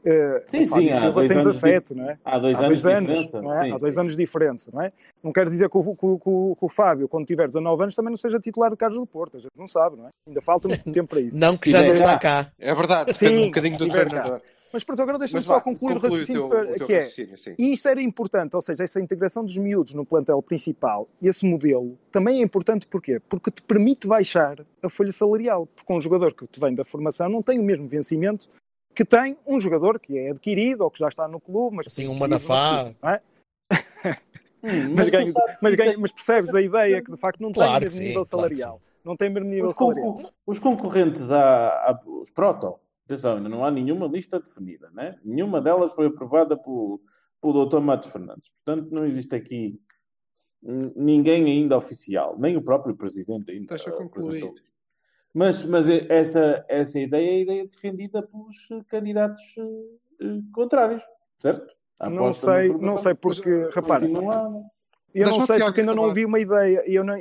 Eh, 0.05 0.43
Sim, 0.47 0.63
o 0.63 0.67
Fábio 0.67 0.83
sim, 0.89 0.91
há 0.91 0.99
Silva 0.99 1.13
dois 1.13 1.27
tem 1.29 1.37
anos 1.39 1.55
17, 1.55 1.93
de- 1.93 1.99
não 2.01 2.09
é? 2.09 2.17
Há 2.25 2.37
dois 2.39 2.55
há 2.55 2.65
anos 2.65 2.67
dois 2.67 2.81
de 2.81 2.87
anos, 2.89 3.09
diferença. 3.19 3.41
não 3.41 3.53
é? 3.53 3.63
sim, 3.63 3.71
há 3.73 3.77
dois 3.77 3.93
sim. 3.93 3.99
anos 3.99 4.11
de 4.11 4.17
diferença, 4.17 4.71
não 4.73 4.81
é? 4.81 4.91
Não 5.23 5.31
quer 5.31 5.45
dizer 5.47 5.69
que 5.69 5.77
o, 5.77 5.81
que 5.83 5.89
o- 5.89 5.95
que 6.19 6.29
o- 6.29 6.55
que 6.59 6.65
o 6.65 6.69
Fábio, 6.69 7.07
quando 7.07 7.25
tiver 7.25 7.47
19 7.47 7.83
anos, 7.83 7.95
também 7.95 8.09
não 8.11 8.17
seja 8.17 8.39
titular 8.39 8.69
de 8.69 8.75
Carlos 8.77 8.99
do 8.99 9.05
Porto, 9.05 9.37
a 9.37 9.39
gente 9.39 9.51
não 9.57 9.67
sabe, 9.67 9.95
não 9.97 10.07
é? 10.07 10.09
Ainda 10.27 10.41
falta 10.41 10.67
muito 10.67 10.91
tempo 10.91 11.07
para 11.09 11.21
isso. 11.21 11.37
Não 11.39 11.57
que 11.57 11.69
já 11.71 11.81
não 11.81 11.93
está 11.93 12.17
cá. 12.19 12.51
É 12.59 12.73
verdade, 12.73 13.13
depende 13.13 13.33
Sim, 13.35 13.41
um 13.43 13.45
bocadinho 13.45 13.77
do 13.77 13.87
cá. 13.87 13.91
treinador. 13.93 14.41
Mas 14.73 14.83
pronto, 14.83 15.01
agora 15.03 15.19
deixa-me 15.19 15.41
só 15.43 15.61
concluir 15.61 15.97
o 15.97 15.99
raciocínio, 15.99 16.45
o 16.47 16.49
teu, 16.49 16.59
o 16.71 16.75
teu 16.77 16.87
que 16.87 16.93
é, 16.93 17.07
e 17.59 17.73
isso 17.73 17.87
era 17.87 18.01
importante, 18.01 18.55
ou 18.55 18.61
seja, 18.61 18.83
essa 18.83 18.99
integração 18.99 19.45
dos 19.45 19.55
miúdos 19.55 19.93
no 19.93 20.03
plantel 20.03 20.41
principal, 20.41 21.07
esse 21.21 21.45
modelo, 21.45 21.95
também 22.11 22.39
é 22.39 22.43
importante 22.43 22.87
porquê? 22.87 23.21
Porque 23.29 23.51
te 23.51 23.61
permite 23.61 24.07
baixar 24.07 24.57
a 24.81 24.89
folha 24.89 25.11
salarial, 25.11 25.67
porque 25.75 25.93
um 25.93 26.01
jogador 26.01 26.33
que 26.33 26.47
te 26.47 26.59
vem 26.59 26.73
da 26.73 26.83
formação 26.83 27.29
não 27.29 27.43
tem 27.43 27.59
o 27.59 27.63
mesmo 27.63 27.87
vencimento 27.87 28.49
que 28.93 29.03
tem 29.05 29.37
um 29.45 29.59
jogador 29.59 29.99
que 29.99 30.17
é 30.17 30.29
adquirido 30.31 30.81
ou 30.81 30.91
que 30.91 30.99
já 30.99 31.07
está 31.07 31.27
no 31.27 31.39
clube, 31.39 31.77
mas 31.77 31.87
Assim, 31.87 32.07
um 32.07 32.15
Manafá. 32.15 32.93
não 33.01 33.09
é? 33.09 33.21
Hum, 34.63 34.93
mas, 34.95 35.09
sabes 35.09 35.33
mas, 35.61 35.79
é- 35.79 35.97
mas 35.97 36.11
percebes 36.11 36.55
a 36.55 36.61
ideia 36.61 37.01
que 37.01 37.11
de 37.11 37.17
facto 37.17 37.41
não 37.41 37.51
tem 37.51 37.63
o 37.63 37.65
Claro 37.65 37.79
que 37.79 37.85
mesmo 37.85 37.97
sim, 37.97 38.07
nível 38.07 38.25
claro 38.25 38.47
salarial. 38.55 38.81
Não 39.03 39.17
tem 39.17 39.29
o 39.29 39.33
mesmo 39.33 39.49
nível 39.49 39.65
Os, 39.69 39.75
salarial. 39.75 40.13
concor- 40.13 40.31
os 40.47 40.59
concorrentes 40.59 41.31
à, 41.31 41.67
à- 41.69 42.01
os 42.05 42.29
proto, 42.29 42.79
atenção, 43.05 43.37
ainda 43.37 43.49
não 43.49 43.65
há 43.65 43.71
nenhuma 43.71 44.07
lista 44.07 44.39
definida, 44.39 44.89
né? 44.91 45.19
Nenhuma 45.23 45.59
delas 45.59 45.93
foi 45.93 46.07
aprovada 46.07 46.55
pelo, 46.55 47.01
pelo 47.41 47.65
Dr. 47.65 47.79
Matos 47.79 48.09
Fernandes. 48.09 48.49
Portanto, 48.63 48.89
não 48.91 49.05
existe 49.05 49.35
aqui 49.35 49.79
ninguém 50.95 51.43
ainda 51.45 51.77
oficial, 51.77 52.37
nem 52.39 52.55
o 52.55 52.61
próprio 52.61 52.95
presidente 52.95 53.51
ainda. 53.51 53.67
Deixa 53.67 53.89
eh, 53.89 53.93
concluir. 53.93 54.49
Mas, 55.33 55.63
mas 55.65 55.87
essa, 56.09 56.63
essa 56.67 56.99
ideia 56.99 57.27
é 57.27 57.33
a 57.33 57.39
ideia 57.39 57.67
defendida 57.67 58.21
pelos 58.21 58.67
eh, 58.71 58.83
candidatos 58.87 59.41
eh, 59.57 59.61
eh, 60.25 60.41
contrários, 60.53 61.01
certo? 61.41 61.73
Não 62.09 62.25
sei, 62.33 62.67
não 62.85 62.97
sei 62.97 63.13
porque, 63.15 63.49
repara, 63.73 64.05
Eu 65.13 65.25
não 65.25 65.45
sei 65.47 65.57
porque 65.65 65.79
ainda 65.81 65.95
não 65.95 66.03
ouvi 66.09 66.25
uma 66.25 66.39
ideia. 66.39 66.83
Eu 66.85 67.03
não, 67.03 67.15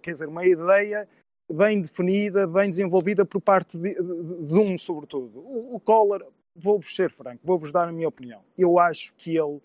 quer 0.00 0.12
dizer, 0.12 0.28
uma 0.28 0.46
ideia 0.46 1.04
bem 1.52 1.80
definida, 1.82 2.46
bem 2.46 2.70
desenvolvida 2.70 3.24
por 3.26 3.40
parte 3.40 3.76
de, 3.78 3.94
de- 3.94 4.42
de 4.46 4.58
um, 4.58 4.78
sobretudo. 4.78 5.40
O, 5.40 5.76
o 5.76 5.80
Collor, 5.80 6.26
vou-vos 6.56 6.94
ser 6.94 7.10
franco, 7.10 7.40
vou-vos 7.44 7.70
dar 7.72 7.88
a 7.88 7.92
minha 7.92 8.08
opinião. 8.08 8.42
Eu 8.56 8.78
acho 8.78 9.14
que 9.16 9.36
ele 9.36 9.60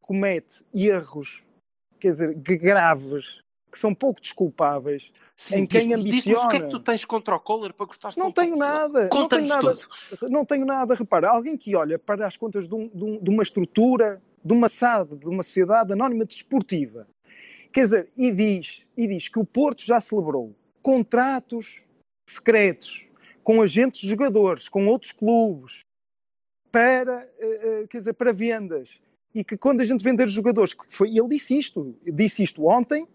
comete 0.00 0.64
erros, 0.74 1.42
quer 1.98 2.10
dizer, 2.10 2.34
graves, 2.34 3.40
que 3.70 3.78
são 3.78 3.94
pouco 3.94 4.20
desculpáveis. 4.20 5.12
Sim, 5.40 5.54
em 5.60 5.66
quem 5.66 5.88
diz-nos 5.96 6.04
o 6.04 6.04
que 6.04 6.08
é 6.18 6.20
que 6.20 6.56
ambiciona. 6.56 6.68
tu 6.68 6.80
tens 6.80 7.02
contra 7.06 7.34
o 7.34 7.40
Kohler 7.40 7.72
para 7.72 7.86
gostar 7.86 8.10
Não 8.18 8.30
tenho 8.30 8.56
nada, 8.56 9.04
não 9.04 9.08
tenho 9.08 9.22
Conta-nos 9.22 9.48
nada, 9.48 9.74
tudo. 9.74 10.28
não 10.30 10.44
tenho 10.44 10.66
nada. 10.66 10.94
Repara, 10.94 11.30
alguém 11.30 11.56
que 11.56 11.74
olha 11.74 11.98
para 11.98 12.26
as 12.26 12.36
contas 12.36 12.68
de, 12.68 12.74
um- 12.74 12.88
de 12.88 13.02
um- 13.04 13.18
de 13.22 13.30
uma 13.30 13.42
estrutura, 13.42 14.20
de 14.44 14.52
uma 14.52 14.68
SAD, 14.68 15.16
de 15.16 15.26
uma 15.26 15.42
sociedade 15.42 15.94
anónima 15.94 16.26
desportiva, 16.26 17.08
quer 17.72 17.84
dizer, 17.84 18.08
e 18.18 18.30
diz, 18.30 18.86
e 18.94 19.06
diz 19.06 19.28
que 19.30 19.38
o 19.38 19.44
Porto 19.46 19.82
já 19.82 19.98
celebrou 19.98 20.54
contratos 20.82 21.80
secretos 22.28 23.06
com 23.42 23.62
agentes 23.62 24.02
de 24.02 24.08
jogadores, 24.10 24.68
com 24.68 24.86
outros 24.88 25.12
clubes, 25.12 25.80
para, 26.70 27.26
eh, 27.38 27.60
eh, 27.82 27.86
quer 27.88 27.98
dizer, 27.98 28.12
para 28.12 28.30
vendas. 28.32 29.00
E 29.34 29.42
que 29.42 29.56
quando 29.56 29.80
a 29.80 29.84
gente 29.84 30.04
vender 30.04 30.28
jogadores, 30.28 30.74
que 30.74 30.84
foi, 30.88 31.08
ele 31.16 31.28
disse 31.28 31.56
isto, 31.56 31.96
disse 32.04 32.42
isto 32.42 32.66
ontem, 32.68 33.06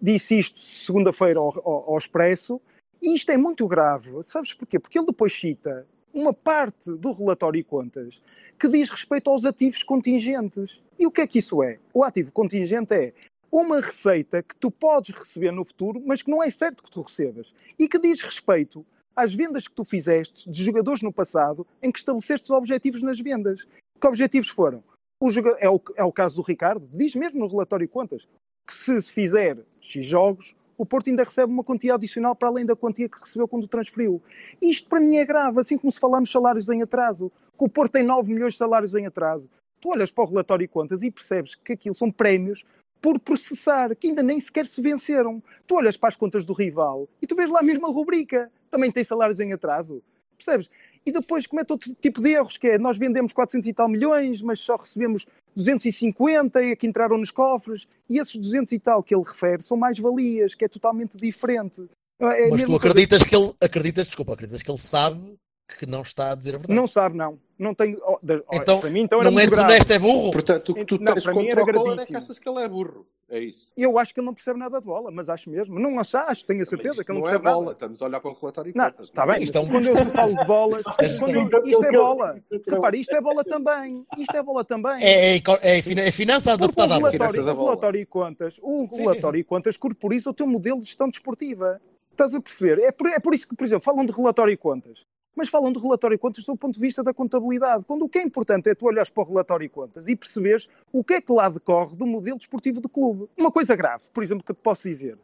disse 0.00 0.38
isto 0.38 0.58
segunda-feira 0.58 1.38
ao, 1.38 1.48
ao, 1.58 1.90
ao 1.90 1.98
Expresso, 1.98 2.60
e 3.02 3.14
isto 3.14 3.30
é 3.30 3.36
muito 3.36 3.66
grave. 3.66 4.22
Sabes 4.22 4.52
porquê? 4.52 4.78
Porque 4.78 4.98
ele 4.98 5.06
depois 5.06 5.32
cita 5.32 5.86
uma 6.12 6.32
parte 6.32 6.90
do 6.92 7.12
relatório 7.12 7.58
e 7.58 7.64
contas 7.64 8.20
que 8.58 8.68
diz 8.68 8.90
respeito 8.90 9.30
aos 9.30 9.44
ativos 9.44 9.82
contingentes. 9.82 10.82
E 10.98 11.06
o 11.06 11.10
que 11.10 11.20
é 11.20 11.26
que 11.26 11.38
isso 11.38 11.62
é? 11.62 11.78
O 11.94 12.02
ativo 12.04 12.32
contingente 12.32 12.92
é 12.92 13.12
uma 13.50 13.80
receita 13.80 14.42
que 14.42 14.54
tu 14.56 14.70
podes 14.70 15.14
receber 15.14 15.50
no 15.50 15.64
futuro, 15.64 16.02
mas 16.04 16.22
que 16.22 16.30
não 16.30 16.42
é 16.42 16.50
certo 16.50 16.82
que 16.82 16.90
tu 16.90 17.00
recebas. 17.02 17.54
E 17.78 17.88
que 17.88 17.98
diz 17.98 18.20
respeito 18.20 18.84
às 19.14 19.34
vendas 19.34 19.66
que 19.66 19.74
tu 19.74 19.84
fizeste 19.84 20.48
de 20.50 20.62
jogadores 20.62 21.02
no 21.02 21.12
passado 21.12 21.66
em 21.82 21.90
que 21.90 21.98
estabeleceste 21.98 22.44
os 22.44 22.56
objetivos 22.56 23.02
nas 23.02 23.18
vendas. 23.20 23.66
Que 24.00 24.06
objetivos 24.06 24.48
foram? 24.48 24.82
O 25.22 25.30
joga- 25.30 25.56
é, 25.58 25.68
o, 25.68 25.80
é 25.96 26.04
o 26.04 26.12
caso 26.12 26.36
do 26.36 26.42
Ricardo, 26.42 26.86
diz 26.90 27.14
mesmo 27.14 27.40
no 27.40 27.46
relatório 27.46 27.86
de 27.86 27.92
contas 27.92 28.26
que 28.70 29.02
se 29.02 29.12
fizer 29.12 29.58
X 29.80 30.06
jogos, 30.06 30.54
o 30.78 30.86
Porto 30.86 31.10
ainda 31.10 31.24
recebe 31.24 31.52
uma 31.52 31.64
quantia 31.64 31.94
adicional 31.94 32.34
para 32.34 32.48
além 32.48 32.64
da 32.64 32.74
quantia 32.74 33.08
que 33.08 33.20
recebeu 33.20 33.46
quando 33.46 33.68
transferiu. 33.68 34.22
Isto 34.62 34.88
para 34.88 35.00
mim 35.00 35.16
é 35.16 35.24
grave, 35.24 35.60
assim 35.60 35.76
como 35.76 35.92
se 35.92 36.00
falarmos 36.00 36.28
de 36.28 36.32
salários 36.32 36.68
em 36.68 36.82
atraso. 36.82 37.30
Que 37.58 37.64
o 37.64 37.68
Porto 37.68 37.92
tem 37.92 38.02
9 38.02 38.32
milhões 38.32 38.54
de 38.54 38.58
salários 38.58 38.94
em 38.94 39.04
atraso. 39.06 39.50
Tu 39.80 39.90
olhas 39.90 40.10
para 40.10 40.24
o 40.24 40.26
relatório 40.26 40.66
de 40.66 40.72
contas 40.72 41.02
e 41.02 41.10
percebes 41.10 41.54
que 41.54 41.74
aquilo 41.74 41.94
são 41.94 42.10
prémios 42.10 42.64
por 43.00 43.18
processar, 43.18 43.94
que 43.94 44.08
ainda 44.08 44.22
nem 44.22 44.40
sequer 44.40 44.66
se 44.66 44.80
venceram. 44.80 45.42
Tu 45.66 45.74
olhas 45.74 45.96
para 45.96 46.08
as 46.08 46.16
contas 46.16 46.44
do 46.44 46.52
rival 46.52 47.08
e 47.20 47.26
tu 47.26 47.34
vês 47.34 47.50
lá 47.50 47.60
a 47.60 47.62
mesma 47.62 47.88
rubrica. 47.88 48.50
Também 48.70 48.90
tem 48.90 49.04
salários 49.04 49.40
em 49.40 49.52
atraso. 49.52 50.02
Percebes? 50.36 50.70
E 51.06 51.12
depois 51.12 51.46
comete 51.46 51.72
outro 51.72 51.92
tipo 51.94 52.20
de 52.20 52.30
erros, 52.30 52.56
que 52.56 52.66
é 52.68 52.78
nós 52.78 52.98
vendemos 52.98 53.32
400 53.32 53.66
e 53.68 53.72
tal 53.72 53.88
milhões, 53.88 54.42
mas 54.42 54.60
só 54.60 54.76
recebemos 54.76 55.26
250 55.56 56.62
e 56.62 56.76
que 56.76 56.86
entraram 56.86 57.16
nos 57.18 57.30
cofres. 57.30 57.86
E 58.08 58.18
esses 58.18 58.36
200 58.36 58.72
e 58.72 58.78
tal 58.78 59.02
que 59.02 59.14
ele 59.14 59.24
refere 59.24 59.62
são 59.62 59.76
mais-valias, 59.76 60.54
que 60.54 60.64
é 60.64 60.68
totalmente 60.68 61.16
diferente. 61.16 61.82
É 62.20 62.50
Mas 62.50 62.62
tu 62.62 62.66
coisa- 62.68 62.76
acreditas 62.76 63.22
que 63.22 63.34
ele. 63.34 63.52
Acreditas, 63.60 64.06
desculpa, 64.08 64.34
acreditas 64.34 64.62
que 64.62 64.70
ele 64.70 64.78
sabe 64.78 65.36
que 65.78 65.86
não 65.86 66.02
está 66.02 66.32
a 66.32 66.34
dizer 66.34 66.54
a 66.54 66.58
verdade. 66.58 66.74
Não 66.78 66.86
sabe, 66.86 67.16
não. 67.16 67.38
Não 67.58 67.74
tem... 67.74 67.94
oh, 68.02 68.18
oh, 68.22 68.38
Então, 68.54 68.80
para 68.80 68.88
mim, 68.88 69.00
então 69.00 69.20
era 69.20 69.30
não 69.30 69.38
é 69.38 69.44
grave. 69.46 69.62
desonesto, 69.62 69.92
é 69.92 69.98
burro. 69.98 70.30
Portanto, 70.32 70.70
o 70.70 70.74
que 70.74 70.84
tu 70.86 70.98
Não, 70.98 71.12
tens 71.12 71.24
para 71.24 71.34
mim 71.34 71.46
era 71.48 71.60
o 71.60 71.62
é 71.62 71.66
que 71.66 71.72
gravíssimo. 71.78 72.16
achas 72.18 72.38
que 72.38 72.48
ele 72.48 72.62
é 72.62 72.68
burro. 72.68 73.06
É 73.28 73.38
isso. 73.38 73.70
Eu 73.76 73.98
acho 73.98 74.14
que 74.14 74.18
ele 74.20 74.26
não 74.26 74.32
percebe 74.34 74.58
nada 74.58 74.80
de 74.80 74.86
bola, 74.86 75.10
mas 75.10 75.28
acho 75.28 75.50
mesmo. 75.50 75.78
Não 75.78 76.00
acho, 76.00 76.16
acho 76.16 76.44
tenho 76.46 76.62
a 76.62 76.64
certeza 76.64 77.04
que 77.04 77.12
ele 77.12 77.18
não 77.18 77.26
não 77.26 77.28
é 77.28 77.32
percebe 77.32 77.44
bola. 77.52 77.60
nada. 77.66 77.72
Estamos 77.74 78.02
a 78.02 78.06
olhar 78.06 78.20
para 78.20 78.30
um 78.30 78.34
relatório 78.34 78.70
e 78.70 78.76
Não, 78.76 78.84
contas. 78.86 79.08
está 79.08 79.22
é? 79.22 79.26
bem, 79.26 79.42
isto 79.42 79.58
é 79.58 79.60
um- 79.60 79.68
quando 79.68 79.86
eu 79.88 80.06
falo 80.06 80.36
de 80.36 80.44
bolas, 80.46 80.82
Isto 81.02 81.26
é 81.26 81.36
eu- 81.36 81.64
isto 81.66 81.84
é 81.84 81.92
bola. 81.92 82.40
Repara, 82.66 82.96
isto 82.96 83.14
é 83.14 83.20
bola 83.20 83.44
também. 83.44 84.06
Isto 84.18 84.36
é 84.36 84.42
bola 84.42 84.64
também. 84.64 85.04
É, 85.04 85.36
é, 85.36 85.42
é, 85.62 85.82
fina- 85.82 86.00
é 86.02 86.10
finança 86.10 86.50
o 86.50 86.54
adaptada 86.54 86.94
à 86.96 86.98
bola. 86.98 87.12
O 87.14 87.18
bola. 87.54 87.54
relatório 87.64 88.00
e 88.00 88.06
contas, 88.06 88.58
o 88.62 88.88
sim, 88.88 89.02
relatório 89.02 89.38
e 89.38 89.44
contas 89.44 89.76
corporiza 89.76 90.30
o 90.30 90.34
teu 90.34 90.46
modelo 90.46 90.80
de 90.80 90.86
gestão 90.86 91.08
desportiva. 91.10 91.80
Estás 92.10 92.34
a 92.34 92.40
perceber? 92.40 92.78
É 92.82 92.90
por, 92.90 93.06
é 93.06 93.18
por 93.20 93.34
isso 93.34 93.46
que, 93.46 93.54
por 93.54 93.64
exemplo, 93.64 93.84
falam 93.84 94.04
de 94.04 94.12
relatório 94.12 94.52
e 94.52 94.56
contas. 94.56 95.06
Mas 95.40 95.48
falam 95.48 95.72
de 95.72 95.78
relatório 95.78 96.14
e 96.14 96.18
contas 96.18 96.44
do 96.44 96.54
ponto 96.54 96.74
de 96.74 96.80
vista 96.80 97.02
da 97.02 97.14
contabilidade. 97.14 97.82
Quando 97.86 98.02
o 98.02 98.08
que 98.10 98.18
é 98.18 98.22
importante 98.22 98.68
é 98.68 98.74
tu 98.74 98.84
olhares 98.84 99.08
para 99.08 99.22
o 99.22 99.26
relatório 99.26 99.64
e 99.64 99.70
contas 99.70 100.06
e 100.06 100.14
perceberes 100.14 100.68
o 100.92 101.02
que 101.02 101.14
é 101.14 101.20
que 101.22 101.32
lá 101.32 101.48
decorre 101.48 101.96
do 101.96 102.06
modelo 102.06 102.36
desportivo 102.36 102.78
do 102.78 102.90
clube. 102.90 103.26
Uma 103.38 103.50
coisa 103.50 103.74
grave, 103.74 104.04
por 104.12 104.22
exemplo, 104.22 104.44
que 104.44 104.50
eu 104.50 104.54
te 104.54 104.60
posso 104.60 104.86
dizer. 104.86 105.16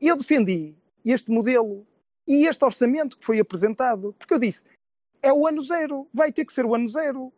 Eu 0.00 0.16
defendi 0.16 0.74
este 1.04 1.30
modelo 1.30 1.86
e 2.26 2.44
este 2.44 2.64
orçamento 2.64 3.16
que 3.16 3.24
foi 3.24 3.38
apresentado, 3.38 4.12
porque 4.18 4.34
eu 4.34 4.40
disse, 4.40 4.64
é 5.22 5.32
o 5.32 5.46
ano 5.46 5.62
zero, 5.62 6.08
vai 6.12 6.32
ter 6.32 6.44
que 6.44 6.52
ser 6.52 6.66
o 6.66 6.74
ano 6.74 6.88
zero. 6.88 7.32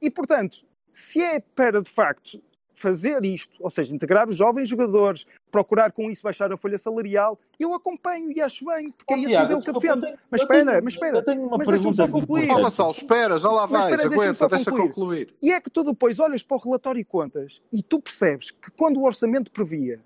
E, 0.00 0.10
portanto, 0.10 0.64
se 0.90 1.20
é 1.20 1.40
para, 1.40 1.82
de 1.82 1.90
facto, 1.90 2.42
fazer 2.74 3.24
isto, 3.24 3.56
ou 3.60 3.68
seja, 3.70 3.94
integrar 3.94 4.28
os 4.28 4.36
jovens 4.36 4.68
jogadores, 4.68 5.26
procurar 5.50 5.92
com 5.92 6.10
isso 6.10 6.22
baixar 6.22 6.52
a 6.52 6.56
folha 6.56 6.78
salarial, 6.78 7.38
eu 7.58 7.74
acompanho 7.74 8.32
e 8.32 8.40
acho 8.40 8.64
bem, 8.64 8.90
porque 8.90 9.14
é 9.14 9.18
esse 9.18 9.26
Tiago, 9.28 9.42
modelo 9.44 9.62
que 9.62 9.70
eu 9.70 9.74
desculpa, 9.74 9.94
eu 9.96 10.00
defendo. 10.00 10.18
Mas 10.30 10.40
espera, 10.40 10.64
tenho- 10.70 10.84
mas 10.84 10.92
espera. 10.94 11.18
Eu 11.18 11.24
tenho 11.24 11.42
uma 11.46 11.58
Mas 11.58 11.68
deixa-me 11.68 11.82
pergunta 11.94 11.96
só 11.96 12.08
concluir. 12.20 12.44
Importante. 12.44 12.62
Vassal, 12.64 12.90
espera, 12.92 13.38
já 13.38 13.48
lá 13.50 13.62
Mas 13.62 13.70
vais. 13.70 13.84
espera, 13.84 14.08
deixa-me 14.08 14.24
Aguenta, 14.30 14.48
deixa 14.48 14.70
concluir. 14.70 14.88
concluir. 14.94 15.34
E 15.42 15.52
é 15.52 15.60
que 15.60 15.70
tu 15.70 15.84
depois 15.84 16.18
olhas 16.18 16.42
para 16.42 16.56
o 16.56 16.60
relatório 16.60 17.00
e 17.00 17.04
contas 17.04 17.62
e 17.72 17.82
tu 17.82 18.00
percebes 18.00 18.50
que 18.50 18.70
quando 18.72 18.98
o 18.98 19.04
orçamento 19.04 19.50
previa 19.52 20.00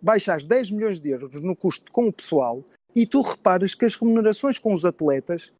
baixar 0.00 0.40
10 0.40 0.70
milhões 0.70 1.00
de 1.00 1.10
euros 1.10 1.32
no 1.42 1.56
custo 1.56 1.90
com 1.90 2.06
o 2.08 2.12
pessoal 2.12 2.62
e 2.94 3.06
tu 3.06 3.20
reparas 3.22 3.74
que 3.74 3.84
as 3.84 3.94
remunerações 3.94 4.58
com 4.58 4.72
os 4.72 4.84
atletas 4.84 5.52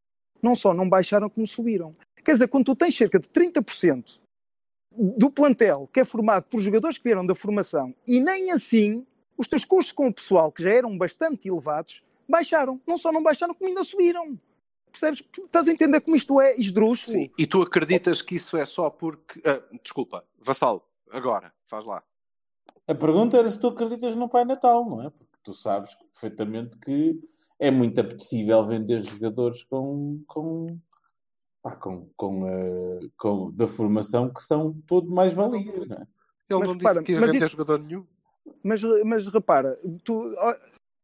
não 0.43 0.55
só 0.55 0.73
não 0.75 0.89
baixaram 0.89 1.29
como 1.31 1.47
subiram. 1.47 1.97
Quer 2.23 2.33
dizer, 2.33 2.49
quando 2.49 2.67
tu 2.67 2.77
tens 2.77 2.97
cerca 2.97 3.19
de 3.19 3.29
30% 3.29 4.21
do 4.97 5.31
plantel 5.31 5.89
que 5.93 6.01
é 6.01 6.05
formado 6.05 6.45
por 6.45 6.61
jogadores 6.61 6.99
que 6.99 7.05
vieram 7.05 7.27
da 7.27 7.35
formação 7.35 7.95
e 8.07 8.21
nem 8.21 8.53
assim 8.53 9.07
os 9.37 9.49
teus 9.49 9.65
custos 9.65 9.93
com 9.93 10.09
o 10.09 10.15
pessoal, 10.15 10.53
que 10.53 10.63
já 10.63 10.71
eram 10.71 10.97
bastante 10.97 11.49
elevados, 11.49 12.03
baixaram. 12.29 12.81
Não 12.87 12.97
só 12.97 13.11
não 13.13 13.23
baixaram, 13.23 13.55
como 13.55 13.69
ainda 13.69 13.85
subiram. 13.85 14.39
Percebes? 14.91 15.25
Estás 15.45 15.67
a 15.67 15.73
entender 15.73 16.01
como 16.01 16.17
isto 16.17 16.41
é 16.41 16.55
esdrúxulo? 16.57 17.19
Sim. 17.19 17.31
E 17.37 17.47
tu 17.47 17.61
acreditas 17.63 18.23
que 18.23 18.37
isso 18.37 18.57
é 18.57 18.65
só 18.65 18.89
porque. 18.91 19.41
ah, 19.45 19.61
desculpa, 19.83 20.25
Vassal, 20.41 20.89
agora, 21.11 21.53
faz 21.67 21.85
lá. 21.85 22.03
A 22.87 22.95
pergunta 22.95 23.37
era 23.37 23.51
se 23.51 23.59
tu 23.59 23.69
acreditas 23.69 24.15
no 24.15 24.29
Pai 24.29 24.45
Natal, 24.45 24.89
não 24.89 25.03
é? 25.03 25.11
Porque 25.11 25.39
tu 25.43 25.53
sabes 25.53 25.95
perfeitamente 26.13 26.79
que 26.79 27.19
é 27.59 27.71
muito 27.71 28.01
apetecível 28.01 28.65
vender 28.67 29.03
jogadores 29.03 29.65
com, 29.65 30.23
com, 30.27 30.79
pá, 31.65 31.71
com, 31.77 32.07
com, 32.15 32.47
eh, 32.47 33.01
com- 33.17 33.51
da 33.51 33.67
formação 33.67 34.29
que 34.29 34.43
são 34.43 34.75
todo 34.87 35.11
mais 35.11 35.33
valios, 35.33 35.65
não 35.89 35.97
é? 35.97 36.07
Ele 36.51 36.61
Mas 36.61 36.69
não 36.69 36.77
repara, 36.77 36.95
disse 36.95 37.05
que 37.05 37.13
ia 37.13 37.21
mas 37.21 37.31
vender 37.31 37.47
isso- 37.47 37.57
jogador 37.57 37.79
nenhum. 37.83 38.05
Mas, 38.63 38.83
mas 39.05 39.27
repara, 39.29 39.79
tu, 40.05 40.31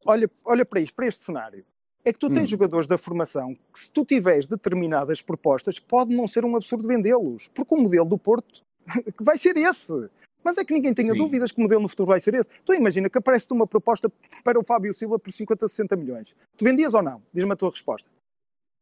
olha, 0.04 0.30
olha 0.44 0.64
para 0.66 0.80
isto, 0.80 0.94
para 0.94 1.06
este 1.06 1.22
cenário. 1.24 1.64
É 2.04 2.12
que 2.12 2.18
tu 2.18 2.28
tens 2.28 2.44
Hum. 2.44 2.46
jogadores 2.48 2.86
da 2.86 2.98
formação 2.98 3.54
que, 3.72 3.80
se 3.80 3.88
tu 3.90 4.04
tiveres 4.04 4.46
determinadas 4.46 5.22
propostas, 5.22 5.78
pode 5.78 6.14
não 6.14 6.26
ser 6.28 6.44
um 6.44 6.54
absurdo 6.56 6.86
vendê-los. 6.86 7.48
Porque 7.54 7.74
o 7.74 7.78
modelo 7.78 8.04
do 8.06 8.18
Porto 8.18 8.60
vai 9.20 9.38
ser 9.38 9.56
esse. 9.56 10.10
Mas 10.44 10.56
é 10.58 10.64
que 10.64 10.72
ninguém 10.74 10.92
tenha 10.94 11.12
Sim. 11.12 11.18
dúvidas 11.18 11.50
que 11.52 11.58
o 11.58 11.62
modelo 11.62 11.80
no 11.82 11.88
futuro 11.88 12.06
vai 12.06 12.20
ser 12.20 12.34
esse. 12.34 12.48
Tu 12.64 12.74
imagina 12.74 13.08
que 13.10 13.16
aparece-te 13.18 13.52
uma 13.52 13.66
proposta 13.66 14.10
para 14.44 14.58
o 14.58 14.64
Fábio 14.64 14.92
Silva 14.94 15.18
por 15.18 15.30
50, 15.32 15.68
60 15.68 15.96
milhões. 15.96 16.34
Tu 16.56 16.64
vendias 16.64 16.92
ou 16.94 17.02
não? 17.02 17.22
Diz-me 17.32 17.52
a 17.52 17.56
tua 17.56 17.70
resposta. 17.70 18.08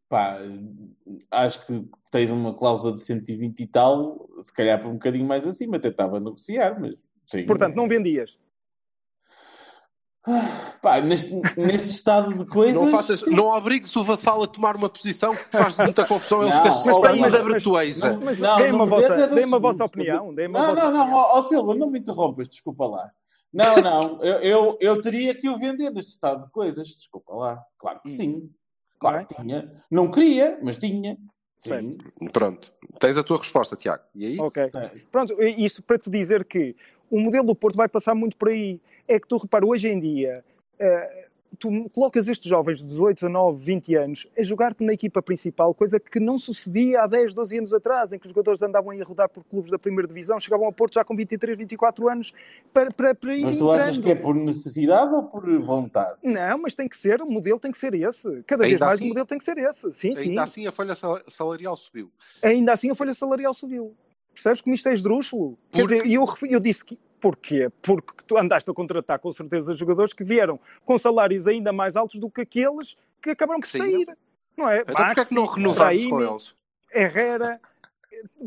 Pá, 0.09 0.39
acho 1.30 1.66
que 1.66 1.85
tens 2.10 2.30
uma 2.30 2.55
cláusula 2.55 2.94
de 2.94 3.01
120 3.01 3.60
e 3.60 3.66
tal, 3.66 4.28
se 4.43 4.52
calhar 4.52 4.80
por 4.80 4.89
um 4.89 4.94
bocadinho 4.94 5.26
mais 5.26 5.47
acima, 5.47 5.78
tentava 5.78 6.18
negociar, 6.18 6.80
mas 6.80 6.94
sim. 7.26 7.44
Portanto, 7.44 7.74
não 7.76 7.86
vendias. 7.86 8.39
Pá, 10.82 11.01
neste, 11.01 11.32
neste 11.56 11.90
estado 11.90 12.36
de 12.36 12.44
coisas. 12.51 12.80
Não, 12.80 12.90
faças, 12.90 13.22
não 13.22 13.47
obrigues 13.47 13.94
o 13.97 14.05
Vassal 14.05 14.43
a 14.43 14.47
tomar 14.47 14.76
uma 14.76 14.89
posição 14.89 15.35
que 15.35 15.44
faz 15.51 15.76
muita 15.76 16.06
confusão. 16.06 16.43
Ele 16.43 16.51
Não, 16.51 16.59
fica 16.59 16.72
mas 17.16 17.35
mas-. 17.44 17.62
Mas 18.22 18.39
Não, 18.39 18.56
deem-me 18.56 18.82
a 18.82 18.85
vossa, 18.85 19.09
mas 19.09 19.20
é 19.20 19.28
deem-me 19.28 19.55
a 19.55 19.59
vossa 19.59 19.85
opinião. 19.85 20.30
A 20.30 20.48
Não, 20.48 20.74
vossa 20.74 20.90
não, 20.90 20.93
não, 20.93 21.14
ó 21.14 21.39
ó, 21.39 21.43
Silva, 21.44 21.74
não 21.74 21.90
me 21.90 21.98
interrompas, 21.98 22.48
desculpa 22.48 22.86
lá. 22.86 23.10
Não, 23.52 23.76
não, 23.76 24.22
eu, 24.22 24.40
eu, 24.40 24.78
eu 24.80 25.01
teria 25.01 25.35
que 25.35 25.48
o 25.48 25.59
vender 25.59 25.90
neste 25.90 26.10
estado 26.10 26.44
de 26.44 26.51
coisas, 26.51 26.86
desculpa 26.86 27.35
lá. 27.35 27.62
Claro 27.78 28.01
que 28.02 28.10
sim. 28.10 28.51
Claro 28.98 29.26
que 29.26 29.34
tinha. 29.34 29.82
Não 29.90 30.10
queria, 30.10 30.58
mas 30.62 30.76
tinha. 30.76 31.16
Sim. 31.60 31.98
Pronto, 32.32 32.72
tens 33.00 33.18
a 33.18 33.24
tua 33.24 33.38
resposta, 33.38 33.76
Tiago. 33.76 34.02
E 34.14 34.26
aí? 34.26 34.38
Ok. 34.38 34.70
Tem. 34.70 34.90
Pronto, 35.10 35.34
isto 35.42 35.82
para 35.82 35.98
te 35.98 36.08
dizer 36.08 36.44
que 36.44 36.76
o 37.10 37.18
modelo 37.20 37.46
do 37.46 37.54
Porto 37.54 37.76
vai 37.76 37.88
passar 37.88 38.14
muito 38.14 38.36
por 38.36 38.48
aí. 38.48 38.80
É 39.06 39.18
que 39.18 39.26
tu 39.26 39.36
repara, 39.38 39.66
hoje 39.66 39.88
em 39.88 39.98
dia, 39.98 40.44
eh, 40.78 41.28
tu 41.58 41.88
colocas 41.90 42.28
estes 42.28 42.48
jovens 42.48 42.78
de 42.78 42.86
18, 42.86 43.16
19, 43.16 43.64
20 43.64 43.94
anos 43.96 44.26
a 44.38 44.42
jogar-te 44.42 44.84
na 44.84 44.92
equipa 44.92 45.22
principal, 45.22 45.72
coisa 45.74 45.98
que 45.98 46.20
não 46.20 46.38
sucedia 46.38 47.02
há 47.02 47.06
10, 47.06 47.34
12 47.34 47.58
anos 47.58 47.72
atrás, 47.72 48.12
em 48.12 48.18
que 48.18 48.26
os 48.26 48.30
jogadores 48.30 48.62
andavam 48.62 48.90
a 48.90 49.04
rodar 49.04 49.28
por 49.28 49.42
clubes 49.44 49.70
da 49.70 49.78
primeira 49.78 50.06
divisão, 50.06 50.38
chegavam 50.38 50.66
ao 50.66 50.72
Porto 50.72 50.94
já 50.94 51.04
com 51.04 51.16
23, 51.16 51.58
24 51.58 52.08
anos 52.10 52.32
para, 52.72 52.90
para, 52.90 53.14
para 53.14 53.36
ir 53.36 53.44
Mas 53.44 53.58
tu 53.58 53.70
achas 53.70 53.88
entrando. 53.96 54.04
que 54.04 54.10
é 54.10 54.14
por 54.14 54.34
necessidade 54.34 55.12
ou 55.14 55.22
por 55.24 55.44
vontade? 55.60 56.18
Não, 56.22 56.58
mas 56.58 56.74
tem 56.74 56.88
que 56.88 56.96
ser, 56.96 57.20
o 57.22 57.30
modelo 57.30 57.58
tem 57.58 57.72
que 57.72 57.78
ser 57.78 57.94
esse. 57.94 58.42
Cada 58.46 58.64
Ainda 58.64 58.68
vez 58.68 58.80
mais 58.80 58.92
assim- 58.94 59.04
o 59.04 59.08
modelo 59.08 59.26
tem 59.26 59.38
que 59.38 59.44
ser 59.44 59.58
esse. 59.58 59.92
Sim, 59.92 60.14
sim. 60.14 60.28
Ainda 60.30 60.42
assim 60.42 60.66
a 60.66 60.72
folha 60.72 60.94
sal- 60.94 61.20
salarial 61.28 61.76
subiu. 61.76 62.10
Ainda 62.42 62.72
assim 62.72 62.90
a 62.90 62.94
folha 62.94 63.14
salarial 63.14 63.54
subiu. 63.54 63.94
Percebes 64.34 64.60
como 64.60 64.74
isto 64.74 64.88
é 64.88 64.94
esdrúxulo? 64.94 65.58
Quer 65.72 65.80
Porque- 65.80 65.96
dizer, 65.96 66.06
e 66.08 66.14
eu, 66.14 66.24
eu 66.48 66.60
disse 66.60 66.84
que. 66.84 66.98
Porquê? 67.20 67.70
Porque 67.82 68.12
tu 68.26 68.36
andaste 68.36 68.70
a 68.70 68.74
contratar 68.74 69.18
com 69.18 69.32
certeza 69.32 69.74
jogadores 69.74 70.12
que 70.12 70.22
vieram 70.24 70.58
com 70.84 70.98
salários 70.98 71.46
ainda 71.46 71.72
mais 71.72 71.96
altos 71.96 72.20
do 72.20 72.30
que 72.30 72.42
aqueles 72.42 72.96
que 73.20 73.30
acabaram 73.30 73.60
por 73.60 73.66
Que 73.66 73.78
sair. 73.78 73.92
saíram. 73.92 74.14
Não 74.56 74.68
é? 74.68 74.80
Então 74.82 74.94
porquê 74.94 75.20
é 75.20 75.24
que 75.24 75.34
não 75.34 75.42
Maxi, 75.46 75.56
renovares 75.60 76.06
com 76.06 76.20
eles? 76.22 76.54
Herrera. 76.94 77.60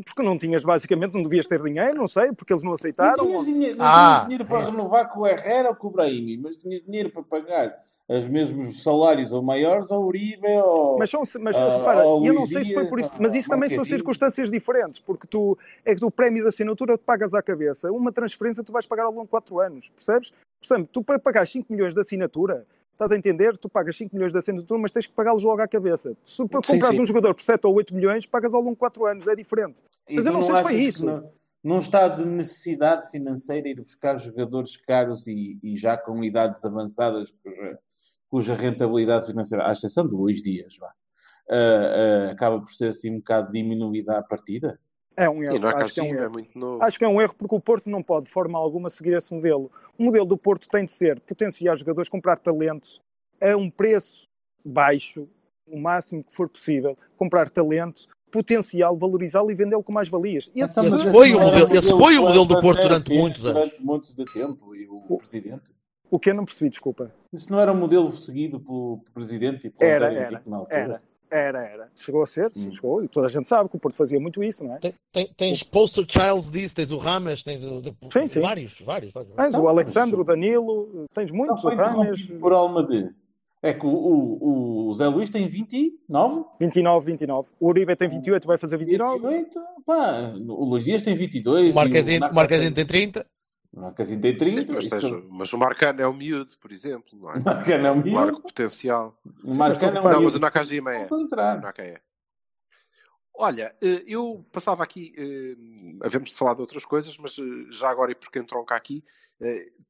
Porque 0.04 0.22
não 0.22 0.36
tinhas, 0.36 0.62
basicamente, 0.64 1.14
não 1.14 1.22
devias 1.22 1.46
ter 1.46 1.62
dinheiro, 1.62 1.94
não 1.94 2.06
sei, 2.08 2.32
porque 2.32 2.52
eles 2.52 2.62
não 2.62 2.70
Não 2.70 2.74
aceitaram. 2.74 3.24
tinhas 3.26 3.44
dinheiro, 3.46 3.78
não 3.78 3.86
Ah, 3.86 3.90
tinhas 4.08 4.22
dinheiro 4.24 4.44
para 4.44 4.60
isso. 4.60 4.70
renovar 4.76 5.08
com 5.10 5.20
o 5.20 5.26
Herrera 5.26 5.68
ou 5.70 5.74
com 5.76 5.86
o 5.86 5.90
Brahimi, 5.90 6.36
mas 6.36 6.56
tinhas 6.56 6.82
dinheiro 6.84 7.10
para 7.10 7.22
pagar 7.22 7.82
os 8.08 8.26
mesmos 8.26 8.82
salários 8.82 9.32
ou 9.32 9.42
maiores 9.42 9.90
ao 9.90 10.02
Uribe 10.04 10.46
ou. 10.46 10.98
Mas, 10.98 11.08
são, 11.10 11.22
mas 11.40 11.56
Ah, 11.56 11.78
repara, 11.78 12.04
eu 12.04 12.32
não 12.34 12.46
sei 12.46 12.64
se 12.64 12.74
foi 12.74 12.86
por 12.86 13.00
isso, 13.00 13.12
mas 13.18 13.34
isso 13.34 13.48
também 13.48 13.68
são 13.68 13.78
Marquezinho. 13.78 13.98
circunstâncias 13.98 14.50
diferentes, 14.50 15.00
porque 15.00 15.26
tu 15.26 15.56
é 15.84 15.94
que 15.94 16.04
o 16.04 16.10
prémio 16.10 16.42
de 16.42 16.48
assinatura 16.48 16.98
tu 16.98 17.04
pagas 17.04 17.32
à 17.32 17.42
cabeça, 17.42 17.90
uma 17.92 18.12
transferência 18.12 18.62
tu 18.62 18.72
vais 18.72 18.86
pagar 18.86 19.04
ao 19.04 19.12
longo 19.12 19.24
de 19.24 19.30
4 19.30 19.60
anos, 19.60 19.88
percebes? 19.90 20.32
Portanto, 20.60 20.88
tu 20.92 21.02
para 21.02 21.18
pagar 21.18 21.46
5 21.46 21.72
milhões 21.72 21.94
de 21.94 22.00
assinatura, 22.00 22.66
estás 22.92 23.10
a 23.10 23.16
entender? 23.16 23.56
Tu 23.56 23.68
pagas 23.68 23.96
5 23.96 24.14
milhões 24.14 24.32
de 24.32 24.38
assinatura, 24.38 24.80
mas 24.80 24.90
tens 24.90 25.06
que 25.06 25.12
pagá-los 25.12 25.42
logo 25.42 25.62
à 25.62 25.66
cabeça. 25.68 26.16
Se 26.24 26.46
para 26.48 26.60
Sim, 26.64 26.74
comprares 26.74 26.96
sim. 26.96 27.02
um 27.02 27.06
jogador 27.06 27.34
por 27.34 27.42
7 27.42 27.66
ou 27.66 27.74
8 27.74 27.94
milhões, 27.94 28.26
pagas 28.26 28.52
ao 28.52 28.60
longo 28.60 28.72
de 28.74 28.78
4 28.78 29.06
anos, 29.06 29.26
é 29.26 29.34
diferente. 29.34 29.80
E 30.08 30.16
Mas 30.16 30.26
eu 30.26 30.32
tu 30.32 30.38
não 30.38 30.46
sei 30.46 30.56
se 30.56 30.62
foi 30.62 30.74
isso. 30.74 31.06
Não, 31.06 31.32
não 31.64 31.78
está 31.78 32.08
de 32.08 32.24
necessidade 32.24 33.10
financeira 33.10 33.68
ir 33.68 33.80
buscar 33.80 34.16
jogadores 34.18 34.76
caros 34.76 35.26
e, 35.26 35.58
e 35.62 35.76
já 35.76 35.96
com 35.96 36.22
idades 36.22 36.64
avançadas 36.64 37.32
cuja 38.32 38.54
rentabilidade 38.54 39.26
financeira, 39.26 39.68
à 39.68 39.72
exceção 39.72 40.08
de 40.08 40.14
Luís 40.14 40.40
Dias, 40.42 40.74
vá, 40.80 40.90
ah, 41.50 41.54
ah, 41.54 42.32
acaba 42.32 42.58
por 42.60 42.72
ser 42.72 42.88
assim 42.88 43.10
um 43.10 43.18
bocado 43.18 43.52
diminuída 43.52 44.18
à 44.18 44.22
partida? 44.22 44.80
É 45.14 45.28
um 45.28 45.42
erro, 45.42 45.68
é 45.68 45.82
acho 45.82 45.92
que 45.92 46.00
é 46.00 46.02
um 46.02 46.14
é 46.14 46.22
erro. 46.22 46.32
muito 46.32 46.58
novo. 46.58 46.82
Acho 46.82 46.98
que 46.98 47.04
é 47.04 47.08
um 47.08 47.20
erro 47.20 47.34
porque 47.36 47.54
o 47.54 47.60
Porto 47.60 47.90
não 47.90 48.02
pode, 48.02 48.24
de 48.24 48.32
forma 48.32 48.58
alguma, 48.58 48.88
seguir 48.88 49.12
esse 49.12 49.34
modelo. 49.34 49.70
O 49.98 50.04
modelo 50.04 50.24
do 50.24 50.38
Porto 50.38 50.66
tem 50.66 50.86
de 50.86 50.92
ser 50.92 51.20
potenciar 51.20 51.76
jogadores, 51.76 52.08
comprar 52.08 52.38
talento 52.38 53.02
a 53.38 53.54
um 53.54 53.68
preço 53.70 54.26
baixo, 54.64 55.28
o 55.66 55.78
máximo 55.78 56.24
que 56.24 56.32
for 56.32 56.48
possível, 56.48 56.96
comprar 57.18 57.50
talento, 57.50 58.06
potencial, 58.30 58.96
valorizá-lo 58.96 59.50
e 59.50 59.54
vendê-lo 59.54 59.82
com 59.82 59.92
mais 59.92 60.08
valias. 60.08 60.50
Esse, 60.54 60.72
Então, 60.72 60.86
Esse 60.86 61.10
foi 61.12 61.34
o 61.34 61.40
modelo- 61.40 61.74
esse 61.74 61.92
foi 61.92 62.16
o 62.16 62.22
modelo 62.22 62.46
do 62.46 62.58
Porto 62.58 62.80
durante 62.80 63.12
muitos 63.14 63.44
anos. 63.44 63.68
Durante 63.68 63.84
muitos 63.84 64.14
de 64.14 64.24
tempo, 64.24 64.74
e 64.74 64.88
o 64.88 65.18
presidente. 65.18 65.70
O 66.12 66.18
que 66.18 66.28
eu 66.28 66.34
não 66.34 66.44
percebi, 66.44 66.68
desculpa. 66.68 67.10
Isso 67.32 67.50
não 67.50 67.58
era 67.58 67.72
um 67.72 67.76
modelo 67.76 68.12
seguido 68.12 68.60
pelo 68.60 69.00
presidente 69.14 69.66
e 69.66 69.70
pelo 69.70 69.90
Era, 69.90 70.04
António 70.08 70.20
era, 70.22 70.32
Henrique 70.34 70.50
na 70.50 70.56
altura? 70.58 70.76
era, 70.78 71.02
era, 71.30 71.58
era. 71.66 71.90
Chegou 71.98 72.22
a 72.22 72.26
ser, 72.26 72.50
Hum. 72.54 72.70
chegou, 72.70 73.02
e 73.02 73.08
toda 73.08 73.28
a 73.28 73.30
gente 73.30 73.48
sabe 73.48 73.70
que 73.70 73.76
o 73.76 73.80
Porto 73.80 73.96
fazia 73.96 74.20
muito 74.20 74.44
isso, 74.44 74.62
não 74.62 74.74
é? 74.74 74.78
Tem- 74.78 74.94
tem- 75.10 75.26
tens 75.34 75.62
poster 75.62 76.04
childs 76.06 76.52
disso, 76.52 76.74
tens 76.76 76.92
o 76.92 76.98
Rames, 76.98 77.42
tens 77.42 77.64
o, 77.64 77.80
Sim, 78.12 78.26
sim. 78.26 78.40
vários, 78.40 78.78
vários, 78.82 79.10
vários. 79.14 79.32
Tens 79.34 79.54
Não, 79.54 79.62
o 79.62 79.68
Alexandre, 79.68 80.20
o 80.20 80.22
Danilo, 80.22 81.06
tens 81.14 81.30
Não 81.30 81.38
muitos, 81.38 81.64
o 81.64 81.72
interrompido 81.72 82.38
por 82.38 82.52
alma 82.52 82.86
de. 82.86 83.08
É 83.62 83.72
que 83.72 83.86
o, 83.86 83.88
o, 83.88 84.88
o 84.90 84.94
Zé 84.94 85.06
Luís 85.06 85.30
tem 85.30 85.48
29? 85.48 86.44
29, 86.60 87.06
29. 87.06 87.48
O 87.58 87.68
Uribe 87.68 87.96
tem 87.96 88.08
28, 88.08 88.46
vai 88.46 88.58
fazer 88.58 88.76
29. 88.76 89.18
28? 89.28 89.58
Pá, 89.86 90.32
o 90.36 90.64
Luís 90.66 90.84
Dias 90.84 91.02
tem 91.02 91.16
22. 91.16 91.72
O 91.72 91.74
Marquezinho, 91.74 92.26
o 92.26 92.34
Marquezinho 92.34 92.74
tem 92.74 92.84
30. 92.84 93.24
O 93.72 93.80
Marquezinho 93.80 94.20
tem 94.20 94.36
30. 94.36 94.60
Sim, 94.60 94.66
mas, 94.72 94.84
isso- 94.84 95.00
tens- 95.00 95.24
mas 95.30 95.52
o 95.52 95.58
Marcano 95.58 96.02
é 96.02 96.06
o 96.06 96.12
miúdo, 96.12 96.58
por 96.58 96.70
exemplo, 96.72 97.18
não 97.18 97.30
é? 97.30 97.38
O 97.38 97.42
Marcano 97.44 97.86
é 97.86 97.90
um 97.90 97.96
miúdo. 98.02 98.14
Largo 98.16 98.40
potencial. 98.42 99.18
O 99.42 99.54
Marcano 99.54 99.96
é 99.96 100.00
um 100.00 100.04
Não, 100.04 100.10
Não, 100.10 100.10
miúdo. 100.10 100.24
mas 100.24 100.34
o 100.34 100.38
Nakajima 100.38 100.94
é. 100.94 101.08
O 101.10 101.28
é. 101.78 102.00
Olha, 103.34 103.74
eh, 103.82 104.04
eu 104.06 104.44
passava 104.52 104.82
aqui, 104.84 105.14
eh, 105.16 105.56
havemos 106.06 106.28
de 106.30 106.36
falar 106.36 106.52
de 106.54 106.60
outras 106.60 106.84
coisas, 106.84 107.16
mas 107.16 107.38
eh, 107.38 107.42
já 107.70 107.88
agora 107.88 108.12
e 108.12 108.14
porque 108.14 108.38
entronca 108.38 108.74
aqui, 108.76 109.02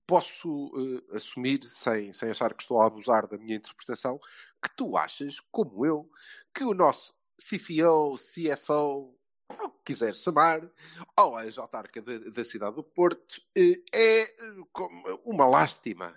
posso 0.06 0.70
assumir, 1.12 1.62
sem, 1.64 2.12
sem 2.12 2.30
achar 2.30 2.54
que 2.54 2.62
estou 2.62 2.80
a 2.80 2.86
abusar 2.86 3.26
da 3.26 3.36
minha 3.36 3.56
interpretação, 3.56 4.18
que 4.62 4.70
tu 4.76 4.96
achas, 4.96 5.40
como 5.50 5.84
eu, 5.84 6.08
que 6.54 6.62
o 6.64 6.72
nosso 6.72 7.12
CFO, 7.36 8.14
CFO, 8.16 8.74
o 8.74 9.14
quiser 9.84 10.14
chamar, 10.14 10.62
ou 11.18 11.36
a 11.36 11.42
autarca 11.56 12.00
da, 12.00 12.18
da 12.18 12.44
cidade 12.44 12.76
do 12.76 12.82
Porto, 12.82 13.40
eh, 13.56 13.80
é 13.92 14.22
eh, 14.22 14.28
uma 15.24 15.46
lástima. 15.46 16.14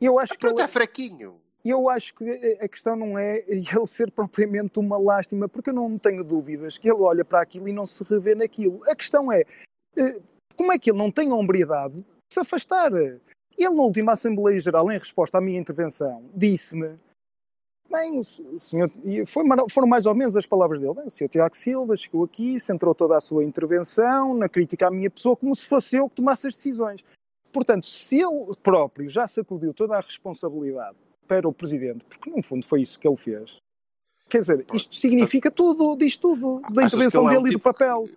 Eu 0.00 0.18
acho 0.18 0.34
que 0.38 0.46
ele- 0.46 0.60
é 0.60 0.66
fraquinho. 0.66 1.40
eu 1.64 1.88
acho 1.88 2.14
que 2.14 2.24
a 2.60 2.68
questão 2.68 2.94
não 2.94 3.18
é 3.18 3.44
ele 3.48 3.86
ser 3.86 4.10
propriamente 4.10 4.78
uma 4.78 4.98
lástima, 4.98 5.48
porque 5.48 5.70
eu 5.70 5.74
não 5.74 5.98
tenho 5.98 6.22
dúvidas 6.22 6.78
que 6.78 6.88
ele 6.88 7.00
olha 7.00 7.24
para 7.24 7.40
aquilo 7.40 7.68
e 7.68 7.72
não 7.72 7.86
se 7.86 8.02
revê 8.04 8.34
naquilo. 8.34 8.82
A 8.88 8.94
questão 8.94 9.32
é 9.32 9.42
eh, 9.96 10.20
como 10.56 10.72
é 10.72 10.78
que 10.78 10.90
ele 10.90 10.98
não 10.98 11.10
tem 11.10 11.30
a 11.30 11.34
hombridade 11.34 11.96
de 12.00 12.04
se 12.34 12.40
afastar? 12.40 12.92
Ele, 12.92 13.74
na 13.74 13.82
última 13.82 14.12
Assembleia 14.12 14.58
Geral, 14.58 14.90
em 14.90 14.98
resposta 14.98 15.38
à 15.38 15.40
minha 15.40 15.58
intervenção, 15.58 16.30
disse-me. 16.34 16.98
Bem, 17.90 18.18
o 18.18 18.24
se- 18.24 18.42
o 18.42 18.58
senhor, 18.58 18.90
e 19.04 19.24
foi 19.24 19.44
foram 19.70 19.86
mais 19.88 20.06
ou 20.06 20.14
menos 20.14 20.36
as 20.36 20.46
palavras 20.46 20.80
dele. 20.80 20.94
Bem, 20.94 21.06
o 21.06 21.10
senhor 21.10 21.28
Tiago 21.28 21.56
Silva 21.56 21.96
chegou 21.96 22.24
aqui, 22.24 22.58
centrou 22.58 22.94
toda 22.94 23.16
a 23.16 23.20
sua 23.20 23.44
intervenção 23.44 24.34
na 24.34 24.48
crítica 24.48 24.88
à 24.88 24.90
minha 24.90 25.10
pessoa, 25.10 25.36
como 25.36 25.54
se 25.54 25.64
fosse 25.66 25.96
eu 25.96 26.08
que 26.08 26.16
tomasse 26.16 26.46
as 26.48 26.56
decisões. 26.56 27.04
Portanto, 27.52 27.86
se 27.86 28.16
ele 28.16 28.54
próprio 28.62 29.08
já 29.08 29.26
sacudiu 29.26 29.72
toda 29.72 29.96
a 29.96 30.00
responsabilidade 30.00 30.96
para 31.28 31.48
o 31.48 31.52
presidente, 31.52 32.04
porque 32.04 32.28
no 32.30 32.42
fundo 32.42 32.66
foi 32.66 32.82
isso 32.82 32.98
que 32.98 33.06
ele 33.06 33.16
fez, 33.16 33.56
Quer 34.28 34.40
dizer, 34.40 34.66
isto 34.74 34.94
significa 34.96 35.52
tudo, 35.52 35.96
diz 35.96 36.16
tudo, 36.16 36.60
da 36.62 36.82
que 36.82 36.86
intervenção 36.88 37.26
ele 37.26 37.36
é 37.36 37.38
um 37.38 37.42
dele 37.42 37.48
e 37.48 37.52
do 37.52 37.58
tipo 37.58 37.72
papel. 37.72 38.10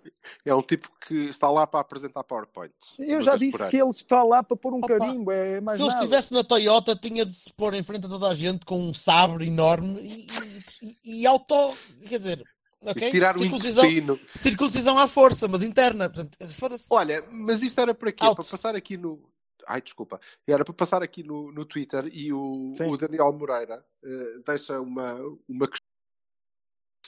É 0.44 0.54
um 0.54 0.62
tipo 0.62 0.90
que 1.06 1.14
está 1.28 1.48
lá 1.48 1.66
para 1.68 1.80
apresentar 1.80 2.24
PowerPoint. 2.24 2.72
Eu 2.98 3.22
já 3.22 3.36
disse 3.36 3.56
que 3.68 3.76
ele 3.76 3.90
está 3.90 4.24
lá 4.24 4.42
para 4.42 4.56
pôr 4.56 4.74
um 4.74 4.78
Opa, 4.78 4.98
carimbo, 4.98 5.30
é 5.30 5.60
mais 5.60 5.76
Se 5.76 5.84
ele 5.84 5.88
nada. 5.90 6.00
estivesse 6.00 6.34
na 6.34 6.42
Toyota, 6.42 6.96
tinha 6.96 7.24
de 7.24 7.34
se 7.34 7.52
pôr 7.52 7.74
em 7.74 7.82
frente 7.84 8.06
a 8.06 8.08
toda 8.08 8.28
a 8.28 8.34
gente 8.34 8.66
com 8.66 8.80
um 8.80 8.92
sabre 8.92 9.46
enorme 9.46 10.00
e, 10.00 10.26
e, 10.82 11.20
e 11.22 11.26
auto. 11.26 11.54
Quer 12.08 12.18
dizer, 12.18 12.44
ok? 12.82 13.06
E 13.08 13.10
tirar 13.12 13.36
o 13.36 13.38
circuncisão, 13.38 13.84
intestino. 13.84 14.18
circuncisão 14.32 14.98
à 14.98 15.06
força, 15.06 15.46
mas 15.46 15.62
interna. 15.62 16.10
Portanto. 16.10 16.38
Olha, 16.90 17.24
mas 17.30 17.62
isto 17.62 17.80
era 17.80 17.94
para 17.94 18.10
quê? 18.10 18.24
Out. 18.24 18.34
Para 18.34 18.50
passar 18.50 18.74
aqui 18.74 18.96
no. 18.96 19.22
Ai, 19.64 19.80
desculpa. 19.80 20.20
Era 20.44 20.64
para 20.64 20.74
passar 20.74 21.04
aqui 21.04 21.22
no, 21.22 21.52
no 21.52 21.64
Twitter 21.64 22.10
e 22.12 22.32
o, 22.32 22.74
o 22.80 22.96
Daniel 22.96 23.32
Moreira 23.32 23.84
eh, 24.02 24.40
deixa 24.44 24.80
uma, 24.80 25.16
uma 25.48 25.68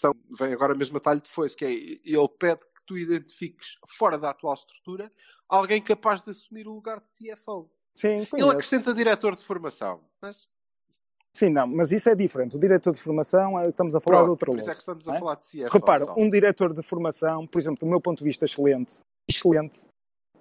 questão. 0.02 0.16
Vem 0.38 0.52
agora 0.52 0.74
mesmo 0.74 0.96
a 0.96 1.00
talho 1.00 1.20
de 1.20 1.30
foice, 1.30 1.56
que 1.56 1.64
é 1.64 1.72
ele 1.72 2.28
pede 2.38 2.60
que 2.60 2.82
tu 2.86 2.98
identifiques 2.98 3.76
fora 3.86 4.18
da 4.18 4.30
atual 4.30 4.54
estrutura 4.54 5.10
alguém 5.48 5.82
capaz 5.82 6.22
de 6.22 6.30
assumir 6.30 6.66
o 6.66 6.74
lugar 6.74 7.00
de 7.00 7.08
CFO. 7.08 7.70
Sim, 7.94 8.26
Ele 8.32 8.50
acrescenta 8.50 8.94
diretor 8.94 9.36
de 9.36 9.44
formação. 9.44 10.00
Mas 10.20 10.48
Sim, 11.34 11.48
não, 11.48 11.66
mas 11.66 11.92
isso 11.92 12.10
é 12.10 12.14
diferente. 12.14 12.56
O 12.56 12.58
diretor 12.58 12.92
de 12.92 13.00
formação, 13.00 13.58
eh, 13.58 13.68
estamos 13.68 13.94
a 13.94 14.00
falar 14.00 14.18
de 14.18 14.24
pronto, 14.24 14.30
outra 14.30 14.46
por 14.46 14.58
isso 14.58 14.70
é 14.70 14.72
que 14.72 14.80
estamos 14.80 15.08
a 15.08 15.16
é? 15.16 15.18
falar 15.18 15.34
de 15.36 15.44
CFO. 15.44 15.72
Repara, 15.72 16.04
só. 16.04 16.14
um 16.16 16.28
diretor 16.28 16.74
de 16.74 16.82
formação, 16.82 17.46
por 17.46 17.58
exemplo, 17.58 17.80
do 17.80 17.86
meu 17.86 18.00
ponto 18.00 18.18
de 18.18 18.24
vista, 18.24 18.44
excelente, 18.44 19.00
excelente. 19.28 19.86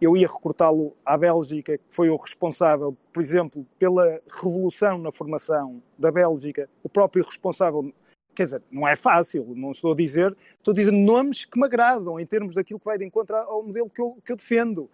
Eu 0.01 0.17
ia 0.17 0.27
recrutá-lo 0.27 0.97
à 1.05 1.17
Bélgica, 1.17 1.77
que 1.77 1.83
foi 1.93 2.09
o 2.09 2.17
responsável, 2.17 2.97
por 3.13 3.21
exemplo, 3.21 3.65
pela 3.79 4.19
revolução 4.27 4.97
na 4.97 5.11
formação 5.11 5.81
da 5.97 6.11
Bélgica, 6.11 6.69
o 6.83 6.89
próprio 6.89 7.23
responsável. 7.23 7.93
Quer 8.33 8.43
dizer, 8.43 8.63
não 8.71 8.87
é 8.87 8.95
fácil, 8.95 9.45
não 9.55 9.71
estou 9.71 9.91
a 9.91 9.95
dizer, 9.95 10.35
estou 10.57 10.71
a 10.71 10.75
dizer 10.75 10.91
nomes 10.91 11.45
que 11.45 11.59
me 11.59 11.65
agradam 11.65 12.19
em 12.19 12.25
termos 12.25 12.53
daquilo 12.53 12.79
que 12.79 12.85
vai 12.85 12.97
de 12.97 13.05
encontro 13.05 13.35
ao 13.35 13.63
modelo 13.63 13.89
que 13.89 14.01
eu, 14.01 14.17
que 14.23 14.31
eu 14.31 14.35
defendo. 14.35 14.89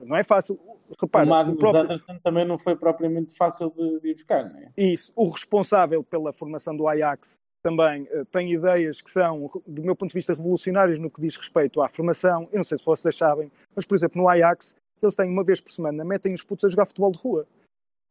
Não 0.00 0.16
é 0.16 0.22
fácil. 0.22 0.58
Repara, 0.98 1.26
o 1.26 1.28
Magnus 1.28 1.58
próprio- 1.58 1.82
Anderson 1.84 2.18
também 2.22 2.46
não 2.46 2.58
foi 2.58 2.76
propriamente 2.76 3.34
fácil 3.36 3.70
de, 3.70 4.00
de 4.00 4.14
buscar, 4.14 4.48
não 4.48 4.58
é? 4.58 4.70
Isso. 4.76 5.12
O 5.14 5.28
responsável 5.28 6.02
pela 6.02 6.32
formação 6.32 6.74
do 6.76 6.88
Ajax 6.88 7.36
também 7.62 8.06
eh, 8.10 8.24
tem 8.30 8.52
ideias 8.52 9.02
que 9.02 9.10
são, 9.10 9.50
do 9.66 9.82
meu 9.82 9.94
ponto 9.96 10.10
de 10.10 10.14
vista, 10.14 10.32
revolucionárias 10.32 10.98
no 10.98 11.10
que 11.10 11.20
diz 11.20 11.36
respeito 11.36 11.82
à 11.82 11.88
formação. 11.88 12.48
Eu 12.52 12.58
não 12.58 12.64
sei 12.64 12.78
se 12.78 12.86
vocês 12.86 13.14
sabem, 13.16 13.50
mas, 13.74 13.84
por 13.84 13.96
exemplo, 13.96 14.22
no 14.22 14.28
Ajax, 14.28 14.76
eles 15.02 15.14
têm 15.14 15.28
uma 15.30 15.44
vez 15.44 15.60
por 15.60 15.72
semana, 15.72 16.04
metem 16.04 16.32
os 16.32 16.42
putos 16.42 16.64
a 16.64 16.68
jogar 16.68 16.86
futebol 16.86 17.12
de 17.12 17.18
rua. 17.18 17.46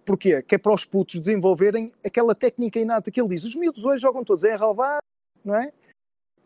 Porquê? 0.06 0.41
Que 0.44 0.56
é 0.56 0.57
para 0.57 0.73
os 0.73 0.86
putos 0.86 1.19
desenvolverem 1.19 1.91
aquela 2.06 2.36
técnica 2.36 2.80
inata 2.80 3.10
que 3.10 3.19
ele 3.19 3.30
diz. 3.30 3.44
Os 3.44 3.56
miúdos 3.56 3.84
hoje 3.84 4.02
jogam 4.02 4.23
todos 4.23 4.44
em 4.44 4.56
relvado, 4.56 4.99
não 5.44 5.56
é? 5.56 5.73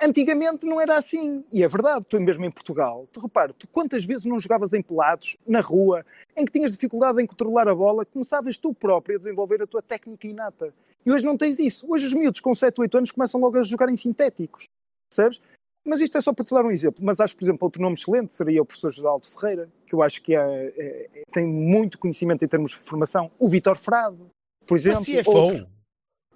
Antigamente 0.01 0.65
não 0.65 0.79
era 0.79 0.97
assim. 0.97 1.43
E 1.51 1.61
é 1.61 1.67
verdade, 1.67 2.05
tu 2.07 2.17
mesmo 2.21 2.45
em 2.45 2.51
Portugal, 2.51 3.05
tu 3.11 3.19
repara, 3.19 3.51
tu 3.51 3.67
quantas 3.67 4.05
vezes 4.05 4.23
não 4.23 4.39
jogavas 4.39 4.71
em 4.71 4.81
pelados, 4.81 5.35
na 5.45 5.59
rua, 5.59 6.05
em 6.37 6.45
que 6.45 6.53
tinhas 6.53 6.71
dificuldade 6.71 7.21
em 7.21 7.25
controlar 7.25 7.67
a 7.67 7.75
bola, 7.75 8.05
começavas 8.05 8.57
tu 8.57 8.73
próprio 8.73 9.17
a 9.17 9.19
desenvolver 9.19 9.61
a 9.61 9.67
tua 9.67 9.81
técnica 9.81 10.25
inata. 10.25 10.73
E 11.05 11.11
hoje 11.11 11.25
não 11.25 11.37
tens 11.37 11.59
isso. 11.59 11.85
Hoje 11.91 12.05
os 12.05 12.13
miúdos 12.13 12.39
com 12.39 12.55
7, 12.55 12.79
8 12.79 12.97
anos 12.97 13.11
começam 13.11 13.41
logo 13.41 13.57
a 13.57 13.63
jogar 13.63 13.89
em 13.89 13.95
sintéticos. 13.97 14.63
Percebes? 15.09 15.41
Mas 15.89 16.01
isto 16.01 16.17
é 16.17 16.21
só 16.21 16.31
para 16.31 16.45
te 16.45 16.53
dar 16.53 16.63
um 16.63 16.69
exemplo. 16.69 17.03
Mas 17.03 17.19
acho, 17.19 17.35
por 17.35 17.43
exemplo, 17.43 17.65
outro 17.65 17.81
nome 17.81 17.95
excelente 17.95 18.31
seria 18.31 18.61
o 18.61 18.65
professor 18.65 18.91
José 18.93 19.07
Alto 19.07 19.29
Ferreira, 19.31 19.67
que 19.87 19.95
eu 19.95 20.03
acho 20.03 20.21
que 20.21 20.35
é- 20.35 20.73
é- 20.77 21.09
é- 21.15 21.23
tem 21.33 21.47
muito 21.47 21.97
conhecimento 21.97 22.45
em 22.45 22.47
termos 22.47 22.71
de 22.71 22.77
formação. 22.77 23.31
O 23.39 23.49
Vitor 23.49 23.75
Frado, 23.77 24.29
por 24.67 24.75
Mas 24.79 24.85
exemplo. 24.85 25.23
CFO. 25.23 25.31
outro- 25.37 25.67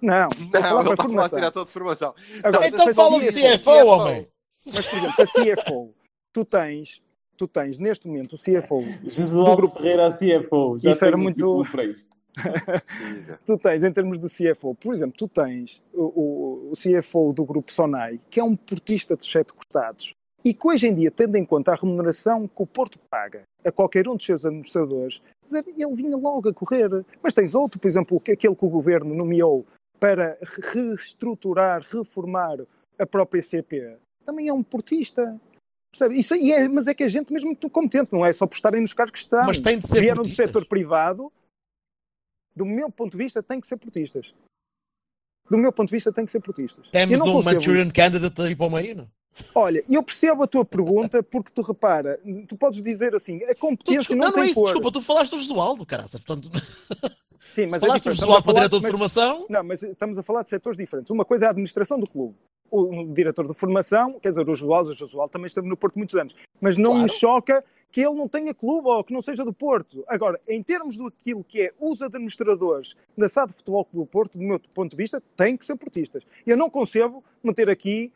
Não, 0.02 0.28
estou 0.28 0.42
a 0.42 0.60
Não, 0.60 0.68
falar 0.68 0.80
ele 0.80 0.84
para 0.88 0.92
está 0.94 1.04
a 1.04 1.08
falar 1.08 1.28
de 1.28 1.34
diretor 1.36 1.64
de 1.64 1.70
formação. 1.70 2.14
Agora, 2.42 2.66
Então 2.68 2.86
mas 2.86 2.96
fala 2.96 3.20
de 3.20 3.32
CFO, 3.32 3.70
homem. 3.86 4.28
Mas, 4.66 4.86
por 4.86 4.98
exemplo, 4.98 5.14
a 5.22 5.26
CFO, 5.26 5.94
tu 6.32 6.44
tens, 6.44 7.02
tu 7.36 7.46
tens 7.48 7.78
neste 7.78 8.06
momento 8.08 8.34
o 8.34 8.38
CFO 8.38 8.82
Jesualdo 9.04 9.56
grupo- 9.56 9.76
Ferreira 9.78 10.08
a 10.08 10.10
CFO. 10.12 10.78
Já 10.80 10.90
Isso 10.90 11.04
era 11.04 11.16
muito-. 11.16 11.62
tu 13.44 13.58
tens, 13.58 13.84
em 13.84 13.92
termos 13.92 14.18
de 14.18 14.28
CFO, 14.28 14.74
por 14.74 14.94
exemplo, 14.94 15.16
tu 15.16 15.28
tens 15.28 15.82
o, 15.92 16.02
o- 16.02 16.70
o 16.70 16.72
CFO 16.76 17.32
do 17.32 17.44
grupo 17.44 17.72
Sonai, 17.72 18.20
que 18.30 18.40
é 18.40 18.44
um 18.44 18.56
portista 18.56 19.16
de 19.16 19.24
sete 19.26 19.52
costados, 19.52 20.12
e 20.44 20.52
que 20.52 20.66
hoje 20.66 20.86
em 20.88 20.94
dia, 20.94 21.10
tendo 21.10 21.36
em 21.36 21.44
conta 21.44 21.72
a 21.72 21.74
remuneração 21.74 22.46
que 22.46 22.62
o 22.62 22.66
Porto 22.66 22.98
paga 23.10 23.42
a 23.64 23.72
qualquer 23.72 24.06
um 24.08 24.16
dos 24.16 24.26
seus 24.26 24.44
administradores, 24.44 25.22
dizer, 25.44 25.64
ele 25.66 25.94
vinha 25.94 26.16
logo 26.16 26.48
a 26.50 26.52
correr. 26.52 26.90
Mas 27.22 27.32
tens 27.32 27.54
outro, 27.54 27.80
por 27.80 27.88
exemplo, 27.88 28.20
que 28.20 28.32
aquele 28.32 28.54
que 28.54 28.64
o 28.64 28.68
governo 28.68 29.14
nomeou 29.14 29.64
para 29.98 30.36
reestruturar, 30.72 31.82
reformar 31.90 32.58
a 32.98 33.06
própria 33.06 33.42
CP, 33.42 33.96
também 34.24 34.48
é 34.48 34.52
um 34.52 34.62
portista. 34.62 35.40
Percebe? 35.90 36.18
Isso, 36.18 36.34
e 36.34 36.52
é, 36.52 36.68
mas 36.68 36.86
é 36.88 36.94
que 36.94 37.04
a 37.04 37.08
gente 37.08 37.32
mesmo 37.32 37.46
muito 37.48 37.70
competente, 37.70 38.12
não 38.12 38.26
é 38.26 38.32
só 38.32 38.46
por 38.46 38.54
estarem 38.56 38.80
nos 38.82 38.92
cargos 38.92 39.12
que 39.12 39.18
estão. 39.20 39.44
Mas 39.46 39.60
tem 39.60 39.78
de 39.78 39.86
ser 39.86 40.00
Vieram 40.00 40.16
do 40.16 40.28
portistas. 40.28 40.46
setor 40.48 40.66
privado, 40.66 41.32
do 42.54 42.64
meu 42.64 42.90
ponto 42.90 43.12
de 43.12 43.16
vista, 43.18 43.42
tem 43.42 43.60
que 43.60 43.66
ser 43.66 43.76
portistas. 43.76 44.34
Do 45.50 45.58
meu 45.58 45.72
ponto 45.72 45.88
de 45.88 45.96
vista, 45.96 46.12
tem 46.12 46.24
que 46.24 46.32
ser 46.32 46.40
portistas. 46.40 46.88
Temos 46.88 47.20
um 47.22 47.42
Manchurian 47.42 47.82
isso. 47.84 47.92
Candidate 47.92 48.40
aí 48.42 48.56
para 48.56 48.66
o 48.66 48.70
meio, 48.70 48.96
não? 48.96 49.08
Olha, 49.54 49.82
eu 49.90 50.02
percebo 50.02 50.44
a 50.44 50.46
tua 50.46 50.64
pergunta 50.64 51.20
porque 51.22 51.50
tu 51.52 51.60
repara, 51.62 52.20
tu 52.46 52.56
podes 52.56 52.80
dizer 52.82 53.14
assim, 53.16 53.42
a 53.42 53.48
Tu, 53.48 53.56
competência 53.58 53.98
desculpa, 53.98 54.24
não, 54.24 54.30
não, 54.30 54.36
não 54.36 54.38
é 54.38 54.42
tem 54.44 54.50
isso, 54.50 54.54
cor. 54.60 54.64
desculpa, 54.66 54.92
tu 54.92 55.02
falaste 55.02 55.30
do 55.32 55.38
Jesualdo, 55.38 55.84
caraças. 55.84 56.20
Portanto, 56.20 56.48
Sim, 57.52 57.66
mas 57.70 57.78
falaste 57.78 58.04
do 58.04 58.12
Jesualdo 58.12 58.44
para 58.44 58.54
diretor 58.54 58.76
de 58.78 58.82
mas- 58.84 58.90
formação, 58.92 59.46
Não, 59.50 59.64
mas 59.64 59.82
estamos 59.82 60.16
a 60.18 60.22
falar 60.22 60.42
de 60.44 60.50
setores 60.50 60.78
diferentes. 60.78 61.10
Uma 61.10 61.24
coisa 61.24 61.46
é 61.46 61.48
a 61.48 61.50
administração 61.50 61.98
do 61.98 62.06
clube. 62.08 62.36
O, 62.70 63.02
o 63.02 63.12
diretor 63.12 63.46
de 63.46 63.54
formação, 63.54 64.18
quer 64.20 64.28
dizer, 64.30 64.40
o 64.48 64.54
Josualdo, 64.54 64.90
o 64.90 64.94
Josualdo 64.94 65.32
também 65.32 65.46
esteve 65.46 65.68
no 65.68 65.76
Porto 65.76 65.96
muitos 65.96 66.14
anos. 66.18 66.34
Mas 66.60 66.76
não 66.78 66.94
me 66.94 67.06
Claro. 67.08 67.20
choca 67.20 67.64
que 67.94 68.00
ele 68.00 68.16
não 68.16 68.26
tenha 68.26 68.52
clube 68.52 68.88
ou 68.88 69.04
que 69.04 69.12
não 69.12 69.22
seja 69.22 69.44
do 69.44 69.52
Porto. 69.52 70.04
Agora, 70.08 70.40
em 70.48 70.60
termos 70.60 70.96
daquilo 70.96 71.44
que 71.44 71.62
é 71.62 71.72
os 71.78 72.02
administradores 72.02 72.96
da 73.16 73.28
SAD 73.28 73.52
Futebol 73.52 73.84
Clube 73.84 74.04
do 74.04 74.10
Porto, 74.10 74.36
do 74.36 74.42
meu 74.42 74.58
ponto 74.58 74.90
de 74.90 74.96
vista, 74.96 75.22
têm 75.36 75.56
que 75.56 75.64
ser 75.64 75.76
portistas. 75.76 76.24
Eu 76.44 76.56
não 76.56 76.68
concebo 76.68 77.22
meter 77.40 77.70
aqui, 77.70 78.12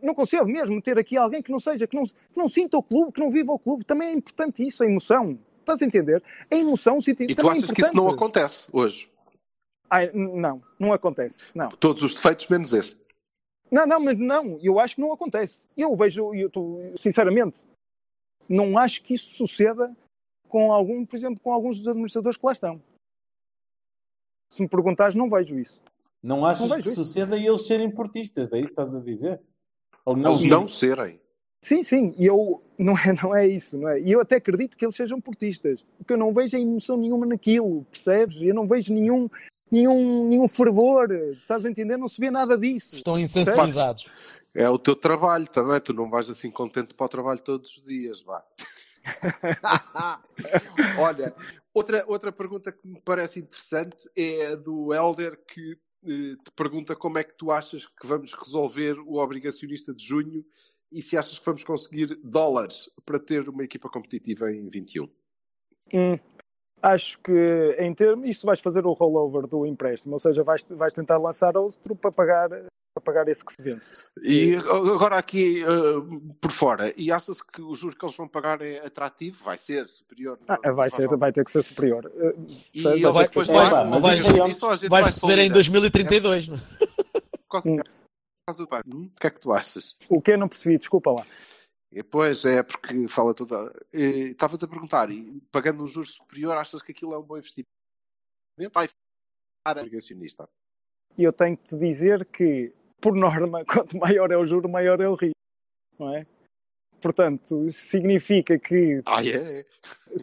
não 0.00 0.14
concebo 0.14 0.46
mesmo 0.46 0.76
meter 0.76 0.96
aqui 1.00 1.16
alguém 1.16 1.42
que 1.42 1.50
não 1.50 1.58
seja, 1.58 1.84
que 1.84 1.96
não, 1.96 2.06
que 2.06 2.36
não 2.36 2.48
sinta 2.48 2.78
o 2.78 2.82
clube, 2.82 3.10
que 3.10 3.18
não 3.18 3.28
viva 3.28 3.50
o 3.50 3.58
clube. 3.58 3.84
Também 3.84 4.10
é 4.10 4.12
importante 4.12 4.64
isso, 4.64 4.84
a 4.84 4.86
emoção. 4.86 5.36
Estás 5.58 5.82
a 5.82 5.84
entender? 5.84 6.22
A 6.48 6.54
emoção 6.54 6.98
E 6.98 7.12
também 7.12 7.34
tu 7.34 7.48
é 7.48 7.50
achas 7.50 7.72
que 7.72 7.80
isso 7.80 7.96
não 7.96 8.08
acontece 8.08 8.68
hoje? 8.72 9.10
Ai, 9.90 10.12
não, 10.14 10.62
não 10.78 10.92
acontece. 10.92 11.42
Não. 11.52 11.70
Todos 11.70 12.04
os 12.04 12.14
defeitos 12.14 12.46
menos 12.46 12.72
esse. 12.72 12.94
Não, 13.68 13.84
não, 13.84 13.98
mas 13.98 14.16
não, 14.16 14.60
eu 14.62 14.78
acho 14.78 14.94
que 14.94 15.00
não 15.00 15.12
acontece. 15.12 15.58
Eu 15.76 15.96
vejo, 15.96 16.32
eu 16.34 16.48
sinceramente, 16.96 17.58
não 18.48 18.76
acho 18.78 19.02
que 19.02 19.14
isso 19.14 19.34
suceda 19.34 19.94
com 20.48 20.72
algum, 20.72 21.04
por 21.04 21.16
exemplo, 21.16 21.40
com 21.42 21.52
alguns 21.52 21.78
dos 21.78 21.88
administradores 21.88 22.38
que 22.38 22.46
lá 22.46 22.52
estão. 22.52 22.82
Se 24.48 24.62
me 24.62 24.68
perguntares, 24.68 25.14
não 25.14 25.28
vejo 25.28 25.58
isso. 25.58 25.80
Não 26.22 26.44
achas 26.44 26.68
Não 26.68 26.76
vejo 26.76 26.82
que 26.84 26.92
isso. 26.92 27.04
suceda 27.06 27.36
eles 27.36 27.66
serem 27.66 27.90
portistas? 27.90 28.52
É 28.52 28.58
isso 28.58 28.66
que 28.74 28.80
estás 28.80 28.94
a 28.94 29.00
dizer? 29.00 29.40
Ou 30.04 30.16
não? 30.16 30.30
Eles 30.32 30.44
não 30.44 30.68
serem. 30.68 31.20
Sim, 31.60 31.82
sim, 31.82 32.14
e 32.16 32.24
eu 32.24 32.60
não 32.78 32.94
é, 32.96 33.12
não 33.22 33.34
é 33.34 33.46
isso, 33.46 33.76
não 33.76 33.88
é? 33.88 34.00
E 34.00 34.12
eu 34.12 34.20
até 34.20 34.36
acredito 34.36 34.76
que 34.76 34.84
eles 34.84 34.94
sejam 34.94 35.20
portistas, 35.20 35.84
porque 35.98 36.12
eu 36.12 36.16
não 36.16 36.32
vejo 36.32 36.56
emoção 36.56 36.96
nenhuma 36.96 37.26
naquilo, 37.26 37.84
percebes? 37.90 38.40
Eu 38.40 38.54
não 38.54 38.66
vejo 38.66 38.94
nenhum, 38.94 39.28
nenhum, 39.70 40.28
nenhum 40.28 40.46
fervor, 40.46 41.10
estás 41.12 41.64
a 41.66 41.70
entender? 41.70 41.96
Não 41.96 42.06
se 42.06 42.20
vê 42.20 42.30
nada 42.30 42.56
disso. 42.56 42.94
estão 42.94 43.18
insensibilizados. 43.18 44.08
É 44.54 44.68
o 44.68 44.78
teu 44.78 44.96
trabalho 44.96 45.48
também. 45.48 45.80
Tu 45.80 45.92
não 45.92 46.10
vais 46.10 46.28
assim 46.30 46.50
contente 46.50 46.94
para 46.94 47.06
o 47.06 47.08
trabalho 47.08 47.40
todos 47.40 47.76
os 47.76 47.84
dias, 47.84 48.22
vá. 48.22 48.44
Olha, 50.98 51.34
outra, 51.72 52.04
outra 52.06 52.32
pergunta 52.32 52.72
que 52.72 52.86
me 52.86 53.00
parece 53.00 53.40
interessante 53.40 54.08
é 54.16 54.48
a 54.48 54.54
do 54.54 54.92
Helder 54.92 55.38
que 55.46 55.78
eh, 56.04 56.36
te 56.42 56.50
pergunta 56.54 56.94
como 56.94 57.18
é 57.18 57.24
que 57.24 57.34
tu 57.34 57.50
achas 57.50 57.86
que 57.86 58.06
vamos 58.06 58.32
resolver 58.32 58.98
o 59.00 59.16
obrigacionista 59.16 59.94
de 59.94 60.04
junho 60.04 60.44
e 60.90 61.02
se 61.02 61.16
achas 61.16 61.38
que 61.38 61.44
vamos 61.44 61.64
conseguir 61.64 62.18
dólares 62.22 62.90
para 63.04 63.18
ter 63.18 63.48
uma 63.48 63.64
equipa 63.64 63.88
competitiva 63.88 64.50
em 64.52 64.68
21. 64.68 65.08
Hum, 65.92 66.18
acho 66.82 67.18
que 67.20 67.76
em 67.78 67.92
termos, 67.94 68.28
isso 68.28 68.46
vais 68.46 68.60
fazer 68.60 68.86
o 68.86 68.92
rollover 68.92 69.46
do 69.46 69.66
empréstimo, 69.66 70.14
ou 70.14 70.18
seja, 70.18 70.42
vais, 70.42 70.64
vais 70.70 70.92
tentar 70.92 71.18
lançar 71.18 71.56
outro 71.56 71.94
para 71.94 72.12
pagar, 72.12 72.50
para 73.00 73.12
pagar 73.14 73.28
esse 73.28 73.44
que 73.44 73.52
se 73.52 73.62
vence. 73.62 73.92
E 74.22 74.54
agora 74.56 75.16
aqui 75.16 75.62
eh, 75.62 75.66
por 76.40 76.50
fora, 76.52 76.92
e 76.96 77.10
achas 77.12 77.40
que 77.42 77.60
o 77.62 77.74
juro 77.74 77.96
que 77.96 78.04
eles 78.04 78.16
vão 78.16 78.28
pagar 78.28 78.60
é 78.62 78.84
atrativo? 78.84 79.42
Vai 79.44 79.58
ser 79.58 79.88
superior? 79.88 80.38
Ah, 80.48 80.72
vai, 80.72 80.90
ser, 80.90 81.08
vai 81.16 81.32
ter 81.32 81.44
que 81.44 81.50
ser 81.50 81.62
superior. 81.62 82.06
Uh, 82.06 82.46
E 82.74 82.82
percebes? 82.82 82.84
ele 82.84 83.12
vai- 83.12 83.26
depois 83.26 83.46
tu 83.46 83.52
vai- 83.52 83.70
vais- 83.70 83.72
vai- 83.72 84.00
vai- 84.00 84.00
Vais 84.00 84.80
vai 84.90 85.02
receber 85.04 85.38
em 85.38 85.46
solidar. 85.48 85.54
2032, 85.54 86.48
não 86.48 86.56
é? 86.56 86.58
Causa- 87.50 87.70
por 87.70 87.84
causa 88.46 88.62
do 88.64 88.68
banco. 88.68 88.88
Hum? 88.88 89.10
O 89.14 89.20
que 89.20 89.26
é 89.26 89.30
que 89.30 89.40
tu 89.40 89.52
achas? 89.52 89.96
O 90.08 90.20
que 90.20 90.32
eu 90.32 90.38
não 90.38 90.48
percebi, 90.48 90.78
desculpa 90.78 91.12
lá. 91.12 91.26
E, 91.90 92.02
pois 92.02 92.44
é, 92.44 92.62
porque 92.62 93.08
fala 93.08 93.32
toda. 93.32 93.72
Estava-te 93.92 94.64
a 94.64 94.68
perguntar, 94.68 95.10
e 95.10 95.40
pagando 95.50 95.82
um 95.82 95.86
juro 95.86 96.06
superior, 96.06 96.56
achas 96.56 96.82
que 96.82 96.92
aquilo 96.92 97.14
é 97.14 97.18
um 97.18 97.22
bom 97.22 97.38
investimento? 97.38 97.68
Vai 98.74 98.88
ficar 98.88 99.78
obrigacionista. 99.80 100.48
E 101.16 101.24
eu 101.24 101.32
tenho 101.32 101.56
que 101.56 101.64
te 101.64 101.78
dizer 101.78 102.24
que 102.26 102.72
por 103.00 103.14
norma, 103.14 103.64
quanto 103.66 103.96
maior 103.96 104.30
é 104.30 104.36
o 104.36 104.46
juro, 104.46 104.68
maior 104.68 105.00
é 105.00 105.08
o 105.08 105.14
risco, 105.14 105.34
não 105.98 106.14
é? 106.14 106.26
Portanto, 107.00 107.64
isso 107.64 107.86
significa 107.86 108.58
que 108.58 109.00
Ah, 109.06 109.24
é? 109.24 109.64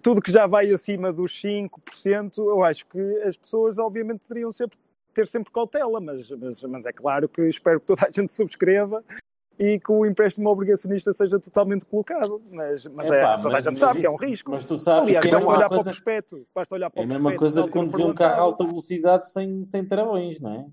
tudo 0.02 0.22
que 0.22 0.32
já 0.32 0.46
vai 0.46 0.70
acima 0.72 1.12
dos 1.14 1.32
5%, 1.42 2.38
eu 2.38 2.64
acho 2.64 2.86
que 2.88 3.00
as 3.22 3.38
pessoas 3.38 3.80
obviamente 3.80 4.24
deveriam 4.28 4.52
sempre, 4.52 4.78
ter 5.14 5.26
sempre 5.26 5.54
cautela, 5.54 6.02
mas, 6.02 6.30
mas, 6.32 6.62
mas 6.64 6.86
é 6.86 6.92
claro 6.92 7.30
que 7.30 7.42
espero 7.48 7.80
que 7.80 7.86
toda 7.86 8.06
a 8.06 8.12
gente 8.12 8.32
subscreva 8.34 9.04
e 9.58 9.80
que 9.80 9.90
o 9.90 10.06
empréstimo 10.06 10.50
obrigacionista 10.50 11.14
seja 11.14 11.40
totalmente 11.40 11.86
colocado. 11.86 12.42
Mas, 12.52 12.86
mas 12.88 13.10
é, 13.10 13.22
toda 13.38 13.54
mas- 13.54 13.56
a 13.68 13.70
gente 13.70 13.80
mas 13.80 13.80
sabe 13.80 14.02
que 14.02 14.06
é 14.06 14.10
um 14.10 14.18
risco. 14.18 14.52
Mas 14.52 14.66
tu 14.66 14.76
sabes 14.76 15.04
Aliás, 15.04 15.24
que 15.24 15.30
é 15.30 15.32
basta 15.32 15.48
olhar 15.50 15.70
para 15.70 15.76
o 15.80 15.84
coisa, 15.84 15.90
prospecto. 15.92 16.48
Basta 16.54 16.76
olhar 16.76 16.90
para 16.90 17.02
é 17.02 17.06
a 17.06 17.08
mesma 17.08 17.36
coisa 17.38 17.68
conduzir 17.70 18.06
um 18.06 18.14
carro 18.14 18.34
a 18.34 18.38
alta 18.44 18.66
velocidade 18.66 19.32
sem, 19.32 19.64
sem 19.64 19.86
travões, 19.88 20.42
não 20.42 20.52
é? 20.54 20.66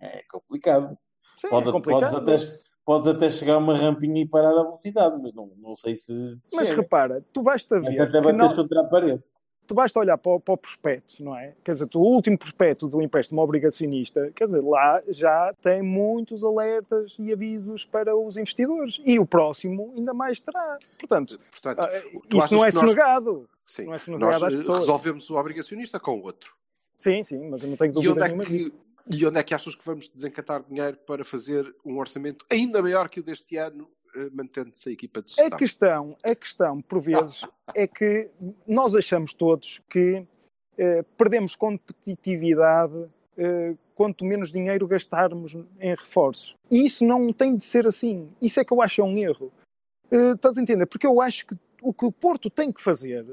É, 0.00 0.18
é 0.18 0.22
complicado. 0.28 0.98
Sim, 1.36 1.48
Pode- 1.48 1.68
é 1.68 1.72
complicado. 1.72 2.12
Podes, 2.24 2.44
até, 2.44 2.60
podes 2.84 3.08
até 3.08 3.30
chegar 3.30 3.54
a 3.54 3.58
uma 3.58 3.76
rampinha 3.76 4.22
e 4.22 4.26
parar 4.28 4.50
a 4.50 4.62
velocidade, 4.62 5.18
mas 5.22 5.34
não, 5.34 5.50
não 5.58 5.76
sei 5.76 5.94
se, 5.96 6.04
se 6.34 6.56
Mas 6.56 6.68
chega. 6.68 6.80
repara, 6.82 7.24
tu 7.32 7.42
basta 7.42 7.76
Mas 7.80 7.94
ver 7.94 8.02
até 8.02 8.12
que 8.18 8.24
bateres 8.24 8.38
não, 8.50 8.56
contra 8.56 8.80
a 8.80 8.84
parede. 8.84 9.22
tu 9.66 9.74
basta 9.74 9.98
olhar 9.98 10.16
para 10.16 10.32
o, 10.32 10.40
para 10.40 10.54
o 10.54 10.56
prospecto, 10.56 11.22
não 11.24 11.36
é? 11.36 11.54
Quer 11.64 11.72
dizer, 11.72 11.88
o 11.94 11.98
último 11.98 12.38
prospecto 12.38 12.88
do 12.88 13.02
empréstimo 13.02 13.40
obrigacionista, 13.42 14.30
quer 14.34 14.44
dizer, 14.44 14.62
lá 14.62 15.02
já 15.08 15.52
tem 15.60 15.82
muitos 15.82 16.42
alertas 16.44 17.14
e 17.18 17.32
avisos 17.32 17.84
para 17.84 18.16
os 18.16 18.36
investidores. 18.36 19.00
E 19.04 19.18
o 19.18 19.26
próximo 19.26 19.92
ainda 19.96 20.14
mais 20.14 20.40
terá. 20.40 20.78
Portanto, 20.98 21.38
Portanto, 21.50 21.80
ah, 21.80 21.88
tu 22.30 22.38
isso 22.38 22.54
não 22.54 22.64
é 22.64 22.68
que 22.70 22.76
nós- 22.76 22.84
sonegado. 22.84 23.48
Sim. 23.64 23.82
Não 23.86 23.88
é 23.90 23.92
Nós 23.94 24.02
sonegado 24.02 24.44
às 24.46 24.54
eh, 24.54 24.56
resolvemos 24.58 25.28
o 25.28 25.34
obrigacionista 25.36 25.98
com 25.98 26.18
o 26.20 26.22
outro. 26.22 26.54
Sim, 26.96 27.22
sim, 27.24 27.50
mas 27.50 27.62
eu 27.62 27.68
não 27.68 27.76
tenho 27.76 27.90
E 27.90 27.92
dúvida 27.94 28.12
onde, 28.12 28.20
é 28.22 28.26
nenhuma 28.28 28.44
disso. 28.46 28.72
E 29.10 29.26
onde 29.26 29.38
é 29.38 29.42
que 29.42 29.54
achas 29.54 29.74
que 29.74 29.84
vamos 29.84 30.08
desencatar 30.08 30.62
dinheiro 30.62 30.96
para 31.06 31.24
fazer 31.24 31.74
um 31.84 31.98
orçamento 31.98 32.44
ainda 32.50 32.82
maior 32.82 33.08
que 33.08 33.20
o 33.20 33.22
deste 33.22 33.56
ano, 33.56 33.88
eh, 34.14 34.30
mantendo-se 34.32 34.88
a 34.88 34.92
equipa 34.92 35.22
de 35.22 35.32
A 35.32 35.42
gestão? 35.42 35.58
questão, 35.58 36.16
a 36.24 36.34
questão, 36.34 36.82
por 36.82 37.00
vezes, 37.00 37.42
é 37.74 37.86
que 37.86 38.30
nós 38.66 38.94
achamos 38.94 39.32
todos 39.32 39.80
que 39.88 40.26
eh, 40.78 41.02
perdemos 41.16 41.54
competitividade 41.56 43.08
eh, 43.36 43.74
quanto 43.94 44.24
menos 44.24 44.50
dinheiro 44.50 44.86
gastarmos 44.86 45.54
em 45.54 45.90
reforços. 45.94 46.56
E 46.70 46.86
isso 46.86 47.04
não 47.04 47.32
tem 47.32 47.56
de 47.56 47.64
ser 47.64 47.86
assim. 47.86 48.30
Isso 48.40 48.60
é 48.60 48.64
que 48.64 48.72
eu 48.72 48.82
acho 48.82 49.02
um 49.02 49.16
erro. 49.16 49.52
Eh, 50.10 50.32
estás 50.32 50.56
a 50.58 50.60
entender? 50.62 50.86
Porque 50.86 51.06
eu 51.06 51.20
acho 51.20 51.46
que 51.46 51.56
o 51.82 51.92
que 51.92 52.04
o 52.04 52.12
Porto 52.12 52.50
tem 52.50 52.72
que 52.72 52.82
fazer, 52.82 53.24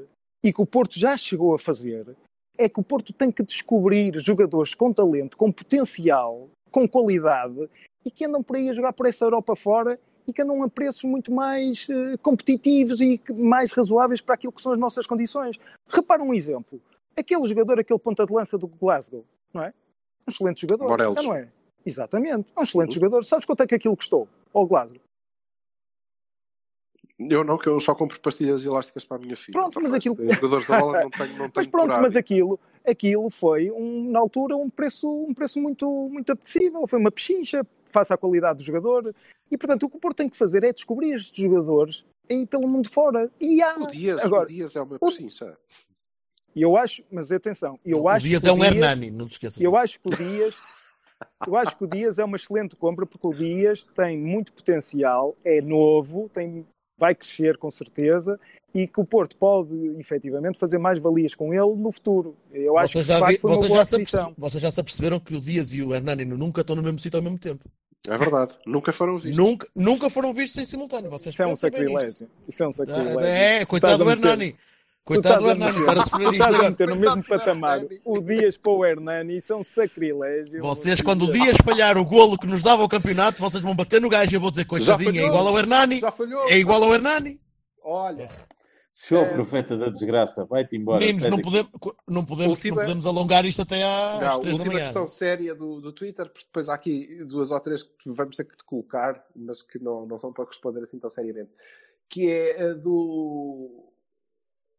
e 0.42 0.52
que 0.52 0.60
o 0.60 0.66
Porto 0.66 0.98
já 0.98 1.16
chegou 1.16 1.54
a 1.54 1.58
fazer, 1.58 2.14
é 2.58 2.68
que 2.68 2.80
o 2.80 2.82
Porto 2.82 3.12
tem 3.12 3.30
que 3.30 3.42
descobrir 3.42 4.18
jogadores 4.20 4.74
com 4.74 4.92
talento, 4.92 5.36
com 5.36 5.50
potencial, 5.50 6.48
com 6.70 6.88
qualidade, 6.88 7.68
e 8.04 8.10
que 8.10 8.24
andam 8.24 8.42
por 8.42 8.56
aí 8.56 8.68
a 8.68 8.72
jogar 8.72 8.92
por 8.92 9.06
essa 9.06 9.24
Europa 9.24 9.56
fora 9.56 9.98
e 10.26 10.32
que 10.32 10.42
andam 10.42 10.62
a 10.62 10.68
preços 10.68 11.04
muito 11.04 11.32
mais 11.32 11.86
eh, 11.90 12.16
competitivos 12.18 13.00
e 13.00 13.20
mais 13.32 13.72
razoáveis 13.72 14.20
para 14.20 14.34
aquilo 14.34 14.52
que 14.52 14.62
são 14.62 14.72
as 14.72 14.78
nossas 14.78 15.06
condições. 15.06 15.58
Repara 15.88 16.22
um 16.22 16.32
exemplo. 16.32 16.80
Aquele 17.16 17.46
jogador, 17.46 17.78
aquele 17.78 17.98
ponta 17.98 18.24
de 18.24 18.32
lança 18.32 18.56
do 18.56 18.66
Glasgow, 18.66 19.24
não 19.52 19.62
é? 19.62 19.72
Um 20.26 20.30
excelente 20.30 20.62
jogador. 20.62 20.88
Morelos. 20.88 21.24
não 21.24 21.34
é? 21.34 21.48
Exatamente. 21.84 22.52
É 22.56 22.60
um 22.60 22.62
excelente 22.62 22.94
jogador. 22.94 23.24
Sabes 23.24 23.44
quanto 23.44 23.62
é 23.62 23.66
que 23.66 23.74
aquilo 23.74 23.96
custou? 23.96 24.26
Ao 24.52 24.66
Glasgow. 24.66 25.03
Eu 27.18 27.44
não, 27.44 27.56
que 27.56 27.68
eu 27.68 27.78
só 27.80 27.94
compro 27.94 28.18
pastilhas 28.20 28.64
elásticas 28.64 29.04
para 29.04 29.18
a 29.18 29.20
minha 29.20 29.36
filha. 29.36 29.52
Pronto, 29.52 29.78
o 29.78 29.82
mas 29.82 29.94
aquilo- 29.94 30.16
Os 30.18 30.34
jogadores 30.34 30.66
da 30.66 30.80
bola 30.80 31.00
não 31.02 31.10
tenho, 31.10 31.32
não 31.36 31.44
Mas 31.44 31.52
tenho 31.52 31.70
pronto, 31.70 31.90
por 31.92 32.02
mas 32.02 32.16
aquilo, 32.16 32.60
aquilo 32.84 33.30
foi, 33.30 33.70
um, 33.70 34.10
na 34.10 34.18
altura, 34.18 34.56
um 34.56 34.68
preço, 34.68 35.08
um 35.08 35.32
preço 35.32 35.60
muito, 35.60 35.88
muito 36.10 36.32
apetecível. 36.32 36.86
Foi 36.88 36.98
uma 36.98 37.12
pechincha, 37.12 37.64
face 37.86 38.12
à 38.12 38.16
qualidade 38.16 38.58
do 38.58 38.64
jogador. 38.64 39.14
E, 39.50 39.56
portanto, 39.56 39.84
o 39.84 39.90
que 39.90 39.96
o 39.96 40.00
Porto 40.00 40.16
tem 40.16 40.28
que 40.28 40.36
fazer 40.36 40.64
é 40.64 40.72
descobrir 40.72 41.14
estes 41.14 41.36
jogadores 41.36 42.04
aí 42.28 42.44
pelo 42.46 42.66
mundo 42.66 42.90
fora. 42.90 43.30
E 43.40 43.62
há. 43.62 43.76
O 43.76 43.86
Dias, 43.86 44.24
Agora, 44.24 44.44
o 44.44 44.46
Dias 44.48 44.74
é 44.74 44.82
uma 44.82 44.98
pechincha. 44.98 45.56
E 46.56 46.62
eu 46.62 46.76
acho, 46.76 47.04
mas 47.10 47.30
atenção, 47.30 47.78
eu 47.84 48.02
o 48.02 48.08
acho 48.08 48.26
Dias 48.26 48.42
que 48.42 48.48
é 48.48 48.52
um 48.52 48.56
Dias- 48.56 48.74
Hernani, 48.74 49.10
não 49.10 49.26
te 49.26 49.32
esqueças. 49.32 49.60
Eu 49.60 49.76
acho 49.76 50.00
que 50.00 50.08
o 50.08 50.10
Dias, 50.10 50.56
eu 51.46 51.56
acho 51.56 51.76
que 51.76 51.84
o 51.84 51.86
Dias 51.86 52.18
é 52.18 52.24
uma 52.24 52.36
excelente 52.36 52.74
compra 52.76 53.04
porque 53.06 53.26
o 53.26 53.32
Dias 53.34 53.84
tem 53.94 54.16
muito 54.18 54.52
potencial, 54.52 55.34
é 55.44 55.60
novo, 55.60 56.28
tem, 56.32 56.64
vai 56.98 57.14
crescer 57.14 57.56
com 57.58 57.70
certeza 57.70 58.38
e 58.74 58.86
que 58.86 59.00
o 59.00 59.04
Porto 59.04 59.36
pode 59.36 59.74
efetivamente 59.98 60.58
fazer 60.58 60.78
mais 60.78 60.98
valias 60.98 61.34
com 61.34 61.52
ele 61.52 61.74
no 61.76 61.90
futuro. 61.92 62.36
Eu 62.52 62.76
acho 62.78 62.94
Vocês 62.94 63.06
que 63.06 63.12
já, 63.12 63.14
vi- 63.18 63.20
facto 63.20 63.40
foi 63.40 63.50
uma 63.50 63.56
vocês, 63.56 63.68
boa 63.68 63.78
já 63.78 63.84
se 63.84 64.34
vocês 64.38 64.62
já 64.62 64.70
se 64.70 64.80
aperceberam 64.80 65.20
que 65.20 65.34
o 65.36 65.40
Dias 65.40 65.72
e 65.72 65.82
o 65.82 65.94
Hernani 65.94 66.24
nunca 66.24 66.60
estão 66.60 66.74
no 66.76 66.82
mesmo 66.82 66.98
sítio 66.98 67.18
ao 67.18 67.22
mesmo 67.22 67.38
tempo. 67.38 67.64
É 68.06 68.18
verdade. 68.18 68.52
Nunca 68.66 68.92
foram 68.92 69.14
vistos. 69.16 69.36
Nunca, 69.36 69.66
nunca 69.74 70.10
foram 70.10 70.32
vistos 70.34 70.62
em 70.62 70.66
simultâneo. 70.66 71.10
Vocês 71.10 71.34
Isso 71.34 71.42
é 71.42 71.46
um 71.46 71.56
sacrilégio. 71.56 72.28
Isso 72.46 72.62
é 72.62 72.68
um 72.68 72.72
sacrilégio. 72.72 73.18
Ah, 73.18 73.26
É, 73.26 73.64
coitado 73.64 74.04
do 74.04 74.10
Hernani. 74.10 74.52
tu 74.52 74.58
Coitado 75.04 75.42
do 75.42 75.50
Hernani, 75.50 75.84
para 75.84 76.00
a 76.00 76.02
sofrer 76.04 76.32
isto 76.32 76.42
agora. 76.42 76.70
meter 76.70 76.88
no 76.88 76.96
mesmo 76.96 77.22
patamar 77.28 77.80
o 78.06 78.20
Dias 78.22 78.56
para 78.56 78.72
o 78.72 78.84
Hernani, 78.86 79.36
isso 79.36 79.52
é 79.52 79.56
um 79.56 79.62
sacrilégio. 79.62 80.62
Vocês, 80.62 81.02
quando 81.02 81.26
o 81.26 81.32
Dias 81.32 81.58
falhar 81.62 81.98
o 81.98 82.06
golo 82.06 82.38
que 82.38 82.46
nos 82.46 82.62
dava 82.62 82.82
o 82.82 82.88
campeonato, 82.88 83.42
vocês 83.42 83.62
vão 83.62 83.76
bater 83.76 84.00
no 84.00 84.08
gajo 84.08 84.32
e 84.32 84.36
eu 84.36 84.40
vou 84.40 84.48
dizer, 84.50 84.64
coitadinho, 84.64 85.10
é 85.10 85.12
falhou. 85.14 85.26
igual 85.28 85.48
ao 85.48 85.58
Hernani. 85.58 86.00
Já 86.00 86.10
falhou. 86.10 86.48
É 86.48 86.56
igual 86.58 86.82
ao 86.82 86.94
Hernani. 86.94 87.38
Olha, 87.82 88.28
Show, 89.06 89.18
É. 89.18 89.34
profeta 89.34 89.76
da 89.76 89.90
desgraça. 89.90 90.46
Vai-te 90.46 90.74
embora. 90.76 91.00
Meninos, 91.00 91.26
não 91.26 91.38
podemos, 91.38 91.70
não, 92.08 92.24
podemos, 92.24 92.52
Última- 92.56 92.76
não 92.76 92.82
podemos 92.84 93.04
alongar 93.06 93.44
isto 93.44 93.60
até 93.60 93.82
às 93.82 94.20
não, 94.20 94.40
3 94.40 94.56
da 94.56 94.64
última 94.64 94.80
questão 94.80 95.06
séria 95.06 95.54
do, 95.54 95.80
do 95.82 95.92
Twitter, 95.92 96.24
porque 96.30 96.46
depois 96.46 96.70
há 96.70 96.74
aqui 96.74 97.22
duas 97.26 97.50
ou 97.50 97.60
três 97.60 97.82
que 97.82 98.10
vamos 98.10 98.36
ter 98.36 98.44
que 98.44 98.56
te 98.56 98.64
colocar, 98.64 99.22
mas 99.36 99.60
que 99.60 99.78
não, 99.78 100.06
não 100.06 100.16
são 100.16 100.32
para 100.32 100.46
responder 100.46 100.82
assim 100.82 100.98
tão 100.98 101.10
seriamente. 101.10 101.50
Que 102.08 102.30
é 102.30 102.70
a 102.70 102.72
do. 102.72 103.90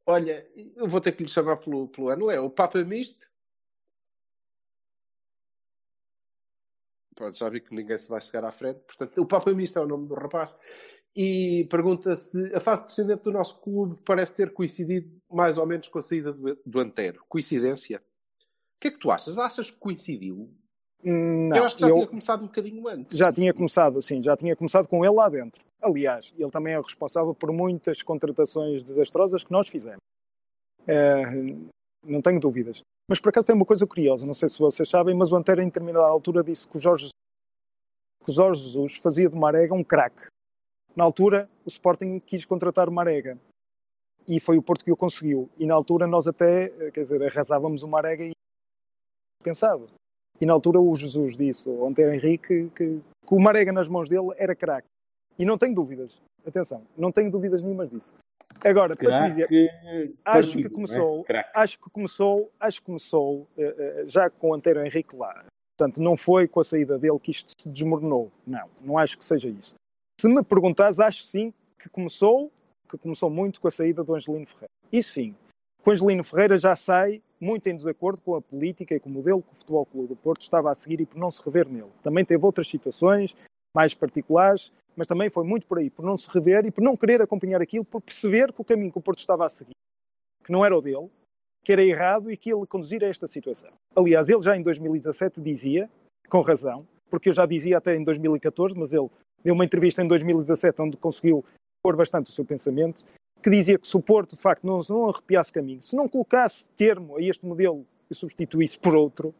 Olha, 0.06 0.48
eu 0.76 0.88
vou 0.88 1.02
ter 1.02 1.12
que 1.14 1.24
lhe 1.24 1.30
chamar 1.30 1.58
pelo, 1.58 1.88
pelo 1.88 2.10
ano, 2.10 2.30
é 2.30 2.40
o 2.40 2.50
Papa 2.50 2.84
Misto. 2.84 3.28
Pronto, 7.16 7.38
já 7.38 7.50
vi 7.50 7.62
que 7.62 7.74
ninguém 7.74 7.98
se 7.98 8.10
vai 8.10 8.22
chegar 8.22 8.44
à 8.44 8.52
frente. 8.52 8.80
Portanto, 8.86 9.22
o 9.22 9.26
Papa 9.26 9.52
Misto 9.54 9.80
é 9.80 9.82
o 9.82 9.88
nome 9.88 10.08
do 10.08 10.14
rapaz. 10.16 10.58
E 11.16 11.66
pergunta 11.72 12.14
se 12.16 12.54
a 12.54 12.60
fase 12.60 12.86
descendente 12.86 13.24
do 13.24 13.32
nosso 13.32 13.60
clube 13.62 13.98
parece 14.06 14.36
ter 14.36 14.52
coincidido 14.52 15.10
mais 15.32 15.58
ou 15.58 15.66
menos 15.66 15.88
com 15.88 15.98
a 15.98 16.02
saída 16.02 16.34
do, 16.34 16.60
do 16.66 16.80
Antero. 16.80 17.24
Coincidência? 17.30 18.00
O 18.00 18.80
que 18.82 18.90
é 18.90 18.92
que 18.92 19.00
tu 19.00 19.10
achas? 19.10 19.38
Achas 19.38 19.72
que 19.72 19.78
coincidiu? 19.78 20.54
Não, 21.02 21.56
eu 21.56 21.64
acho 21.64 21.76
que 21.76 21.82
já 21.82 21.88
eu- 21.88 21.96
tinha 21.96 22.08
começado 22.08 22.44
um 22.44 22.48
bocadinho 22.48 22.88
antes. 22.90 23.18
Já 23.18 23.32
tinha 23.32 23.54
começado, 23.54 24.02
sim, 24.02 24.22
já 24.22 24.36
tinha 24.36 24.56
começado 24.56 24.88
com 24.88 25.06
ele 25.06 25.14
lá 25.16 25.30
dentro. 25.30 25.64
Aliás, 25.86 26.34
ele 26.36 26.50
também 26.50 26.74
é 26.74 26.78
responsável 26.78 27.36
por 27.36 27.52
muitas 27.52 28.02
contratações 28.02 28.84
desastrosas 28.84 29.44
que 29.44 29.52
nós 29.52 29.68
fizemos. 29.68 30.02
Eh, 30.88 31.56
não 32.04 32.24
tenho 32.24 32.40
dúvidas. 32.40 32.82
Mas 33.08 33.20
por 33.20 33.30
acaso 33.30 33.46
tem 33.46 33.56
uma 33.56 33.68
coisa 33.68 33.86
curiosa, 33.86 34.26
não 34.26 34.34
sei 34.34 34.50
se 34.50 34.58
vocês 34.58 34.90
sabem, 34.90 35.16
mas 35.16 35.32
o 35.32 35.36
Antero 35.36 35.62
em 35.62 35.66
determinada 35.66 36.08
altura 36.08 36.44
disse 36.44 36.68
que 36.68 36.78
o 36.78 36.80
Jorge, 36.80 37.10
que 38.24 38.32
o 38.32 38.34
Jorge 38.34 38.64
Jesus 38.64 38.98
fazia 38.98 39.30
de 39.30 39.36
Marega 39.36 39.76
um 39.76 39.84
craque. 39.84 40.26
Na 40.96 41.04
altura, 41.04 41.48
o 41.64 41.70
Sporting 41.70 42.20
quis 42.20 42.46
contratar 42.46 42.90
o 42.90 42.92
Marega. 42.92 43.38
E 44.28 44.40
foi 44.40 44.58
o 44.58 44.64
Porto 44.64 44.84
que 44.84 44.92
o 44.92 44.98
conseguiu. 44.98 45.48
E 45.56 45.68
na 45.68 45.76
altura 45.76 46.08
nós 46.08 46.26
até, 46.26 46.66
eh, 46.66 46.90
quer 46.92 47.02
dizer, 47.02 47.22
arrasávamos 47.22 47.84
o 47.84 47.88
Marega 47.88 48.24
e 48.24 48.32
pensado. 49.44 49.88
E 50.42 50.48
na 50.48 50.54
altura 50.54 50.82
o 50.82 50.96
Jesus 50.96 51.38
disse, 51.38 51.70
o 51.70 51.86
Antero 51.86 52.12
Henrique, 52.12 52.72
que, 52.76 53.00
que 53.28 53.36
o 53.36 53.40
Marega 53.40 53.72
nas 53.72 53.88
mãos 53.88 54.10
dele 54.10 54.34
era 54.36 54.56
craque. 54.56 54.88
E 55.38 55.46
não 55.46 55.58
tenho 55.58 55.74
dúvidas. 55.74 56.22
Atenção, 56.46 56.84
não 56.98 57.12
tenho 57.12 57.32
dúvidas 57.32 57.64
nenhumas 57.64 57.90
disso. 57.90 58.14
Agora, 58.64 58.96
para 58.96 59.24
te 59.24 59.28
dizer, 59.30 59.48
Craque 59.48 60.16
acho 60.24 60.48
partido, 60.48 60.70
que 60.70 60.76
começou, 60.76 61.18
né? 61.18 61.24
Craque. 61.24 61.50
acho 61.54 61.80
que 61.80 61.90
começou, 61.90 62.52
acho 62.60 62.80
que 62.80 62.86
começou 62.86 63.48
eh, 63.58 63.76
eh, 63.78 64.04
já 64.08 64.30
com 64.30 64.50
o 64.50 64.54
Antero 64.54 64.86
Henrique 64.86 65.16
lá. 65.16 65.46
Portanto, 65.78 66.02
não 66.02 66.16
foi 66.16 66.48
com 66.48 66.62
a 66.62 66.64
saída 66.64 66.98
dele 66.98 67.20
que 67.20 67.32
isto 67.32 67.52
se 67.60 67.70
desmoronou. 67.70 68.32
Não, 68.48 68.70
não 68.82 68.98
acho 68.98 69.18
que 69.18 69.26
seja 69.26 69.50
isso. 69.50 69.76
Se 70.20 70.28
me 70.28 70.42
perguntares, 70.42 71.00
acho 71.00 71.24
sim 71.24 71.54
que 71.78 71.90
começou, 71.90 72.52
que 72.90 72.98
começou 72.98 73.30
muito 73.30 73.60
com 73.60 73.68
a 73.68 73.72
saída 73.72 74.04
do 74.04 74.16
Angelino 74.16 74.46
Ferreira. 74.46 74.70
Isso 74.92 75.14
sim. 75.14 75.36
Com 75.84 75.90
o 75.90 75.94
Angelino 75.94 76.24
Ferreira 76.24 76.58
já 76.58 76.76
sai 76.76 77.22
muito 77.40 77.68
em 77.68 77.76
desacordo 77.76 78.22
com 78.22 78.36
a 78.36 78.42
política 78.42 78.96
e 78.96 79.00
com 79.00 79.10
o 79.10 79.12
modelo 79.12 79.44
que 79.44 79.52
o 79.52 79.56
Futebol 79.56 79.86
Clube 79.86 80.08
do 80.08 80.16
Porto 80.16 80.42
estava 80.42 80.72
a 80.72 80.76
seguir 80.76 81.02
e 81.02 81.06
por 81.06 81.18
não 81.18 81.30
se 81.30 81.44
rever 81.44 81.68
nele. 81.68 81.92
Também 82.02 82.24
teve 82.24 82.44
outras 82.44 82.68
situações 82.68 83.36
mais 83.76 83.94
particulares, 83.94 84.72
mas 84.96 85.08
também 85.08 85.30
foi 85.30 85.44
muito 85.44 85.68
por 85.68 85.78
aí, 85.78 85.90
por 85.90 86.06
não 86.06 86.18
se 86.18 86.28
rever 86.30 86.66
e 86.66 86.72
por 86.72 86.82
não 86.82 86.96
querer 86.96 87.22
acompanhar 87.22 87.62
aquilo, 87.62 87.86
por 87.86 88.02
perceber 88.02 88.52
que 88.54 88.62
o 88.62 88.66
caminho 88.66 88.92
que 88.92 88.98
o 88.98 89.02
Porto 89.02 89.20
estava 89.20 89.46
a 89.46 89.50
seguir, 89.50 89.76
que 90.44 90.52
não 90.52 90.66
era 90.66 90.76
o 90.78 90.82
dele, 90.82 91.10
que 91.64 91.72
era 91.72 91.84
errado 91.84 92.32
e 92.32 92.38
que 92.38 92.54
ele 92.54 92.66
conduzir 92.68 93.04
a 93.04 93.08
esta 93.08 93.28
situação. 93.28 93.70
Aliás, 93.96 94.30
ele 94.30 94.42
já 94.42 94.56
em 94.56 94.62
2017 94.62 95.42
dizia, 95.42 95.90
com 96.30 96.42
razão, 96.42 96.86
porque 97.10 97.30
eu 97.30 97.34
já 97.34 97.46
dizia 97.46 97.78
até 97.78 97.96
em 97.96 98.04
2014, 98.04 98.78
mas 98.78 98.94
ele 98.94 99.10
deu 99.44 99.54
uma 99.54 99.66
entrevista 99.66 100.04
em 100.04 100.08
2017 100.08 100.82
onde 100.82 100.98
conseguiu 100.98 101.44
pôr 101.82 101.96
bastante 101.96 102.30
o 102.30 102.34
seu 102.34 102.46
pensamento, 102.46 103.06
que 103.42 103.50
dizia 103.50 103.78
que 103.78 103.88
se 103.88 103.96
o 103.96 104.02
Porto, 104.02 104.36
de 104.36 104.42
facto, 104.42 104.66
não, 104.66 104.80
não 104.90 105.10
arrepiasse 105.10 105.52
caminho, 105.52 105.82
se 105.82 105.96
não 105.96 106.08
colocasse 106.08 106.66
termo 106.76 107.18
a 107.18 107.22
este 107.22 107.46
modelo 107.46 107.86
e 108.10 108.16
substituísse 108.16 108.78
por 108.78 108.96
outro, 108.96 109.34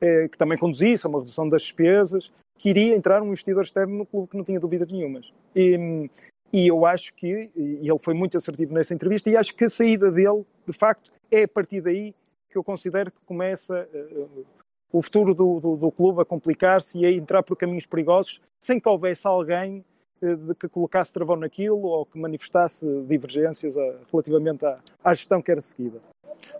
eh, 0.00 0.28
que 0.28 0.36
também 0.36 0.58
conduzisse 0.58 1.06
a 1.06 1.08
uma 1.08 1.20
redução 1.20 1.48
das 1.48 1.62
despesas, 1.62 2.30
que 2.58 2.70
iria 2.70 2.94
entrar 2.94 3.22
um 3.22 3.28
investidor 3.28 3.64
externo 3.64 3.96
no 3.96 4.06
clube 4.06 4.28
que 4.28 4.36
não 4.36 4.44
tinha 4.44 4.60
dúvidas 4.60 4.88
nenhumas. 4.88 5.32
E, 5.54 6.08
e 6.52 6.66
eu 6.68 6.86
acho 6.86 7.12
que, 7.14 7.50
e 7.54 7.88
ele 7.88 7.98
foi 7.98 8.14
muito 8.14 8.36
assertivo 8.36 8.72
nessa 8.72 8.94
entrevista, 8.94 9.28
e 9.28 9.36
acho 9.36 9.54
que 9.54 9.64
a 9.64 9.68
saída 9.68 10.10
dele, 10.10 10.44
de 10.66 10.72
facto, 10.72 11.12
é 11.30 11.42
a 11.42 11.48
partir 11.48 11.80
daí 11.80 12.14
que 12.50 12.56
eu 12.56 12.64
considero 12.64 13.10
que 13.10 13.18
começa 13.26 13.88
uh, 13.92 14.46
o 14.92 15.02
futuro 15.02 15.34
do, 15.34 15.60
do, 15.60 15.76
do 15.76 15.90
clube 15.90 16.22
a 16.22 16.24
complicar-se 16.24 16.98
e 16.98 17.04
a 17.04 17.10
entrar 17.10 17.42
por 17.42 17.56
caminhos 17.56 17.86
perigosos, 17.86 18.40
sem 18.58 18.80
que 18.80 18.88
houvesse 18.88 19.26
alguém 19.26 19.84
uh, 20.22 20.54
que 20.54 20.68
colocasse 20.68 21.12
travão 21.12 21.36
naquilo 21.36 21.82
ou 21.82 22.06
que 22.06 22.18
manifestasse 22.18 22.86
divergências 23.02 23.76
uh, 23.76 23.98
relativamente 24.10 24.64
à, 24.64 24.76
à, 25.04 25.12
gestão 25.12 25.42
que 25.42 25.50
era 25.50 25.60
seguida. 25.60 26.00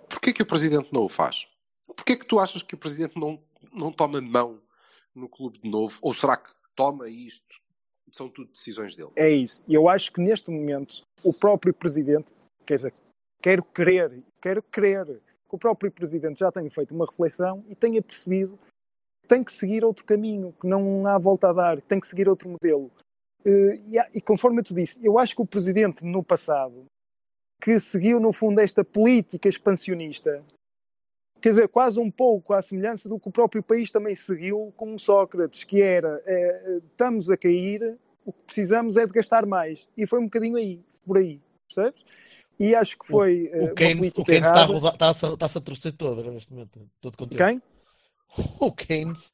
Porquê 0.09 0.33
que 0.33 0.43
o 0.43 0.47
Presidente 0.47 0.89
não 0.93 1.05
o 1.05 1.09
faz? 1.09 1.47
Porquê 1.95 2.17
que 2.17 2.27
tu 2.27 2.39
achas 2.39 2.63
que 2.63 2.75
o 2.75 2.79
Presidente 2.79 3.19
não, 3.19 3.39
não 3.73 3.91
toma 3.91 4.21
mão 4.21 4.59
no 5.19 5.29
clube 5.29 5.59
de 5.59 5.69
novo? 5.69 5.99
Ou 6.03 6.15
será 6.15 6.37
que 6.37 6.51
toma 6.75 7.09
isto? 7.09 7.45
São 8.13 8.29
tudo 8.29 8.51
decisões 8.53 8.95
dele. 8.95 9.11
É 9.17 9.29
isso. 9.31 9.63
E 9.67 9.75
eu 9.75 9.89
acho 9.89 10.13
que 10.13 10.21
neste 10.21 10.51
momento 10.51 11.03
o 11.25 11.33
próprio 11.33 11.75
Presidente, 11.75 12.33
quer 12.65 12.77
dizer, 12.77 12.95
quero 13.43 13.63
crer, 13.65 14.23
quero 14.41 14.63
crer 14.63 15.07
que 15.49 15.55
o 15.55 15.59
próprio 15.59 15.91
Presidente 15.91 16.39
já 16.39 16.51
tenha 16.53 16.71
feito 16.71 16.95
uma 16.95 17.07
reflexão 17.07 17.65
e 17.69 17.75
tenha 17.75 18.01
percebido 18.01 18.59
que 19.23 19.29
tem 19.29 19.43
que 19.43 19.53
seguir 19.53 19.85
outro 19.85 20.05
caminho, 20.05 20.55
que 20.61 20.67
não 20.67 21.07
há 21.07 21.19
volta 21.19 21.51
a 21.51 21.53
dar, 21.53 21.77
que 21.81 21.89
tem 21.89 21.99
que 21.99 22.07
seguir 22.07 22.29
outro 22.29 22.49
modelo. 22.49 22.91
Eh, 23.45 23.81
e, 24.15 24.21
conforme 24.21 24.61
eu 24.61 24.65
te 24.65 24.75
disse, 24.75 24.99
eu 25.05 25.19
acho 25.19 25.35
que 25.35 25.43
o 25.43 25.47
Presidente 25.47 26.05
no 26.05 26.23
passado, 26.23 26.87
que 27.61 27.79
seguiu 27.79 28.21
no 28.21 28.33
fundo 28.33 28.61
esta 28.61 28.85
política 28.85 29.49
expansionista, 29.49 30.45
quer 31.47 31.51
dizer, 31.51 31.69
quase 31.69 32.01
um 32.01 32.11
pouco 32.11 32.53
à 32.53 32.61
semelhança 32.61 33.09
do 33.09 33.21
que 33.21 33.29
o 33.29 33.31
próprio 33.31 33.63
país 33.63 33.89
também 33.89 34.17
seguiu 34.17 34.75
com 34.77 34.99
Sócrates, 34.99 35.63
que 35.63 35.81
era 35.81 36.21
é, 36.27 36.81
estamos 36.91 37.31
a 37.31 37.37
cair, 37.37 37.97
o 38.25 38.33
que 38.33 38.43
precisamos 38.43 38.97
é 38.97 39.07
de 39.07 39.13
gastar 39.13 39.47
mais. 39.47 39.87
E 39.97 40.09
foi 40.09 40.19
um 40.19 40.25
bocadinho 40.25 40.57
aí, 40.57 40.85
por 41.07 41.19
aí, 41.19 41.41
percebes? 41.69 42.05
E 42.59 42.75
acho 42.75 42.99
que 42.99 43.07
foi. 43.07 43.49
O, 43.55 43.67
o 43.67 43.75
Keynes, 43.75 44.13
o 44.17 44.25
Keynes 44.25 44.49
está, 44.49 44.63
a 44.63 44.65
rodar, 44.65 44.93
está, 44.95 45.07
a, 45.07 45.33
está-se 45.35 45.59
a 45.59 45.61
torcer 45.61 45.93
todo 45.93 46.33
neste 46.33 46.53
momento. 46.53 46.81
Todo 47.01 47.17
contente. 47.17 47.39
Quem? 47.39 47.63
O 48.61 48.73
Keynes. 48.73 49.33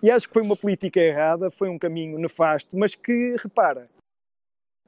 e 0.00 0.12
acho 0.12 0.28
que 0.28 0.32
foi 0.32 0.44
uma 0.44 0.56
política 0.56 1.00
errada, 1.00 1.50
foi 1.50 1.68
um 1.68 1.78
caminho 1.78 2.20
nefasto, 2.20 2.78
mas 2.78 2.94
que, 2.94 3.34
repara, 3.36 3.88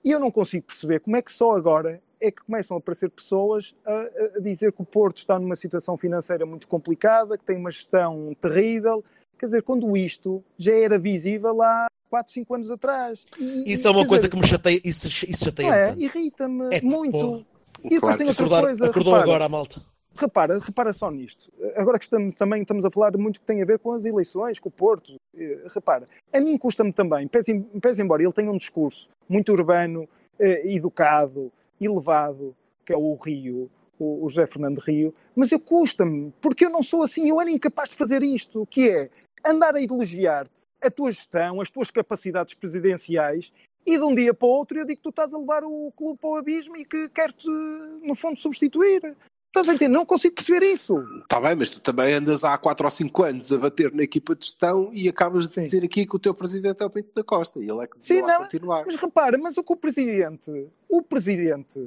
eu 0.05 0.20
não 0.20 0.30
consigo 0.30 0.66
perceber 0.66 1.01
como 1.01 1.16
é 1.16 1.22
que 1.22 1.32
só 1.32 1.56
agora 1.56 2.01
é 2.24 2.30
que 2.30 2.42
começam 2.42 2.76
a 2.76 2.78
aparecer 2.78 3.10
pessoas 3.10 3.74
a, 3.84 4.36
a 4.36 4.40
dizer 4.40 4.72
que 4.72 4.80
o 4.80 4.84
Porto 4.84 5.18
está 5.18 5.38
numa 5.38 5.55
situação 5.55 5.96
financeira 5.96 6.46
muito 6.46 6.66
complicada, 6.66 7.36
que 7.36 7.44
tem 7.44 7.56
uma 7.56 7.70
gestão 7.70 8.34
terrível. 8.40 9.05
Quer 9.38 9.46
dizer, 9.46 9.62
quando 9.62 9.94
isto 9.96 10.42
já 10.56 10.72
era 10.72 10.98
visível 10.98 11.62
há 11.62 11.86
4, 12.09 12.32
5 12.32 12.55
anos 12.55 12.70
atrás. 12.70 13.26
E, 13.38 13.74
isso 13.74 13.86
é 13.86 13.90
uma 13.90 14.06
coisa 14.06 14.28
dizer, 14.28 14.30
que 14.30 14.36
me 14.36 14.46
chateia, 14.46 14.80
isso, 14.84 15.09
isso 15.09 15.44
chateia 15.44 15.74
é, 15.74 15.94
irrita-me 15.98 16.74
é, 16.74 16.80
muito. 16.80 17.12
Porra. 17.12 17.46
E 17.84 17.88
depois 17.90 18.01
claro. 18.01 18.18
tem 18.18 18.28
outra 18.28 18.44
Acordar, 18.44 18.62
coisa. 18.62 18.86
Acordou 18.86 19.12
repara, 19.12 19.30
agora 19.30 19.44
a 19.44 19.48
malta. 19.48 19.82
Repara, 20.16 20.59
repara 20.60 20.92
só 20.92 21.10
nisto. 21.10 21.52
Agora 21.76 21.98
que 21.98 22.05
estamos, 22.05 22.34
também 22.36 22.62
estamos 22.62 22.84
a 22.84 22.90
falar 22.90 23.16
muito 23.18 23.40
que 23.40 23.46
tem 23.46 23.60
a 23.60 23.66
ver 23.66 23.78
com 23.78 23.92
as 23.92 24.05
eleições, 24.05 24.59
com 24.59 24.68
o 24.68 24.72
Porto. 24.72 25.16
Eh, 25.36 25.64
repara, 25.74 26.06
a 26.32 26.40
mim 26.40 26.56
custa-me 26.56 26.92
também, 26.92 27.26
pese, 27.26 27.60
pese 27.82 28.01
embora 28.01 28.22
ele 28.22 28.32
tenha 28.32 28.51
um 28.51 28.56
discurso 28.56 29.10
muito 29.28 29.52
urbano, 29.52 30.09
eh, 30.38 30.72
educado, 30.72 31.52
elevado, 31.85 32.55
que 32.85 32.93
é 32.93 32.97
o 32.97 33.15
Rio, 33.15 33.70
o, 33.98 34.24
o 34.24 34.28
José 34.28 34.47
Fernando 34.47 34.78
Rio, 34.78 35.15
mas 35.35 35.51
eu 35.52 35.61
custa-me, 35.61 36.32
porque 36.40 36.66
eu 36.66 36.70
não 36.70 36.82
sou 36.82 37.02
assim, 37.02 37.28
eu 37.28 37.40
era 37.40 37.51
incapaz 37.51 37.90
de 37.90 37.97
fazer 37.97 38.23
isto, 38.23 38.66
que 38.66 38.90
é 38.90 39.11
andar 39.47 39.74
a 39.74 39.82
elogiar-te 39.82 40.62
a 40.82 40.90
tua 40.90 41.12
gestão, 41.12 41.61
as 41.61 41.70
tuas 41.70 41.90
capacidades 41.90 42.55
presidenciais 42.55 43.52
e 43.86 43.98
de 43.98 44.05
um 44.05 44.15
dia 44.15 44.32
para 44.32 44.47
o 44.47 44.51
outro 44.51 44.78
eu 44.78 44.85
digo 44.85 44.97
que 44.97 45.02
tu 45.02 45.11
estás 45.11 45.32
a 45.35 45.39
levar 45.39 45.62
o 45.65 45.93
clube 45.97 46.19
para 46.19 46.31
o 46.31 46.36
abismo 46.36 46.77
e 46.77 46.85
que 46.85 47.09
quero-te, 47.11 47.48
no 47.48 48.15
fundo, 48.15 48.40
substituir. 48.40 49.15
Estás 49.55 49.68
a 49.68 49.74
entender? 49.74 49.97
Não 49.97 50.05
consigo 50.05 50.35
perceber 50.35 50.66
isso. 50.66 50.97
Está 51.22 51.40
bem, 51.40 51.55
mas 51.55 51.70
tu 51.70 51.78
também 51.78 52.12
andas 52.12 52.43
há 52.43 52.59
4 52.59 52.86
ou 52.86 52.90
5 52.90 53.22
anos 53.22 53.52
a 53.52 53.59
bater 53.59 53.94
na 53.94 54.02
equipa 54.02 54.35
de 54.35 54.47
gestão 54.47 54.90
e 54.93 55.09
acabas 55.09 55.47
de 55.47 55.55
Sim. 55.55 55.60
dizer 55.60 55.85
aqui 55.85 56.05
que 56.05 56.16
o 56.16 56.18
teu 56.18 56.35
presidente 56.35 56.82
é 56.82 56.85
o 56.85 56.90
Pinto 56.90 57.10
da 57.14 57.22
Costa 57.22 57.60
e 57.60 57.70
ele 57.70 57.85
é 57.85 57.86
que 57.86 57.94
Sim, 58.01 58.22
não, 58.22 58.39
continuar. 58.39 58.82
Mas 58.85 58.97
repara, 58.97 59.39
mas 59.39 59.56
o 59.56 59.62
que 59.62 59.72
o 59.72 59.76
presidente, 59.76 60.51
o 60.89 61.01
presidente 61.02 61.78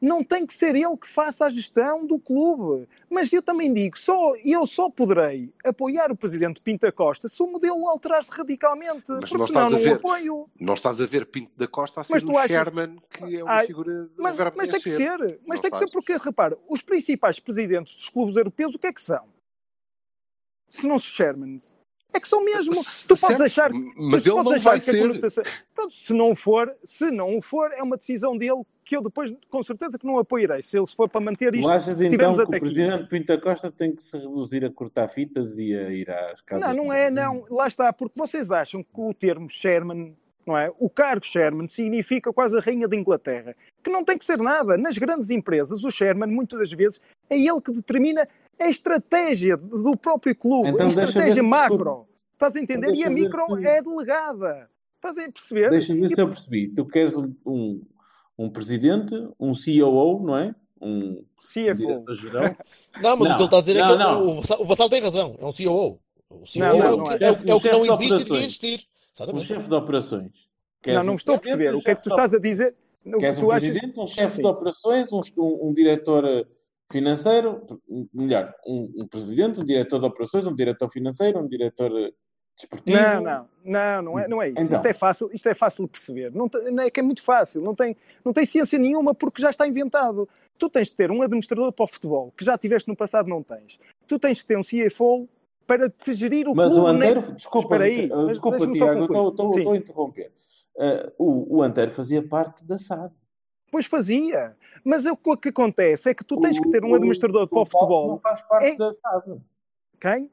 não 0.00 0.22
tem 0.22 0.46
que 0.46 0.54
ser 0.54 0.76
ele 0.76 0.96
que 0.96 1.08
faça 1.08 1.46
a 1.46 1.50
gestão 1.50 2.06
do 2.06 2.18
clube. 2.18 2.88
Mas 3.10 3.32
eu 3.32 3.42
também 3.42 3.72
digo, 3.72 3.98
só, 3.98 4.32
eu 4.44 4.66
só 4.66 4.88
poderei 4.88 5.52
apoiar 5.64 6.12
o 6.12 6.16
presidente 6.16 6.60
Pinto 6.60 6.90
Costa 6.92 7.28
se 7.28 7.42
o 7.42 7.46
modelo 7.46 7.86
alterar-se 7.88 8.30
radicalmente. 8.30 9.10
Mas 9.10 9.32
não 9.32 9.44
estás 9.44 9.70
não, 9.70 9.78
a 9.78 9.82
ver, 9.82 9.94
apoio. 9.94 10.48
Não 10.58 10.74
estás 10.74 11.00
a 11.00 11.06
ver 11.06 11.26
Pinto 11.26 11.58
da 11.58 11.66
Costa 11.66 12.00
a 12.00 12.04
ser 12.04 12.24
um 12.24 12.38
achas... 12.38 12.50
Sherman, 12.50 12.96
que 13.10 13.36
é 13.36 13.42
uma 13.42 13.52
Ai, 13.52 13.66
figura 13.66 14.08
mas, 14.16 14.36
mas 14.54 14.68
tem 14.68 14.80
que 14.80 14.96
ser. 14.96 15.40
Mas 15.46 15.56
não 15.56 15.62
tem 15.62 15.70
que 15.70 15.78
ser 15.78 15.90
porque, 15.90 16.16
repara, 16.16 16.56
os 16.68 16.80
principais 16.80 17.40
presidentes 17.40 17.96
dos 17.96 18.08
clubes 18.08 18.36
europeus, 18.36 18.74
o 18.74 18.78
que 18.78 18.86
é 18.86 18.92
que 18.92 19.02
são? 19.02 19.24
Se 20.68 20.86
não 20.86 20.98
se 20.98 21.06
Shermans. 21.06 21.76
É 22.12 22.20
que 22.20 22.28
são 22.28 22.42
mesmo. 22.42 22.72
Tu 22.72 23.08
podes 23.08 23.20
certo, 23.20 23.42
achar. 23.42 23.70
Mas 23.72 24.26
ele 24.26 24.42
não 24.42 24.58
vai 24.58 24.80
ser. 24.80 25.00
Conotação... 25.00 25.44
Se 25.90 26.12
não 26.12 26.34
for, 26.34 26.74
se 26.84 27.10
não 27.10 27.36
o 27.36 27.42
for, 27.42 27.70
é 27.72 27.82
uma 27.82 27.96
decisão 27.96 28.36
dele 28.36 28.62
que 28.88 28.96
eu 28.96 29.02
depois, 29.02 29.30
com 29.50 29.62
certeza, 29.62 29.98
que 29.98 30.06
não 30.06 30.18
apoiarei. 30.18 30.62
Se 30.62 30.78
ele 30.78 30.86
for 30.86 31.10
para 31.10 31.20
manter 31.20 31.54
isto. 31.54 31.66
Tu 31.66 31.70
achas 31.70 32.00
então 32.00 32.34
que 32.34 32.42
o 32.42 32.46
presidente 32.46 32.94
aqui. 32.94 33.08
Pinta 33.10 33.38
Costa 33.38 33.70
tem 33.70 33.94
que 33.94 34.02
se 34.02 34.16
reduzir 34.16 34.64
a 34.64 34.70
cortar 34.70 35.08
fitas 35.08 35.58
e 35.58 35.74
a 35.74 35.90
ir 35.92 36.10
às 36.10 36.40
casas? 36.40 36.66
Não, 36.74 36.84
não 36.84 36.92
é, 36.92 37.10
não. 37.10 37.44
Lá 37.50 37.66
está, 37.66 37.92
porque 37.92 38.18
vocês 38.18 38.50
acham 38.50 38.82
que 38.82 38.88
o 38.98 39.12
termo 39.12 39.48
Sherman. 39.50 40.16
Não 40.46 40.56
é? 40.56 40.72
O 40.78 40.88
cargo 40.88 41.26
Sherman 41.26 41.68
significa 41.68 42.32
quase 42.32 42.56
a 42.56 42.60
rainha 42.60 42.88
da 42.88 42.96
Inglaterra, 42.96 43.54
que 43.84 43.90
não 43.90 44.02
tem 44.02 44.16
que 44.16 44.24
ser 44.24 44.38
nada. 44.38 44.78
Nas 44.78 44.96
grandes 44.96 45.28
empresas, 45.28 45.84
o 45.84 45.90
Sherman, 45.90 46.30
muitas 46.30 46.58
das 46.58 46.72
vezes, 46.72 46.98
é 47.28 47.38
ele 47.38 47.60
que 47.60 47.70
determina 47.70 48.26
a 48.58 48.68
estratégia 48.70 49.58
do 49.58 49.94
próprio 49.94 50.34
clube, 50.34 50.70
então, 50.70 50.86
a 50.86 50.88
estratégia 50.88 51.42
macro. 51.42 52.06
Estás 52.32 52.56
a 52.56 52.60
entender? 52.60 52.88
Então, 52.88 53.00
e 53.00 53.04
a 53.04 53.10
micro 53.10 53.58
é 53.58 53.82
delegada. 53.82 54.70
Estás 54.94 55.18
a 55.18 55.30
perceber? 55.30 55.68
Deixa-me 55.68 56.00
ver 56.00 56.06
e... 56.06 56.14
se 56.14 56.20
eu 56.22 56.28
percebi. 56.28 56.68
Tu 56.68 56.86
queres 56.86 57.14
um, 57.14 57.82
um, 58.38 58.44
um, 58.44 58.50
presidente, 58.50 59.14
um 59.38 59.52
COO, 59.52 60.22
não 60.24 60.36
é? 60.36 60.54
Um 60.80 61.24
CFO. 61.38 62.14
Geral. 62.14 62.56
Não, 63.02 63.16
mas 63.16 63.28
não, 63.28 63.34
o 63.34 63.36
que 63.36 63.42
ele 63.42 63.44
está 63.44 63.58
a 63.58 63.60
dizer 63.60 63.74
não, 63.74 63.84
é 63.84 63.92
que 63.92 63.98
não. 63.98 64.28
o, 64.28 64.38
o 64.38 64.64
Vassal 64.64 64.88
tem 64.88 65.00
razão. 65.00 65.36
É 65.40 65.44
um 65.44 65.50
COO. 65.50 66.00
O 66.30 66.36
COO 66.38 66.58
não, 66.58 66.82
é, 66.82 66.90
o 66.90 67.04
que, 67.04 67.24
é, 67.24 67.28
é, 67.28 67.54
o 67.54 67.60
que 67.60 67.72
não 67.72 67.84
existe 67.84 68.14
e 68.14 68.24
devia 68.24 68.38
existir. 68.38 68.86
Exatamente. 69.14 69.44
Um 69.44 69.46
chefe 69.46 69.68
de 69.68 69.74
operações. 69.74 70.32
Queres 70.82 70.98
não, 70.98 71.04
não 71.04 71.14
estou 71.14 71.34
a 71.34 71.38
perceber. 71.38 71.74
O 71.74 71.82
que 71.82 71.90
é 71.90 71.94
que 71.94 72.02
tu 72.02 72.10
estás 72.10 72.32
a 72.32 72.38
dizer? 72.38 72.74
Queres 73.18 73.38
um 73.38 73.48
presidente, 73.48 74.00
um 74.00 74.06
chefe 74.06 74.40
de 74.40 74.46
operações, 74.46 75.08
um, 75.12 75.20
um 75.38 75.72
diretor 75.72 76.46
financeiro, 76.90 77.80
melhor, 78.12 78.54
um, 78.66 78.92
um, 78.96 79.06
presidente, 79.06 79.60
um 79.60 79.64
diretor 79.64 80.00
de 80.00 80.06
operações, 80.06 80.46
um 80.46 80.54
diretor 80.54 80.88
financeiro, 80.90 81.38
um 81.38 81.46
diretor 81.46 81.90
desportivo. 82.58 82.98
Não, 82.98 83.22
não, 83.22 83.48
não, 83.64 84.02
não 84.02 84.18
é, 84.18 84.28
não 84.28 84.42
é 84.42 84.48
isso. 84.48 84.60
Então. 84.60 84.76
Isto 84.76 84.86
é 84.86 84.92
fácil, 84.92 85.30
isto 85.32 85.48
é 85.48 85.54
fácil 85.54 85.84
de 85.84 85.90
perceber. 85.90 86.34
Não, 86.34 86.50
não, 86.72 86.82
é 86.82 86.90
que 86.90 87.00
é 87.00 87.02
muito 87.02 87.22
fácil, 87.22 87.62
não 87.62 87.74
tem, 87.74 87.96
não 88.24 88.32
tem 88.32 88.44
ciência 88.44 88.78
nenhuma 88.78 89.14
porque 89.14 89.40
já 89.40 89.50
está 89.50 89.66
inventado. 89.66 90.28
Tu 90.58 90.68
tens 90.68 90.88
de 90.88 90.94
ter 90.94 91.10
um 91.10 91.22
administrador 91.22 91.72
para 91.72 91.84
o 91.84 91.86
futebol, 91.86 92.32
que 92.36 92.44
já 92.44 92.58
tiveste 92.58 92.88
no 92.88 92.96
passado, 92.96 93.28
não 93.28 93.42
tens. 93.42 93.78
Tu 94.06 94.18
tens 94.18 94.38
de 94.38 94.44
ter 94.44 94.58
um 94.58 94.62
CFO 94.62 95.28
para 95.66 95.88
te 95.88 96.14
gerir 96.14 96.48
o 96.48 96.54
mas 96.54 96.72
clube. 96.72 96.82
Mas 96.82 96.92
o 96.92 96.96
Antero, 96.96 97.20
nem... 97.20 97.34
desculpa, 97.34 97.76
aí, 97.76 98.10
desculpa 98.26 98.72
Tiago, 98.72 99.04
estou 99.04 99.72
a 99.72 99.76
interromper. 99.76 100.32
Uh, 100.74 101.12
o, 101.18 101.56
o 101.58 101.62
Antero 101.62 101.90
fazia 101.90 102.22
parte 102.22 102.64
da 102.64 102.78
SAD. 102.78 103.12
Pois 103.70 103.86
fazia. 103.86 104.56
Mas 104.82 105.04
o 105.04 105.36
que 105.36 105.50
acontece 105.50 106.10
é 106.10 106.14
que 106.14 106.24
tu 106.24 106.40
tens 106.40 106.58
que 106.58 106.70
ter 106.70 106.84
um 106.84 106.94
administrador 106.94 107.42
o, 107.42 107.48
para 107.48 107.60
o, 107.60 107.66
futebol. 107.66 108.08
Não 108.08 108.18
faz 108.18 108.40
parte 108.42 108.66
é... 108.68 108.76
da 108.76 108.92
SAD. 108.92 109.40
Quem? 110.00 110.30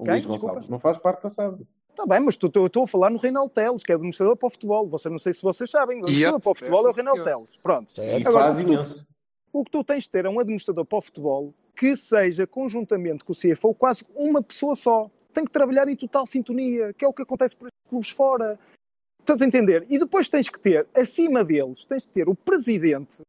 O 0.00 0.04
Quem? 0.04 0.14
Luís 0.14 0.26
Gonçalves 0.26 0.68
não 0.68 0.78
faz 0.78 0.96
parte 0.98 1.24
da 1.24 1.28
SAD. 1.28 1.66
Está 1.90 2.06
bem, 2.06 2.20
mas 2.20 2.38
eu 2.40 2.66
estou 2.66 2.84
a 2.84 2.86
falar 2.86 3.10
no 3.10 3.18
Reinaldo 3.18 3.50
Teles, 3.50 3.82
que 3.82 3.92
é 3.92 3.94
administrador 3.94 4.34
para 4.34 4.46
o 4.46 4.50
futebol. 4.50 4.88
Você, 4.88 5.10
não 5.10 5.18
sei 5.18 5.34
se 5.34 5.42
vocês 5.42 5.70
sabem, 5.70 5.98
o 5.98 6.00
administrador 6.00 6.36
yep, 6.36 6.42
para 6.42 6.50
o 6.50 6.54
futebol 6.54 6.86
é 6.86 6.90
o 6.90 6.94
Reinaldo 6.94 7.24
Teles. 7.24 7.50
Pronto. 7.62 7.92
Certo. 7.92 8.28
Agora, 8.28 8.52
o, 8.52 8.56
que 8.56 8.64
tu, 8.64 9.06
o 9.52 9.64
que 9.64 9.70
tu 9.70 9.84
tens 9.84 10.04
de 10.04 10.10
ter 10.10 10.24
é 10.24 10.30
um 10.30 10.40
administrador 10.40 10.86
para 10.86 10.98
o 10.98 11.02
futebol 11.02 11.54
que 11.76 11.94
seja, 11.96 12.46
conjuntamente 12.46 13.24
com 13.24 13.32
o 13.32 13.36
CFO, 13.36 13.74
quase 13.74 14.04
uma 14.14 14.42
pessoa 14.42 14.74
só. 14.74 15.10
Tem 15.34 15.44
que 15.44 15.50
trabalhar 15.50 15.88
em 15.88 15.96
total 15.96 16.26
sintonia, 16.26 16.92
que 16.94 17.04
é 17.04 17.08
o 17.08 17.12
que 17.12 17.22
acontece 17.22 17.54
por 17.54 17.66
estes 17.66 17.88
clubes 17.88 18.10
fora. 18.10 18.58
Estás 19.20 19.42
a 19.42 19.46
entender? 19.46 19.84
E 19.90 19.98
depois 19.98 20.28
tens 20.28 20.48
que 20.48 20.58
ter, 20.58 20.86
acima 20.96 21.44
deles, 21.44 21.84
tens 21.84 22.04
de 22.04 22.08
ter 22.08 22.28
o 22.28 22.34
presidente, 22.34 23.20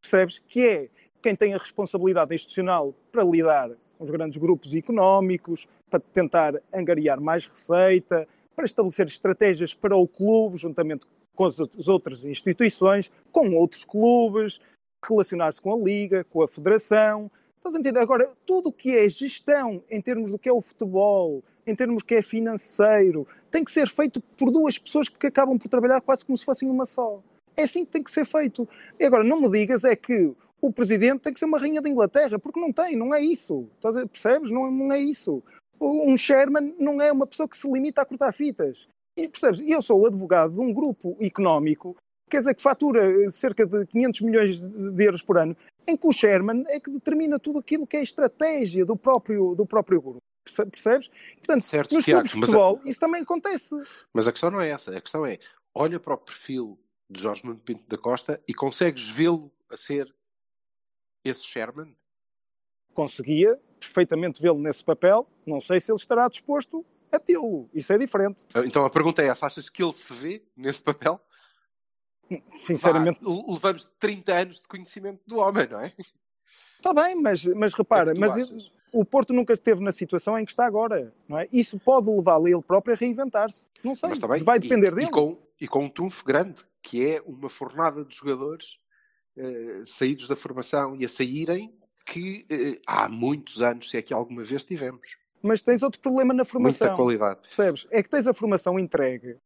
percebes? 0.00 0.40
Que 0.40 0.66
é 0.66 0.88
quem 1.22 1.36
tem 1.36 1.54
a 1.54 1.58
responsabilidade 1.58 2.34
institucional 2.34 2.92
para 3.12 3.22
lidar 3.22 3.70
os 4.02 4.10
grandes 4.10 4.36
grupos 4.36 4.74
económicos, 4.74 5.66
para 5.88 6.00
tentar 6.00 6.54
angariar 6.72 7.20
mais 7.20 7.46
receita, 7.46 8.26
para 8.54 8.64
estabelecer 8.64 9.06
estratégias 9.06 9.74
para 9.74 9.96
o 9.96 10.06
clube, 10.06 10.58
juntamente 10.58 11.06
com 11.34 11.44
as 11.44 11.88
outras 11.88 12.24
instituições, 12.24 13.10
com 13.30 13.54
outros 13.54 13.84
clubes, 13.84 14.60
relacionar-se 15.04 15.60
com 15.60 15.72
a 15.74 15.78
liga, 15.78 16.24
com 16.24 16.42
a 16.42 16.48
federação. 16.48 17.30
Estás 17.56 17.74
a 17.74 17.78
entender? 17.78 18.00
Agora, 18.00 18.28
tudo 18.44 18.68
o 18.68 18.72
que 18.72 18.96
é 18.96 19.08
gestão 19.08 19.82
em 19.90 20.00
termos 20.00 20.32
do 20.32 20.38
que 20.38 20.48
é 20.48 20.52
o 20.52 20.60
futebol, 20.60 21.42
em 21.66 21.74
termos 21.74 22.02
que 22.02 22.14
é 22.16 22.22
financeiro, 22.22 23.26
tem 23.50 23.64
que 23.64 23.70
ser 23.70 23.88
feito 23.88 24.20
por 24.36 24.50
duas 24.50 24.78
pessoas 24.78 25.08
que 25.08 25.26
acabam 25.26 25.58
por 25.58 25.68
trabalhar 25.68 26.00
quase 26.00 26.24
como 26.24 26.36
se 26.36 26.44
fossem 26.44 26.68
uma 26.68 26.84
só. 26.84 27.22
É 27.56 27.64
assim 27.64 27.84
que 27.84 27.92
tem 27.92 28.02
que 28.02 28.10
ser 28.10 28.26
feito. 28.26 28.68
E 28.98 29.04
agora, 29.04 29.22
não 29.22 29.40
me 29.40 29.50
digas 29.50 29.84
é 29.84 29.94
que 29.94 30.34
o 30.62 30.72
presidente 30.72 31.20
tem 31.22 31.32
que 31.32 31.38
ser 31.40 31.44
uma 31.46 31.58
rainha 31.58 31.82
da 31.82 31.88
Inglaterra, 31.88 32.38
porque 32.38 32.60
não 32.60 32.72
tem, 32.72 32.96
não 32.96 33.12
é 33.12 33.20
isso. 33.20 33.68
A- 33.84 34.06
Percebes? 34.06 34.50
Não, 34.50 34.70
não 34.70 34.92
é 34.92 34.98
isso. 35.00 35.42
Um 35.80 36.16
Sherman 36.16 36.74
não 36.78 37.02
é 37.02 37.10
uma 37.10 37.26
pessoa 37.26 37.48
que 37.48 37.56
se 37.56 37.68
limita 37.70 38.00
a 38.02 38.04
cortar 38.06 38.30
fitas. 38.32 38.86
E 39.16 39.28
percebes? 39.28 39.60
Eu 39.66 39.82
sou 39.82 40.00
o 40.00 40.06
advogado 40.06 40.52
de 40.54 40.60
um 40.60 40.72
grupo 40.72 41.16
económico, 41.20 41.96
quer 42.30 42.38
dizer, 42.38 42.54
que 42.54 42.62
fatura 42.62 43.24
eh, 43.24 43.28
cerca 43.30 43.66
de 43.66 43.84
500 43.86 44.20
milhões 44.22 44.58
de 44.60 45.04
euros 45.04 45.20
por 45.22 45.36
ano, 45.36 45.56
em 45.86 45.96
que 45.96 46.06
o 46.06 46.12
Sherman 46.12 46.64
é 46.68 46.78
que 46.78 46.90
determina 46.90 47.38
tudo 47.38 47.58
aquilo 47.58 47.86
que 47.86 47.96
é 47.96 48.00
a 48.00 48.04
estratégia 48.04 48.86
do 48.86 48.96
próprio, 48.96 49.54
do 49.56 49.66
próprio 49.66 50.00
grupo. 50.00 50.18
Perce- 50.44 50.70
Percebes? 50.70 51.10
Portanto, 51.38 51.62
Certo, 51.62 51.94
nos 51.94 52.04
Tiago, 52.04 52.20
clubes 52.28 52.32
de 52.32 52.38
mas 52.40 52.48
a- 52.48 52.52
futebol, 52.52 52.80
isso 52.88 53.00
também 53.00 53.22
acontece. 53.22 53.74
Mas 54.14 54.28
a 54.28 54.32
questão 54.32 54.50
não 54.52 54.60
é 54.60 54.70
essa. 54.70 54.96
A 54.96 55.00
questão 55.00 55.26
é, 55.26 55.38
olha 55.74 55.98
para 55.98 56.14
o 56.14 56.18
perfil 56.18 56.78
de 57.10 57.20
Jorge 57.20 57.44
Nuno 57.44 57.58
Pinto 57.58 57.82
da 57.88 57.98
Costa 57.98 58.40
e 58.48 58.54
consegues 58.54 59.10
vê-lo 59.10 59.50
a 59.68 59.76
ser 59.76 60.12
esse 61.24 61.44
Sherman? 61.44 61.94
Conseguia 62.94 63.58
perfeitamente 63.80 64.40
vê-lo 64.40 64.58
nesse 64.58 64.84
papel, 64.84 65.26
não 65.46 65.60
sei 65.60 65.80
se 65.80 65.90
ele 65.90 65.98
estará 65.98 66.28
disposto 66.28 66.84
a 67.10 67.18
tê-lo. 67.18 67.68
Isso 67.74 67.92
é 67.92 67.98
diferente. 67.98 68.44
Então 68.64 68.84
a 68.84 68.90
pergunta 68.90 69.22
é 69.22 69.26
essa. 69.26 69.46
Achas 69.46 69.68
que 69.68 69.82
ele 69.82 69.92
se 69.92 70.12
vê 70.14 70.42
nesse 70.56 70.82
papel? 70.82 71.20
Sinceramente, 72.54 73.18
Vá, 73.22 73.30
le- 73.30 73.44
levamos 73.48 73.84
30 73.98 74.34
anos 74.34 74.60
de 74.60 74.68
conhecimento 74.68 75.20
do 75.26 75.38
homem, 75.38 75.66
não 75.68 75.80
é? 75.80 75.92
Está 76.76 76.92
bem, 76.94 77.14
mas, 77.14 77.44
mas 77.44 77.74
repara, 77.74 78.14
tu 78.14 78.20
mas 78.20 78.32
achas? 78.32 78.70
o 78.92 79.04
Porto 79.04 79.32
nunca 79.32 79.52
esteve 79.52 79.82
na 79.82 79.92
situação 79.92 80.38
em 80.38 80.44
que 80.44 80.50
está 80.50 80.64
agora, 80.66 81.12
não 81.28 81.38
é? 81.38 81.46
Isso 81.52 81.78
pode 81.78 82.08
levá-lo 82.10 82.48
ele 82.48 82.62
próprio 82.62 82.94
a 82.94 82.96
reinventar-se. 82.96 83.70
Não 83.84 83.94
sei, 83.94 84.08
Mas 84.10 84.18
também, 84.18 84.42
vai 84.42 84.58
depender 84.58 84.88
e, 84.92 84.94
dele. 84.94 85.06
E 85.06 85.10
com, 85.10 85.38
e 85.60 85.68
com 85.68 85.84
um 85.84 85.88
trunfo 85.88 86.24
grande, 86.24 86.62
que 86.82 87.06
é 87.06 87.20
uma 87.26 87.48
fornada 87.48 88.04
de 88.04 88.14
jogadores 88.14 88.78
eh, 89.36 89.82
saídos 89.84 90.28
da 90.28 90.36
formação 90.36 90.96
e 90.96 91.04
a 91.04 91.08
saírem 91.08 91.72
que 92.04 92.44
eh, 92.50 92.80
há 92.86 93.08
muitos 93.08 93.62
anos, 93.62 93.90
se 93.90 93.96
é 93.96 94.02
que 94.02 94.12
alguma 94.12 94.42
vez 94.42 94.64
tivemos. 94.64 95.16
Mas 95.42 95.62
tens 95.62 95.82
outro 95.82 96.00
problema 96.00 96.32
na 96.32 96.44
formação. 96.44 96.86
Muita 96.86 96.96
qualidade. 96.96 97.40
Percebes? 97.42 97.86
É 97.90 98.02
que 98.02 98.08
tens 98.08 98.26
a 98.26 98.34
formação 98.34 98.78
entregue, 98.78 99.36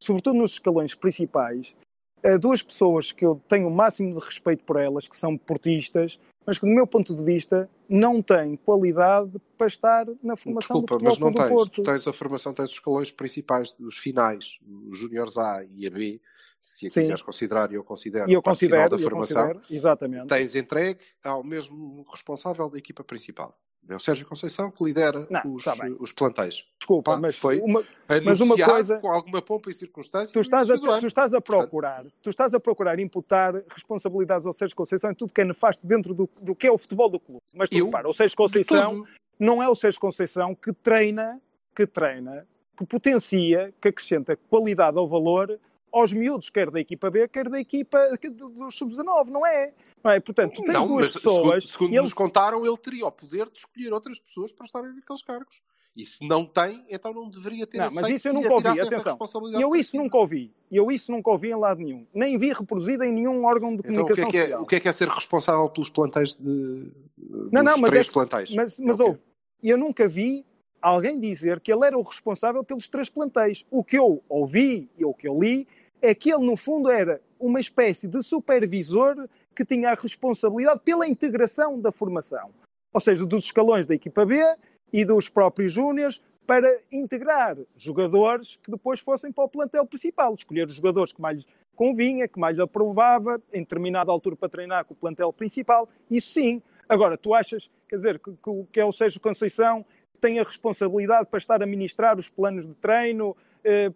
sobretudo 0.00 0.38
nos 0.38 0.52
escalões 0.52 0.94
principais, 0.94 1.76
a 2.24 2.36
duas 2.36 2.62
pessoas 2.62 3.12
que 3.12 3.24
eu 3.24 3.40
tenho 3.48 3.68
o 3.68 3.70
máximo 3.70 4.18
de 4.18 4.24
respeito 4.24 4.64
por 4.64 4.80
elas, 4.80 5.06
que 5.06 5.16
são 5.16 5.36
portistas, 5.36 6.18
mas 6.46 6.58
que, 6.58 6.66
do 6.66 6.72
meu 6.72 6.86
ponto 6.86 7.14
de 7.14 7.22
vista, 7.22 7.68
não 7.88 8.20
têm 8.22 8.56
qualidade 8.56 9.32
para 9.56 9.66
estar 9.66 10.06
na 10.22 10.36
formação 10.36 10.82
Desculpa, 10.82 10.98
do 10.98 11.04
mas 11.04 11.14
futebol 11.14 11.30
não 11.30 11.34
Clube 11.34 11.34
do 11.34 11.42
tens. 11.42 11.48
Porto. 11.50 11.82
Tu 11.82 11.82
tens 11.82 12.08
a 12.08 12.12
formação, 12.12 12.52
tens 12.54 12.70
os 12.70 12.72
escalões 12.76 13.10
principais, 13.10 13.74
os 13.80 13.98
finais, 13.98 14.58
os 14.88 14.98
júniores 14.98 15.36
A 15.38 15.64
e 15.74 15.86
a 15.86 15.90
B, 15.90 16.20
se 16.60 16.86
a 16.86 16.90
Sim. 16.90 17.00
quiseres 17.00 17.22
considerar, 17.22 17.70
e 17.72 17.74
eu 17.74 17.84
considero, 17.84 18.28
E 18.28 18.32
eu 18.34 18.42
parte 18.42 18.60
final 18.60 18.78
considero, 18.88 18.96
da 18.96 19.02
eu 19.02 19.10
formação, 19.10 19.42
considero, 19.48 19.62
exatamente. 19.70 20.26
tens 20.28 20.54
entregue 20.54 21.00
ao 21.22 21.44
mesmo 21.44 22.04
responsável 22.10 22.68
da 22.68 22.78
equipa 22.78 23.04
principal. 23.04 23.58
É 23.88 23.94
o 23.94 24.00
Sérgio 24.00 24.26
Conceição 24.26 24.70
que 24.70 24.82
lidera 24.82 25.26
Não, 25.28 25.54
os, 25.54 25.64
tá 25.64 25.74
os 26.00 26.12
plantéis. 26.12 26.66
Desculpa, 26.78 27.12
Pá, 27.12 27.20
mas, 27.20 27.36
foi 27.36 27.60
uma, 27.60 27.84
mas 28.24 28.40
uma 28.40 28.56
coisa, 28.56 28.98
com 28.98 29.08
alguma 29.10 29.42
pompa 29.42 29.68
e 29.70 29.74
circunstância. 29.74 30.32
tu 30.32 30.40
estás, 30.40 30.70
a, 30.70 30.78
tu 30.78 31.06
estás 31.06 31.34
a 31.34 31.40
procurar, 31.40 32.04
tu 32.22 32.30
estás 32.30 32.54
a 32.54 32.60
procurar 32.60 32.98
imputar 32.98 33.54
responsabilidades 33.68 34.46
ao 34.46 34.52
Sérgio 34.52 34.76
Conceição 34.76 35.10
em 35.10 35.14
tudo 35.14 35.32
que 35.32 35.40
é 35.40 35.44
nefasto 35.44 35.86
dentro 35.86 36.14
do, 36.14 36.28
do 36.40 36.54
que 36.54 36.66
é 36.66 36.72
o 36.72 36.78
futebol 36.78 37.10
do 37.10 37.20
clube. 37.20 37.42
Mas 37.54 37.68
tu 37.68 37.76
Eu? 37.76 37.86
repara, 37.86 38.08
o 38.08 38.14
Sérgio 38.14 38.36
Conceição 38.36 39.04
não 39.38 39.62
é 39.62 39.68
o 39.68 39.74
Sérgio 39.74 40.00
Conceição 40.00 40.54
que 40.54 40.72
treina, 40.72 41.40
que 41.74 41.86
treina, 41.86 42.46
que 42.76 42.86
potencia, 42.86 43.72
que 43.80 43.88
acrescenta 43.88 44.36
qualidade 44.48 44.96
ao 44.96 45.06
valor 45.06 45.58
aos 45.92 46.12
miúdos, 46.12 46.50
quer 46.50 46.70
da 46.70 46.80
equipa 46.80 47.08
B, 47.08 47.28
quer 47.28 47.48
da 47.48 47.60
equipa 47.60 48.16
que- 48.20 48.28
do, 48.30 48.48
do 48.48 48.70
sub-19, 48.70 49.26
não 49.30 49.46
é? 49.46 49.72
É? 50.04 50.20
Portanto, 50.20 50.56
tu 50.56 50.62
tens 50.62 50.74
Não, 50.74 50.86
duas 50.86 51.06
mas 51.06 51.12
pessoas 51.14 51.64
segundo, 51.64 51.72
segundo 51.72 51.92
eles 51.92 52.02
nos 52.02 52.14
contaram, 52.14 52.64
ele 52.64 52.76
teria 52.76 53.06
o 53.06 53.12
poder 53.12 53.48
de 53.50 53.58
escolher 53.58 53.92
outras 53.92 54.18
pessoas 54.18 54.52
para 54.52 54.66
estarem 54.66 54.94
naqueles 54.94 55.22
cargos. 55.22 55.62
E 55.96 56.04
se 56.04 56.26
não 56.26 56.44
tem, 56.44 56.84
então 56.90 57.14
não 57.14 57.30
deveria 57.30 57.66
ter 57.68 57.78
Não, 57.78 57.88
mas 57.92 58.08
isso 58.08 58.26
eu 58.26 58.34
nunca 58.34 58.52
ouvi, 58.52 58.68
atenção. 58.68 59.02
responsabilidade 59.04 59.62
eu 59.62 59.76
isso 59.76 59.96
nunca 59.96 60.16
ouvi. 60.18 60.52
Eu 60.70 60.90
isso 60.90 61.12
nunca 61.12 61.30
ouvi 61.30 61.50
em 61.50 61.54
lado 61.54 61.80
nenhum. 61.80 62.04
Nem 62.12 62.36
vi 62.36 62.52
reproduzido 62.52 63.04
em 63.04 63.12
nenhum 63.12 63.44
órgão 63.44 63.76
de 63.76 63.88
Então 63.88 64.02
o 64.02 64.06
que, 64.06 64.14
comunicação 64.14 64.28
é 64.28 64.46
que 64.46 64.52
é, 64.52 64.58
o 64.58 64.66
que 64.66 64.76
é 64.76 64.80
que 64.80 64.88
é 64.88 64.92
ser 64.92 65.08
responsável 65.08 65.68
pelos 65.70 65.88
plantéis 65.88 66.34
de 66.34 66.90
Não, 67.52 67.62
não, 67.62 67.78
mas 67.78 67.90
três 67.90 68.08
é 68.08 68.12
plantéis? 68.12 68.52
Mas, 68.52 68.78
É 68.78 68.82
mas 68.82 68.98
houve. 68.98 69.22
Eu 69.62 69.78
nunca 69.78 70.08
vi 70.08 70.44
alguém 70.82 71.18
dizer 71.18 71.60
que 71.60 71.72
ele 71.72 71.86
era 71.86 71.96
o 71.96 72.02
responsável 72.02 72.64
pelos 72.64 72.88
três 72.88 73.08
plantéis. 73.08 73.64
O 73.70 73.84
que 73.84 73.96
eu 73.96 74.20
ouvi 74.28 74.90
e 74.98 75.04
o 75.04 75.14
que 75.14 75.28
eu 75.28 75.38
li 75.38 75.66
é 76.02 76.12
que 76.12 76.30
ele, 76.30 76.44
no 76.44 76.56
fundo, 76.56 76.90
era 76.90 77.20
uma 77.38 77.60
espécie 77.60 78.08
de 78.08 78.20
supervisor 78.22 79.28
que 79.54 79.64
tinha 79.64 79.90
a 79.90 79.94
responsabilidade 79.94 80.80
pela 80.84 81.06
integração 81.06 81.80
da 81.80 81.92
formação. 81.92 82.50
Ou 82.92 83.00
seja, 83.00 83.24
dos 83.24 83.44
escalões 83.44 83.86
da 83.86 83.94
equipa 83.94 84.24
B 84.24 84.40
e 84.92 85.04
dos 85.04 85.28
próprios 85.28 85.72
júniores 85.72 86.22
para 86.46 86.68
integrar 86.92 87.56
jogadores 87.76 88.58
que 88.62 88.70
depois 88.70 89.00
fossem 89.00 89.32
para 89.32 89.44
o 89.44 89.48
plantel 89.48 89.86
principal. 89.86 90.34
Escolher 90.34 90.66
os 90.66 90.74
jogadores 90.74 91.12
que 91.12 91.20
mais 91.20 91.46
convinha, 91.74 92.28
que 92.28 92.38
mais 92.38 92.58
aprovava, 92.58 93.40
em 93.52 93.60
determinada 93.60 94.10
altura 94.12 94.36
para 94.36 94.48
treinar 94.48 94.84
com 94.84 94.94
o 94.94 94.96
plantel 94.96 95.32
principal. 95.32 95.88
Isso 96.10 96.34
sim. 96.34 96.62
Agora, 96.88 97.16
tu 97.16 97.34
achas, 97.34 97.70
quer 97.88 97.96
dizer, 97.96 98.18
que, 98.18 98.30
que, 98.30 98.64
que 98.72 98.80
é 98.80 98.84
o 98.84 98.92
Sérgio 98.92 99.20
Conceição 99.20 99.84
tem 100.20 100.38
a 100.38 100.42
responsabilidade 100.42 101.28
para 101.28 101.38
estar 101.38 101.62
a 101.62 101.66
ministrar 101.66 102.18
os 102.18 102.30
planos 102.30 102.66
de 102.66 102.74
treino, 102.74 103.36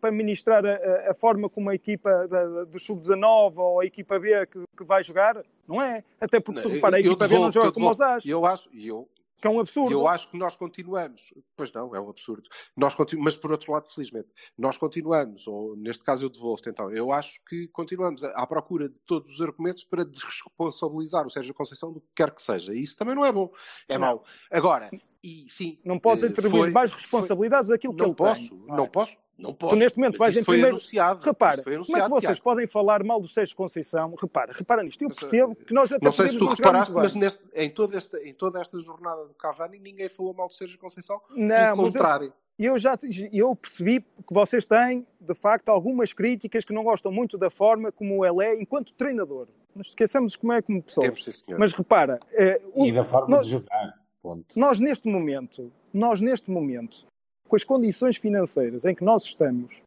para 0.00 0.10
ministrar 0.12 0.64
a, 0.64 1.10
a- 1.10 1.14
forma 1.14 1.48
como 1.48 1.70
a 1.70 1.74
equipa 1.74 2.26
da, 2.28 2.64
do 2.64 2.78
Sub-19 2.78 3.56
ou 3.58 3.80
a 3.80 3.84
equipa 3.84 4.18
B 4.18 4.46
que, 4.46 4.64
que 4.76 4.84
vai 4.84 5.02
jogar? 5.02 5.42
Não 5.66 5.80
é. 5.82 6.02
Até 6.20 6.40
porque, 6.40 6.62
tu 6.62 6.68
repara, 6.68 6.96
a 6.96 7.00
equipa 7.00 7.28
B 7.28 7.34
não 7.38 7.50
devolvo, 7.50 7.52
joga 7.52 7.72
como 7.72 7.90
os 7.90 7.96
devolvo. 7.96 8.16
As, 8.16 8.24
E 8.24 8.30
eu 8.30 8.44
acho, 8.46 8.68
eu, 8.74 9.08
que 9.40 9.46
é 9.46 9.50
um 9.50 9.60
absurdo. 9.60 9.92
eu 9.92 10.08
acho 10.08 10.28
que 10.30 10.36
nós 10.38 10.56
continuamos. 10.56 11.32
Pois 11.56 11.70
não, 11.72 11.94
é 11.94 12.00
um 12.00 12.10
absurdo. 12.10 12.48
Nós 12.76 12.94
continu... 12.94 13.22
Mas 13.22 13.36
por 13.36 13.52
outro 13.52 13.70
lado, 13.72 13.88
felizmente, 13.88 14.28
nós 14.56 14.76
continuamos, 14.76 15.46
ou 15.46 15.76
neste 15.76 16.02
caso 16.02 16.24
eu 16.24 16.28
devolvo-te 16.30 16.70
então, 16.70 16.90
eu 16.90 17.12
acho 17.12 17.40
que 17.44 17.68
continuamos 17.68 18.24
à 18.24 18.30
à 18.30 18.46
procura 18.46 18.88
de 18.88 19.02
todos 19.04 19.32
os 19.34 19.40
argumentos 19.42 19.84
para 19.84 20.04
desresponsabilizar 20.04 21.26
o 21.26 21.30
Sérgio 21.30 21.54
Conceição 21.54 21.92
do 21.92 22.00
que 22.00 22.08
quer 22.16 22.30
que 22.34 22.42
seja. 22.42 22.74
E 22.74 22.82
isso 22.82 22.96
também 22.96 23.14
não 23.14 23.24
é 23.24 23.30
bom, 23.32 23.50
é 23.88 23.94
Não. 23.94 24.00
mau. 24.00 24.24
Agora, 24.50 24.90
e 25.22 25.44
sim. 25.48 25.78
Não 25.84 25.98
podes 25.98 26.24
eh, 26.24 26.28
atribuir 26.28 26.60
foi- 26.60 26.70
mais 26.70 26.90
foi- 26.90 27.00
responsabilidades 27.00 27.68
daquilo 27.68 27.92
que 27.94 28.00
Não 28.00 28.08
ele 28.08 28.14
posso, 28.14 28.48
tem. 28.48 28.62
não 28.68 28.84
é? 28.84 28.88
posso, 28.88 29.16
não 29.36 29.52
posso. 29.54 29.74
Tu 29.74 29.78
neste 29.78 29.98
momento 29.98 30.12
Mas 30.14 30.18
vais 30.18 30.36
em 30.38 30.44
foi 30.44 30.54
primeiro. 30.54 30.76
anunciado. 30.76 31.22
Repara, 31.22 31.62
foi 31.62 31.72
como 31.72 31.72
é 31.72 31.72
que 31.72 31.90
anunciado, 31.96 32.10
vocês 32.10 32.22
Tiago. 32.38 32.42
podem 32.42 32.66
falar 32.66 33.02
mal 33.04 33.20
do 33.20 33.26
Sérgio 33.28 33.56
Conceição? 33.56 34.14
Repara, 34.20 34.52
repara 34.52 34.82
nisto. 34.82 35.02
Eu 35.02 35.08
Mas, 35.08 35.18
percebo 35.18 35.52
eh, 35.60 35.64
que 35.64 35.74
nós 35.74 35.92
até 35.92 36.04
Não 36.04 36.12
sei 36.12 36.28
se 36.28 36.38
tu 36.38 36.46
reparaste, 36.46 36.94
mas 36.94 37.14
neste, 37.14 37.42
em, 37.54 37.68
toda 37.70 37.96
esta, 37.96 38.18
em 38.26 38.32
toda 38.34 38.60
esta 38.60 38.78
jornada 38.80 39.24
do 39.26 39.34
Cavani 39.34 39.78
ninguém 39.78 40.08
falou 40.08 40.32
mal 40.34 40.46
do 40.48 40.54
Sérgio 40.54 40.78
Conceição. 40.78 41.20
Não, 41.30 41.36
Pelo 41.36 41.76
mas 41.76 41.78
eu- 41.78 41.84
contrário. 41.92 42.32
eu 42.58 42.78
já 42.78 42.98
eu 43.32 43.56
percebi 43.56 44.00
que 44.00 44.32
vocês 44.34 44.64
têm, 44.66 45.06
de 45.20 45.34
facto, 45.34 45.68
algumas 45.68 46.12
críticas 46.12 46.64
que 46.64 46.72
não 46.72 46.84
gostam 46.84 47.10
muito 47.10 47.36
da 47.36 47.50
forma 47.50 47.90
como 47.90 48.24
ele 48.24 48.44
é 48.44 48.54
enquanto 48.60 48.92
treinador. 48.94 49.48
Nos 49.74 49.88
esqueçamos 49.88 50.34
como 50.36 50.52
é 50.52 50.62
como 50.62 50.82
pessoa. 50.82 51.04
Temos, 51.04 51.22
sim, 51.24 51.30
senhor. 51.32 51.58
Mas 51.58 51.72
repara, 51.72 52.18
eh, 52.32 52.60
o- 52.74 52.84
E 52.86 52.92
da 52.92 53.04
forma 53.04 53.36
nós, 53.36 53.46
de 53.46 53.52
jogar. 53.52 53.97
Ponto. 54.22 54.46
nós 54.58 54.80
neste 54.80 55.08
momento, 55.08 55.72
nós 55.92 56.20
neste 56.20 56.50
momento, 56.50 57.06
com 57.48 57.56
as 57.56 57.64
condições 57.64 58.16
financeiras 58.16 58.84
em 58.84 58.94
que 58.94 59.04
nós 59.04 59.22
estamos, 59.24 59.80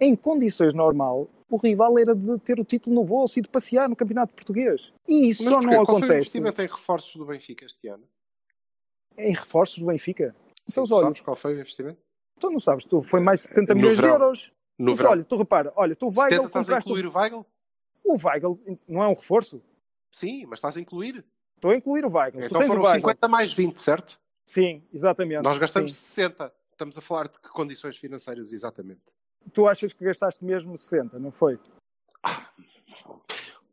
em 0.00 0.16
condições 0.16 0.72
normal, 0.74 1.28
o 1.48 1.56
rival 1.56 1.98
era 1.98 2.14
de 2.14 2.38
ter 2.38 2.58
o 2.58 2.64
título 2.64 2.94
no 2.96 3.04
bolso 3.04 3.38
e 3.38 3.42
de 3.42 3.48
passear 3.48 3.88
no 3.88 3.94
Campeonato 3.96 4.32
Português. 4.34 4.92
E 5.08 5.28
isso 5.30 5.42
Mas 5.44 5.52
só 5.52 5.60
porquê? 5.60 5.76
não 5.76 5.84
Qual 5.84 5.86
foi 5.86 5.94
o 5.94 5.98
acontece 5.98 6.18
investimento 6.20 6.62
em 6.62 6.66
reforços 6.66 7.16
do 7.16 7.26
Benfica 7.26 7.64
este 7.64 7.88
ano? 7.88 8.04
em 9.18 9.32
reforços 9.34 9.78
do 9.78 9.86
Benfica. 9.86 10.34
Então, 10.68 10.86
Sim, 10.86 10.94
olha, 10.94 11.04
sabes 11.06 11.20
qual 11.20 11.36
foi 11.36 11.54
o 11.54 11.60
investimento? 11.60 11.98
tu 12.38 12.48
não 12.50 12.58
sabes, 12.60 12.84
tu 12.86 13.02
foi 13.02 13.20
mais 13.20 13.42
de 13.42 13.48
70 13.48 13.74
No 13.74 13.80
milhões 13.80 13.96
verão. 13.96 14.16
de 14.16 14.22
euros. 14.22 14.52
No 14.78 14.86
Mas 14.92 14.96
verão. 14.96 15.10
olha, 15.10 15.24
tu 15.24 15.36
repara, 15.36 15.72
olha, 15.76 15.94
tu 15.94 16.06
70 16.08 16.20
Weigl 16.30 16.46
estás 16.46 16.70
a 16.70 16.78
incluir 16.78 17.06
o 17.06 17.12
Weigl? 17.18 17.46
o 18.04 18.16
Weigl, 18.26 18.58
não 18.88 19.02
é 19.02 19.08
um 19.08 19.14
reforço? 19.14 19.60
Sim, 20.10 20.46
mas 20.46 20.58
estás 20.58 20.76
a 20.78 20.80
incluir. 20.80 21.22
Estou 21.60 21.72
a 21.72 21.76
incluir 21.76 22.06
o 22.06 22.10
Weigl. 22.10 22.40
tu 22.40 22.46
Então 22.46 22.58
tens 22.58 22.68
foram 22.68 22.80
o 22.80 22.84
Weigl. 22.86 23.00
50 23.02 23.28
mais 23.28 23.52
20, 23.52 23.76
certo? 23.76 24.18
Sim, 24.46 24.82
exatamente. 24.94 25.42
Nós 25.42 25.58
gastamos 25.58 25.94
Sim. 25.94 26.00
60. 26.00 26.50
Estamos 26.72 26.96
a 26.96 27.02
falar 27.02 27.28
de 27.28 27.38
que 27.38 27.50
condições 27.50 27.98
financeiras 27.98 28.50
exatamente? 28.54 29.02
Tu 29.52 29.68
achas 29.68 29.92
que 29.92 30.02
gastaste 30.02 30.42
mesmo 30.42 30.78
60, 30.78 31.18
não 31.18 31.30
foi? 31.30 31.58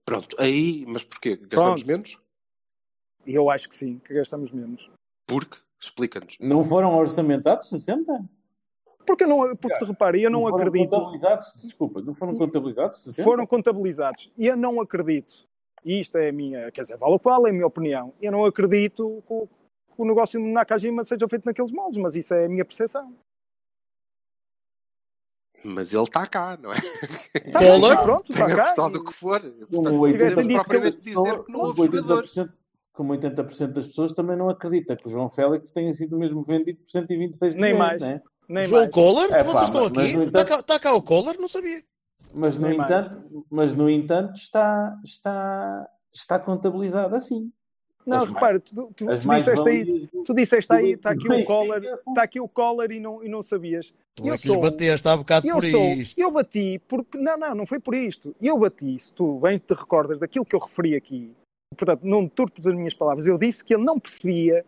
Pronto, 0.04 0.36
aí, 0.38 0.86
mas 0.86 1.06
porquê? 1.06 1.38
Gastamos 1.38 1.82
Pronto. 1.84 1.88
menos? 1.88 2.18
Eu 3.26 3.50
acho 3.50 3.70
que 3.70 3.76
sim, 3.76 4.00
que 4.00 4.14
gastamos 4.14 4.52
menos. 4.52 4.92
Porque? 5.26 5.58
Explica-nos. 5.80 6.38
Não 6.42 6.66
foram 6.66 6.94
orçamentados 6.94 7.70
60? 7.70 8.22
Porque, 9.06 9.24
eu 9.24 9.28
não, 9.30 9.56
porque 9.56 9.86
repara, 9.86 10.18
eu 10.18 10.30
não, 10.30 10.42
foram 10.42 10.56
acredito. 10.58 10.90
contabilizados? 10.90 11.54
Desculpa, 11.64 12.02
não 12.02 12.14
foram 12.14 12.38
contabilizados 12.38 13.02
60? 13.04 13.24
Foram 13.24 13.48
contabilizados. 13.48 14.30
E 14.38 14.48
eu 14.48 14.58
não 14.58 14.82
acredito. 14.82 15.48
E 15.86 16.00
isto 16.02 16.18
é 16.18 16.30
a 16.30 16.34
minha, 16.34 16.72
quer 16.72 16.82
dizer, 16.82 16.98
vale 16.98 17.14
o 17.14 17.20
qual, 17.20 17.46
é 17.48 17.50
a 17.50 17.54
minha 17.54 17.66
opinião. 17.68 18.14
Eu 18.22 18.32
não 18.32 18.44
acredito 18.46 19.24
que 19.28 19.34
o, 19.34 19.48
que 19.48 20.02
o 20.02 20.06
negócio 20.06 20.40
de 20.40 20.46
Nakajima 20.48 21.04
seja 21.04 21.28
feito 21.28 21.46
naqueles 21.46 21.72
moldes, 21.72 22.00
mas 22.02 22.16
isso 22.16 22.34
é 22.34 22.46
a 22.46 22.50
minha 22.50 22.66
percepção. 22.66 23.14
Mas 25.64 25.94
ele 25.94 26.04
está 26.04 26.26
cá, 26.28 26.58
não 26.62 26.72
é? 26.72 26.78
Tá 27.52 27.60
Collar? 27.60 27.96
bem, 27.96 28.04
Pronto, 28.06 28.24
Tem 28.34 28.36
está 28.36 28.48
cá. 28.56 28.62
apostado 28.64 28.94
do 28.94 29.04
que 29.06 29.14
for. 29.14 29.42
Como 29.42 29.84
Portanto, 29.84 29.96
80% 30.02 30.18
podemos 30.20 30.48
dito 30.48 30.56
propriamente 30.60 30.96
das 30.98 31.04
dizer 31.04 31.16
pessoas- 31.16 31.46
que 31.46 31.52
não 31.52 31.60
como 31.60 31.68
houve 31.70 31.86
jogadores. 31.86 32.32
80%, 32.36 32.50
como 32.94 33.14
80% 33.14 33.68
das 33.74 33.88
pessoas 33.88 34.14
também 34.14 34.38
não 34.38 34.50
acredita 34.50 34.96
que 34.96 35.08
o 35.08 35.12
João 35.12 35.30
Félix 35.30 35.72
tenha 35.72 35.94
sido 35.94 36.18
mesmo 36.18 36.44
vendido 36.44 36.80
por 36.80 36.92
126 36.92 37.54
Nem 37.54 37.74
milhões, 37.74 37.80
mais. 37.80 38.02
né? 38.02 38.22
Nem 38.48 38.68
João 38.68 38.82
mais. 38.82 38.94
Collor? 38.94 39.26
É, 39.26 39.38
pá, 39.38 39.44
Vocês 39.44 39.64
estão 39.66 39.82
mas- 39.84 39.92
aqui? 39.92 40.08
Está 40.08 40.24
entanto- 40.24 40.48
cá, 40.48 40.64
tá 40.64 40.80
cá 40.80 40.94
o 40.94 41.02
Collor? 41.02 41.36
Não 41.40 41.48
sabia. 41.48 41.82
Mas 42.36 42.58
no 42.58 42.68
Nem 42.68 42.78
mais. 42.78 42.90
entanto, 43.06 43.46
mas 43.50 43.74
no 43.74 43.90
entanto 43.90 44.36
está, 44.36 45.00
está, 45.04 45.90
está 46.14 46.40
contabilizado 46.40 47.16
assim. 47.16 47.52
Não, 48.06 48.20
As 48.22 48.30
repara, 48.30 48.58
tu, 48.60 48.74
tu, 48.74 48.94
tu 48.96 49.18
disseste 49.18 49.68
aí, 49.70 50.08
tu 50.26 50.34
disseste 50.34 50.74
aí, 50.74 50.92
está 50.92 51.12
aqui 51.12 51.28
o 51.30 51.44
collar, 51.44 51.84
está 51.84 52.24
aqui 52.24 52.40
o 52.40 52.48
collar 52.48 52.90
e 52.90 53.02
não, 53.02 53.22
e 53.22 53.28
não 53.28 53.44
sabias. 53.44 53.94
Tu 54.16 54.26
Eu 54.26 54.34
é 54.34 54.38
que 54.38 54.48
sou- 54.48 54.62
bateste 54.62 55.08
há 55.10 55.18
bocado 55.18 55.46
Eu 55.46 55.56
por 55.56 55.66
sou, 55.70 55.86
isto. 55.90 56.18
eu 56.18 56.32
bati 56.32 56.80
porque, 56.88 57.18
não, 57.18 57.38
não, 57.38 57.54
não 57.56 57.66
foi 57.66 57.80
por 57.82 57.94
isto. 57.94 58.34
Eu 58.42 58.58
bati, 58.60 58.98
se 58.98 59.12
tu 59.12 59.40
bem 59.40 59.58
te 59.58 59.74
recordas 59.74 60.20
daquilo 60.20 60.46
que 60.46 60.56
eu 60.56 60.60
referi 60.60 60.96
aqui, 60.96 61.36
portanto, 61.78 62.02
não 62.04 62.24
deturpes 62.24 62.66
as 62.66 62.74
minhas 62.74 62.94
palavras, 62.94 63.26
eu 63.28 63.38
disse 63.38 63.62
que 63.62 63.74
ele 63.74 63.84
não 63.84 64.00
percebia 64.00 64.66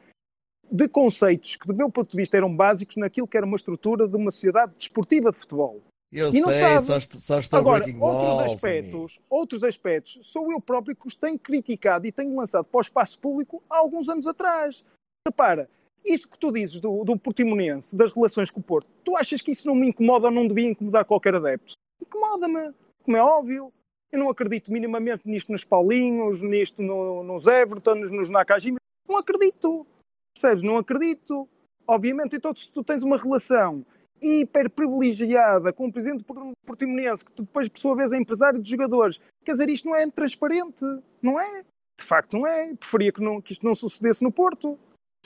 de 0.69 0.90
conceitos 0.90 1.56
que, 1.56 1.65
do 1.65 1.73
meu 1.73 1.90
ponto 1.90 2.11
de 2.11 2.18
vista, 2.18 2.36
eram 2.36 2.53
básicos 2.53 2.98
naquilo 2.98 3.26
que 3.27 3.38
era 3.38 3.45
uma 3.45 3.56
estrutura 3.56 4.06
de 4.06 4.18
uma 4.18 4.31
sociedade 4.31 4.73
desportiva 4.77 5.31
de 5.31 5.38
futebol. 5.38 5.81
Eu 6.11 6.31
E 6.31 6.41
não 6.41 6.49
sei, 6.49 6.80
só, 6.80 6.99
só 6.99 7.40
estou 7.40 7.60
Agora, 7.60 7.84
breaking 7.84 8.02
outros 8.02 8.23
balls. 8.27 8.53
aspectos, 8.56 9.19
outros 9.30 9.64
aspectos, 9.64 10.19
sou 10.31 10.52
eu 10.52 10.60
próprio 10.60 10.95
que 10.95 11.07
os 11.07 11.15
tenho 11.15 11.38
criticado 11.38 12.07
e 12.07 12.11
tenho 12.11 12.36
lançado 12.36 12.65
para 12.65 12.80
o 12.80 12.81
espaço 12.81 13.19
público 13.19 13.61
há 13.69 13.77
alguns 13.77 14.10
anos 14.10 14.26
atrás. 14.26 14.84
Repara, 15.27 15.69
isso 16.03 16.27
que 16.27 16.40
tu 16.40 16.52
dizes 16.52 16.80
do, 16.80 17.03
do 17.03 17.15
Portimonense, 17.18 17.95
das 17.95 18.11
relações 18.11 18.49
com 18.49 18.60
o 18.60 18.64
Porto, 18.64 18.88
tu 19.03 19.15
achas 19.15 19.41
que 19.41 19.52
isso 19.52 19.68
não 19.68 19.76
me 19.76 19.90
incomoda 19.90 20.26
ou 20.27 20.31
não 20.31 20.48
devia 20.48 20.68
incomodar 20.69 21.06
qualquer 21.06 21.36
adepto? 21.36 21.73
Incomoda-me, 22.02 22.73
como 23.03 23.15
é 23.18 23.22
óbvio. 23.23 23.72
Eu 24.11 24.18
não 24.18 24.30
acredito 24.31 24.72
minimamente 24.72 25.27
nisto 25.30 25.52
nos 25.52 25.64
Paulinhos, 25.64 26.41
nisto 26.41 26.81
no- 26.81 27.22
nos 27.22 27.45
Evertons, 27.45 28.10
nos 28.10 28.27
Nakajima. 28.31 28.77
Não 29.07 29.18
acredito. 29.18 29.86
Percebes? 30.34 30.64
Não 30.64 30.77
acredito. 30.77 31.48
Obviamente, 31.86 32.36
então, 32.36 32.56
se 32.56 32.68
tu 32.72 32.84
tens 32.84 33.03
uma 33.03 33.18
relação 33.18 33.86
hiper 34.22 34.70
privilegiada 34.70 35.72
com 35.74 35.88
o 35.88 35.91
presidente 35.91 36.24
por- 36.24 36.52
portimonense, 36.66 37.24
que 37.26 37.32
tu 37.32 37.44
depois, 37.44 37.68
por 37.70 37.80
sua 37.80 37.96
vez, 37.96 38.12
é 38.12 38.18
empresário 38.18 38.62
de 38.62 38.70
jogadores, 38.70 39.20
quer 39.46 39.54
dizer, 39.54 39.70
isto 39.70 39.88
não 39.88 39.96
é 39.96 40.10
transparente. 40.10 40.84
Não 41.22 41.40
é? 41.40 41.62
De 42.00 42.06
facto, 42.06 42.34
não 42.38 42.48
é. 42.48 42.74
Preferia 42.76 43.12
que, 43.12 43.24
não- 43.24 43.41
que 43.41 43.54
isto 43.54 43.66
não 43.66 43.76
sucedesse 43.76 44.24
no 44.24 44.32
Porto. 44.32 44.78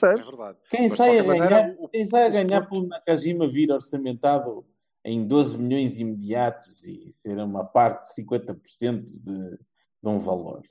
É 0.02 0.14
verdade. 0.16 0.58
Quem 0.70 0.88
Mas, 0.88 0.96
sai, 0.98 1.18
a 1.18 1.22
ganhar, 1.22 1.38
maneira, 1.50 1.76
o- 1.78 1.88
quem 1.88 2.04
sai 2.06 2.24
a 2.26 2.28
ganhar 2.28 2.60
Porto- 2.62 2.70
pelo 2.70 2.86
Nakajima 2.88 3.48
vir 3.48 3.70
orçamentado 3.70 4.64
em 5.04 5.24
12 5.26 5.56
milhões 5.56 5.98
imediatos 5.98 6.84
e 6.84 7.12
ser 7.12 7.38
uma 7.38 7.64
parte 7.64 8.08
de 8.08 8.14
50% 8.14 9.04
de, 9.04 9.50
de 9.56 10.08
um 10.08 10.18
valor? 10.18 10.62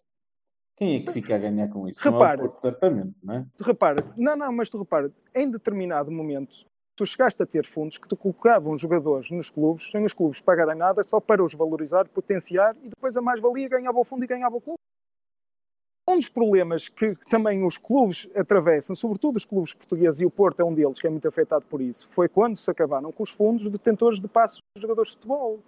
Quem 0.75 0.95
é 0.95 0.99
que 0.99 1.11
fica 1.11 1.35
a 1.35 1.37
ganhar 1.37 1.69
com 1.69 1.87
isso? 1.87 1.99
Não 2.03 2.11
é 2.11 2.19
Repara. 2.19 2.41
o 2.43 2.49
Porto, 2.49 2.61
certamente, 2.61 3.15
não 3.23 3.33
é? 3.35 3.45
Tu 3.55 3.63
repara, 3.63 4.13
não, 4.17 4.35
não, 4.35 4.51
mas 4.51 4.69
tu 4.69 4.77
repara, 4.79 5.11
em 5.35 5.49
determinado 5.49 6.11
momento, 6.11 6.65
tu 6.95 7.05
chegaste 7.05 7.41
a 7.41 7.45
ter 7.45 7.65
fundos 7.65 7.97
que 7.97 8.07
tu 8.07 8.15
colocavam 8.15 8.77
jogadores 8.77 9.31
nos 9.31 9.49
clubes, 9.49 9.89
sem 9.91 10.05
os 10.05 10.13
clubes 10.13 10.39
pagarem 10.39 10.75
nada, 10.75 11.03
só 11.03 11.19
para 11.19 11.43
os 11.43 11.53
valorizar, 11.53 12.07
potenciar, 12.07 12.75
e 12.83 12.89
depois 12.89 13.17
a 13.17 13.21
mais-valia 13.21 13.67
ganhava 13.67 13.99
o 13.99 14.03
fundo 14.03 14.23
e 14.23 14.27
ganhava 14.27 14.55
o 14.55 14.61
clube. 14.61 14.77
Um 16.07 16.17
dos 16.17 16.29
problemas 16.29 16.89
que 16.89 17.15
também 17.29 17.65
os 17.65 17.77
clubes 17.77 18.29
atravessam, 18.35 18.95
sobretudo 18.95 19.37
os 19.37 19.45
clubes 19.45 19.73
portugueses, 19.73 20.19
e 20.19 20.25
o 20.25 20.29
Porto 20.29 20.61
é 20.61 20.65
um 20.65 20.73
deles 20.73 20.99
que 20.99 21.07
é 21.07 21.09
muito 21.09 21.27
afetado 21.27 21.65
por 21.65 21.81
isso, 21.81 22.07
foi 22.07 22.27
quando 22.27 22.57
se 22.57 22.69
acabaram 22.69 23.11
com 23.11 23.23
os 23.23 23.29
fundos 23.29 23.67
detentores 23.67 24.19
de 24.19 24.27
passos 24.27 24.59
dos 24.75 24.81
jogadores 24.81 25.11
de 25.11 25.15
futebol. 25.15 25.59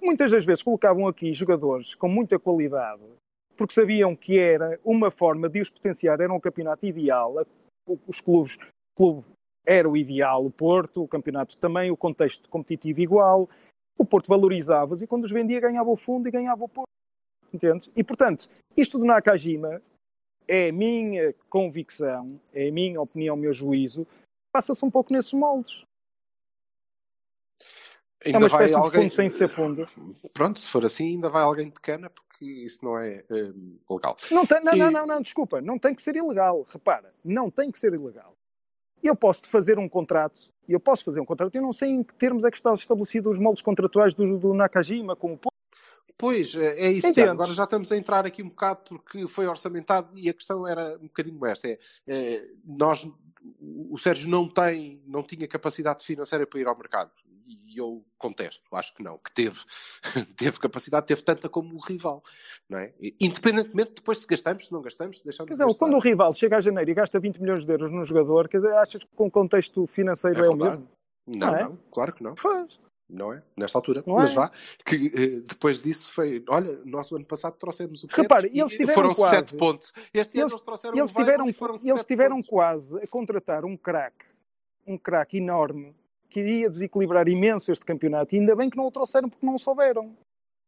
Muitas 0.00 0.30
das 0.30 0.44
vezes 0.44 0.62
colocavam 0.62 1.08
aqui 1.08 1.32
jogadores 1.32 1.94
com 1.94 2.06
muita 2.06 2.38
qualidade, 2.38 3.02
porque 3.56 3.74
sabiam 3.74 4.14
que 4.14 4.38
era 4.38 4.78
uma 4.84 5.10
forma 5.10 5.48
de 5.48 5.60
os 5.60 5.70
potenciar, 5.70 6.20
era 6.20 6.32
um 6.32 6.38
campeonato 6.38 6.86
ideal, 6.86 7.34
os 8.06 8.20
clubes, 8.20 8.58
clube 8.94 9.24
era 9.68 9.86
o 9.86 9.98
ideal, 9.98 10.46
o 10.46 10.50
Porto, 10.50 11.02
o 11.02 11.08
campeonato 11.08 11.58
também, 11.58 11.90
o 11.90 11.96
contexto 11.96 12.48
competitivo 12.48 13.00
igual, 13.00 13.48
o 13.98 14.04
Porto 14.04 14.26
valorizava-os 14.26 15.02
e 15.02 15.06
quando 15.06 15.24
os 15.24 15.30
vendia 15.30 15.60
ganhava 15.60 15.90
o 15.90 15.96
fundo 15.96 16.26
e 16.26 16.30
ganhava 16.30 16.64
o 16.64 16.68
Porto. 16.68 16.88
Entendes? 17.52 17.92
E 17.94 18.02
portanto, 18.02 18.48
isto 18.74 18.98
do 18.98 19.04
Nakajima 19.04 19.82
é 20.46 20.70
a 20.70 20.72
minha 20.72 21.34
convicção, 21.50 22.40
é 22.54 22.68
a 22.68 22.72
minha 22.72 22.98
opinião, 22.98 23.34
o 23.34 23.38
meu 23.38 23.52
juízo, 23.52 24.06
passa-se 24.50 24.82
um 24.82 24.90
pouco 24.90 25.12
nesses 25.12 25.34
moldes. 25.34 25.84
é 28.24 28.28
Ainda 28.28 28.38
uma 28.38 28.48
vai 28.48 28.64
espécie 28.64 28.80
de 28.80 28.86
alguém... 28.86 29.02
fundo 29.02 29.14
sem 29.14 29.28
ser 29.28 29.48
fundo. 29.48 29.86
Pronto, 30.32 30.58
se 30.58 30.70
for 30.70 30.86
assim, 30.86 31.08
ainda 31.08 31.28
vai 31.28 31.42
alguém 31.42 31.68
de 31.68 31.78
cana, 31.78 32.08
porque 32.08 32.42
isso 32.42 32.82
não 32.82 32.98
é 32.98 33.22
hum, 33.30 33.76
legal. 33.90 34.16
Não, 34.30 34.46
tem, 34.46 34.62
não, 34.62 34.74
E- 34.74 34.78
não, 34.78 34.90
não, 34.90 35.06
não, 35.06 35.20
desculpa, 35.20 35.60
não 35.60 35.78
tem 35.78 35.94
que 35.94 36.00
ser 36.00 36.16
ilegal. 36.16 36.64
Repara, 36.72 37.12
não 37.22 37.50
tem 37.50 37.70
que 37.70 37.78
ser 37.78 37.92
ilegal. 37.92 38.37
Eu 39.02 39.14
posso 39.14 39.42
fazer 39.44 39.78
um 39.78 39.88
contrato, 39.88 40.40
eu 40.68 40.80
posso 40.80 41.04
fazer 41.04 41.20
um 41.20 41.24
contrato, 41.24 41.54
eu 41.54 41.62
não 41.62 41.72
sei 41.72 41.90
em 41.90 42.02
que 42.02 42.14
termos 42.14 42.44
é 42.44 42.50
que 42.50 42.56
estão 42.56 42.74
estabelecidos 42.74 43.32
os 43.32 43.38
moldes 43.38 43.62
contratuais 43.62 44.14
do, 44.14 44.38
do 44.38 44.54
Nakajima 44.54 45.14
com 45.14 45.32
o 45.32 45.38
Porto. 45.38 45.56
Pois, 46.18 46.52
é 46.56 46.86
é 46.86 46.90
isso? 46.90 47.12
Tiago. 47.12 47.30
Agora 47.30 47.54
já 47.54 47.62
estamos 47.62 47.92
a 47.92 47.96
entrar 47.96 48.26
aqui 48.26 48.42
um 48.42 48.48
bocado 48.48 48.80
porque 48.88 49.24
foi 49.28 49.46
orçamentado 49.46 50.10
e 50.18 50.28
a 50.28 50.34
questão 50.34 50.66
era 50.66 50.96
um 50.96 51.06
bocadinho 51.06 51.46
esta. 51.46 51.68
É, 51.68 51.78
é, 52.08 52.48
nós, 52.66 53.08
o 53.60 53.96
Sérgio 53.96 54.28
não 54.28 54.48
tem, 54.48 55.00
não 55.06 55.22
tinha 55.22 55.46
capacidade 55.46 56.04
financeira 56.04 56.44
para 56.44 56.58
ir 56.58 56.66
ao 56.66 56.76
mercado. 56.76 57.12
E 57.50 57.78
eu 57.80 58.04
contesto, 58.18 58.62
acho 58.74 58.94
que 58.94 59.02
não, 59.02 59.16
que 59.16 59.32
teve. 59.32 59.58
teve 60.36 60.58
capacidade, 60.58 61.06
teve 61.06 61.22
tanta 61.22 61.48
como 61.48 61.74
o 61.76 61.80
rival. 61.80 62.22
Não 62.68 62.78
é? 62.78 62.92
Independentemente 63.18 63.94
depois 63.96 64.18
se 64.18 64.26
gastamos, 64.26 64.66
se 64.66 64.72
não 64.72 64.82
gastamos, 64.82 65.18
se 65.18 65.24
deixamos 65.24 65.48
Quer 65.48 65.54
de 65.54 65.58
dizer, 65.58 65.64
gastar. 65.64 65.78
quando 65.78 65.94
o 65.96 65.98
rival 66.00 66.32
chega 66.34 66.58
a 66.58 66.60
janeiro 66.60 66.90
e 66.90 66.94
gasta 66.94 67.18
20 67.18 67.40
milhões 67.40 67.64
de 67.64 67.72
euros 67.72 67.90
num 67.90 68.04
jogador, 68.04 68.48
quer 68.48 68.58
dizer, 68.58 68.74
achas 68.74 69.02
que 69.02 69.16
com 69.16 69.26
o 69.26 69.30
contexto 69.30 69.86
financeiro 69.86 70.42
É 70.42 70.46
é, 70.46 70.50
o 70.50 70.56
mesmo? 70.56 70.88
Não, 71.26 71.46
Não 71.48 71.56
é? 71.56 71.62
não, 71.64 71.78
claro 71.90 72.12
que 72.12 72.22
não. 72.22 72.36
Faz. 72.36 72.78
Não 73.08 73.32
é? 73.32 73.42
Nesta 73.56 73.78
altura. 73.78 74.04
Não 74.06 74.16
Mas 74.16 74.32
é? 74.32 74.34
vá, 74.34 74.52
que 74.84 75.06
eh, 75.14 75.40
depois 75.48 75.80
disso 75.80 76.12
foi. 76.12 76.44
Olha, 76.50 76.78
nosso 76.84 77.16
ano 77.16 77.24
passado 77.24 77.54
trouxemos 77.56 78.04
o 78.04 78.06
Pedro 78.06 78.22
Repara, 78.22 78.46
e 78.46 78.60
eles 78.60 78.72
tiveram 78.72 78.94
foram 78.94 79.14
quase. 79.14 79.34
sete 79.36 79.56
pontos. 79.56 79.94
Este 80.12 80.36
ano 80.36 80.42
Eles- 80.44 80.52
eles 80.52 80.62
trouxeram 80.62 80.94
Eles 80.98 81.10
o 81.10 81.14
Weigl 81.16 81.32
tiveram, 81.32 81.52
foram 81.54 81.74
eles 81.82 82.04
tiveram 82.04 82.36
pontos. 82.36 82.50
quase 82.50 83.02
a 83.02 83.06
contratar 83.06 83.64
um 83.64 83.78
craque, 83.78 84.26
um 84.86 84.98
craque 84.98 85.38
enorme, 85.38 85.94
que 86.28 86.40
iria 86.40 86.68
desequilibrar 86.70 87.26
imenso 87.28 87.72
este 87.72 87.84
campeonato. 87.84 88.34
E 88.34 88.38
ainda 88.38 88.54
bem 88.54 88.68
que 88.70 88.76
não 88.76 88.86
o 88.86 88.90
trouxeram 88.90 89.28
porque 89.28 89.44
não 89.46 89.54
o 89.54 89.58
souberam. 89.58 90.14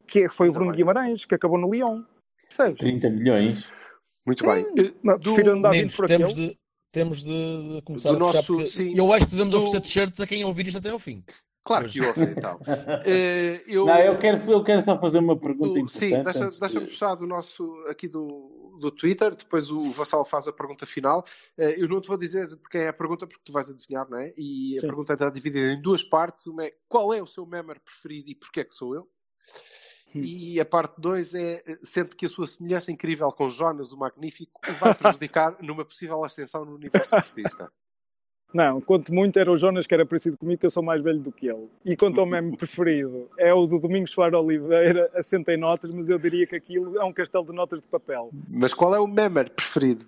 Que 0.06 0.20
é- 0.24 0.28
foi 0.28 0.48
o 0.48 0.52
Bruno 0.52 0.70
bem. 0.70 0.78
Guimarães, 0.78 1.24
que 1.24 1.34
acabou 1.34 1.58
no 1.58 1.70
Lyon. 1.72 2.02
Percebes? 2.42 2.78
30 2.78 3.10
milhões. 3.10 3.70
Muito 4.26 4.40
Sim, 4.44 4.50
bem. 4.50 4.66
Eh, 4.86 4.92
Mas 5.02 5.16
do- 5.20 5.32
prefiro 5.34 5.52
andar 5.56 5.70
por 5.96 6.06
temos 6.06 6.30
aquele. 6.30 6.48
de, 6.48 6.58
temos 6.92 7.24
de, 7.24 7.74
de 7.76 7.82
começar 7.82 8.10
Do 8.10 8.16
a 8.16 8.18
nosso- 8.18 8.46
porque 8.46 8.68
sim. 8.68 8.92
eu 8.96 9.12
acho 9.12 9.26
que 9.26 9.32
devemos 9.32 9.52
Do- 9.52 9.58
oferecer 9.58 9.80
t-shirts 9.80 10.20
a 10.20 10.26
quem 10.26 10.44
ouvir 10.44 10.66
isto 10.66 10.78
até 10.78 10.90
ao 10.90 10.98
fim. 10.98 11.22
Claro 11.64 11.88
que 11.88 12.00
houve, 12.00 12.22
então. 12.24 12.58
Eh, 13.06 13.62
eu, 13.66 13.84
Não, 13.86 13.98
eu 13.98 14.18
quero, 14.18 14.50
eu 14.50 14.64
quero 14.64 14.80
só 14.82 14.98
fazer 14.98 15.18
uma 15.18 15.38
pergunta 15.38 15.78
importante. 15.78 15.98
sim, 15.98 16.22
deixa- 16.22 16.48
deixa-me 16.58 16.86
de- 16.86 16.90
fechar 16.92 17.14
do 17.14 17.26
nosso 17.26 17.70
aqui 17.88 18.08
do, 18.08 18.76
do 18.80 18.90
Twitter, 18.90 19.34
depois 19.34 19.70
o 19.70 19.90
Vassal 19.92 20.24
faz 20.24 20.48
a 20.48 20.52
pergunta 20.52 20.86
final. 20.86 21.24
Eh, 21.58 21.74
eu 21.82 21.86
não 21.88 22.00
te 22.00 22.08
vou 22.08 22.16
dizer 22.16 22.48
de 22.48 22.56
quem 22.70 22.82
é 22.82 22.88
a 22.88 22.92
pergunta 22.92 23.26
porque 23.26 23.42
tu 23.44 23.52
vais 23.52 23.70
adivinhar, 23.70 24.08
não 24.08 24.18
é? 24.18 24.32
E 24.36 24.76
a 24.78 24.80
Sim. 24.80 24.86
pergunta 24.86 25.12
está 25.12 25.28
dividida 25.30 25.72
em 25.72 25.80
duas 25.80 26.02
partes. 26.02 26.46
Uma 26.46 26.64
é 26.64 26.72
qual 26.88 27.12
é 27.12 27.22
o 27.22 27.26
seu 27.26 27.44
member 27.46 27.78
preferido 27.80 28.30
e 28.30 28.34
porquê 28.34 28.60
é 28.60 28.64
que 28.64 28.74
sou 28.74 28.94
eu? 28.94 29.08
Hum. 30.14 30.22
E 30.22 30.58
a 30.58 30.64
parte 30.64 31.00
2 31.00 31.34
é 31.36 31.62
sente 31.84 32.16
que 32.16 32.26
a 32.26 32.28
sua 32.28 32.44
semelhança 32.46 32.90
incrível 32.90 33.30
com 33.30 33.48
Jonas, 33.48 33.92
o 33.92 33.96
Magnífico, 33.96 34.60
o 34.68 34.72
vai 34.72 34.92
prejudicar 34.92 35.56
numa 35.62 35.84
possível 35.84 36.24
ascensão 36.24 36.64
no 36.64 36.74
universo 36.74 37.14
artista. 37.14 37.70
Não, 38.52 38.80
quanto 38.80 39.14
muito 39.14 39.38
era 39.38 39.50
o 39.50 39.56
Jonas 39.56 39.86
que 39.86 39.94
era 39.94 40.04
parecido 40.04 40.36
comigo, 40.36 40.58
que 40.60 40.66
eu 40.66 40.70
sou 40.70 40.82
mais 40.82 41.00
velho 41.00 41.20
do 41.20 41.30
que 41.30 41.46
ele. 41.48 41.68
E 41.84 41.96
quanto 41.96 42.20
ao 42.20 42.26
meme 42.26 42.54
preferido, 42.58 43.30
é 43.38 43.54
o 43.54 43.66
do 43.66 43.78
Domingos 43.78 44.10
Soares 44.10 44.36
Oliveira, 44.38 45.08
assenta 45.14 45.52
em 45.52 45.56
notas, 45.56 45.90
mas 45.92 46.08
eu 46.08 46.18
diria 46.18 46.46
que 46.46 46.56
aquilo 46.56 46.98
é 46.98 47.04
um 47.04 47.12
castelo 47.12 47.44
de 47.44 47.52
notas 47.52 47.80
de 47.80 47.86
papel. 47.86 48.30
Mas 48.48 48.74
qual 48.74 48.94
é 48.94 48.98
o 48.98 49.06
member 49.06 49.50
preferido? 49.50 50.06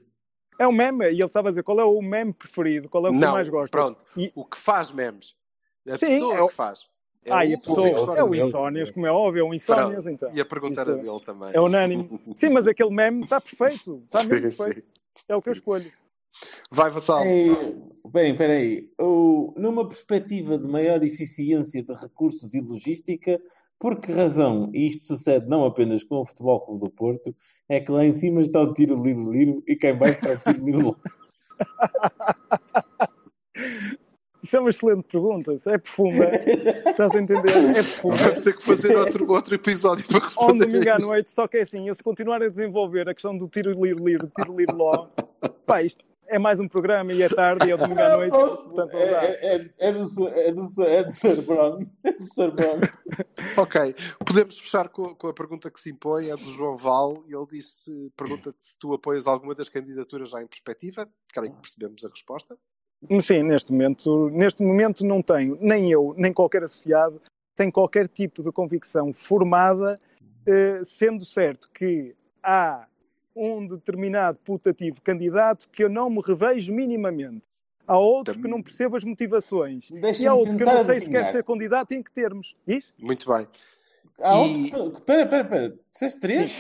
É 0.59 0.67
um 0.67 0.73
meme, 0.73 1.07
e 1.07 1.09
ele 1.15 1.23
estava 1.25 1.49
a 1.49 1.51
dizer 1.51 1.63
qual 1.63 1.79
é 1.81 1.85
o 1.85 2.01
meme 2.03 2.33
preferido, 2.33 2.89
qual 2.89 3.07
é 3.07 3.11
o 3.11 3.13
que 3.13 3.19
Não, 3.19 3.33
mais 3.33 3.49
gostas. 3.49 3.71
pronto. 3.71 4.05
E, 4.17 4.33
O 4.35 4.45
que 4.45 4.59
faz 4.59 4.91
memes? 4.91 5.35
A 5.89 5.97
Sim, 5.97 6.07
pessoa 6.07 6.35
é 6.37 6.41
o- 6.43 6.49
que 6.49 6.55
faz. 6.55 6.87
É 7.25 7.31
ah, 7.33 7.39
o 7.39 7.43
e 7.45 7.55
a 7.55 7.59
pessoa, 7.59 8.17
é 8.17 8.25
o. 8.25 8.35
Insónias, 8.35 8.91
como 8.91 9.07
é 9.07 9.13
óbvio, 9.13 9.41
é 9.41 9.49
o 9.49 9.55
Insónias, 9.55 10.09
então. 10.09 10.33
E 10.35 10.41
a 10.41 10.45
pergunta 10.45 10.81
era 10.81 10.97
dele 10.97 11.21
também. 11.25 11.51
É 11.53 11.61
unânime. 11.61 12.11
Sim, 12.35 12.49
mas 12.49 12.67
aquele 12.67 12.91
meme 12.91 13.23
está 13.23 13.41
perfeito, 13.41 14.03
está 14.05 14.25
mesmo 14.25 14.53
perfeito. 14.57 14.85
É 15.29 15.37
o 15.37 15.41
que 15.41 15.49
eu 15.51 15.53
escolho. 15.53 15.93
Vai, 16.71 16.91
Vassal. 16.91 17.25
Ei, 17.25 17.77
Bem, 18.11 18.33
espera 18.33 18.55
aí. 18.55 18.89
O- 19.01 19.55
Numa 19.57 19.87
perspectiva 19.89 20.59
de 20.59 20.67
maior 20.67 21.03
eficiência 21.05 21.83
de 21.83 21.93
recursos 21.95 22.53
e 22.55 22.61
logística, 22.61 23.41
por 23.79 24.01
que 24.01 24.13
razão, 24.13 24.71
e 24.73 24.87
isto 24.89 25.05
sucede 25.07 25.49
não 25.49 25.65
apenas 25.65 26.03
com 26.05 26.17
o 26.21 26.25
Futebol 26.27 26.61
Clube 26.61 26.81
do 26.85 26.91
Porto, 26.91 27.35
é 27.69 27.81
que 27.81 27.91
lá 27.93 28.05
em 28.05 28.13
cima 28.13 28.41
está 28.43 28.61
o 28.61 28.73
tiro 28.75 29.01
liro 29.03 29.31
liro 29.33 29.63
e 29.67 29.77
cá 29.77 29.91
em 29.91 29.97
baixo 29.97 30.15
está 30.25 30.33
o 30.51 30.53
tiro 30.55 30.65
liro. 30.67 30.97
Isso 34.43 34.57
é 34.57 34.61
uma 34.61 34.71
excelente 34.71 35.05
pergunta. 35.05 35.55
É 35.69 35.79
profunda. 35.79 36.31
Estás 36.89 37.15
a 37.15 37.21
entender? 37.21 37.51
É 37.77 37.83
profunda. 37.83 38.17
Vamos 38.17 38.43
ter 38.43 38.57
que 38.57 38.63
fazer 38.65 38.97
outro, 38.97 39.31
outro 39.31 39.55
episódio 39.55 40.05
para 40.07 40.19
um 40.19 40.21
responder. 40.21 40.67
domingo 40.67 40.89
a 40.91 40.95
à 40.95 40.97
isto. 40.97 41.07
noite, 41.07 41.31
só 41.31 41.47
que 41.47 41.59
é 41.59 41.61
assim, 41.63 41.87
eu 41.89 41.95
se 41.95 42.03
continuar 42.03 42.43
a 42.43 42.49
desenvolver 42.49 43.09
a 43.09 43.15
questão 43.15 43.37
do 43.39 43.49
tiro 43.49 43.71
lir 43.81 43.95
lir, 43.97 44.19
tiro 44.35 44.57
lir 44.57 44.69
ló, 44.73 45.07
pá, 45.65 45.83
isto 45.83 46.05
é 46.29 46.39
mais 46.39 46.61
um 46.61 46.69
programa 46.69 47.13
e 47.13 47.23
é 47.23 47.29
tarde 47.29 47.69
e 47.69 47.71
é 47.73 47.77
domingo 47.77 48.01
à 48.01 48.17
noite, 48.17 48.33
portanto 48.33 48.77
não 48.77 48.87
dá. 48.87 49.25
É, 49.25 49.57
é, 49.57 49.71
é, 49.79 49.93
do, 49.93 50.29
é, 50.29 50.53
do, 50.53 50.83
é 50.83 51.05
do 51.05 51.11
Sr. 51.11 51.43
Brown. 51.43 51.83
É 52.05 52.13
do. 52.13 52.57
Brown. 52.57 52.81
Ok, 53.57 53.95
podemos 54.25 54.59
fechar 54.59 54.89
com, 54.89 55.15
com 55.15 55.29
a 55.29 55.35
pergunta 55.35 55.71
que 55.71 55.81
se 55.81 55.91
impõe, 55.91 56.31
é 56.31 56.37
do 56.37 56.51
João 56.51 56.77
Val, 56.77 57.23
e 57.27 57.35
ele 57.35 57.47
disse, 57.47 58.11
pergunta-te 58.17 58.63
se 58.63 58.79
tu 58.79 58.95
apoias 58.95 59.27
alguma 59.27 59.55
das 59.55 59.69
candidaturas 59.69 60.31
já 60.31 60.43
em 60.43 60.47
perspectiva, 60.47 61.09
creio 61.33 61.53
que 61.53 61.61
percebemos 61.61 62.05
a 62.05 62.09
resposta. 62.09 62.57
Sim, 63.21 63.43
neste 63.43 63.73
momento, 63.73 64.31
neste 64.31 64.63
momento 64.63 65.05
não 65.05 65.21
tenho, 65.21 65.59
nem 65.61 65.91
eu, 65.91 66.15
nem 66.17 66.33
qualquer 66.33 66.63
associado, 66.63 67.21
tem 67.55 67.71
qualquer 67.71 68.09
tipo 68.09 68.43
de 68.43 68.53
convicção 68.53 69.13
formada, 69.13 69.99
eh, 70.47 70.83
sendo 70.85 71.25
certo 71.25 71.69
que 71.75 72.15
há 72.43 72.87
um 73.35 73.67
determinado 73.67 74.39
putativo 74.39 75.01
candidato 75.03 75.69
que 75.71 75.83
eu 75.85 75.89
não 75.89 76.11
me 76.11 76.21
revejo 76.25 76.73
minimamente. 76.73 77.43
Há 77.87 77.99
outro 77.99 78.41
que 78.41 78.47
não 78.47 78.63
percebo 78.63 78.97
as 78.97 79.05
motivações. 79.05 79.91
E 80.21 80.27
há 80.27 80.35
outro 80.35 80.57
que 80.57 80.63
eu 80.63 80.67
não 80.67 80.85
sei 80.85 81.01
se 81.01 81.11
quer 81.11 81.19
adivinhar. 81.19 81.33
ser 81.33 81.45
candidato 81.45 81.93
e 81.93 81.97
em 81.97 82.03
que 82.03 82.13
termos. 82.13 82.55
Diz? 82.67 82.93
Muito 82.99 83.27
bem. 83.33 83.47
Há 84.21 84.35
E- 84.37 84.75
outro. 84.75 84.99
Espera, 84.99 85.23
espera, 85.23 85.43
espera. 85.43 85.79
Disseste 85.91 86.21
três? 86.21 86.53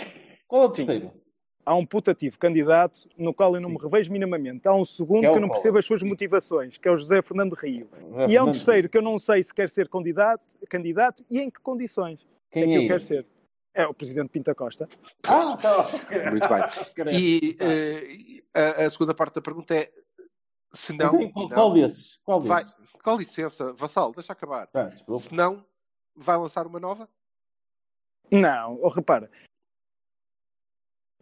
Qual 0.49 0.65
é 0.65 0.67
o 0.67 0.71
Sim. 0.73 0.85
terceiro? 0.87 1.13
Há 1.65 1.77
um 1.77 1.87
putativo 1.87 2.37
candidato 2.41 3.09
no 3.17 3.33
qual 3.33 3.55
eu 3.55 3.61
não 3.61 3.71
me 3.71 3.79
revejo 3.79 4.11
minimamente. 4.11 4.67
Há 4.67 4.75
um 4.75 4.85
segundo 4.85 5.21
Que 5.21 5.27
é 5.27 5.31
que, 5.31 5.37
eu 5.37 5.41
não 5.41 5.49
qual? 5.49 5.61
percebo 5.61 5.79
as 5.79 5.85
suas 5.85 6.03
motivações, 6.03 6.77
que 6.77 6.89
é 6.89 6.91
o 6.91 6.97
José 6.97 7.23
Fernando 7.23 7.53
Rio. 7.55 7.89
José 7.93 8.09
E 8.09 8.37
há 8.37 8.43
um 8.43 8.47
Fernando. 8.47 8.53
terceiro 8.55 8.89
que 8.89 8.99
eu 8.99 9.03
não 9.03 9.17
sei 9.21 9.45
se 9.45 9.55
quer 9.55 9.71
ser 9.71 9.89
candidato, 9.89 10.43
candidato 10.69 11.23
e 11.31 11.39
em 11.41 11.49
que 11.49 11.61
condições 11.61 12.27
Quem 12.51 12.65
é 12.65 12.67
que 12.67 12.73
é 12.73 12.79
eu 12.79 12.87
quero 12.89 13.01
ser. 13.01 13.27
É 13.75 13.87
o 13.87 13.95
Presidente 13.95 14.29
Pinta 14.29 14.55
Costa. 14.55 14.89
Ah, 15.27 15.57
tá. 15.57 15.89
Muito 16.31 16.49
bem. 16.49 16.63
Credo. 16.95 17.11
E 17.11 17.57
eh, 17.59 18.43
a, 18.55 18.85
a 18.85 18.91
segunda 18.91 19.15
parte 19.15 19.37
da 19.37 19.41
pergunta 19.41 19.75
é: 19.75 19.91
se 20.71 20.93
não. 20.93 21.21
Então, 21.21 21.33
qual, 21.33 21.49
não, 21.49 21.55
qual 21.55 21.73
desses? 21.73 22.19
Qual 22.25 22.41
vai, 22.41 22.63
desses? 22.63 22.79
com 23.03 23.17
licença, 23.17 23.73
Vassal, 23.73 24.13
deixa 24.13 24.33
acabar. 24.33 24.69
Desculpa. 24.91 25.21
Se 25.21 25.35
não, 25.35 25.65
vai 26.15 26.37
lançar 26.37 26.67
uma 26.67 26.79
nova? 26.79 27.09
Não, 28.31 28.79
oh, 28.81 28.89
repara. 28.89 29.31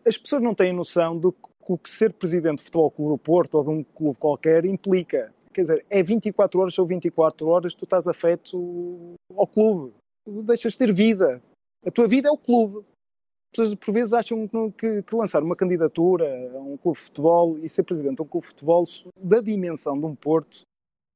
As 0.07 0.17
pessoas 0.17 0.43
não 0.43 0.55
têm 0.55 0.73
noção 0.73 1.19
do 1.19 1.33
que 1.33 1.51
o 1.69 1.79
que 1.79 1.91
ser 1.91 2.13
presidente 2.13 2.59
de 2.59 2.65
futebol 2.65 2.91
clube 2.91 3.13
do 3.13 3.19
Porto 3.19 3.55
ou 3.55 3.65
de 3.65 3.71
um 3.71 3.85
clube 3.85 4.19
qualquer 4.19 4.65
implica. 4.65 5.33
Quer 5.53 5.63
dizer, 5.63 5.87
é 5.91 6.03
24 6.03 6.61
horas 6.61 6.79
ou 6.79 6.87
24 6.87 7.47
horas 7.49 7.75
tu 7.75 7.85
estás 7.85 8.09
afeto 8.09 9.15
ao 9.37 9.47
clube. 9.47 9.93
Tu 10.25 10.43
deixas 10.43 10.73
de 10.73 10.79
ter 10.79 10.93
vida. 10.93 11.43
A 11.87 11.91
tua 11.91 12.07
vida 12.07 12.29
é 12.29 12.33
o 12.33 12.37
clube. 12.37 12.79
As 12.79 13.57
pessoas 13.57 13.75
por 13.75 13.93
vezes 13.93 14.13
acham 14.13 14.49
que, 14.77 15.03
que 15.03 15.17
lançar 15.17 15.43
uma 15.43 15.57
candidatura 15.57 16.25
a 16.55 16.59
um 16.59 16.77
clube 16.77 16.99
de 16.99 17.05
futebol 17.05 17.59
e 17.59 17.69
ser 17.69 17.83
presidente 17.83 18.17
de 18.17 18.23
um 18.23 18.27
clube 18.27 18.47
de 18.47 18.53
futebol 18.53 18.87
da 19.17 19.41
dimensão 19.41 19.99
de 19.99 20.07
um 20.07 20.15
Porto 20.15 20.63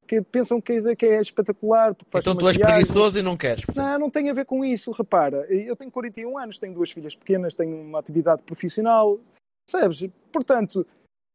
que 0.07 0.20
pensam 0.20 0.61
que 0.61 0.73
é, 0.73 0.97
que 0.97 1.07
é 1.07 1.20
espetacular. 1.20 1.95
Porque 1.95 2.19
Então 2.19 2.36
tu 2.36 2.49
és 2.49 2.59
preguiçoso 2.59 3.19
e 3.19 3.23
não 3.23 3.36
queres. 3.36 3.65
portanto. 3.65 3.85
Não, 3.85 3.99
não 3.99 4.11
tem 4.11 4.28
a 4.31 4.32
ver 4.32 4.45
com 4.45 4.65
isso. 4.65 4.91
Repara, 4.93 5.47
eu 5.49 5.77
tenho 5.77 5.91
41 5.91 6.39
anos, 6.39 6.59
tenho 6.59 6.74
duas 6.74 6.91
filhas 6.91 7.15
pequenas, 7.15 7.55
tenho 7.55 7.77
uma 7.81 7.99
atividade 7.99 8.43
profissional, 8.43 9.19
percebes? 9.66 10.11
Portanto, 10.32 10.86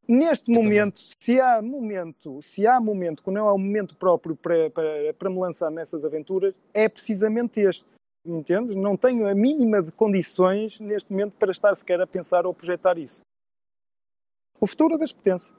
neste 0.07 0.51
momento, 0.51 1.01
se 1.19 1.39
há 1.39 1.61
momento, 1.61 2.41
se 2.41 2.67
há 2.67 2.79
momento 2.79 3.23
que 3.23 3.31
não 3.31 3.47
é 3.47 3.51
o 3.51 3.57
momento 3.57 3.95
próprio 3.95 4.35
para, 4.35 4.69
para, 4.69 5.13
para 5.17 5.29
me 5.29 5.39
lançar 5.39 5.71
nessas 5.71 6.05
aventuras, 6.05 6.55
é 6.73 6.87
precisamente 6.87 7.59
este. 7.59 7.93
Entendes? 8.37 8.75
Não 8.75 8.95
tenho 8.95 9.27
a 9.27 9.33
mínima 9.33 9.81
de 9.81 9.91
condições 9.91 10.79
neste 10.79 11.11
momento 11.11 11.33
para 11.33 11.51
estar 11.51 11.73
sequer 11.75 11.99
a 12.01 12.07
pensar 12.07 12.45
ou 12.45 12.53
projetar 12.53 12.97
isso. 12.97 13.21
O 14.59 14.67
futuro 14.67 14.97
das 14.97 15.11
pertence. 15.11 15.51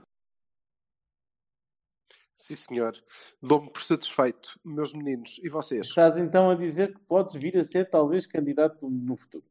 Sim, 2.37 2.55
senhor. 2.55 2.97
Dou-me 3.43 3.69
por 3.71 3.83
satisfeito, 3.83 4.59
meus 4.65 4.95
meninos. 4.95 5.39
E 5.43 5.49
vocês? 5.49 5.89
Estás 5.89 6.17
então 6.17 6.49
a 6.49 6.55
dizer 6.55 6.95
que 6.95 7.01
podes 7.01 7.35
vir 7.35 7.57
a 7.59 7.65
ser 7.65 7.91
talvez 7.91 8.27
candidato 8.27 8.89
no 8.89 9.17
futuro. 9.17 9.45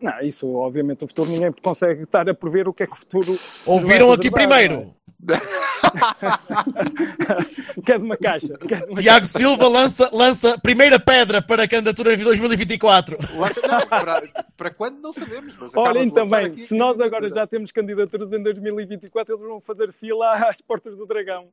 Não, 0.00 0.20
isso 0.20 0.48
obviamente 0.54 1.04
o 1.04 1.08
futuro 1.08 1.30
ninguém 1.30 1.52
consegue 1.52 2.02
estar 2.02 2.28
a 2.28 2.34
prever 2.34 2.68
o 2.68 2.72
que 2.72 2.84
é 2.84 2.86
que 2.86 2.92
o 2.92 2.96
futuro. 2.96 3.38
Ouviram 3.66 4.12
aqui 4.12 4.30
primeiro. 4.30 4.94
Queres 7.84 8.02
uma 8.02 8.16
caixa? 8.16 8.54
Queres 8.58 8.84
uma 8.84 8.94
Tiago 9.00 9.26
Silva 9.26 9.68
lança, 9.68 10.10
lança 10.12 10.58
primeira 10.60 10.98
pedra 10.98 11.40
para 11.42 11.64
a 11.64 11.68
candidatura 11.68 12.14
em 12.14 12.18
2024. 12.18 13.16
Lança- 13.36 13.60
não, 13.66 13.86
para, 13.86 14.22
para 14.56 14.70
quando 14.70 15.00
não 15.00 15.12
sabemos, 15.12 15.56
mas 15.58 15.74
Olhem 15.76 16.08
de 16.08 16.14
lançar 16.18 16.40
também, 16.40 16.56
se 16.56 16.74
nós 16.74 17.00
agora 17.00 17.28
já 17.28 17.46
temos 17.46 17.70
candidaturas 17.72 18.32
em 18.32 18.42
2024, 18.42 19.34
eles 19.34 19.46
vão 19.46 19.60
fazer 19.60 19.92
fila 19.92 20.32
às 20.48 20.60
portas 20.60 20.96
do 20.96 21.06
Dragão. 21.06 21.48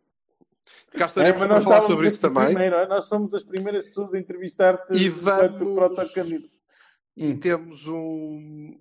Cá 0.98 1.04
É, 1.04 1.08
estaremos 1.08 1.42
mas 1.42 1.48
para 1.48 1.62
falar 1.62 1.82
sobre 1.84 2.08
isso 2.08 2.20
também. 2.20 2.46
Primeiro, 2.46 2.88
nós 2.88 3.08
somos 3.08 3.34
as 3.36 3.44
primeiras 3.44 3.84
pessoas 3.84 4.14
a 4.14 4.18
entrevistar-te 4.20 4.94
E 4.94 5.08
enquanto 5.08 5.60
vamos- 5.60 5.76
protocandidato. 5.76 6.56
E 7.18 7.34
temos 7.36 7.88
um, 7.88 8.78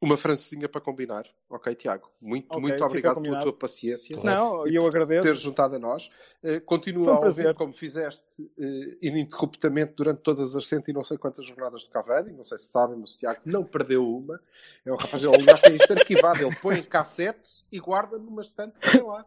uma 0.00 0.16
francesinha 0.16 0.68
para 0.68 0.80
combinar. 0.80 1.24
Ok, 1.50 1.74
Tiago? 1.74 2.08
Muito, 2.20 2.46
Ok, 2.50 2.62
muito 2.62 2.84
obrigado 2.84 3.20
pela 3.20 3.40
tua 3.40 3.52
paciência. 3.52 4.16
Não, 4.22 4.66
e 4.68 4.76
eu 4.76 4.86
agradeço. 4.86 5.26
Ter 5.26 5.34
juntado 5.34 5.74
a 5.76 5.78
nós. 5.78 6.08
Eh, 6.42 6.60
continua 6.60 7.12
um 7.12 7.16
a 7.16 7.20
ouvir 7.26 7.52
como 7.54 7.72
fizeste 7.72 8.24
eh, 8.58 8.96
ininterruptamente 9.02 9.94
durante 9.96 10.20
todas 10.20 10.54
as 10.54 10.66
cento 10.66 10.88
e 10.88 10.92
não 10.92 11.02
sei 11.02 11.18
quantas 11.18 11.44
jornadas 11.44 11.82
de 11.82 11.90
Cavani. 11.90 12.32
Não 12.32 12.44
sei 12.44 12.58
se 12.58 12.66
sabem, 12.66 12.96
mas 12.96 13.14
o 13.14 13.18
Tiago 13.18 13.40
não 13.44 13.64
perdeu 13.64 14.06
uma. 14.06 14.40
É 14.86 14.92
um 14.92 14.96
rapaz, 14.96 15.22
ele 15.22 15.34
aliás 15.34 15.60
tem 15.60 15.74
isto 15.74 15.92
arquivado. 15.92 16.42
Ele 16.42 16.54
põe 16.62 16.78
em 16.78 16.84
cassete 16.84 17.64
e 17.72 17.80
guarda 17.80 18.18
numa 18.18 18.42
estante 18.42 18.78
que 18.78 18.90
tem 18.92 19.02
lá. 19.02 19.24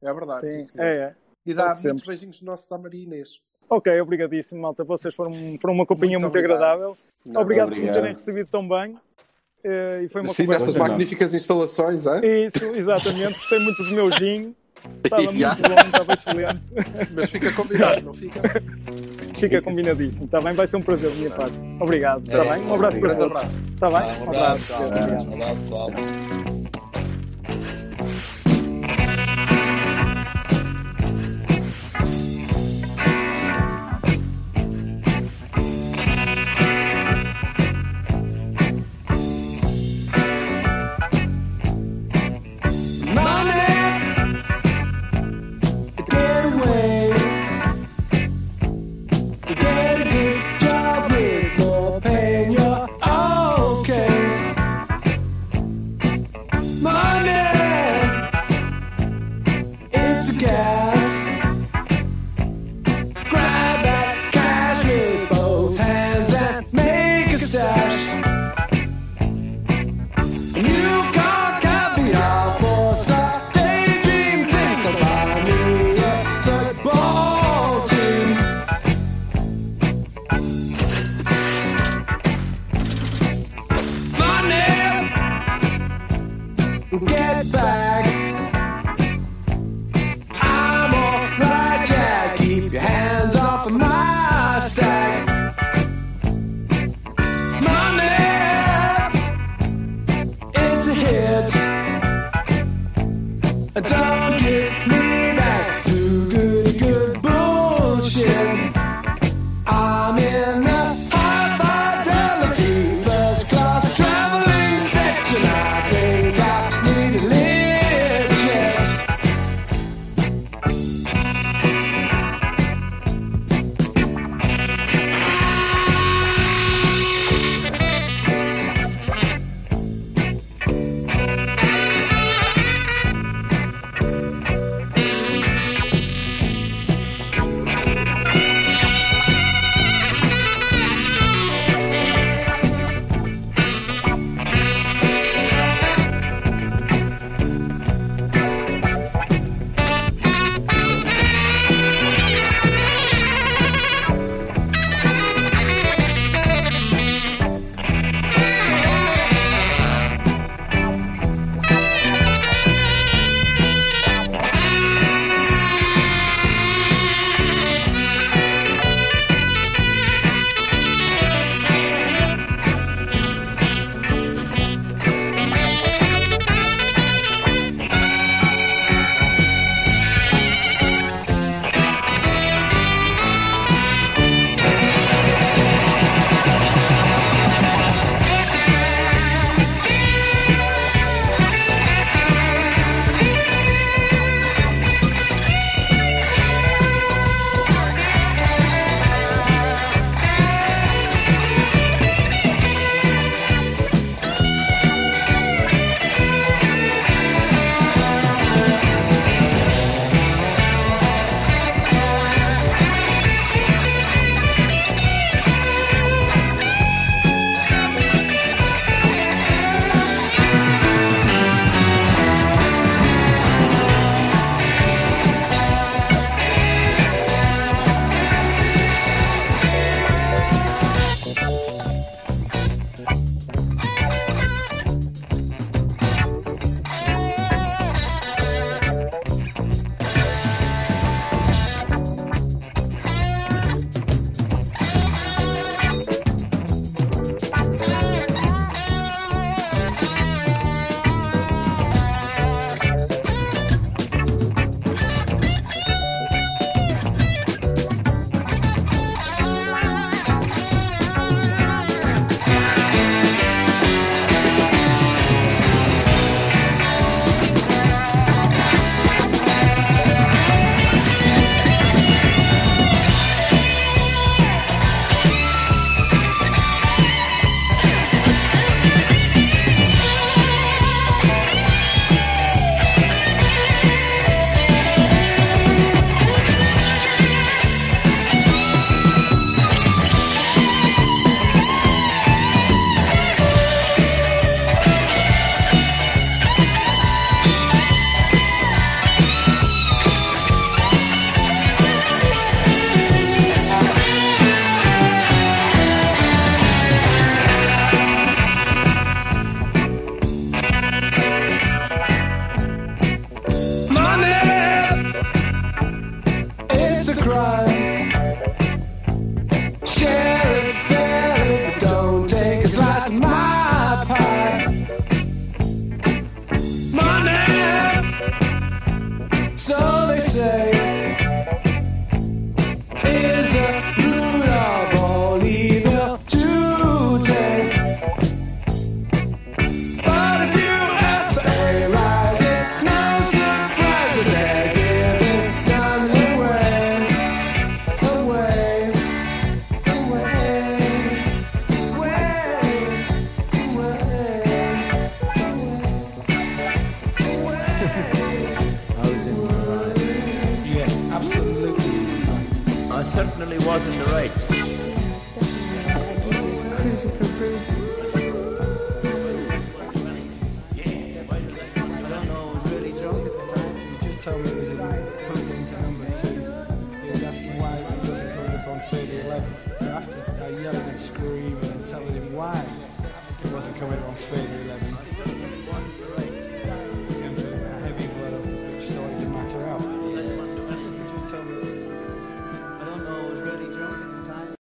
É 0.00 0.12
verdade, 0.12 0.40
sim, 0.50 0.60
Sim, 0.60 0.66
senhor. 0.72 0.84
é, 0.84 0.96
é. 0.96 1.16
E 1.46 1.52
dá 1.52 1.66
Faz 1.66 1.82
muitos 1.82 2.00
sempre. 2.00 2.06
beijinhos 2.08 2.40
nossos 2.42 2.70
à 2.72 2.78
Maria 2.78 3.02
Inês. 3.02 3.40
Ok, 3.68 4.00
obrigadíssimo, 4.00 4.60
malta. 4.62 4.84
Vocês 4.84 5.14
foram, 5.14 5.32
foram 5.60 5.74
uma 5.74 5.84
companhia 5.86 6.18
Muito 6.18 6.32
muito, 6.32 6.38
obrigado. 6.38 6.62
agradável. 6.62 6.98
Não, 7.24 7.40
obrigado, 7.40 7.68
por 7.68 7.74
me 7.74 7.80
obrigado. 7.80 7.94
terem 8.02 8.12
recebido 8.14 8.48
tão 8.48 8.66
bem. 8.68 8.94
Eh, 9.64 10.02
e 10.04 10.08
foi 10.08 10.20
uma 10.22 10.32
Sim, 10.32 10.46
nestas 10.46 10.74
não. 10.74 10.86
magníficas 10.86 11.32
instalações, 11.34 12.06
hein? 12.06 12.20
Isso, 12.22 12.64
exatamente. 12.76 13.32
Gostei 13.34 13.58
muito 13.60 13.82
do 13.84 13.90
meu 13.94 14.10
gin. 14.12 14.54
Estava 15.02 15.22
muito 15.22 15.38
bom, 15.62 15.74
estava 15.86 16.12
excelente. 16.12 16.60
Mas 17.14 17.30
fica 17.30 17.50
combinado, 17.52 18.02
não 18.02 18.12
fica? 18.12 18.40
Fica 19.40 19.60
combinadíssimo. 19.62 20.26
Está 20.26 20.40
bem? 20.42 20.52
Vai 20.54 20.66
ser 20.66 20.76
um 20.76 20.82
prazer 20.82 21.10
da 21.10 21.16
minha 21.16 21.30
parte. 21.30 21.56
Obrigado. 21.80 22.22
Está 22.22 22.44
É 22.44 22.50
bem? 22.52 22.66
Um 22.66 22.74
abraço 22.74 23.00
para 23.00 23.14
todos. 23.16 23.36
abraço. 23.36 23.62
Está 23.74 23.90
bem? 23.90 23.98
Ah, 23.98 24.24
um 24.24 24.28
abraço, 24.28 24.72
um 24.72 25.34
abraço, 25.34 25.64
Paulo. 25.70 25.94
Get 25.96 26.53